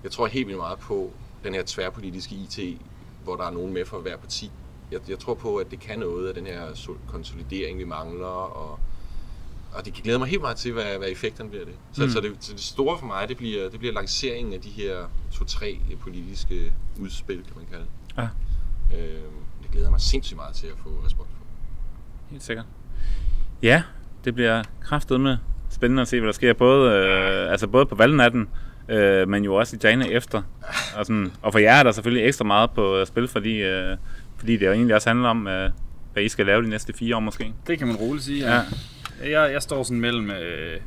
jeg 0.04 0.12
tror 0.12 0.28
helt 0.28 0.48
vildt 0.48 0.58
meget 0.60 0.80
på 0.80 1.12
den 1.44 1.54
her 1.54 1.64
tværpolitiske 1.66 2.36
IT, 2.36 2.82
hvor 3.24 3.36
der 3.36 3.44
er 3.44 3.52
nogen 3.52 3.74
med 3.74 3.86
fra 3.86 3.98
hver 3.98 4.18
parti. 4.18 4.52
Jeg, 4.92 5.00
jeg 5.10 5.20
tror 5.20 5.34
på, 5.34 5.56
at 5.58 5.72
det 5.72 5.80
kan 5.80 6.00
noget 6.00 6.28
af 6.28 6.34
den 6.34 6.46
her 6.46 6.74
sol- 6.74 6.98
konsolidering, 7.08 7.78
vi 7.80 7.84
mangler, 7.84 8.28
og, 8.28 8.80
og 9.74 9.86
det 9.86 9.94
glæder 9.94 10.20
mig 10.20 10.28
helt 10.28 10.42
meget 10.42 10.58
til, 10.58 10.74
hvad, 10.74 10.98
hvad 10.98 11.10
effekterne 11.10 11.50
bliver 11.50 11.66
det. 11.66 11.76
Så, 11.94 12.04
Mm. 12.04 12.10
så, 12.10 12.22
det, 12.22 12.36
så 12.40 12.54
det 12.54 12.62
store 12.62 13.00
for 13.00 13.06
mig, 13.06 13.30
det 13.30 13.38
bliver, 13.38 13.70
det 13.70 13.80
bliver 13.80 13.94
lanceringen 13.94 14.54
af 14.54 14.62
de 14.62 14.70
her 14.70 15.08
to-tre 15.32 15.80
politiske 16.00 16.74
udspil, 17.00 17.44
kan 17.44 17.54
man 17.56 17.66
kalde 17.72 17.86
det. 17.86 18.18
Ja. 18.18 18.28
Øh, 18.98 19.22
det 19.64 19.72
glæder 19.72 19.90
mig 19.90 20.02
sindssygt 20.02 20.36
meget 20.38 20.56
til 20.56 20.68
at 20.68 20.78
få 20.78 20.90
respons 21.06 21.30
på. 21.30 21.44
Helt 22.30 22.44
sikkert. 22.44 22.66
Ja, 23.64 23.84
det 24.26 24.36
bliver 24.36 24.64
kraftedeme 24.82 25.40
spændende 25.70 26.02
at 26.02 26.08
se, 26.08 26.20
hvad 26.20 26.28
der 26.28 26.34
sker. 26.34 26.54
Både, 26.54 26.92
øh, 26.94 27.52
altså 27.52 27.68
både 27.68 27.86
på 27.86 27.96
valgnatten, 27.96 28.50
øh, 28.90 29.30
men 29.30 29.44
jo 29.44 29.56
også 29.56 29.76
i 29.76 29.80
dagene 29.80 30.12
efter. 30.12 30.42
Og, 30.98 31.06
sådan, 31.06 31.32
og 31.42 31.52
for 31.52 31.60
jer 31.60 31.74
er 31.76 31.84
der 31.84 31.92
selvfølgelig 31.92 32.28
ekstra 32.28 32.46
meget 32.46 32.72
på 32.72 32.98
øh, 32.98 33.08
spil, 33.08 33.28
fordi, 33.28 33.62
øh, 33.62 33.98
fordi 34.38 34.58
det 34.58 34.66
jo 34.66 34.72
egentlig 34.72 34.96
også 34.96 35.10
handler 35.10 35.30
om, 35.30 35.48
øh, 35.48 35.70
hvad 36.14 36.24
I 36.24 36.30
skal 36.30 36.46
lave 36.46 36.64
de 36.64 36.70
næste 36.70 36.94
fire 36.94 37.16
år 37.16 37.20
måske. 37.20 37.54
Det 37.68 37.78
kan 37.78 37.88
man 37.88 37.96
roligt 37.96 38.26
sige. 38.26 38.54
Ja. 38.54 38.62
Jeg, 39.24 39.54
jeg 39.54 39.62
står 39.62 39.84
sådan 39.84 40.02
mellem, 40.02 40.32
øh, 40.32 40.78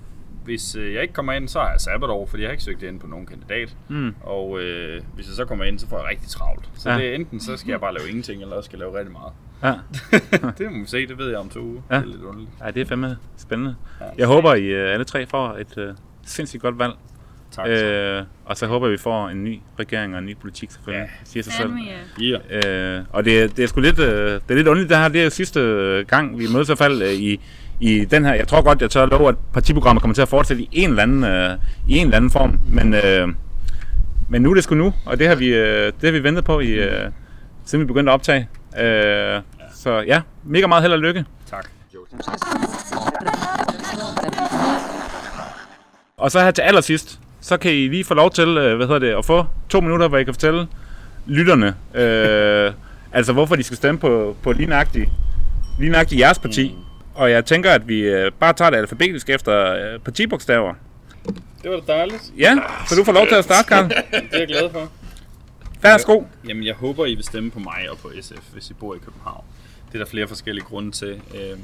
hvis 0.44 0.76
øh, 0.76 0.94
jeg 0.94 1.02
ikke 1.02 1.14
kommer 1.14 1.32
ind, 1.32 1.48
så 1.48 1.60
har 1.60 1.70
jeg 1.70 1.80
sabbatår, 1.80 2.26
fordi 2.26 2.42
jeg 2.42 2.48
har 2.48 2.52
ikke 2.52 2.64
søgt 2.64 2.82
ind 2.82 3.00
på 3.00 3.06
nogen 3.06 3.26
kandidat. 3.26 3.76
Mm. 3.88 4.14
Og 4.20 4.60
øh, 4.60 5.02
hvis 5.14 5.26
jeg 5.26 5.34
så 5.34 5.44
kommer 5.44 5.64
ind, 5.64 5.78
så 5.78 5.88
får 5.88 5.98
jeg 5.98 6.06
rigtig 6.10 6.28
travlt. 6.28 6.68
Så 6.78 6.88
Ja. 6.90 6.94
ja. 6.96 7.00
det 7.02 7.10
er 7.10 7.14
enten, 7.14 7.40
så 7.40 7.56
skal 7.56 7.70
jeg 7.70 7.80
bare 7.80 7.94
lave 7.94 8.08
ingenting, 8.08 8.42
eller 8.42 8.56
også 8.56 8.68
skal 8.68 8.76
jeg 8.78 8.86
lave 8.86 8.98
rigtig 8.98 9.12
meget. 9.12 9.32
Ja. 9.62 9.72
det 10.58 10.72
må 10.72 10.78
vi 10.78 10.86
se, 10.86 11.06
det 11.06 11.18
ved 11.18 11.28
jeg 11.28 11.38
om 11.38 11.48
to 11.48 11.60
uger. 11.60 11.80
Ja. 11.90 11.96
Det 11.96 12.02
er 12.02 12.06
lidt 12.06 12.22
underligt. 12.22 12.50
ja, 12.64 12.70
det 12.70 12.80
er 12.80 12.86
fandme 12.86 13.16
spændende. 13.36 13.74
Ja. 14.00 14.04
Jeg 14.18 14.26
håber, 14.26 14.54
I 14.54 14.64
øh, 14.64 14.92
alle 14.92 15.04
tre 15.04 15.26
får 15.26 15.56
et 15.60 15.78
øh, 15.78 15.94
sindssygt 16.26 16.62
godt 16.62 16.78
valg. 16.78 16.92
Tak. 17.52 17.68
Øh, 17.68 18.22
og 18.44 18.56
så 18.56 18.66
håber 18.66 18.88
vi 18.88 18.96
får 18.98 19.28
en 19.28 19.44
ny 19.44 19.60
regering 19.78 20.12
og 20.14 20.18
en 20.18 20.26
ny 20.26 20.36
politik 20.36 20.70
selvfølgelig. 20.70 21.08
Ja. 21.20 21.24
Siger 21.24 21.42
sig 21.42 21.52
selv. 21.52 21.70
Yeah. 22.20 22.98
Øh, 22.98 23.04
og 23.10 23.24
det, 23.24 23.42
er- 23.42 23.48
det 23.48 23.62
er 23.62 23.66
sgu 23.66 23.80
lidt, 23.80 23.98
øh, 23.98 24.06
det 24.32 24.40
er 24.50 24.54
lidt 24.54 24.68
underligt, 24.68 24.90
det 24.90 24.98
her. 24.98 25.08
Det 25.08 25.20
er 25.20 25.24
jo 25.24 25.30
sidste 25.30 25.60
øh, 25.60 26.06
gang, 26.06 26.38
vi 26.38 26.46
mødes 26.52 26.68
i 26.68 26.70
hvert 26.70 26.78
fald 26.78 27.02
øh, 27.02 27.12
i, 27.12 27.40
i 27.80 28.04
den 28.04 28.24
her. 28.24 28.34
Jeg 28.34 28.48
tror 28.48 28.62
godt, 28.62 28.82
jeg 28.82 28.90
tør 28.90 29.06
love, 29.06 29.28
at 29.28 29.34
partiprogrammet 29.52 30.00
kommer 30.02 30.14
til 30.14 30.22
at 30.22 30.28
fortsætte 30.28 30.62
i 30.62 30.68
en 30.72 30.90
eller 30.90 31.02
anden, 31.02 31.24
øh, 31.24 31.56
i 31.88 31.96
en 31.98 32.04
eller 32.06 32.16
anden 32.16 32.30
form. 32.30 32.58
Men, 32.72 32.94
øh, 32.94 33.28
men 34.28 34.42
nu 34.42 34.50
er 34.50 34.54
det 34.54 34.64
sgu 34.64 34.74
nu, 34.74 34.94
og 35.06 35.18
det 35.18 35.28
har 35.28 35.34
vi, 35.34 35.46
øh, 35.54 35.86
det 35.86 35.94
har 36.02 36.10
vi 36.10 36.22
ventet 36.22 36.44
på, 36.44 36.60
i, 36.60 36.68
øh, 36.70 37.10
siden 37.64 37.82
vi 37.82 37.86
begyndte 37.86 38.10
at 38.12 38.14
optage. 38.14 38.48
Øh, 38.78 39.40
så 39.74 40.04
ja, 40.06 40.20
mega 40.44 40.66
meget 40.66 40.82
held 40.82 40.92
og 40.92 40.98
lykke. 40.98 41.24
Tak. 41.50 41.66
Og 46.16 46.30
så 46.30 46.40
her 46.40 46.50
til 46.50 46.62
allersidst, 46.62 47.18
så 47.40 47.56
kan 47.56 47.72
I 47.72 47.88
lige 47.88 48.04
få 48.04 48.14
lov 48.14 48.30
til, 48.30 48.48
øh, 48.48 48.76
hvad 48.76 48.86
hedder 48.86 48.98
det, 48.98 49.18
at 49.18 49.24
få 49.24 49.46
to 49.68 49.80
minutter, 49.80 50.08
hvor 50.08 50.18
I 50.18 50.24
kan 50.24 50.34
fortælle 50.34 50.68
lytterne, 51.26 51.74
øh, 51.94 52.72
altså 53.12 53.32
hvorfor 53.32 53.56
de 53.56 53.62
skal 53.62 53.76
stemme 53.76 54.00
på, 54.00 54.36
på 54.42 54.52
lige 54.52 54.66
nøjagtigt, 54.66 55.10
lige 55.78 55.90
nøjagtigt 55.90 56.20
jeres 56.20 56.38
parti. 56.38 56.74
Mm. 56.76 56.84
Og 57.14 57.30
jeg 57.30 57.44
tænker, 57.44 57.70
at 57.70 57.88
vi 57.88 58.00
øh, 58.00 58.32
bare 58.40 58.52
tager 58.52 58.70
det 58.70 58.76
alfabetisk 58.78 59.30
efter 59.30 59.74
øh, 59.74 59.98
partibogstaver. 59.98 60.74
Det 61.62 61.70
var 61.70 61.80
da 61.86 61.92
dejligt. 61.92 62.22
Ja, 62.38 62.58
så 62.88 62.94
du 62.94 63.04
får 63.04 63.12
lov 63.12 63.26
til 63.26 63.34
at 63.34 63.44
starte, 63.44 63.68
Karl. 63.68 63.84
Det 63.88 63.94
er 64.32 64.38
jeg 64.38 64.48
glad 64.48 64.70
for. 64.72 64.88
Værsgo. 65.82 66.22
Jamen, 66.48 66.64
jeg 66.64 66.74
håber, 66.74 67.06
I 67.06 67.14
vil 67.14 67.24
stemme 67.24 67.50
på 67.50 67.58
mig 67.58 67.90
og 67.90 67.98
på 67.98 68.10
SF, 68.20 68.52
hvis 68.52 68.70
I 68.70 68.74
bor 68.74 68.94
i 68.94 68.98
København. 68.98 69.44
Det 69.86 69.94
er 69.94 69.98
der 69.98 70.10
flere 70.10 70.28
forskellige 70.28 70.64
grunde 70.64 70.90
til. 70.90 71.22
Øhm, 71.34 71.60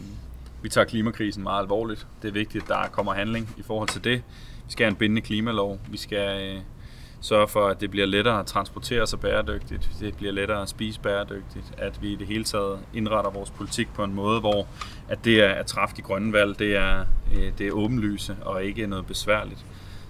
vi 0.62 0.68
tager 0.68 0.84
klimakrisen 0.84 1.42
meget 1.42 1.62
alvorligt. 1.62 2.06
Det 2.22 2.28
er 2.28 2.32
vigtigt, 2.32 2.62
at 2.64 2.68
der 2.68 2.88
kommer 2.88 3.14
handling 3.14 3.54
i 3.56 3.62
forhold 3.62 3.88
til 3.88 4.04
det. 4.04 4.22
Vi 4.66 4.72
skal 4.72 4.84
have 4.84 4.90
en 4.90 4.96
bindende 4.96 5.22
klimalov. 5.22 5.78
Vi 5.88 5.96
skal 5.96 6.42
øh, 6.42 6.60
sørge 7.20 7.48
for, 7.48 7.66
at 7.68 7.80
det 7.80 7.90
bliver 7.90 8.06
lettere 8.06 8.40
at 8.40 8.46
transportere 8.46 9.06
sig 9.06 9.20
bæredygtigt. 9.20 9.90
Det 10.00 10.16
bliver 10.16 10.32
lettere 10.32 10.62
at 10.62 10.68
spise 10.68 11.00
bæredygtigt. 11.00 11.74
At 11.78 12.02
vi 12.02 12.12
i 12.12 12.16
det 12.16 12.26
hele 12.26 12.44
taget 12.44 12.78
indretter 12.94 13.30
vores 13.30 13.50
politik 13.50 13.88
på 13.94 14.04
en 14.04 14.14
måde, 14.14 14.40
hvor 14.40 14.66
at 15.08 15.24
det 15.24 15.44
er 15.44 15.48
at 15.48 15.66
træffe 15.66 15.96
de 15.96 16.02
grønne 16.02 16.32
valg, 16.32 16.58
det 16.58 16.76
er, 16.76 17.04
øh, 17.36 17.52
det 17.58 17.66
er 17.66 17.72
åbenlyse 17.72 18.36
og 18.42 18.64
ikke 18.64 18.86
noget 18.86 19.06
besværligt 19.06 19.64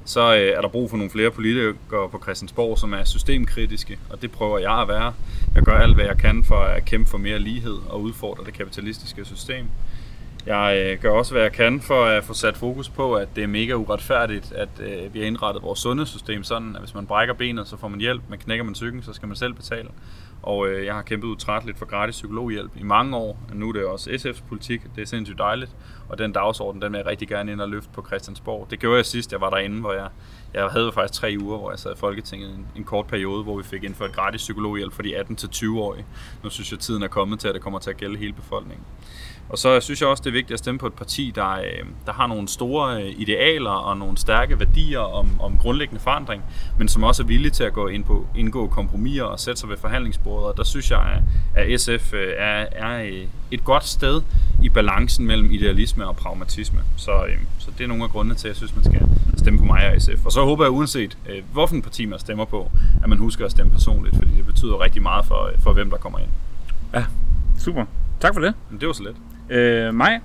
så 0.07 0.34
øh, 0.36 0.57
er 0.57 0.61
der 0.61 0.68
brug 0.68 0.90
for 0.90 0.96
nogle 0.96 1.11
flere 1.11 1.30
politikere 1.30 1.74
på 1.90 2.20
Christiansborg, 2.22 2.78
som 2.78 2.92
er 2.92 3.04
systemkritiske, 3.04 3.98
og 4.11 4.22
det 4.22 4.30
prøver 4.30 4.59
jeg 4.59 4.80
at 4.80 4.88
være. 4.88 5.14
Jeg 5.54 5.62
gør 5.62 5.78
alt, 5.78 5.94
hvad 5.94 6.04
jeg 6.04 6.18
kan 6.18 6.44
for 6.44 6.57
at 6.57 6.84
kæmpe 6.84 7.11
for 7.11 7.18
mere 7.18 7.38
lighed 7.38 7.78
og 7.88 8.02
udfordre 8.02 8.44
det 8.44 8.54
kapitalistiske 8.54 9.24
system. 9.24 9.66
Jeg 10.46 10.86
øh, 10.86 11.02
gør 11.02 11.11
også, 11.11 11.32
hvad 11.32 11.42
jeg 11.42 11.52
kan 11.52 11.80
for 11.80 12.04
at 12.04 12.24
få 12.24 12.34
sat 12.34 12.57
fokus 12.57 12.88
på, 12.88 13.14
at 13.14 13.28
det 13.36 13.44
er 13.44 13.48
mega 13.48 13.72
uretfærdigt, 13.72 14.52
at 14.52 14.68
øh, 14.80 15.14
vi 15.14 15.18
har 15.18 15.26
indrettet 15.26 15.62
vores 15.62 15.78
sundhedssystem 15.78 16.44
sådan, 16.44 16.74
at 16.74 16.82
hvis 16.82 16.94
man 16.94 17.07
brækker 17.07 17.34
benet, 17.34 17.68
så 17.68 17.76
får 17.76 17.88
man 17.88 18.00
hjælp, 18.00 18.22
men 18.28 18.38
knækker 18.38 18.64
man 18.64 18.74
cyklen, 18.74 19.02
så 19.02 19.12
skal 19.12 19.28
man 19.28 19.36
selv 19.36 19.54
betale. 19.54 19.88
Og 20.47 20.68
øh, 20.68 20.84
jeg 20.84 20.94
har 20.94 21.03
kæmpet 21.03 21.28
utrætteligt 21.28 21.78
for 21.78 21.86
gratis 21.86 22.14
psykologhjælp 22.14 22.76
i 22.76 22.82
mange 22.82 23.16
år, 23.16 23.38
og 23.51 23.57
nu 23.57 23.68
er 23.68 23.72
det 23.72 23.84
også 23.84 24.11
SF's 24.11 24.42
politik, 24.49 24.82
det 24.97 25.03
er 25.03 25.07
sindssygt 25.07 25.38
dejligt, 25.38 25.76
og 26.09 26.18
den 26.18 26.32
dagsorden, 26.32 26.82
den 26.82 26.92
vil 26.92 26.99
jeg 26.99 27.07
rigtig 27.07 27.28
gerne 27.28 27.53
ind 27.53 27.61
og 27.61 27.68
løfte 27.68 27.90
på 27.92 28.05
Christiansborg. 28.07 28.66
Det 28.70 28.78
gjorde 28.78 28.97
jeg 28.97 29.07
sidst, 29.07 29.32
jeg 29.32 29.40
var 29.40 29.51
derinde, 29.51 29.80
hvor 29.80 29.92
jeg, 29.92 30.09
jeg 30.55 30.68
havde 30.68 30.92
faktisk 30.92 31.20
tre 31.20 31.36
uger, 31.40 31.59
hvor 31.59 31.70
jeg 31.70 31.78
sad 31.78 31.92
i 31.92 31.97
Folketinget 31.97 32.51
en, 32.51 32.66
en 32.76 32.84
kort 32.84 33.07
periode, 33.07 33.42
hvor 33.42 33.57
vi 33.57 33.62
fik 33.62 33.84
indført 33.84 34.12
gratis 34.12 34.40
psykologhjælp 34.40 34.92
for 34.92 35.03
de 35.03 35.20
18-20-årige. 35.20 36.05
Nu 36.42 36.51
synes 36.51 36.72
jeg, 36.72 36.78
tiden 36.78 37.03
er 37.03 37.09
kommet 37.09 37.40
til, 37.40 37.49
at 37.49 37.55
det 37.55 37.62
kommer 37.62 37.78
til 37.78 37.90
at 37.90 37.97
gælde 37.97 38.18
hele 38.18 38.32
befolkningen. 38.32 38.84
Og 39.49 39.59
så 39.59 39.80
synes 39.80 40.01
jeg 40.01 40.09
også, 40.09 40.22
det 40.22 40.30
er 40.30 40.32
vigtigt 40.32 40.53
at 40.53 40.59
stemme 40.59 40.78
på 40.78 40.86
et 40.86 40.94
parti, 40.94 41.32
der, 41.34 41.51
øh, 41.53 41.86
der 42.07 42.12
har 42.12 42.26
nogle 42.26 42.49
store 42.49 43.03
øh, 43.03 43.12
idealer 43.16 43.70
og 43.70 43.97
nogle 43.97 44.18
stærke 44.18 44.59
værdier 44.59 44.99
om, 44.99 45.40
om 45.40 45.59
grundlæggende 45.59 46.03
forandring, 46.03 46.42
men 46.78 46.88
som 46.88 47.03
også 47.05 47.22
er 47.22 47.26
villige 47.26 47.51
til 47.51 47.64
at 47.64 47.72
gå 47.72 47.88
ind 47.88 48.05
på, 48.05 48.26
indgå 48.36 48.68
kompromiser 48.68 49.24
og 49.24 49.40
sætte 49.40 49.61
sig 49.61 49.68
ved 49.68 49.76
forhandlingsbordet. 49.76 50.47
Og 50.47 50.57
der 50.57 50.64
synes 50.64 50.90
jeg, 50.90 51.22
at 51.55 51.80
SF 51.80 52.14
øh, 52.14 52.32
er, 52.36 52.66
er 52.72 53.24
et 53.51 53.64
godt 53.64 53.84
sted 53.84 54.22
i 54.62 54.68
balancen 54.68 55.26
mellem 55.26 55.51
idealisme 55.51 56.07
og 56.07 56.16
pragmatisme. 56.16 56.80
Så, 56.97 57.24
så 57.59 57.70
det 57.78 57.84
er 57.84 57.88
nogle 57.88 58.05
af 58.05 58.11
grundene 58.11 58.34
til, 58.34 58.49
at 58.49 58.51
jeg 58.51 58.57
synes, 58.57 58.74
man 58.74 58.84
skal 58.84 59.09
stemme 59.36 59.59
på 59.59 59.64
mig 59.64 59.90
og 59.90 60.03
SF. 60.03 60.24
Og 60.24 60.32
så 60.32 60.44
håber 60.44 60.64
jeg 60.64 60.70
uanset, 60.70 61.18
hvilken 61.53 61.82
parti 61.82 62.05
man 62.07 62.18
stemmer 62.18 62.44
på, 62.44 62.70
at 63.03 63.09
man 63.09 63.18
husker 63.18 63.44
at 63.44 63.51
stemme 63.51 63.72
personligt, 63.72 64.16
fordi 64.16 64.30
det 64.36 64.47
betyder 64.47 64.80
rigtig 64.80 65.03
meget 65.03 65.26
for, 65.26 65.51
for 65.59 65.72
hvem 65.72 65.90
der 65.90 65.97
kommer 65.97 66.18
ind. 66.18 66.28
Ja, 66.94 67.05
super. 67.59 67.84
Tak 68.20 68.34
for 68.34 68.40
det. 68.40 68.55
Men 68.70 68.80
det 68.80 68.86
var 68.86 68.94
så 68.94 69.03
let. 69.03 69.16
Øh, 69.51 69.94
mig, 69.94 70.20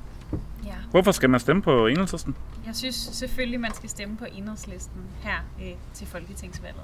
ja. 0.65 0.75
hvorfor 0.91 1.11
skal 1.11 1.29
man 1.29 1.39
stemme 1.39 1.61
på 1.61 1.87
enhedslisten? 1.87 2.35
Jeg 2.65 2.75
synes 2.75 2.95
selvfølgelig, 2.95 3.59
man 3.59 3.73
skal 3.73 3.89
stemme 3.89 4.17
på 4.17 4.25
enhedslisten 4.37 5.01
her 5.21 5.35
øh, 5.61 5.71
til 5.93 6.07
folketingsvalget. 6.07 6.83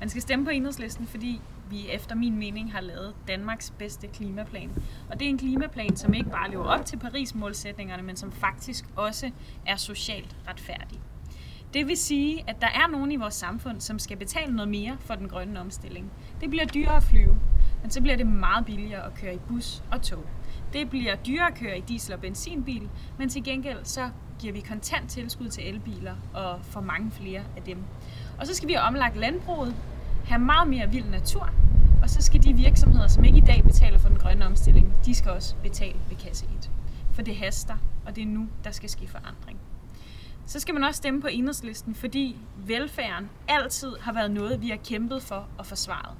Man 0.00 0.08
skal 0.08 0.22
stemme 0.22 0.44
på 0.44 0.50
enhedslisten, 0.50 1.06
fordi 1.06 1.40
vi 1.70 1.88
efter 1.90 2.14
min 2.14 2.38
mening 2.38 2.72
har 2.72 2.80
lavet 2.80 3.14
Danmarks 3.28 3.72
bedste 3.78 4.06
klimaplan. 4.06 4.70
Og 5.10 5.18
det 5.20 5.24
er 5.26 5.28
en 5.28 5.38
klimaplan, 5.38 5.96
som 5.96 6.14
ikke 6.14 6.30
bare 6.30 6.50
lever 6.50 6.64
op 6.64 6.86
til 6.86 6.96
Paris-målsætningerne, 6.96 8.02
men 8.02 8.16
som 8.16 8.32
faktisk 8.32 8.84
også 8.96 9.30
er 9.66 9.76
socialt 9.76 10.36
retfærdig. 10.48 11.00
Det 11.74 11.88
vil 11.88 11.96
sige, 11.96 12.44
at 12.46 12.56
der 12.60 12.66
er 12.66 12.86
nogen 12.92 13.12
i 13.12 13.16
vores 13.16 13.34
samfund, 13.34 13.80
som 13.80 13.98
skal 13.98 14.16
betale 14.16 14.56
noget 14.56 14.68
mere 14.68 14.96
for 15.00 15.14
den 15.14 15.28
grønne 15.28 15.60
omstilling. 15.60 16.10
Det 16.40 16.50
bliver 16.50 16.64
dyrere 16.64 16.96
at 16.96 17.02
flyve, 17.02 17.36
men 17.82 17.90
så 17.90 18.00
bliver 18.02 18.16
det 18.16 18.26
meget 18.26 18.66
billigere 18.66 19.06
at 19.06 19.14
køre 19.14 19.34
i 19.34 19.38
bus 19.48 19.82
og 19.90 20.02
tog. 20.02 20.26
Det 20.76 20.90
bliver 20.90 21.16
dyrere 21.16 21.46
at 21.46 21.54
køre 21.54 21.78
i 21.78 21.80
diesel- 21.80 22.14
og 22.14 22.20
benzinbil, 22.20 22.88
men 23.18 23.28
til 23.28 23.44
gengæld 23.44 23.84
så 23.84 24.10
giver 24.38 24.52
vi 24.52 24.60
kontant 24.60 25.10
tilskud 25.10 25.48
til 25.48 25.68
elbiler 25.68 26.14
og 26.34 26.60
for 26.62 26.80
mange 26.80 27.10
flere 27.10 27.42
af 27.56 27.62
dem. 27.62 27.78
Og 28.38 28.46
så 28.46 28.54
skal 28.54 28.68
vi 28.68 28.72
have 28.72 28.86
omlagt 28.86 29.16
landbruget. 29.16 29.74
have 30.24 30.38
meget 30.38 30.68
mere 30.68 30.90
vild 30.90 31.08
natur, 31.08 31.50
og 32.02 32.10
så 32.10 32.22
skal 32.22 32.42
de 32.42 32.54
virksomheder, 32.54 33.08
som 33.08 33.24
ikke 33.24 33.38
i 33.38 33.44
dag 33.46 33.62
betaler 33.64 33.98
for 33.98 34.08
den 34.08 34.18
grønne 34.18 34.46
omstilling, 34.46 34.92
de 35.06 35.14
skal 35.14 35.30
også 35.30 35.54
betale 35.62 35.98
ved 36.08 36.16
kasse 36.16 36.46
1. 36.58 36.70
For 37.12 37.22
det 37.22 37.36
haster, 37.36 37.76
og 38.06 38.16
det 38.16 38.22
er 38.22 38.26
nu, 38.26 38.48
der 38.64 38.70
skal 38.70 38.90
ske 38.90 39.08
forandring. 39.08 39.58
Så 40.46 40.60
skal 40.60 40.74
man 40.74 40.84
også 40.84 40.98
stemme 40.98 41.20
på 41.20 41.26
enhedslisten, 41.26 41.94
fordi 41.94 42.36
velfærden 42.56 43.30
altid 43.48 43.92
har 44.00 44.12
været 44.12 44.30
noget, 44.30 44.62
vi 44.62 44.68
har 44.68 44.76
kæmpet 44.76 45.22
for 45.22 45.48
og 45.58 45.66
forsvaret. 45.66 46.16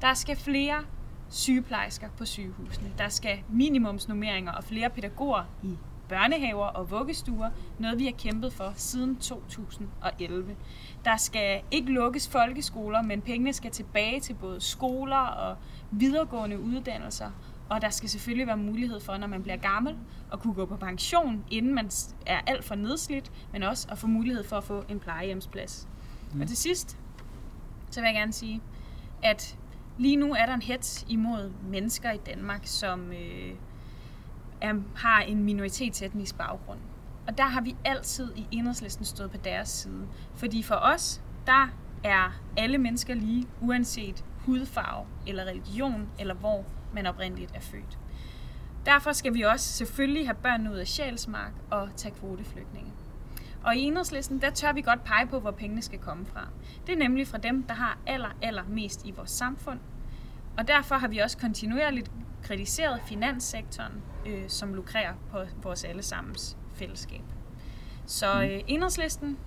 Der 0.00 0.14
skal 0.14 0.36
flere 0.36 0.84
sygeplejersker 1.30 2.08
på 2.18 2.24
sygehusene. 2.24 2.92
Der 2.98 3.08
skal 3.08 3.38
minimumsnummeringer 3.48 4.52
og 4.52 4.64
flere 4.64 4.90
pædagoger 4.90 5.44
i 5.62 5.76
børnehaver 6.08 6.66
og 6.66 6.90
vuggestuer, 6.90 7.50
noget 7.78 7.98
vi 7.98 8.04
har 8.04 8.12
kæmpet 8.12 8.52
for 8.52 8.72
siden 8.76 9.16
2011. 9.16 10.56
Der 11.04 11.16
skal 11.16 11.62
ikke 11.70 11.92
lukkes 11.92 12.28
folkeskoler, 12.28 13.02
men 13.02 13.22
pengene 13.22 13.52
skal 13.52 13.70
tilbage 13.70 14.20
til 14.20 14.34
både 14.34 14.60
skoler 14.60 15.16
og 15.16 15.56
videregående 15.90 16.60
uddannelser, 16.60 17.30
og 17.68 17.82
der 17.82 17.90
skal 17.90 18.08
selvfølgelig 18.08 18.46
være 18.46 18.56
mulighed 18.56 19.00
for, 19.00 19.16
når 19.16 19.26
man 19.26 19.42
bliver 19.42 19.56
gammel, 19.56 19.96
at 20.32 20.40
kunne 20.40 20.54
gå 20.54 20.66
på 20.66 20.76
pension, 20.76 21.44
inden 21.50 21.74
man 21.74 21.90
er 22.26 22.40
alt 22.46 22.64
for 22.64 22.74
nedslidt, 22.74 23.32
men 23.52 23.62
også 23.62 23.88
at 23.90 23.98
få 23.98 24.06
mulighed 24.06 24.44
for 24.44 24.56
at 24.56 24.64
få 24.64 24.84
en 24.88 25.00
plejehjemsplads. 25.00 25.88
Mm. 26.34 26.40
Og 26.40 26.48
til 26.48 26.56
sidst, 26.56 26.98
så 27.90 28.00
vil 28.00 28.06
jeg 28.06 28.14
gerne 28.14 28.32
sige, 28.32 28.60
at 29.22 29.58
lige 30.00 30.16
nu 30.16 30.34
er 30.34 30.46
der 30.46 30.54
en 30.54 30.62
hets 30.62 31.06
imod 31.08 31.52
mennesker 31.68 32.12
i 32.12 32.16
Danmark, 32.16 32.60
som 32.64 33.12
øh, 33.12 33.54
er, 34.60 34.74
har 34.96 35.20
en 35.20 35.44
minoritetsetnisk 35.44 36.38
baggrund. 36.38 36.78
Og 37.26 37.38
der 37.38 37.44
har 37.44 37.60
vi 37.60 37.76
altid 37.84 38.32
i 38.36 38.46
enhedslisten 38.50 39.04
stået 39.04 39.30
på 39.30 39.36
deres 39.36 39.68
side. 39.68 40.08
Fordi 40.34 40.62
for 40.62 40.74
os, 40.74 41.22
der 41.46 41.68
er 42.04 42.40
alle 42.56 42.78
mennesker 42.78 43.14
lige, 43.14 43.46
uanset 43.60 44.24
hudfarve 44.38 45.06
eller 45.26 45.44
religion, 45.44 46.08
eller 46.18 46.34
hvor 46.34 46.64
man 46.94 47.06
oprindeligt 47.06 47.52
er 47.54 47.60
født. 47.60 47.98
Derfor 48.86 49.12
skal 49.12 49.34
vi 49.34 49.42
også 49.42 49.72
selvfølgelig 49.72 50.26
have 50.26 50.36
børn 50.42 50.68
ud 50.68 50.76
af 50.76 50.86
sjælsmark 50.86 51.52
og 51.70 51.88
tage 51.96 52.14
kvoteflygtninge. 52.14 52.92
Og 53.64 53.76
i 53.76 53.80
enhedslisten, 53.80 54.40
der 54.40 54.50
tør 54.50 54.72
vi 54.72 54.80
godt 54.80 55.04
pege 55.04 55.26
på, 55.26 55.40
hvor 55.40 55.50
pengene 55.50 55.82
skal 55.82 55.98
komme 55.98 56.26
fra. 56.26 56.48
Det 56.86 56.92
er 56.92 56.98
nemlig 56.98 57.28
fra 57.28 57.38
dem, 57.38 57.62
der 57.62 57.74
har 57.74 57.98
aller, 58.06 58.28
aller 58.42 58.62
mest 58.68 59.06
i 59.06 59.10
vores 59.10 59.30
samfund. 59.30 59.78
Og 60.58 60.68
derfor 60.68 60.94
har 60.94 61.08
vi 61.08 61.18
også 61.18 61.38
kontinuerligt 61.38 62.10
kritiseret 62.42 63.00
finanssektoren, 63.06 63.92
øh, 64.26 64.42
som 64.48 64.74
lukrerer 64.74 65.12
på 65.30 65.38
vores 65.62 65.84
allesammens 65.84 66.56
fællesskab. 66.74 67.22
Så 68.06 68.34
mm. 68.34 68.40
øh, 68.40 68.60
enhedslisten, 68.66 69.38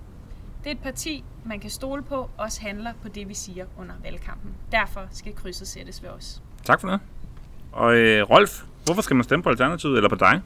det 0.63 0.67
er 0.67 0.75
et 0.75 0.81
parti, 0.83 1.23
man 1.45 1.59
kan 1.59 1.69
stole 1.69 2.03
på, 2.03 2.29
også 2.37 2.61
handler 2.61 2.93
på 3.01 3.07
det, 3.07 3.29
vi 3.29 3.33
siger 3.33 3.65
under 3.77 3.95
valgkampen. 4.03 4.53
Derfor 4.71 5.07
skal 5.11 5.35
krydset 5.35 5.67
sættes 5.67 6.03
ved 6.03 6.09
os. 6.09 6.41
Tak 6.63 6.81
for 6.81 6.89
det. 6.89 6.99
Og 7.71 7.95
øh, 7.95 8.29
Rolf, 8.29 8.63
hvorfor 8.85 9.01
skal 9.01 9.15
man 9.15 9.23
stemme 9.23 9.43
på 9.43 9.49
Alternativet 9.49 9.97
eller 9.97 10.09
på 10.09 10.15
dig? 10.15 10.41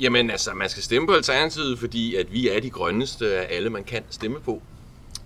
Jamen 0.00 0.30
altså, 0.30 0.54
man 0.54 0.68
skal 0.68 0.82
stemme 0.82 1.08
på 1.08 1.14
Alternativet, 1.14 1.78
fordi 1.78 2.14
at 2.14 2.32
vi 2.32 2.48
er 2.48 2.60
de 2.60 2.70
grønneste 2.70 3.36
af 3.36 3.56
alle, 3.56 3.70
man 3.70 3.84
kan 3.84 4.02
stemme 4.10 4.40
på. 4.40 4.62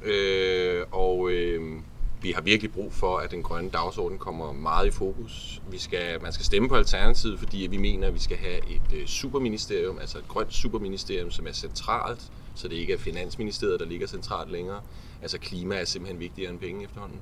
Øh, 0.05 0.85
og 0.91 1.31
øh, 1.31 1.81
vi 2.23 2.31
har 2.31 2.43
virkelig 2.43 2.73
brug 2.73 2.93
for, 2.93 3.17
at 3.17 3.31
den 3.31 3.43
grønne 3.43 3.71
dagsorden 3.71 4.19
kommer 4.19 4.53
meget 4.53 4.87
i 4.87 4.91
fokus. 4.91 5.63
Vi 5.71 5.79
skal, 5.79 6.23
man 6.23 6.33
skal 6.33 6.45
stemme 6.47 6.69
på 6.69 6.75
Alternativet, 6.75 7.39
fordi 7.39 7.67
vi 7.71 7.77
mener, 7.77 8.07
at 8.07 8.15
vi 8.15 8.21
skal 8.21 8.37
have 8.37 8.57
et 8.57 9.01
øh, 9.01 9.07
superministerium, 9.07 9.99
altså 9.99 10.19
et 10.19 10.29
grønt 10.29 10.55
superministerium, 10.55 11.31
som 11.31 11.47
er 11.47 11.53
centralt, 11.53 12.21
så 12.55 12.69
det 12.69 12.77
ikke 12.77 12.93
er 12.93 12.99
Finansministeriet, 12.99 13.81
der 13.81 13.87
ligger 13.87 14.07
centralt 14.07 14.51
længere. 14.51 14.81
Altså 15.23 15.39
klima 15.39 15.75
er 15.75 15.85
simpelthen 15.85 16.21
vigtigere 16.21 16.51
end 16.51 16.59
penge 16.59 16.85
efterhånden. 16.85 17.21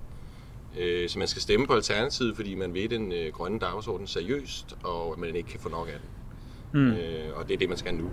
Øh, 0.78 1.08
så 1.08 1.18
man 1.18 1.28
skal 1.28 1.42
stemme 1.42 1.66
på 1.66 1.74
Alternativet, 1.74 2.36
fordi 2.36 2.54
man 2.54 2.74
ved 2.74 2.88
den 2.88 3.12
øh, 3.12 3.32
grønne 3.32 3.58
dagsorden 3.58 4.06
seriøst, 4.06 4.76
og 4.82 5.18
man 5.18 5.36
ikke 5.36 5.48
kan 5.48 5.60
få 5.60 5.68
nok 5.68 5.88
af 5.88 6.00
den. 6.00 6.19
Mm. 6.72 6.90
Øh, 6.90 6.96
og 7.34 7.48
det 7.48 7.54
er 7.54 7.58
det, 7.58 7.68
man 7.68 7.78
skal 7.78 7.94
nu. 7.94 8.10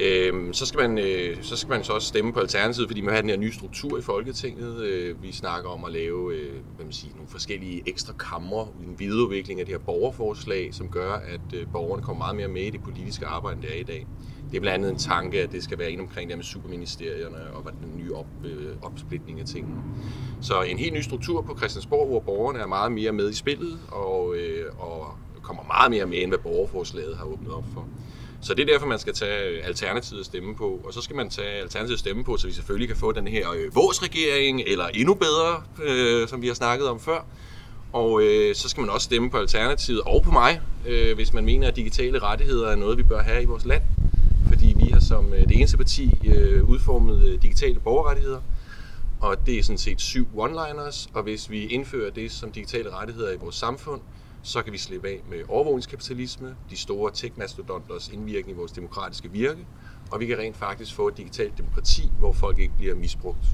Øh, 0.00 0.54
så, 0.54 0.66
skal 0.66 0.80
man, 0.80 0.98
øh, 0.98 1.36
så 1.42 1.56
skal 1.56 1.70
man 1.70 1.84
så 1.84 1.92
også 1.92 2.08
stemme 2.08 2.32
på 2.32 2.40
Alternativet, 2.40 2.88
fordi 2.88 3.00
man 3.00 3.14
har 3.14 3.20
den 3.20 3.30
her 3.30 3.36
nye 3.36 3.52
struktur 3.52 3.98
i 3.98 4.02
Folketinget. 4.02 4.82
Øh, 4.84 5.22
vi 5.22 5.32
snakker 5.32 5.70
om 5.70 5.84
at 5.84 5.92
lave 5.92 6.34
øh, 6.34 6.52
hvad 6.76 6.84
man 6.84 6.92
siger, 6.92 7.14
nogle 7.14 7.28
forskellige 7.28 7.82
ekstra 7.86 8.12
kamre, 8.12 8.66
en 8.84 8.98
videreudvikling 8.98 9.60
af 9.60 9.66
det 9.66 9.74
her 9.74 9.80
borgerforslag, 9.80 10.74
som 10.74 10.88
gør, 10.88 11.12
at 11.12 11.54
øh, 11.54 11.66
borgerne 11.72 12.02
kommer 12.02 12.24
meget 12.24 12.36
mere 12.36 12.48
med 12.48 12.62
i 12.62 12.70
det 12.70 12.82
politiske 12.82 13.26
arbejde, 13.26 13.56
end 13.56 13.62
det 13.62 13.76
er 13.76 13.80
i 13.80 13.82
dag. 13.82 14.06
Det 14.50 14.56
er 14.56 14.60
blandt 14.60 14.74
andet 14.84 14.90
en 14.90 14.98
tanke, 14.98 15.42
at 15.42 15.52
det 15.52 15.64
skal 15.64 15.78
være 15.78 15.90
en 15.90 16.00
omkring 16.00 16.28
det 16.28 16.38
med 16.38 16.44
superministerierne 16.44 17.36
og 17.54 17.72
den 17.72 17.96
nye 17.96 18.14
op, 18.14 18.26
øh, 18.44 18.68
opsplitning 18.82 19.40
af 19.40 19.46
tingene. 19.46 19.76
Så 20.40 20.62
en 20.62 20.78
helt 20.78 20.92
ny 20.92 21.00
struktur 21.00 21.42
på 21.42 21.56
Christiansborg, 21.56 22.08
hvor 22.08 22.20
borgerne 22.20 22.58
er 22.58 22.66
meget 22.66 22.92
mere 22.92 23.12
med 23.12 23.30
i 23.30 23.34
spillet 23.34 23.78
og, 23.88 24.36
øh, 24.36 24.64
og 24.78 25.06
kommer 25.42 25.62
meget 25.62 25.90
mere 25.90 26.06
med, 26.06 26.22
end 26.22 26.30
hvad 26.30 26.38
borgerforslaget 26.38 27.16
har 27.16 27.24
åbnet 27.24 27.52
op 27.52 27.64
for. 27.74 27.86
Så 28.42 28.54
det 28.54 28.62
er 28.62 28.66
derfor, 28.72 28.86
man 28.86 28.98
skal 28.98 29.14
tage 29.14 29.48
øh, 29.48 29.66
Alternativet 29.66 30.20
at 30.20 30.26
stemme 30.26 30.54
på. 30.54 30.80
Og 30.84 30.94
så 30.94 31.00
skal 31.00 31.16
man 31.16 31.30
tage 31.30 31.48
Alternativet 31.48 31.92
at 31.92 31.98
stemme 31.98 32.24
på, 32.24 32.36
så 32.36 32.46
vi 32.46 32.52
selvfølgelig 32.52 32.88
kan 32.88 32.96
få 32.96 33.12
den 33.12 33.28
her 33.28 33.52
øh, 33.52 33.74
våsregering, 33.74 34.62
eller 34.66 34.86
endnu 34.86 35.14
bedre, 35.14 35.62
øh, 35.84 36.28
som 36.28 36.42
vi 36.42 36.46
har 36.46 36.54
snakket 36.54 36.88
om 36.88 37.00
før. 37.00 37.26
Og 37.92 38.22
øh, 38.22 38.54
så 38.54 38.68
skal 38.68 38.80
man 38.80 38.90
også 38.90 39.04
stemme 39.04 39.30
på 39.30 39.36
Alternativet 39.36 40.00
og 40.00 40.22
på 40.22 40.30
mig, 40.30 40.60
øh, 40.86 41.14
hvis 41.14 41.32
man 41.32 41.44
mener, 41.44 41.68
at 41.68 41.76
digitale 41.76 42.18
rettigheder 42.18 42.68
er 42.68 42.76
noget, 42.76 42.98
vi 42.98 43.02
bør 43.02 43.22
have 43.22 43.42
i 43.42 43.44
vores 43.44 43.64
land. 43.64 43.82
Fordi 44.48 44.74
vi 44.76 44.90
har 44.92 45.00
som 45.00 45.34
øh, 45.34 45.48
det 45.48 45.56
eneste 45.56 45.76
parti 45.76 46.10
øh, 46.24 46.68
udformet 46.68 47.24
øh, 47.28 47.42
digitale 47.42 47.80
borgerrettigheder. 47.80 48.40
Og 49.20 49.46
det 49.46 49.58
er 49.58 49.62
sådan 49.62 49.78
set 49.78 50.00
syv 50.00 50.26
one-liners, 50.36 51.08
og 51.14 51.22
hvis 51.22 51.50
vi 51.50 51.66
indfører 51.66 52.10
det 52.10 52.32
som 52.32 52.52
digitale 52.52 52.90
rettigheder 52.90 53.32
i 53.32 53.36
vores 53.36 53.54
samfund, 53.54 54.00
så 54.42 54.62
kan 54.62 54.72
vi 54.72 54.78
slippe 54.78 55.08
af 55.08 55.20
med 55.30 55.38
overvågningskapitalisme, 55.48 56.56
de 56.70 56.76
store 56.76 57.10
tech-mastodonters 57.12 58.12
indvirkning 58.12 58.56
i 58.56 58.58
vores 58.58 58.72
demokratiske 58.72 59.30
virke, 59.30 59.66
og 60.10 60.20
vi 60.20 60.26
kan 60.26 60.38
rent 60.38 60.56
faktisk 60.56 60.94
få 60.94 61.08
et 61.08 61.16
digitalt 61.16 61.58
demokrati, 61.58 62.02
hvor 62.18 62.32
folk 62.32 62.58
ikke 62.58 62.74
bliver 62.78 62.94
misbrugt. 62.94 63.46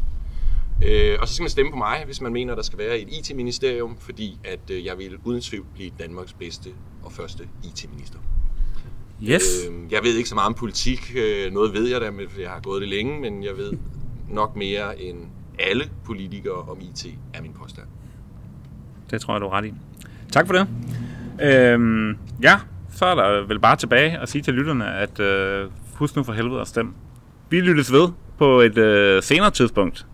Øh, 0.84 1.18
og 1.20 1.28
så 1.28 1.34
skal 1.34 1.42
man 1.42 1.50
stemme 1.50 1.72
på 1.72 1.78
mig, 1.78 2.02
hvis 2.04 2.20
man 2.20 2.32
mener, 2.32 2.52
at 2.52 2.56
der 2.56 2.62
skal 2.62 2.78
være 2.78 2.98
et 2.98 3.08
IT-ministerium, 3.08 3.96
fordi 3.96 4.38
at 4.44 4.70
øh, 4.70 4.84
jeg 4.84 4.98
vil 4.98 5.18
uden 5.24 5.40
tvivl 5.40 5.66
blive 5.74 5.90
Danmarks 5.98 6.32
bedste 6.32 6.70
og 7.02 7.12
første 7.12 7.48
IT-minister. 7.64 8.18
Yes. 9.22 9.42
Øh, 9.70 9.92
jeg 9.92 10.02
ved 10.02 10.16
ikke 10.16 10.28
så 10.28 10.34
meget 10.34 10.46
om 10.46 10.54
politik. 10.54 11.12
Øh, 11.16 11.52
noget 11.52 11.72
ved 11.72 11.88
jeg 11.88 12.00
da, 12.00 12.08
for 12.08 12.40
jeg 12.40 12.50
har 12.50 12.60
gået 12.60 12.80
det 12.80 12.88
længe, 12.88 13.20
men 13.20 13.44
jeg 13.44 13.56
ved 13.56 13.72
nok 14.28 14.56
mere 14.56 15.00
end 15.00 15.18
alle 15.58 15.90
politikere 16.04 16.54
om 16.54 16.80
IT, 16.80 17.06
er 17.34 17.42
min 17.42 17.52
påstand. 17.52 17.86
Det 19.10 19.20
tror 19.20 19.34
jeg, 19.34 19.40
du 19.40 19.46
er 19.46 19.50
ret 19.50 19.64
i. 19.64 19.74
Tak 20.32 20.46
for 20.46 20.54
det. 20.54 20.66
Øhm, 21.42 22.16
ja, 22.42 22.56
så 22.94 23.04
er 23.06 23.14
der 23.14 23.46
vel 23.46 23.58
bare 23.60 23.76
tilbage 23.76 24.18
at 24.18 24.28
sige 24.28 24.42
til 24.42 24.54
lytterne, 24.54 24.94
at 24.94 25.20
øh, 25.20 25.66
husk 25.94 26.16
nu 26.16 26.22
for 26.22 26.32
helvede 26.32 26.60
at 26.60 26.68
stemme. 26.68 26.92
Vi 27.50 27.60
lyttes 27.60 27.92
ved 27.92 28.08
på 28.38 28.60
et 28.60 28.78
øh, 28.78 29.22
senere 29.22 29.50
tidspunkt. 29.50 30.06